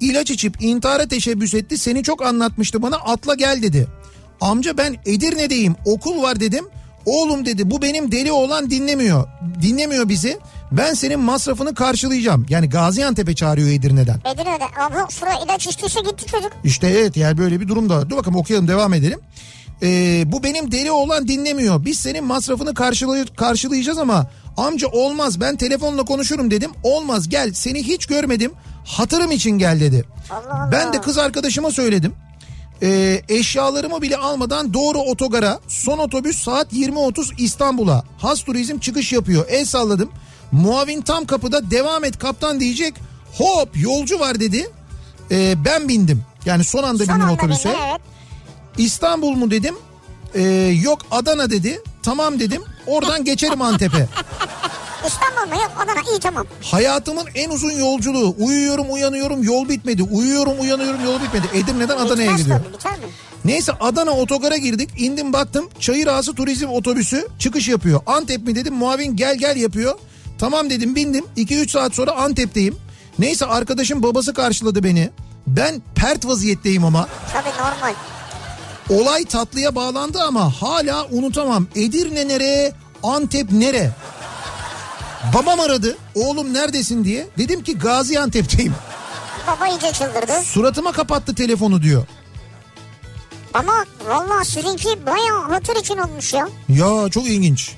İlaç 0.00 0.30
içip 0.30 0.62
intihara 0.62 1.08
teşebbüs 1.08 1.54
etti 1.54 1.78
seni 1.78 2.02
çok 2.02 2.22
anlatmıştı 2.26 2.82
bana 2.82 2.96
atla 2.96 3.34
gel 3.34 3.62
dedi. 3.62 3.86
Amca 4.40 4.76
ben 4.78 4.96
Edirne'deyim 5.06 5.76
okul 5.84 6.22
var 6.22 6.40
dedim. 6.40 6.64
Oğlum 7.06 7.46
dedi 7.46 7.70
bu 7.70 7.82
benim 7.82 8.12
deli 8.12 8.32
olan 8.32 8.70
dinlemiyor. 8.70 9.24
Dinlemiyor 9.62 10.08
bizi. 10.08 10.38
Ben 10.72 10.94
senin 10.94 11.20
masrafını 11.20 11.74
karşılayacağım. 11.74 12.46
Yani 12.48 12.68
Gaziantep'e 12.68 13.34
çağırıyor 13.34 13.68
Edirne'den. 13.68 14.20
Edirne'de. 14.34 14.64
Abi 14.80 15.12
şuraya 15.12 15.40
ilaç 15.44 15.66
içtiyse 15.66 16.00
gitti 16.00 16.26
çocuk. 16.26 16.52
İşte 16.64 16.86
evet 16.86 17.16
yani 17.16 17.38
böyle 17.38 17.60
bir 17.60 17.68
durum 17.68 17.90
da 17.90 17.96
var. 17.96 18.10
Dur 18.10 18.16
bakalım 18.16 18.36
okuyalım 18.36 18.68
devam 18.68 18.94
edelim. 18.94 19.20
Ee, 19.82 20.22
bu 20.26 20.42
benim 20.42 20.72
deli 20.72 20.90
olan 20.90 21.28
dinlemiyor. 21.28 21.84
Biz 21.84 21.98
senin 22.00 22.24
masrafını 22.24 22.70
karşılay- 22.70 23.34
karşılayacağız 23.36 23.98
ama 23.98 24.26
amca 24.56 24.88
olmaz 24.88 25.40
ben 25.40 25.56
telefonla 25.56 26.04
konuşurum 26.04 26.50
dedim. 26.50 26.70
Olmaz 26.82 27.28
gel 27.28 27.52
seni 27.52 27.82
hiç 27.82 28.06
görmedim 28.06 28.52
hatırım 28.84 29.30
için 29.30 29.50
gel 29.50 29.80
dedi. 29.80 30.04
Allah 30.30 30.54
Allah. 30.62 30.72
Ben 30.72 30.92
de 30.92 31.00
kız 31.00 31.18
arkadaşıma 31.18 31.70
söyledim. 31.70 32.12
Ee, 32.82 33.22
eşyalarımı 33.28 34.02
bile 34.02 34.16
almadan 34.16 34.74
doğru 34.74 34.98
otogara 34.98 35.60
son 35.68 35.98
otobüs 35.98 36.42
saat 36.42 36.72
20.30 36.72 37.34
İstanbul'a. 37.38 38.04
Has 38.18 38.42
turizm 38.42 38.78
çıkış 38.78 39.12
yapıyor 39.12 39.44
el 39.48 39.64
salladım. 39.64 40.10
Muavin 40.52 41.00
tam 41.02 41.24
kapıda 41.24 41.70
devam 41.70 42.04
et 42.04 42.18
kaptan 42.18 42.60
diyecek. 42.60 42.94
Hop 43.38 43.68
yolcu 43.76 44.20
var 44.20 44.40
dedi. 44.40 44.70
Ee, 45.30 45.54
ben 45.64 45.88
bindim. 45.88 46.22
Yani 46.44 46.64
son 46.64 46.82
anda 46.82 47.04
Son 47.04 47.14
bindim 47.14 47.28
anda 47.28 47.34
otobüse. 47.34 47.68
bindi, 47.68 47.78
evet. 47.90 48.00
İstanbul 48.78 49.30
mu 49.30 49.50
dedim. 49.50 49.74
Ee, 50.34 50.42
yok 50.82 50.98
Adana 51.10 51.50
dedi. 51.50 51.82
Tamam 52.02 52.40
dedim. 52.40 52.62
Oradan 52.86 53.24
geçerim 53.24 53.62
Antep'e. 53.62 54.08
İstanbul 55.06 55.54
mu? 55.56 55.62
Yok 55.62 55.72
Adana. 55.84 56.00
İyi 56.12 56.20
tamam. 56.20 56.46
Hayatımın 56.62 57.24
en 57.34 57.50
uzun 57.50 57.70
yolculuğu. 57.70 58.34
Uyuyorum 58.38 58.86
uyanıyorum 58.92 59.42
yol 59.42 59.68
bitmedi. 59.68 60.02
Uyuyorum 60.02 60.60
uyanıyorum 60.60 61.04
yol 61.04 61.20
bitmedi. 61.22 61.46
Edirne'den 61.54 61.96
Adana'ya 61.96 62.16
Bitmez 62.30 62.38
gidiyor. 62.42 62.60
tabii, 62.64 62.74
Biter 62.74 62.92
mi? 62.92 63.04
Neyse 63.44 63.72
Adana 63.80 64.10
otogara 64.10 64.56
girdik. 64.56 64.90
İndim 64.98 65.32
baktım 65.32 65.68
Çayırağası 65.80 66.34
Turizm 66.34 66.68
Otobüsü 66.68 67.28
çıkış 67.38 67.68
yapıyor. 67.68 68.00
Antep 68.06 68.46
mi 68.46 68.54
dedim 68.54 68.74
muavin 68.74 69.16
gel 69.16 69.36
gel 69.38 69.56
yapıyor. 69.56 69.98
Tamam 70.38 70.70
dedim 70.70 70.94
bindim. 70.96 71.24
2-3 71.36 71.68
saat 71.70 71.94
sonra 71.94 72.12
Antep'teyim. 72.12 72.76
Neyse 73.18 73.46
arkadaşım 73.46 74.02
babası 74.02 74.34
karşıladı 74.34 74.84
beni. 74.84 75.10
Ben 75.46 75.82
pert 75.94 76.26
vaziyetteyim 76.26 76.84
ama. 76.84 77.08
Tabii 77.32 77.48
normal. 77.48 77.94
Olay 78.90 79.24
tatlıya 79.24 79.74
bağlandı 79.74 80.18
ama 80.22 80.52
hala 80.62 81.06
unutamam. 81.10 81.66
Edirne 81.76 82.28
nere, 82.28 82.72
Antep 83.02 83.52
nere? 83.52 83.90
Babam 85.34 85.60
aradı. 85.60 85.96
Oğlum 86.14 86.54
neredesin 86.54 87.04
diye. 87.04 87.26
Dedim 87.38 87.62
ki 87.62 87.78
Gaziantep'teyim. 87.78 88.74
Baba 89.46 89.68
iyice 89.68 89.92
çıldırdı. 89.92 90.32
Suratıma 90.44 90.92
kapattı 90.92 91.34
telefonu 91.34 91.82
diyor. 91.82 92.06
Ama 93.54 93.84
vallahi 94.08 94.44
sizinki 94.46 95.06
bayağı 95.06 95.48
hatır 95.50 95.76
için 95.76 95.98
olmuş 95.98 96.34
ya. 96.34 96.48
Ya 96.68 97.08
çok 97.10 97.26
ilginç. 97.26 97.72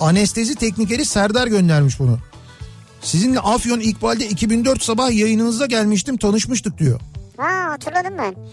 Anestezi 0.00 0.54
teknikeri 0.54 1.04
Serdar 1.04 1.46
göndermiş 1.46 1.98
bunu. 1.98 2.18
Sizinle 3.02 3.40
Afyon 3.40 3.80
İkbal'de 3.80 4.28
2004 4.28 4.82
sabah 4.82 5.10
yayınınıza 5.10 5.66
gelmiştim 5.66 6.16
tanışmıştık 6.16 6.78
diyor. 6.78 7.00
Ha 7.36 7.70
hatırladım 7.70 8.18
ben. 8.18 8.34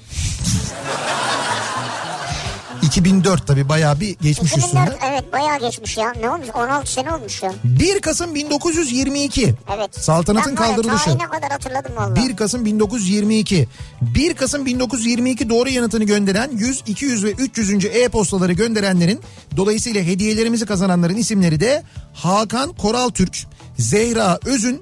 2004 2.93 3.47
tabii 3.47 3.69
bayağı 3.69 3.99
bir 3.99 4.15
geçmiş 4.21 4.57
üstünde. 4.57 4.81
2004 4.81 4.97
evet 5.11 5.33
bayağı 5.33 5.59
geçmiş 5.59 5.97
ya. 5.97 6.13
Ne 6.19 6.29
olmuş? 6.29 6.47
16 6.53 6.91
sene 6.91 7.13
olmuş 7.13 7.43
ya. 7.43 7.53
1 7.63 8.01
Kasım 8.01 8.35
1922. 8.35 9.53
Evet. 9.75 10.03
Saltanatın 10.03 10.51
ben 10.51 10.55
kaldırılışı. 10.55 11.05
tarihine 11.05 11.27
kadar 11.29 11.51
hatırladım 11.51 11.95
valla. 11.95 12.15
1 12.15 12.35
Kasım 12.35 12.65
1922. 12.65 13.67
1 14.01 14.33
Kasım 14.33 14.65
1922 14.65 15.49
doğru 15.49 15.69
yanıtını 15.69 16.03
gönderen 16.03 16.49
100, 16.53 16.83
200 16.87 17.23
ve 17.23 17.31
300. 17.31 17.85
e-postaları 17.85 18.53
gönderenlerin 18.53 19.19
dolayısıyla 19.57 20.01
hediyelerimizi 20.01 20.65
kazananların 20.65 21.17
isimleri 21.17 21.59
de 21.59 21.83
Hakan 22.13 22.73
Koral 22.73 23.09
Türk, 23.09 23.37
Zehra 23.77 24.39
Özün 24.45 24.81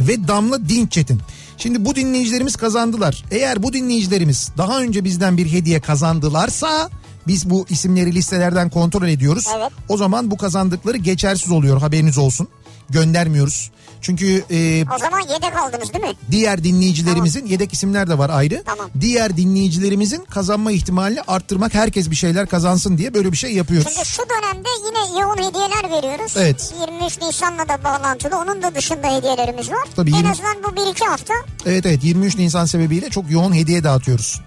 ve 0.00 0.28
Damla 0.28 0.68
Dinçetin. 0.68 1.20
Şimdi 1.58 1.84
bu 1.84 1.94
dinleyicilerimiz 1.94 2.56
kazandılar. 2.56 3.24
Eğer 3.30 3.62
bu 3.62 3.72
dinleyicilerimiz 3.72 4.50
daha 4.58 4.80
önce 4.80 5.04
bizden 5.04 5.36
bir 5.36 5.52
hediye 5.52 5.80
kazandılarsa 5.80 6.90
biz 7.26 7.50
bu 7.50 7.66
isimleri 7.68 8.14
listelerden 8.14 8.70
kontrol 8.70 9.08
ediyoruz. 9.08 9.46
Evet. 9.58 9.72
O 9.88 9.96
zaman 9.96 10.30
bu 10.30 10.36
kazandıkları 10.36 10.96
geçersiz 10.96 11.50
oluyor 11.50 11.80
haberiniz 11.80 12.18
olsun. 12.18 12.48
Göndermiyoruz. 12.90 13.70
Çünkü 14.00 14.44
e, 14.50 14.84
O 14.94 14.98
zaman 14.98 15.20
yedek 15.20 15.56
aldınız 15.56 15.92
değil 15.92 16.04
mi? 16.04 16.12
diğer 16.30 16.64
dinleyicilerimizin 16.64 17.46
yedek 17.46 17.72
isimler 17.72 18.08
de 18.10 18.18
var 18.18 18.30
ayrı. 18.30 18.62
Tamam. 18.66 18.90
Diğer 19.00 19.36
dinleyicilerimizin 19.36 20.24
kazanma 20.24 20.72
ihtimalini 20.72 21.20
arttırmak 21.22 21.74
herkes 21.74 22.10
bir 22.10 22.16
şeyler 22.16 22.46
kazansın 22.46 22.98
diye 22.98 23.14
böyle 23.14 23.32
bir 23.32 23.36
şey 23.36 23.52
yapıyoruz. 23.54 23.92
Şimdi 23.94 24.06
şu 24.08 24.22
dönemde 24.22 24.68
yine 24.86 25.20
yoğun 25.20 25.36
hediyeler 25.36 25.90
veriyoruz. 25.98 26.34
Evet. 26.36 26.74
23 27.00 27.20
Nisan'la 27.22 27.68
da 27.68 27.84
bağlantılı. 27.84 28.36
Onun 28.38 28.62
da 28.62 28.74
dışında 28.74 29.16
hediyelerimiz 29.16 29.70
var. 29.70 29.88
Tabii 29.96 30.10
en 30.10 30.24
azından 30.24 30.56
bu 30.62 30.80
1-2 30.80 31.06
hafta 31.06 31.34
Evet 31.66 31.86
evet 31.86 32.04
23 32.04 32.36
Nisan 32.38 32.64
sebebiyle 32.64 33.10
çok 33.10 33.30
yoğun 33.30 33.54
hediye 33.54 33.84
dağıtıyoruz. 33.84 34.40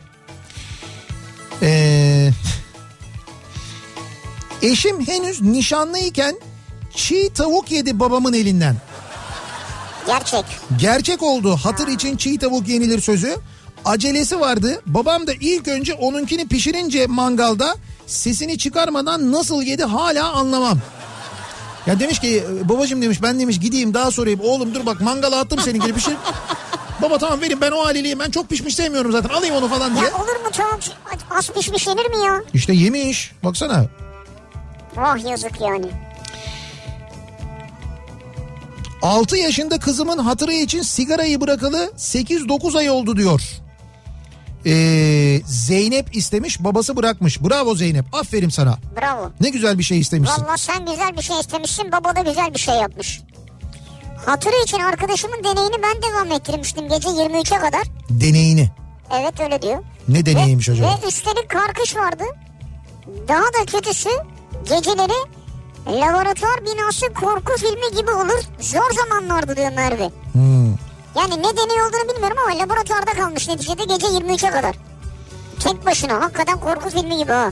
Ee, 1.61 2.29
eşim 4.61 5.07
henüz 5.07 5.41
nişanlıyken 5.41 6.35
çiğ 6.95 7.29
tavuk 7.33 7.71
yedi 7.71 7.99
babamın 7.99 8.33
elinden. 8.33 8.75
gerçek. 10.07 10.45
Gerçek 10.79 11.23
oldu 11.23 11.55
hatır 11.63 11.87
için 11.87 12.17
çiğ 12.17 12.37
tavuk 12.37 12.67
yenilir 12.67 13.01
sözü. 13.01 13.35
Acelesi 13.85 14.39
vardı. 14.39 14.81
Babam 14.85 15.27
da 15.27 15.33
ilk 15.33 15.67
önce 15.67 15.93
onunkini 15.93 16.47
pişirince 16.47 17.07
mangalda 17.07 17.75
sesini 18.07 18.57
çıkarmadan 18.57 19.31
nasıl 19.31 19.61
yedi 19.61 19.83
hala 19.83 20.31
anlamam. 20.31 20.79
Ya 21.87 21.99
demiş 21.99 22.19
ki 22.19 22.43
babacım 22.63 23.01
demiş 23.01 23.21
ben 23.21 23.39
demiş 23.39 23.59
gideyim 23.59 23.93
daha 23.93 24.11
sorayım. 24.11 24.39
Oğlum 24.43 24.75
dur 24.75 24.85
bak 24.85 25.01
mangala 25.01 25.39
attım 25.39 25.59
seninkini 25.59 25.93
pişir. 25.93 26.13
Baba 27.01 27.17
tamam 27.17 27.41
verin 27.41 27.61
ben 27.61 27.71
o 27.71 27.85
haliyle 27.85 28.19
ben 28.19 28.31
çok 28.31 28.49
pişmiş 28.49 28.75
sevmiyorum 28.75 29.11
zaten 29.11 29.29
alayım 29.29 29.55
onu 29.55 29.67
falan 29.67 29.95
diye. 29.95 30.05
Ya 30.05 30.15
olur 30.15 30.45
mu 30.45 30.51
tavuk 30.51 30.79
az 31.31 31.49
pişmiş 31.49 31.87
yenir 31.87 32.09
mi 32.09 32.25
ya? 32.25 32.43
İşte 32.53 32.73
yemiş 32.73 33.31
baksana. 33.43 33.85
Vah 34.97 35.29
yazık 35.29 35.61
yani. 35.61 35.85
6 39.01 39.37
yaşında 39.37 39.79
kızımın 39.79 40.17
hatırı 40.17 40.53
için 40.53 40.81
sigarayı 40.81 41.41
bırakalı 41.41 41.91
8-9 41.97 42.77
ay 42.77 42.89
oldu 42.89 43.17
diyor. 43.17 43.41
Ee, 44.65 45.41
Zeynep 45.45 46.15
istemiş 46.15 46.63
babası 46.63 46.95
bırakmış. 46.95 47.41
Bravo 47.43 47.75
Zeynep 47.75 48.05
aferin 48.15 48.49
sana. 48.49 48.77
Bravo. 49.01 49.31
Ne 49.41 49.49
güzel 49.49 49.77
bir 49.79 49.83
şey 49.83 49.99
istemişsin. 49.99 50.45
Valla 50.45 50.57
sen 50.57 50.85
güzel 50.85 51.17
bir 51.17 51.21
şey 51.21 51.39
istemişsin 51.39 51.91
baba 51.91 52.15
da 52.15 52.21
güzel 52.21 52.53
bir 52.53 52.59
şey 52.59 52.75
yapmış. 52.75 53.21
Hatırı 54.25 54.63
için 54.63 54.79
arkadaşımın 54.79 55.43
deneyini 55.43 55.75
ben 55.83 56.11
devam 56.11 56.31
ettirmiştim 56.31 56.89
gece 56.89 57.09
23'e 57.09 57.59
kadar. 57.59 57.83
Deneyini. 58.09 58.69
Evet 59.21 59.39
öyle 59.39 59.61
diyor. 59.61 59.83
Ne 60.07 60.25
deneyiymiş 60.25 60.69
ve, 60.69 60.71
acaba? 60.71 60.99
Ve 61.03 61.07
üstelik 61.07 61.49
karkış 61.49 61.95
vardı. 61.95 62.23
Daha 63.27 63.43
da 63.43 63.65
kötüsü 63.67 64.09
geceleri 64.69 65.19
laboratuvar 65.87 66.65
binası 66.65 67.13
korku 67.13 67.53
filmi 67.57 67.97
gibi 67.97 68.11
olur. 68.11 68.41
Zor 68.59 68.91
zamanlardı 68.95 69.55
diyor 69.55 69.71
Merve. 69.71 70.11
Hmm. 70.33 70.67
Yani 71.15 71.37
ne 71.37 71.57
deney 71.57 71.81
olduğunu 71.81 72.13
bilmiyorum 72.13 72.37
ama 72.47 72.59
laboratuvarda 72.59 73.11
kalmış 73.11 73.47
neticede 73.47 73.83
gece 73.83 74.07
23'e 74.07 74.51
kadar. 74.51 74.75
Tek 75.59 75.85
başına 75.85 76.13
hakikaten 76.21 76.59
korku 76.59 76.89
filmi 76.89 77.17
gibi 77.17 77.31
ha. 77.31 77.51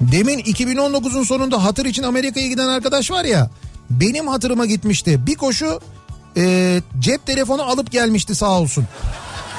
Demin 0.00 0.38
2019'un 0.38 1.22
sonunda 1.22 1.64
hatır 1.64 1.84
için 1.84 2.02
Amerika'ya 2.02 2.48
giden 2.48 2.68
arkadaş 2.68 3.10
var 3.10 3.24
ya. 3.24 3.50
Benim 3.90 4.28
hatırıma 4.28 4.66
gitmişti. 4.66 5.26
Bir 5.26 5.34
koşu 5.34 5.80
e, 6.36 6.80
cep 6.98 7.26
telefonu 7.26 7.62
alıp 7.62 7.90
gelmişti 7.90 8.34
sağ 8.34 8.50
olsun. 8.50 8.84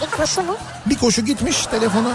Bir 0.02 0.18
koşu 0.18 0.42
mu? 0.42 0.56
Bir 0.86 0.96
koşu 0.96 1.26
gitmiş 1.26 1.66
telefonu 1.66 2.12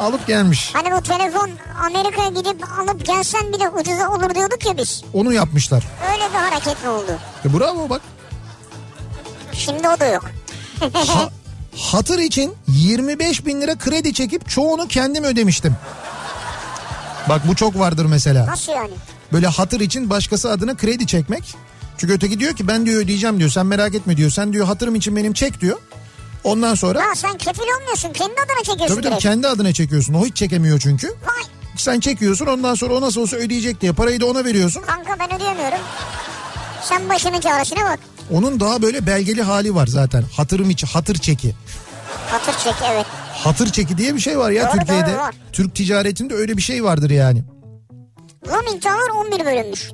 alıp 0.00 0.26
gelmiş. 0.26 0.70
Hani 0.74 0.92
bu 0.92 1.02
telefon 1.02 1.50
Amerika'ya 1.86 2.28
gidip 2.28 2.64
alıp 2.80 3.06
gelsen 3.06 3.52
bile 3.52 3.68
ucuza 3.68 4.08
olur 4.08 4.34
diyorduk 4.34 4.66
ya 4.66 4.76
biz. 4.78 5.02
Onu 5.12 5.32
yapmışlar. 5.32 5.84
Öyle 6.12 6.24
bir 6.34 6.38
hareket 6.38 6.82
mi 6.84 6.88
oldu? 6.88 7.18
E, 7.44 7.58
bravo 7.58 7.88
bak. 7.90 8.00
Şimdi 9.52 9.88
o 9.88 10.00
da 10.00 10.06
yok. 10.06 10.24
Ha- 10.94 11.30
hatır 11.92 12.18
için 12.18 12.54
25 12.68 13.46
bin 13.46 13.60
lira 13.60 13.78
kredi 13.78 14.14
çekip 14.14 14.48
çoğunu 14.48 14.88
kendim 14.88 15.24
ödemiştim. 15.24 15.76
Bak 17.28 17.48
bu 17.48 17.56
çok 17.56 17.78
vardır 17.78 18.04
mesela. 18.06 18.46
Nasıl 18.46 18.72
yani? 18.72 18.90
Böyle 19.32 19.46
hatır 19.46 19.80
için 19.80 20.10
başkası 20.10 20.50
adına 20.50 20.76
kredi 20.76 21.06
çekmek. 21.06 21.54
Çünkü 21.98 22.14
öteki 22.14 22.40
diyor 22.40 22.56
ki 22.56 22.68
ben 22.68 22.86
diyor 22.86 23.02
ödeyeceğim 23.02 23.38
diyor. 23.38 23.50
Sen 23.50 23.66
merak 23.66 23.94
etme 23.94 24.16
diyor. 24.16 24.30
Sen 24.30 24.52
diyor 24.52 24.66
hatırım 24.66 24.94
için 24.94 25.16
benim 25.16 25.32
çek 25.32 25.60
diyor. 25.60 25.78
Ondan 26.44 26.74
sonra 26.74 27.00
Ha 27.00 27.14
sen 27.14 27.38
kefil 27.38 27.62
olmuyorsun 27.80 28.12
kendi 28.12 28.32
adına 28.32 28.58
çekiyorsun 28.64 28.86
tabii 28.86 29.02
tabii 29.02 29.10
direkt. 29.10 29.22
kendi 29.22 29.48
adına 29.48 29.72
çekiyorsun. 29.72 30.14
O 30.14 30.26
hiç 30.26 30.36
çekemiyor 30.36 30.80
çünkü. 30.80 31.08
Vay 31.08 31.42
Sen 31.76 32.00
çekiyorsun 32.00 32.46
ondan 32.46 32.74
sonra 32.74 32.94
o 32.94 33.00
nasıl 33.00 33.20
olsa 33.20 33.36
ödeyecek 33.36 33.80
diye 33.80 33.92
parayı 33.92 34.20
da 34.20 34.26
ona 34.26 34.44
veriyorsun. 34.44 34.82
kanka 34.82 35.16
ben 35.20 35.36
ödeyemiyorum. 35.36 35.78
Sen 36.82 37.08
başının 37.08 37.40
çaresine 37.40 37.84
bak. 37.84 37.98
Onun 38.32 38.60
daha 38.60 38.82
böyle 38.82 39.06
belgeli 39.06 39.42
hali 39.42 39.74
var 39.74 39.86
zaten. 39.86 40.24
Hatırım 40.36 40.70
için 40.70 40.86
hatır 40.86 41.14
çeki. 41.14 41.54
Hatır 42.30 42.52
çek 42.64 42.74
evet. 42.92 43.06
Hatır 43.32 43.72
çeki 43.72 43.98
diye 43.98 44.14
bir 44.14 44.20
şey 44.20 44.38
var 44.38 44.50
ya 44.50 44.64
Doğru, 44.68 44.78
Türkiye'de. 44.78 45.06
doğru, 45.12 45.16
var. 45.18 45.34
Türk 45.52 45.74
ticaretinde 45.74 46.34
öyle 46.34 46.56
bir 46.56 46.62
şey 46.62 46.84
vardır 46.84 47.10
yani. 47.10 47.42
Roaming 48.48 48.82
Tower 48.82 49.10
11 49.14 49.44
bölünmüş. 49.44 49.90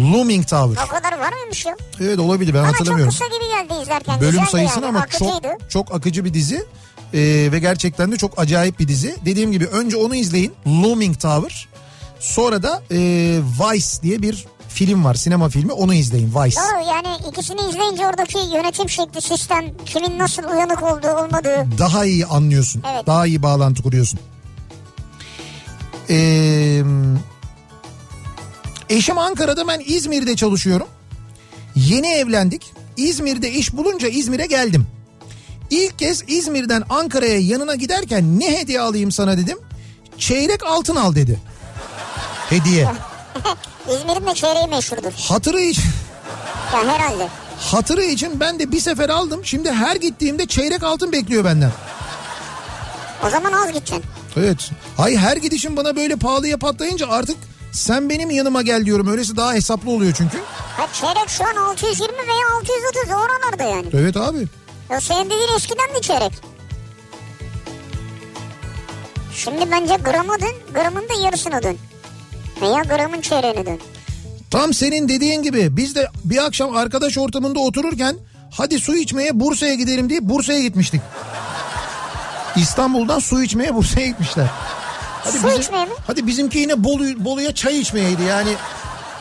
Looming 0.00 0.48
Tower. 0.48 0.84
O 0.84 0.88
kadar 0.88 1.18
var 1.18 1.32
mıymış 1.32 1.66
ya? 1.66 1.76
Evet 2.00 2.18
olabilir 2.18 2.54
ben 2.54 2.58
Ama 2.58 2.68
çok 2.68 2.74
hatırlamıyorum. 2.80 3.10
kısa 3.12 3.26
gibi 3.26 3.44
geldi 3.48 3.82
izlerken. 3.82 4.20
Bölüm 4.20 4.46
sayısını 4.46 4.84
yani. 4.84 4.96
ama 4.98 5.06
çok 5.06 5.28
akıcıydı. 5.28 5.56
çok 5.68 5.94
akıcı 5.94 6.24
bir 6.24 6.34
dizi. 6.34 6.66
Ee, 7.14 7.48
ve 7.52 7.58
gerçekten 7.58 8.12
de 8.12 8.16
çok 8.16 8.38
acayip 8.38 8.78
bir 8.78 8.88
dizi. 8.88 9.16
Dediğim 9.24 9.52
gibi 9.52 9.66
önce 9.66 9.96
onu 9.96 10.14
izleyin. 10.14 10.52
Looming 10.66 11.20
Tower. 11.20 11.68
Sonra 12.20 12.62
da 12.62 12.82
e, 12.90 12.96
Vice 13.60 14.02
diye 14.02 14.22
bir 14.22 14.46
film 14.68 15.04
var. 15.04 15.14
Sinema 15.14 15.48
filmi. 15.48 15.72
Onu 15.72 15.94
izleyin. 15.94 16.34
Vice. 16.34 16.56
Doğru 16.60 16.88
yani 16.88 17.16
ikisini 17.30 17.60
izleyince 17.70 18.06
oradaki 18.06 18.38
yönetim 18.38 18.88
şekli, 18.88 19.22
sistem, 19.22 19.64
kimin 19.86 20.18
nasıl 20.18 20.42
uyanık 20.44 20.82
olduğu 20.82 21.08
olmadığı. 21.08 21.66
Daha 21.78 22.04
iyi 22.04 22.26
anlıyorsun. 22.26 22.82
Evet. 22.94 23.06
Daha 23.06 23.26
iyi 23.26 23.42
bağlantı 23.42 23.82
kuruyorsun. 23.82 24.20
Ee, 26.10 26.82
eşim 28.96 29.18
Ankara'da 29.18 29.68
ben 29.68 29.82
İzmir'de 29.86 30.36
çalışıyorum. 30.36 30.88
Yeni 31.76 32.12
evlendik. 32.14 32.72
İzmir'de 32.96 33.50
iş 33.52 33.72
bulunca 33.72 34.08
İzmir'e 34.08 34.46
geldim. 34.46 34.86
İlk 35.70 35.98
kez 35.98 36.24
İzmir'den 36.26 36.82
Ankara'ya 36.90 37.38
yanına 37.38 37.74
giderken 37.74 38.40
ne 38.40 38.58
hediye 38.60 38.80
alayım 38.80 39.12
sana 39.12 39.36
dedim. 39.38 39.58
Çeyrek 40.18 40.66
altın 40.66 40.96
al 40.96 41.14
dedi. 41.14 41.40
Hediye. 42.50 42.88
İzmir'in 43.88 44.26
de 44.26 44.34
çeyreği 44.34 44.66
meşhurdur. 44.66 45.12
Hatırı 45.28 45.60
için, 45.60 45.84
Ya 46.72 46.86
herhalde. 46.94 47.28
hatırı 47.58 48.04
için 48.04 48.40
ben 48.40 48.58
de 48.58 48.72
bir 48.72 48.80
sefer 48.80 49.08
aldım. 49.08 49.40
Şimdi 49.44 49.72
her 49.72 49.96
gittiğimde 49.96 50.46
çeyrek 50.46 50.82
altın 50.82 51.12
bekliyor 51.12 51.44
benden. 51.44 51.72
O 53.26 53.30
zaman 53.30 53.52
az 53.52 53.68
gideceksin. 53.72 54.02
Evet. 54.36 54.70
Ay 54.98 55.16
her 55.16 55.36
gidişim 55.36 55.76
bana 55.76 55.96
böyle 55.96 56.16
pahalıya 56.16 56.58
patlayınca 56.58 57.08
artık 57.08 57.36
sen 57.72 58.10
benim 58.10 58.30
yanıma 58.30 58.62
gel 58.62 58.84
diyorum. 58.86 59.06
Öylesi 59.06 59.36
daha 59.36 59.54
hesaplı 59.54 59.90
oluyor 59.90 60.14
çünkü. 60.16 60.38
Ha 60.76 60.86
çeyrek 60.92 61.28
şu 61.28 61.44
an 61.44 61.56
620 61.56 62.12
veya 62.18 62.56
630 62.56 63.10
o 63.10 63.14
oralarda 63.14 63.76
yani. 63.76 63.86
Evet 63.92 64.16
abi. 64.16 64.46
Ya 64.90 65.00
senin 65.00 65.24
dediğin 65.26 65.56
eskiden 65.56 65.94
de 65.96 66.00
çeyrek. 66.00 66.32
Şimdi 69.34 69.70
bence 69.70 69.96
grama 69.96 70.40
dön, 70.40 70.54
gramın 70.74 71.08
da 71.08 71.24
yarısına 71.24 71.62
dön. 71.62 71.76
Veya 72.62 72.82
gramın 72.82 73.20
çeyreğine 73.20 73.66
dön. 73.66 73.78
Tam 74.50 74.74
senin 74.74 75.08
dediğin 75.08 75.42
gibi 75.42 75.76
biz 75.76 75.94
de 75.94 76.08
bir 76.24 76.44
akşam 76.44 76.76
arkadaş 76.76 77.18
ortamında 77.18 77.60
otururken 77.60 78.16
hadi 78.50 78.78
su 78.78 78.96
içmeye 78.96 79.40
Bursa'ya 79.40 79.74
gidelim 79.74 80.10
diye 80.10 80.28
Bursa'ya 80.28 80.60
gitmiştik. 80.60 81.00
İstanbul'dan 82.56 83.18
su 83.18 83.42
içmeye 83.42 83.74
Bursa'ya 83.74 84.06
gitmişler. 84.06 84.46
Hadi 85.24 85.38
Su 85.38 85.60
içmeye 85.60 85.84
mi? 85.84 85.92
Hadi 86.06 86.26
bizimki 86.26 86.58
yine 86.58 86.84
Bolu, 86.84 87.24
Bolu'ya 87.24 87.54
çay 87.54 87.78
içmeyeydi 87.80 88.22
yani. 88.22 88.50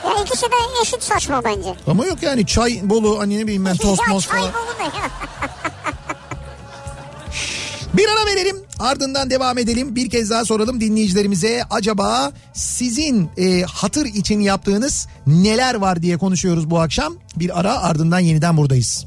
Ya 0.05 0.23
ikisi 0.23 0.45
de 0.45 0.55
eşit 0.81 1.03
saçma 1.03 1.43
bence. 1.43 1.75
Ama 1.87 2.05
yok 2.05 2.23
yani 2.23 2.45
çay 2.45 2.79
Bolu 2.83 3.19
hani 3.19 3.37
ne 3.39 3.43
bileyim 3.43 3.65
ben 3.65 3.77
tost 3.77 4.01
most 4.07 4.29
çay 4.29 4.39
falan. 4.39 4.53
bolu 4.53 4.79
ne 4.79 4.83
ya? 4.83 5.09
Bir 7.93 8.07
ara 8.07 8.25
verelim 8.25 8.55
ardından 8.79 9.29
devam 9.29 9.57
edelim. 9.57 9.95
Bir 9.95 10.09
kez 10.09 10.29
daha 10.29 10.45
soralım 10.45 10.81
dinleyicilerimize. 10.81 11.63
Acaba 11.69 12.31
sizin 12.53 13.29
e, 13.37 13.61
hatır 13.61 14.05
için 14.05 14.39
yaptığınız 14.39 15.07
neler 15.27 15.75
var 15.75 16.01
diye 16.01 16.17
konuşuyoruz 16.17 16.69
bu 16.69 16.79
akşam. 16.79 17.13
Bir 17.35 17.59
ara 17.59 17.81
ardından 17.81 18.19
yeniden 18.19 18.57
buradayız. 18.57 19.05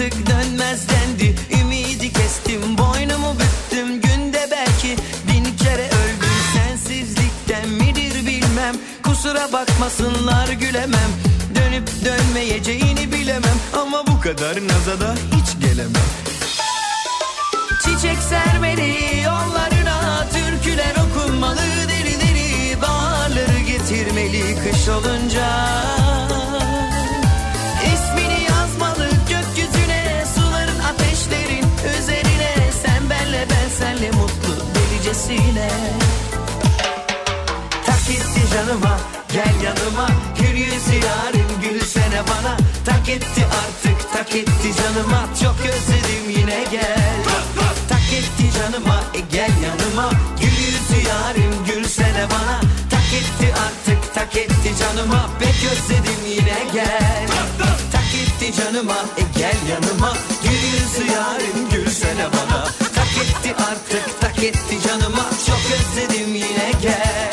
Artık 0.00 0.26
dönmez 0.26 0.86
dendi. 0.88 1.34
Ümidi 1.60 2.12
kestim 2.12 2.78
boynumu 2.78 3.34
büktüm. 3.34 4.00
Günde 4.00 4.48
belki 4.50 4.96
bin 5.28 5.56
kere 5.56 5.86
öldüm. 5.86 6.30
Sensizlikten 6.54 7.68
midir 7.68 8.26
bilmem. 8.26 8.76
Kusura 9.02 9.52
bakmasınlar 9.52 10.48
gülemem. 10.48 11.10
Dönüp 11.54 11.88
dönmeyeceğini 12.04 13.12
bilemem. 13.12 13.58
Ama 13.82 14.06
bu 14.06 14.20
kadar 14.20 14.54
naza 14.54 15.00
da 15.00 15.14
hiç 15.14 15.60
gelemem. 15.68 16.08
Çiçek 17.84 18.18
sermeli 18.18 19.22
yollarına 19.24 20.26
türküler 20.32 20.94
okunmalı. 20.96 21.60
Deri 21.88 22.20
deri 22.20 22.82
bağları 22.82 23.58
getirmeli. 23.66 24.56
Kış 24.64 24.88
olunca 24.88 25.59
delicesine 35.30 35.68
Tak 37.86 38.10
etti 38.10 38.54
canıma 38.54 38.98
gel 39.32 39.54
yanıma. 39.64 40.08
Gül 40.38 40.56
yüzü 40.56 40.94
yarim 40.94 41.48
gülsene 41.62 42.22
bana. 42.28 42.56
Tak 42.84 43.08
etti 43.08 43.46
artık 43.62 44.12
tak 44.12 44.34
etti 44.36 44.70
canıma. 44.78 45.28
Çok 45.42 45.56
özledim 45.60 46.30
yine 46.40 46.64
gel. 46.70 47.24
Tak 47.88 48.12
etti 48.12 48.58
canıma 48.58 49.04
e 49.14 49.20
gel 49.32 49.52
yanıma. 49.64 50.10
Gül 50.40 50.64
yüzü 50.66 51.08
yarim 51.08 51.54
gülsene 51.66 52.26
bana. 52.30 52.60
Tak 52.90 53.12
etti 53.14 53.54
artık 53.64 54.14
tak 54.14 54.36
etti 54.36 54.70
canıma. 54.80 55.30
Pek 55.40 55.72
özledim 55.72 56.26
yine 56.28 56.58
gel. 56.72 57.28
Tak 57.92 58.14
etti 58.22 58.56
canıma 58.56 58.98
e 59.18 59.38
gel 59.38 59.56
yanıma. 59.70 60.12
Gül 60.42 60.62
yüzü 60.72 61.12
yarim 61.12 61.70
gülsene 61.72 62.26
bana 62.32 62.89
etti 63.20 63.54
artık 63.70 64.20
tak 64.20 64.38
etti 64.44 64.78
canıma 64.88 65.30
çok 65.46 65.60
özledim 65.74 66.34
yine 66.34 66.72
gel 66.82 67.30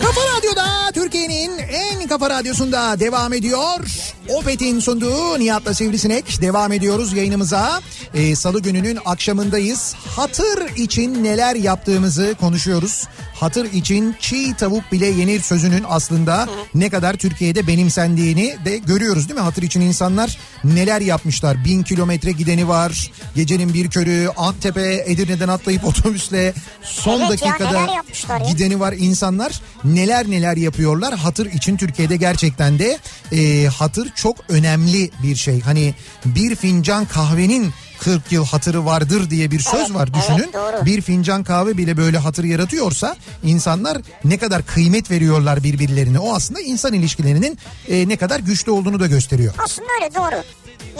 Kafa 0.00 0.20
Radyo'da 0.36 0.92
Türkiye'nin 0.94 1.58
en 1.58 2.08
kafa 2.08 2.30
radyosunda 2.30 3.00
devam 3.00 3.32
ediyor. 3.32 3.80
Opet'in 4.28 4.80
sunduğu 4.80 5.38
Nihat'la 5.38 5.74
Sivrisinek 5.74 6.42
devam 6.42 6.72
ediyoruz 6.72 7.12
yayınımıza. 7.12 7.80
Ee, 8.14 8.36
Salı 8.36 8.62
gününün 8.62 8.98
akşamındayız. 9.04 9.94
Hatır 10.16 10.76
için 10.76 11.24
neler 11.24 11.54
yaptığımızı 11.54 12.34
konuşuyoruz. 12.40 13.04
Hatır 13.34 13.72
için 13.72 14.16
çiğ 14.20 14.54
tavuk 14.58 14.92
bile 14.92 15.06
yenir 15.06 15.40
sözünün 15.40 15.84
aslında 15.88 16.48
ne 16.74 16.90
kadar 16.90 17.14
Türkiye'de 17.14 17.66
benimsendiğini 17.66 18.56
de 18.64 18.78
görüyoruz 18.78 19.28
değil 19.28 19.38
mi? 19.40 19.44
Hatır 19.44 19.62
için 19.62 19.80
insanlar 19.80 20.38
neler 20.64 21.00
yapmışlar. 21.00 21.64
Bin 21.64 21.82
kilometre 21.82 22.32
gideni 22.32 22.68
var. 22.68 23.10
Gecenin 23.34 23.74
bir 23.74 23.90
körü 23.90 24.28
Antep'e 24.36 25.04
Edirne'den 25.06 25.48
atlayıp 25.48 25.84
otobüsle 25.86 26.54
son 26.82 27.20
Evet 27.20 27.30
dakikada 27.30 27.78
ya. 27.78 28.02
gideni 28.48 28.80
var 28.80 28.94
insanlar 28.98 29.60
neler 29.84 30.30
neler 30.30 30.56
yapıyorlar 30.56 31.14
hatır 31.14 31.46
için 31.46 31.76
Türkiye'de 31.76 32.16
gerçekten 32.16 32.78
de 32.78 32.98
e, 33.32 33.66
hatır 33.66 34.08
çok 34.14 34.36
önemli 34.48 35.10
bir 35.22 35.36
şey 35.36 35.60
hani 35.60 35.94
bir 36.24 36.54
fincan 36.56 37.04
kahvenin 37.04 37.72
40 38.04 38.32
yıl 38.32 38.44
hatırı 38.44 38.84
vardır 38.84 39.30
diye 39.30 39.50
bir 39.50 39.60
söz 39.60 39.80
Evet, 39.80 39.94
var 39.94 40.08
evet, 40.14 40.22
düşünün. 40.22 40.52
doğru. 40.52 40.86
bir 40.86 41.00
fincan 41.00 41.44
kahve 41.44 41.78
bile 41.78 41.96
böyle 41.96 42.18
hatır 42.18 42.44
yaratıyorsa 42.44 43.16
insanlar 43.44 43.98
ne 44.24 44.38
kadar 44.38 44.62
kıymet 44.66 45.10
veriyorlar 45.10 45.62
birbirlerine. 45.64 46.18
O 46.18 46.34
aslında 46.34 46.60
insan 46.60 46.92
ilişkilerinin 46.92 47.58
e, 47.88 48.08
ne 48.08 48.16
kadar 48.16 48.40
güçlü 48.40 48.72
olduğunu 48.72 49.00
da 49.00 49.06
gösteriyor. 49.06 49.54
Aslında 49.64 49.88
öyle 50.02 50.14
doğru. 50.14 50.42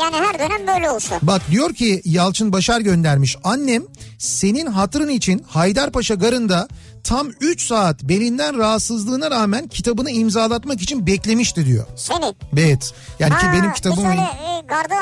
Yani 0.00 0.16
her 0.16 0.38
dönem 0.38 0.66
böyle 0.66 0.90
olsa. 0.90 1.18
Bak 1.22 1.42
diyor 1.50 1.74
ki 1.74 2.02
Yalçın 2.04 2.52
Başar 2.52 2.80
göndermiş. 2.80 3.36
Annem 3.44 3.82
senin 4.18 4.66
hatırın 4.66 5.08
için 5.08 5.44
Haydarpaşa 5.48 6.14
garında 6.14 6.68
tam 7.04 7.28
3 7.40 7.66
saat 7.66 8.02
belinden 8.02 8.58
rahatsızlığına 8.58 9.30
rağmen 9.30 9.68
kitabını 9.68 10.10
imzalatmak 10.10 10.82
için 10.82 11.06
beklemişti 11.06 11.66
diyor. 11.66 11.86
Seni. 11.96 12.34
Evet. 12.56 12.92
Yani 13.18 13.30
ki 13.38 13.46
Ha, 13.46 13.52
benim 13.52 13.72
kitabım 13.72 13.98
Biz 13.98 14.04
öyle 14.04 14.20
e, 14.20 14.60
garda 14.68 14.94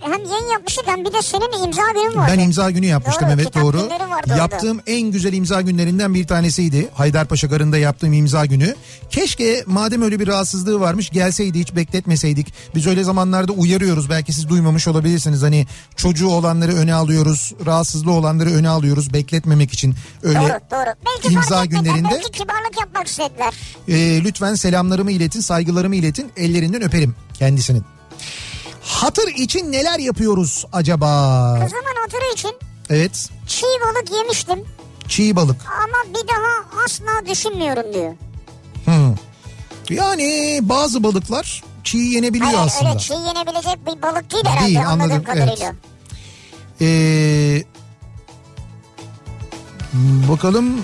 hem 0.00 0.12
yayın 0.24 0.52
yapmıştık 0.52 0.84
hem 0.86 1.04
bir 1.04 1.12
de 1.12 1.22
senin 1.22 1.64
imza 1.66 1.82
günün 1.92 2.16
vardı. 2.18 2.32
ben 2.34 2.38
imza 2.38 2.70
günü 2.70 2.86
yapmıştım 2.86 3.28
Doğru, 3.28 3.34
evet 3.34 3.54
doğru. 3.54 3.76
vardı 3.78 4.04
orada. 4.18 4.36
Yaptığım 4.36 4.80
en 4.86 5.00
güzel 5.10 5.32
imza 5.32 5.60
günlerinden 5.60 6.14
bir 6.14 6.26
tanesiydi. 6.26 6.88
Haydarpaşa 6.94 7.46
garında 7.46 7.78
yaptığım 7.78 8.12
imza 8.12 8.46
günü. 8.46 8.74
Keşke 9.10 9.64
madem 9.66 10.02
öyle 10.02 10.20
bir 10.20 10.26
rahatsızlığı 10.26 10.80
varmış 10.80 11.10
gelseydi 11.10 11.60
hiç 11.60 11.76
bekletmeseydik. 11.76 12.54
Biz 12.74 12.86
öyle 12.86 13.04
zamanlarda 13.04 13.52
uyarıyoruz 13.52 14.10
belki 14.10 14.32
siz 14.32 14.48
duymamış 14.48 14.88
olabilirsiniz. 14.88 15.42
Hani 15.42 15.66
çocuğu 15.96 16.28
olanları 16.28 16.74
öne 16.74 16.94
alıyoruz, 16.94 17.54
rahatsızlığı 17.66 18.12
olanları 18.12 18.50
öne 18.50 18.68
alıyoruz 18.68 19.12
bekletmemek 19.12 19.72
için. 19.72 19.94
Öyle 20.22 20.38
Doğru 20.40 20.48
doğru. 20.70 20.94
Belki 21.06 21.34
imza 21.34 21.64
günlerinde 21.64 22.08
Belki 22.10 22.30
kibarlık 22.32 22.80
yapmak 22.80 23.06
istediler. 23.06 23.54
e, 23.88 24.24
lütfen 24.24 24.54
selamlarımı 24.54 25.10
iletin, 25.12 25.40
saygılarımı 25.40 25.96
iletin. 25.96 26.32
Ellerinden 26.36 26.82
öperim 26.82 27.14
kendisinin. 27.34 27.84
Hatır 28.88 29.28
için 29.28 29.72
neler 29.72 29.98
yapıyoruz 29.98 30.66
acaba? 30.72 31.06
Kızımın 31.62 32.00
hatırı 32.02 32.32
için 32.32 32.52
Evet. 32.90 33.28
çiğ 33.46 33.66
balık 33.86 34.12
yemiştim 34.12 34.64
Çiğ 35.08 35.36
balık. 35.36 35.56
ama 35.66 36.14
bir 36.14 36.28
daha 36.28 36.84
asla 36.84 37.26
düşünmüyorum 37.32 37.94
diyor. 37.94 38.14
Hmm. 38.84 39.14
Yani 39.90 40.58
bazı 40.62 41.02
balıklar 41.02 41.62
çiğ 41.84 41.98
yenebiliyor 41.98 42.44
Hayır 42.52 42.58
aslında. 42.66 42.88
öyle 42.90 42.98
çiğ 43.00 43.12
yenebilecek 43.14 43.86
bir 43.86 44.02
balık 44.02 44.30
değil 44.32 44.44
herhalde 44.46 44.66
Değil, 44.66 44.78
anladığım 44.88 45.00
anladım, 45.02 45.24
kadarıyla. 45.24 45.66
evet. 45.66 45.74
Ee, 46.80 47.64
bakalım 50.30 50.80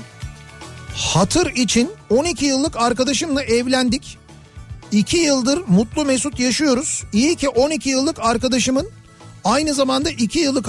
hatır 0.94 1.51
için 1.55 1.90
12 2.10 2.44
yıllık 2.44 2.76
arkadaşımla 2.76 3.43
evlendik. 3.43 4.18
2 4.94 5.16
yıldır 5.16 5.62
mutlu 5.68 6.04
mesut 6.04 6.38
yaşıyoruz. 6.38 7.04
İyi 7.12 7.36
ki 7.36 7.48
12 7.48 7.90
yıllık 7.90 8.18
arkadaşımın 8.20 8.90
aynı 9.44 9.74
zamanda 9.74 10.10
2 10.10 10.38
yıllık 10.38 10.68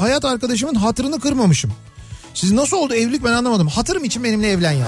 hayat, 0.00 0.24
arkadaşımın 0.24 0.74
hatırını 0.74 1.20
kırmamışım. 1.20 1.72
Siz 2.34 2.52
nasıl 2.52 2.76
oldu 2.76 2.94
evlilik 2.94 3.24
ben 3.24 3.32
anlamadım. 3.32 3.68
Hatırım 3.68 4.04
için 4.04 4.24
benimle 4.24 4.50
evlen 4.50 4.72
ya. 4.72 4.86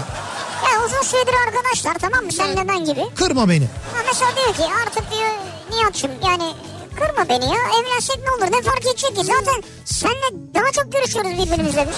Ya 0.64 0.84
uzun 0.86 1.02
süredir 1.02 1.34
arkadaşlar 1.46 1.94
tamam 1.94 2.24
mı 2.24 2.32
senle 2.32 2.68
ben 2.68 2.84
gibi. 2.84 3.00
Kırma 3.14 3.48
beni. 3.48 3.64
Ha 3.64 4.02
mesela 4.12 4.30
diyor 4.36 4.54
ki 4.54 4.74
artık 4.86 5.10
diyor 5.10 5.30
Nihat'cığım 5.70 6.10
yani 6.24 6.52
kırma 6.96 7.28
beni 7.28 7.44
ya. 7.44 7.60
Evlensek 7.80 8.16
ne 8.24 8.30
olur 8.30 8.52
ne 8.56 8.62
fark 8.62 8.86
edecek 8.86 9.16
ki? 9.16 9.24
Zaten 9.24 9.62
seninle 9.84 10.54
daha 10.54 10.72
çok 10.72 10.92
görüşüyoruz 10.92 11.30
birbirimizle 11.30 11.88
biz. 11.88 11.96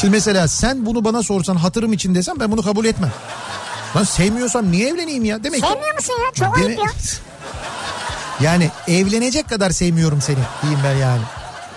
Şimdi 0.00 0.10
mesela 0.10 0.48
sen 0.48 0.86
bunu 0.86 1.04
bana 1.04 1.22
sorsan 1.22 1.56
hatırım 1.56 1.92
için 1.92 2.14
desem 2.14 2.40
ben 2.40 2.52
bunu 2.52 2.62
kabul 2.62 2.84
etmem. 2.84 3.12
Ben 3.94 4.04
sevmiyorsam 4.04 4.72
niye 4.72 4.88
evleneyim 4.88 5.24
ya? 5.24 5.44
Demek 5.44 5.62
ki... 5.62 5.68
Sevmiyor 5.68 5.94
musun 5.94 6.14
ya? 6.26 6.46
Çok 6.46 6.56
ayıp 6.56 6.68
Demek- 6.68 6.78
ya. 6.86 6.90
Yani 8.40 8.70
evlenecek 8.88 9.48
kadar 9.48 9.70
sevmiyorum 9.70 10.20
seni 10.22 10.38
diyeyim 10.62 10.80
ben 10.84 10.94
yani. 10.96 11.22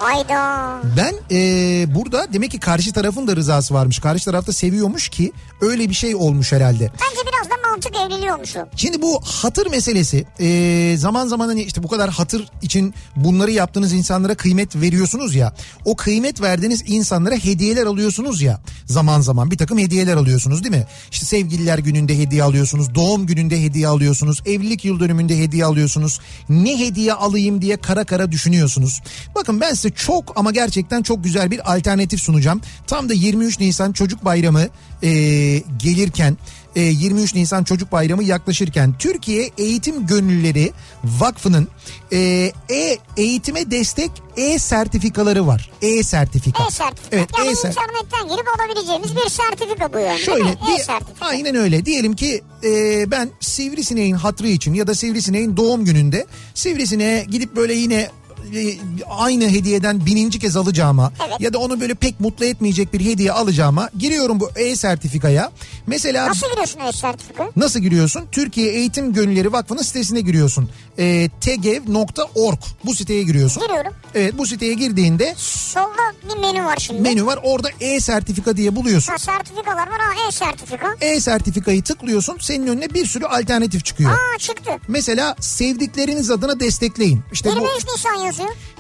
Hayda. 0.06 0.82
Ben 0.98 1.16
eee, 1.30 1.86
burada 1.96 2.28
demek 2.34 2.52
ki 2.52 2.60
karşı 2.60 2.94
tarafın 2.94 3.28
da 3.28 3.36
rızası 3.36 3.74
varmış. 3.74 4.00
Karşı 4.00 4.26
tarafta 4.26 4.54
seviyormuş 4.54 5.10
ki 5.10 5.32
öyle 5.62 5.90
bir 5.90 5.94
şey 5.94 6.16
olmuş 6.16 6.52
herhalde. 6.52 6.80
Bence 6.94 7.22
biraz 7.28 7.50
da 7.50 7.70
mantık 7.70 7.96
evliliği 7.96 8.32
olmuş 8.34 8.56
o. 8.56 8.60
Şimdi 8.76 9.02
bu 9.02 9.22
hatır 9.26 9.68
meselesi 9.72 10.26
eee, 10.40 10.98
zaman 10.98 11.28
zaman 11.28 11.48
hani 11.48 11.64
işte 11.64 11.84
bu 11.84 11.88
kadar 11.88 12.10
hatır 12.10 12.48
için 12.62 12.94
bunları 13.16 13.52
yaptığınız 13.52 13.94
insanlara 13.94 14.36
kıymet 14.36 14.76
veriyorsunuz 14.76 15.36
ya. 15.36 15.54
O 15.86 15.96
kıymet 15.96 16.42
verdiğiniz 16.42 16.84
insanlara 16.88 17.36
hediyeler 17.36 17.86
alıyorsunuz 17.86 18.42
ya 18.42 18.60
zaman 18.86 19.22
zaman 19.22 19.52
bir 19.52 19.58
takım 19.58 19.78
hediyeler 19.78 20.16
alıyorsunuz 20.16 20.64
değil 20.64 20.76
mi? 20.76 20.86
İşte 21.12 21.26
sevgililer 21.26 21.78
gününde 21.80 22.18
hediye 22.18 22.44
alıyorsunuz, 22.44 22.96
doğum 22.96 23.26
gününde 23.26 23.64
hediye 23.64 23.88
alıyorsunuz, 23.88 24.42
evlilik 24.46 24.86
yıl 24.86 25.00
dönümünde 25.00 25.38
hediye 25.40 25.66
alıyorsunuz. 25.66 26.20
Ne 26.50 26.80
hediye 26.80 27.14
alayım 27.14 27.62
diye 27.62 27.78
kara 27.78 28.04
kara 28.04 28.32
düşünüyorsunuz. 28.32 29.02
Bakın 29.36 29.62
ben 29.62 29.74
size 29.74 29.91
çok 29.96 30.34
ama 30.36 30.52
gerçekten 30.52 31.02
çok 31.04 31.24
güzel 31.24 31.52
bir 31.52 31.76
alternatif 31.76 32.22
sunacağım. 32.22 32.62
Tam 32.88 33.10
da 33.10 33.14
23 33.14 33.60
Nisan 33.60 33.92
Çocuk 33.92 34.26
Bayramı 34.26 34.68
eee, 35.02 35.64
gelirken 35.78 36.38
e, 36.76 36.82
23 36.82 37.36
Nisan 37.36 37.64
Çocuk 37.64 37.92
Bayramı 37.92 38.24
yaklaşırken 38.24 38.94
Türkiye 39.00 39.50
Eğitim 39.58 40.08
Gönülleri 40.08 40.72
Vakfı'nın 41.04 41.68
e, 42.12 42.18
e 42.70 42.98
eğitime 43.18 43.72
destek 43.72 44.12
e 44.38 44.60
sertifikaları 44.60 45.48
var. 45.48 45.72
E 45.82 46.04
sertifika. 46.04 46.64
E-sertifika. 46.68 47.18
Evet, 47.18 47.30
yani 47.40 47.50
e-ser- 47.50 47.70
internetten 47.70 48.28
girip 48.30 48.48
alabileceğimiz 48.60 49.16
bir 49.16 49.30
sertifika 49.30 49.94
bu 49.94 50.00
yani. 50.00 50.20
Şöyle 50.20 50.44
değil 50.44 50.56
mi? 50.56 50.60
diye- 50.68 50.78
E-sertifika. 50.78 51.26
aynen 51.26 51.56
öyle 51.56 51.86
diyelim 51.86 52.16
ki 52.16 52.42
e, 52.64 53.12
ben 53.12 53.30
sivrisineğin 53.40 54.16
hatrı 54.16 54.48
için 54.48 54.74
ya 54.74 54.88
da 54.88 54.96
sivrisineğin 54.96 55.58
doğum 55.58 55.86
gününde 55.86 56.26
sivrisineğe 56.54 57.24
gidip 57.24 57.56
böyle 57.56 57.74
yine 57.74 57.96
e, 57.96 58.10
aynı 59.10 59.44
hediyeden 59.50 60.06
bininci 60.06 60.40
kez 60.40 60.58
alacağıma 60.58 61.14
Evet. 61.28 61.42
ya 61.42 61.54
da 61.54 61.58
onu 61.58 61.82
böyle 61.82 61.94
pek 61.94 62.20
mutlu 62.20 62.46
etmeyecek 62.46 62.94
bir 62.94 63.06
hediye 63.06 63.32
alacağıma 63.32 63.90
giriyorum 63.98 64.40
bu 64.40 64.50
e-sertifikaya. 64.56 65.52
Mesela 65.88 66.28
Nasıl 66.30 66.50
giriyorsun 66.50 66.80
e-sertifika? 66.80 67.50
Nasıl 67.56 67.80
giriyorsun? 67.80 68.24
Türkiye 68.32 68.72
Eğitim 68.74 69.14
Gönülleri 69.14 69.54
Vakfı'nın 69.54 69.82
sitesine 69.82 70.22
giriyorsun. 70.22 70.70
E, 70.98 71.30
tegev.org 71.42 72.60
bu 72.86 72.96
siteye 72.96 73.24
giriyorsun. 73.24 73.64
Giriyorum. 73.64 73.94
Evet 74.16 74.38
bu 74.38 74.46
siteye 74.46 74.74
girdiğinde 74.74 75.34
Solda 75.38 76.14
bir 76.30 76.40
menü 76.42 76.66
var 76.66 76.78
şimdi. 76.80 77.02
menü 77.02 77.26
var 77.26 77.40
orada 77.44 77.70
e-sertifika 77.80 78.58
diye 78.58 78.76
buluyorsun. 78.76 79.12
Ha, 79.12 79.18
sertifikalar 79.18 79.88
var 79.88 80.00
ha 80.00 80.28
e-sertifika. 80.28 80.96
E-sertifikayı 81.02 81.84
tıklıyorsun 81.84 82.38
senin 82.42 82.68
önüne 82.68 82.94
bir 82.94 83.06
sürü 83.06 83.26
alternatif 83.26 83.86
çıkıyor. 83.86 84.12
Aa 84.12 84.38
çıktı. 84.38 84.72
Mesela 84.88 85.36
sevdikleriniz 85.40 86.32
adına 86.32 86.60
destekleyin. 86.60 87.22
İşte 87.34 87.50
bu 87.50 87.54
23 87.56 87.86
Nisan 87.96 88.14
yazıyor. 88.14 88.31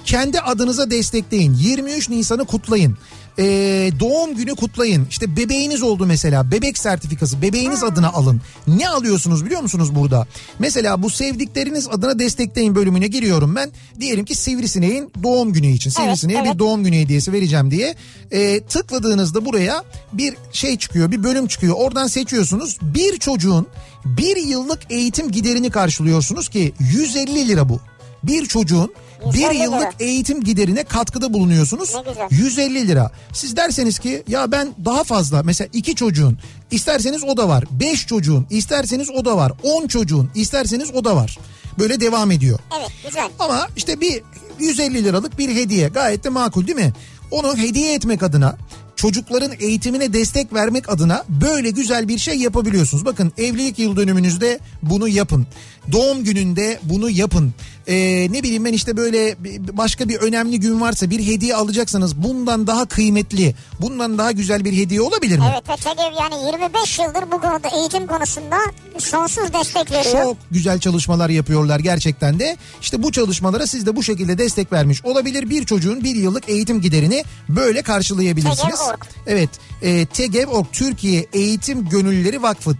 Kendi 0.05 0.39
adınıza 0.39 0.91
destekleyin. 0.91 1.53
23 1.53 2.09
Nisan'ı 2.09 2.45
kutlayın. 2.45 2.97
Ee, 3.39 3.91
doğum 3.99 4.35
günü 4.35 4.55
kutlayın. 4.55 5.07
İşte 5.09 5.35
bebeğiniz 5.37 5.83
oldu 5.83 6.05
mesela. 6.05 6.51
Bebek 6.51 6.77
sertifikası. 6.77 7.41
Bebeğiniz 7.41 7.83
adına 7.83 8.09
alın. 8.09 8.41
Ne 8.67 8.89
alıyorsunuz 8.89 9.45
biliyor 9.45 9.61
musunuz 9.61 9.95
burada? 9.95 10.27
Mesela 10.59 11.03
bu 11.03 11.09
sevdikleriniz 11.09 11.87
adına 11.87 12.19
destekleyin 12.19 12.75
bölümüne 12.75 13.07
giriyorum 13.07 13.55
ben. 13.55 13.71
Diyelim 13.99 14.25
ki 14.25 14.35
Sivrisineğin 14.35 15.11
doğum 15.23 15.53
günü 15.53 15.67
için. 15.67 15.89
Sivrisineğe 15.89 16.39
evet. 16.39 16.53
bir 16.53 16.59
doğum 16.59 16.83
günü 16.83 16.95
hediyesi 16.95 17.33
vereceğim 17.33 17.71
diye. 17.71 17.95
Ee, 18.31 18.61
tıkladığınızda 18.61 19.45
buraya 19.45 19.83
bir 20.13 20.33
şey 20.51 20.77
çıkıyor. 20.77 21.11
Bir 21.11 21.23
bölüm 21.23 21.47
çıkıyor. 21.47 21.75
Oradan 21.77 22.07
seçiyorsunuz. 22.07 22.77
Bir 22.81 23.17
çocuğun 23.19 23.67
bir 24.05 24.37
yıllık 24.37 24.79
eğitim 24.89 25.31
giderini 25.31 25.69
karşılıyorsunuz 25.69 26.49
ki 26.49 26.73
150 26.79 27.47
lira 27.47 27.69
bu. 27.69 27.79
Bir 28.23 28.45
çocuğun 28.45 28.93
bir 29.25 29.39
150 29.39 29.55
lira. 29.55 29.63
yıllık 29.63 29.89
eğitim 29.99 30.43
giderine 30.43 30.83
katkıda 30.83 31.33
bulunuyorsunuz. 31.33 31.95
Ne 31.95 32.01
güzel. 32.09 32.27
150 32.31 32.87
lira. 32.87 33.11
Siz 33.33 33.55
derseniz 33.55 33.99
ki 33.99 34.23
ya 34.27 34.51
ben 34.51 34.73
daha 34.85 35.03
fazla 35.03 35.43
mesela 35.43 35.67
iki 35.73 35.95
çocuğun 35.95 36.37
isterseniz 36.71 37.23
o 37.23 37.37
da 37.37 37.49
var. 37.49 37.63
Beş 37.71 38.07
çocuğun 38.07 38.47
isterseniz 38.49 39.09
o 39.09 39.25
da 39.25 39.37
var. 39.37 39.51
On 39.63 39.87
çocuğun 39.87 40.29
isterseniz 40.35 40.91
o 40.93 41.05
da 41.05 41.15
var. 41.15 41.37
Böyle 41.79 41.99
devam 41.99 42.31
ediyor. 42.31 42.59
Evet 42.79 42.91
güzel. 43.07 43.29
Ama 43.39 43.67
işte 43.77 44.01
bir 44.01 44.21
150 44.59 45.03
liralık 45.03 45.37
bir 45.37 45.55
hediye 45.55 45.87
gayet 45.87 46.23
de 46.23 46.29
makul 46.29 46.67
değil 46.67 46.77
mi? 46.77 46.93
Onu 47.31 47.57
hediye 47.57 47.93
etmek 47.93 48.23
adına 48.23 48.57
çocukların 48.95 49.51
eğitimine 49.59 50.13
destek 50.13 50.53
vermek 50.53 50.89
adına 50.89 51.23
böyle 51.29 51.69
güzel 51.69 52.07
bir 52.07 52.17
şey 52.17 52.35
yapabiliyorsunuz. 52.35 53.05
Bakın 53.05 53.31
evlilik 53.37 53.79
yıl 53.79 53.95
dönümünüzde 53.95 54.59
bunu 54.83 55.07
yapın. 55.07 55.47
Doğum 55.91 56.23
gününde 56.23 56.79
bunu 56.83 57.09
yapın. 57.09 57.53
Ee, 57.87 58.27
ne 58.31 58.43
bileyim 58.43 58.65
ben 58.65 58.73
işte 58.73 58.97
böyle 58.97 59.35
başka 59.77 60.09
bir 60.09 60.15
önemli 60.15 60.59
gün 60.59 60.81
varsa 60.81 61.09
bir 61.09 61.27
hediye 61.27 61.55
alacaksanız 61.55 62.15
bundan 62.15 62.67
daha 62.67 62.85
kıymetli, 62.85 63.55
bundan 63.79 64.17
daha 64.17 64.31
güzel 64.31 64.65
bir 64.65 64.73
hediye 64.77 65.01
olabilir 65.01 65.39
mi? 65.39 65.45
Evet 65.53 65.69
ve 65.69 65.75
TEGEV 65.75 66.13
yani 66.21 66.45
25 66.45 66.99
yıldır 66.99 67.31
bu 67.31 67.41
konuda 67.41 67.67
eğitim 67.77 68.07
konusunda 68.07 68.57
sonsuz 68.97 69.53
destek 69.53 69.91
veriyor. 69.91 70.23
Çok 70.23 70.37
güzel 70.51 70.79
çalışmalar 70.79 71.29
yapıyorlar 71.29 71.79
gerçekten 71.79 72.39
de. 72.39 72.57
İşte 72.81 73.03
bu 73.03 73.11
çalışmalara 73.11 73.67
siz 73.67 73.85
de 73.85 73.95
bu 73.95 74.03
şekilde 74.03 74.37
destek 74.37 74.73
vermiş 74.73 75.05
olabilir. 75.05 75.49
Bir 75.49 75.65
çocuğun 75.65 76.03
bir 76.03 76.15
yıllık 76.15 76.49
eğitim 76.49 76.81
giderini 76.81 77.23
böyle 77.49 77.81
karşılayabilirsiniz. 77.81 78.75
TGV.org. 78.75 79.01
Evet. 79.27 79.49
E, 79.81 80.05
TGV.org 80.05 80.65
Türkiye 80.71 81.25
Eğitim 81.33 81.89
Gönüllüleri 81.89 82.41
Vakfı 82.41 82.75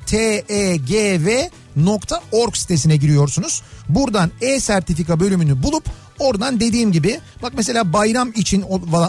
tegv.org 1.76 2.56
sitesine 2.56 2.98
giriyorsunuz. 2.98 3.62
Buradan 3.90 4.32
e-sertifika 4.42 5.20
bölümünü 5.20 5.64
bulup 5.64 5.86
Oradan 6.20 6.60
dediğim 6.60 6.92
gibi 6.92 7.20
bak 7.44 7.54
mesela 7.56 7.94
bayram 7.94 8.32
için 8.36 8.66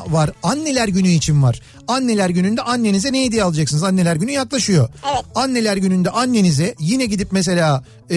var. 0.06 0.30
Anneler 0.42 0.88
günü 0.88 1.08
için 1.08 1.42
var. 1.42 1.60
Anneler 1.88 2.28
gününde 2.28 2.62
annenize 2.62 3.12
ne 3.12 3.24
hediye 3.24 3.42
alacaksınız? 3.42 3.82
Anneler 3.82 4.16
günü 4.16 4.30
yaklaşıyor. 4.30 4.88
Evet. 5.12 5.24
Anneler 5.34 5.76
gününde 5.76 6.10
annenize 6.10 6.74
yine 6.78 7.06
gidip 7.06 7.32
mesela 7.32 7.84
e, 8.10 8.16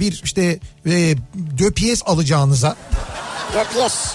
bir 0.00 0.20
işte 0.24 0.58
e, 0.86 1.14
döpiyes 1.58 2.02
alacağınıza 2.06 2.76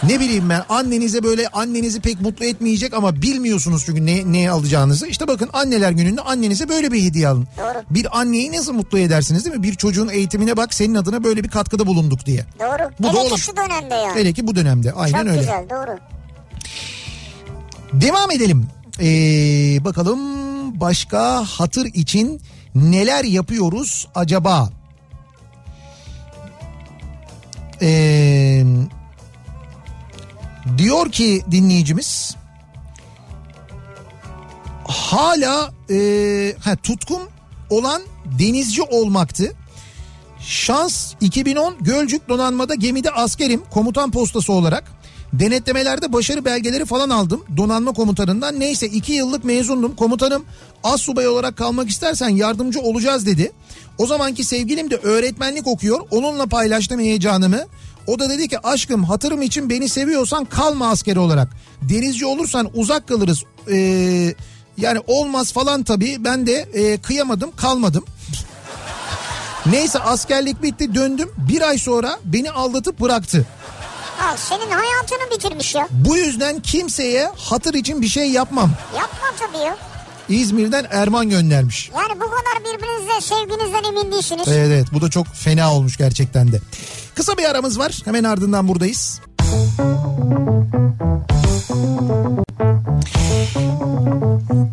Ne 0.04 0.20
bileyim 0.20 0.50
ben 0.50 0.64
annenize 0.70 1.24
böyle 1.24 1.48
annenizi 1.48 2.02
pek 2.02 2.22
mutlu 2.22 2.46
etmeyecek 2.46 2.94
ama 2.94 3.22
bilmiyorsunuz 3.22 3.84
çünkü 3.86 4.06
ne, 4.06 4.32
ne 4.32 4.52
alacağınızı. 4.52 5.08
İşte 5.08 5.28
bakın 5.28 5.50
anneler 5.54 5.92
gününde 5.92 6.22
annenize 6.22 6.70
böyle 6.70 6.92
bir 6.92 7.04
hediye 7.04 7.28
alın. 7.28 7.48
Doğru. 7.58 7.84
Bir 7.90 8.20
anneyi 8.20 8.52
nasıl 8.52 8.74
mutlu 8.74 9.00
edersiniz 9.00 9.46
değil 9.46 9.56
mi? 9.56 9.64
Bir 9.64 9.76
çocuğun 9.76 10.08
eğitimine 10.10 10.58
bak 10.58 10.74
senin 10.74 10.96
adına 10.96 11.24
böyle 11.24 11.44
bir 11.44 11.50
katkıda 11.50 11.88
bulunduk 11.88 12.26
diye. 12.26 12.46
Doğru. 12.60 12.92
Bu 13.00 13.08
Hele 13.08 13.16
doğru. 13.18 13.36
ki 13.36 13.42
şu 13.42 13.58
dönemde 13.58 13.96
ya. 13.96 14.16
Hele 14.16 14.34
ki 14.34 14.48
bu 14.48 14.56
dönemde 14.56 14.92
aynen 14.94 15.18
Çok 15.20 15.28
öyle. 15.28 15.38
güzel 15.40 15.66
doğru. 15.70 15.98
Devam 17.94 18.32
edelim. 18.32 18.68
Ee, 19.02 19.06
bakalım 19.86 20.20
başka 20.80 21.44
hatır 21.46 21.86
için 21.86 22.42
neler 22.76 23.24
yapıyoruz 23.24 24.08
acaba? 24.16 24.70
Ee, 27.82 28.64
diyor 30.78 31.12
ki 31.12 31.44
dinleyicimiz 31.52 32.36
hala 34.88 35.74
e, 35.90 35.98
ha, 36.64 36.76
tutkum 36.76 37.22
olan 37.70 38.02
denizci 38.40 38.82
olmaktı. 38.82 39.54
Şans 40.40 41.14
2010 41.22 41.76
Gölcük 41.82 42.30
donanmada 42.30 42.76
gemide 42.76 43.12
askerim 43.12 43.62
komutan 43.72 44.12
postası 44.12 44.54
olarak. 44.54 44.84
Denetlemelerde 45.34 46.14
başarı 46.14 46.46
belgeleri 46.46 46.86
falan 46.86 47.10
aldım 47.10 47.44
donanma 47.58 47.94
komutanından. 47.94 48.60
Neyse 48.60 48.88
2 48.88 49.14
yıllık 49.14 49.44
mezundum. 49.44 49.96
Komutanım 49.96 50.46
az 50.84 51.02
subay 51.02 51.28
olarak 51.28 51.58
kalmak 51.58 51.90
istersen 51.90 52.30
yardımcı 52.30 52.80
olacağız 52.80 53.26
dedi. 53.26 53.52
O 53.98 54.06
zamanki 54.06 54.44
sevgilim 54.44 54.92
de 54.92 54.96
öğretmenlik 54.96 55.68
okuyor. 55.68 56.00
Onunla 56.12 56.46
paylaştım 56.46 57.00
heyecanımı. 57.00 57.66
O 58.08 58.20
da 58.20 58.30
dedi 58.30 58.48
ki 58.48 58.60
aşkım 58.60 59.04
hatırım 59.04 59.42
için 59.42 59.70
beni 59.70 59.90
seviyorsan 59.90 60.46
kalma 60.46 60.88
askeri 60.90 61.20
olarak. 61.20 61.48
Denizci 61.82 62.26
olursan 62.26 62.70
uzak 62.74 63.08
kalırız. 63.08 63.44
Ee, 63.72 64.36
yani 64.78 65.00
olmaz 65.08 65.54
falan 65.54 65.84
tabii. 65.84 66.16
Ben 66.20 66.48
de 66.48 66.54
e, 66.54 66.98
kıyamadım 66.98 67.52
kalmadım. 67.56 68.06
Neyse 69.66 70.00
askerlik 70.00 70.64
bitti 70.64 70.96
döndüm. 70.96 71.30
Bir 71.38 71.62
ay 71.62 71.78
sonra 71.78 72.20
beni 72.26 72.52
aldatıp 72.52 73.00
bıraktı. 73.00 73.46
Al 74.22 74.38
senin 74.38 74.72
hayatını 74.72 75.36
bitirmiş 75.36 75.76
ya. 75.76 75.88
Bu 75.92 76.18
yüzden 76.18 76.60
kimseye 76.60 77.30
hatır 77.38 77.74
için 77.74 78.02
bir 78.02 78.08
şey 78.08 78.32
yapmam. 78.32 78.72
Yapma 78.98 79.28
tabii 79.40 79.64
ya. 79.64 79.78
İzmir'den 80.30 80.86
Erman 80.92 81.30
göndermiş. 81.30 81.92
Yani 81.96 82.20
bu 82.22 82.26
kadar 82.26 82.60
birbirinizle 82.74 83.22
sevginizden 83.22 83.84
emin 83.84 84.12
değilsiniz. 84.12 84.48
Evet 84.48 84.68
evet 84.68 84.88
bu 84.94 85.02
da 85.02 85.10
çok 85.10 85.28
fena 85.28 85.74
olmuş 85.74 85.98
gerçekten 85.98 86.52
de. 86.52 86.60
Kısa 87.16 87.38
bir 87.38 87.44
aramız 87.46 87.80
var. 87.80 88.02
Hemen 88.06 88.24
ardından 88.24 88.68
buradayız. 88.68 89.22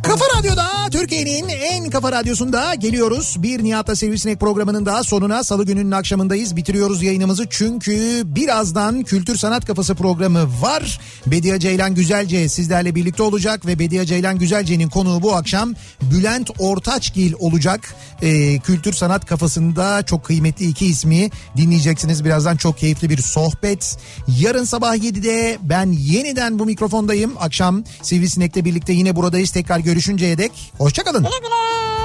Kafa 0.02 0.24
Radyo'da 0.38 0.70
Türkiye'nin 0.90 1.48
en 1.48 1.90
kafa 1.90 2.12
radyosunda 2.12 2.74
geliyoruz. 2.74 3.36
Bir 3.38 3.64
Nihat'la 3.64 3.96
Sivrisinek 3.96 4.40
programının 4.40 4.86
daha 4.86 5.04
sonuna 5.04 5.44
salı 5.44 5.64
gününün 5.64 5.90
akşamındayız. 5.90 6.56
Bitiriyoruz 6.56 7.02
yayınımızı 7.02 7.46
çünkü 7.50 8.22
birazdan 8.24 9.02
Kültür 9.02 9.36
Sanat 9.36 9.64
Kafası 9.64 9.94
programı 9.94 10.48
var. 10.62 11.00
Bediye 11.26 11.58
Ceylan 11.60 11.94
Güzelce 11.94 12.48
sizlerle 12.48 12.94
birlikte 12.94 13.22
olacak 13.22 13.66
ve 13.66 13.78
Bediye 13.78 14.06
Ceylan 14.06 14.38
Güzelce'nin 14.38 14.88
konuğu 14.88 15.22
bu 15.22 15.34
akşam 15.34 15.74
Bülent 16.02 16.50
Ortaçgil 16.58 17.32
olacak. 17.38 17.94
Ee, 18.22 18.58
Kültür 18.58 18.92
Sanat 18.92 19.26
Kafası'nda 19.26 20.02
çok 20.02 20.24
kıymetli 20.24 20.66
iki 20.66 20.86
ismi 20.86 21.30
dinleyeceksiniz. 21.56 22.24
Birazdan 22.24 22.56
çok 22.56 22.78
keyifli 22.78 23.10
bir 23.10 23.18
sohbet. 23.18 23.98
Yarın 24.40 24.64
sabah 24.64 24.96
7'de 24.96 25.58
ben 25.62 25.92
yeniden 25.92 26.58
bu 26.58 26.66
mikrofondayım. 26.80 27.36
Akşam 27.40 27.84
Sivrisinek'le 28.02 28.64
birlikte 28.64 28.92
yine 28.92 29.16
buradayız. 29.16 29.50
Tekrar 29.50 29.78
görüşünceye 29.78 30.38
dek 30.38 30.72
hoşçakalın. 30.78 31.22
Güle 31.22 31.38
güle. 31.38 31.99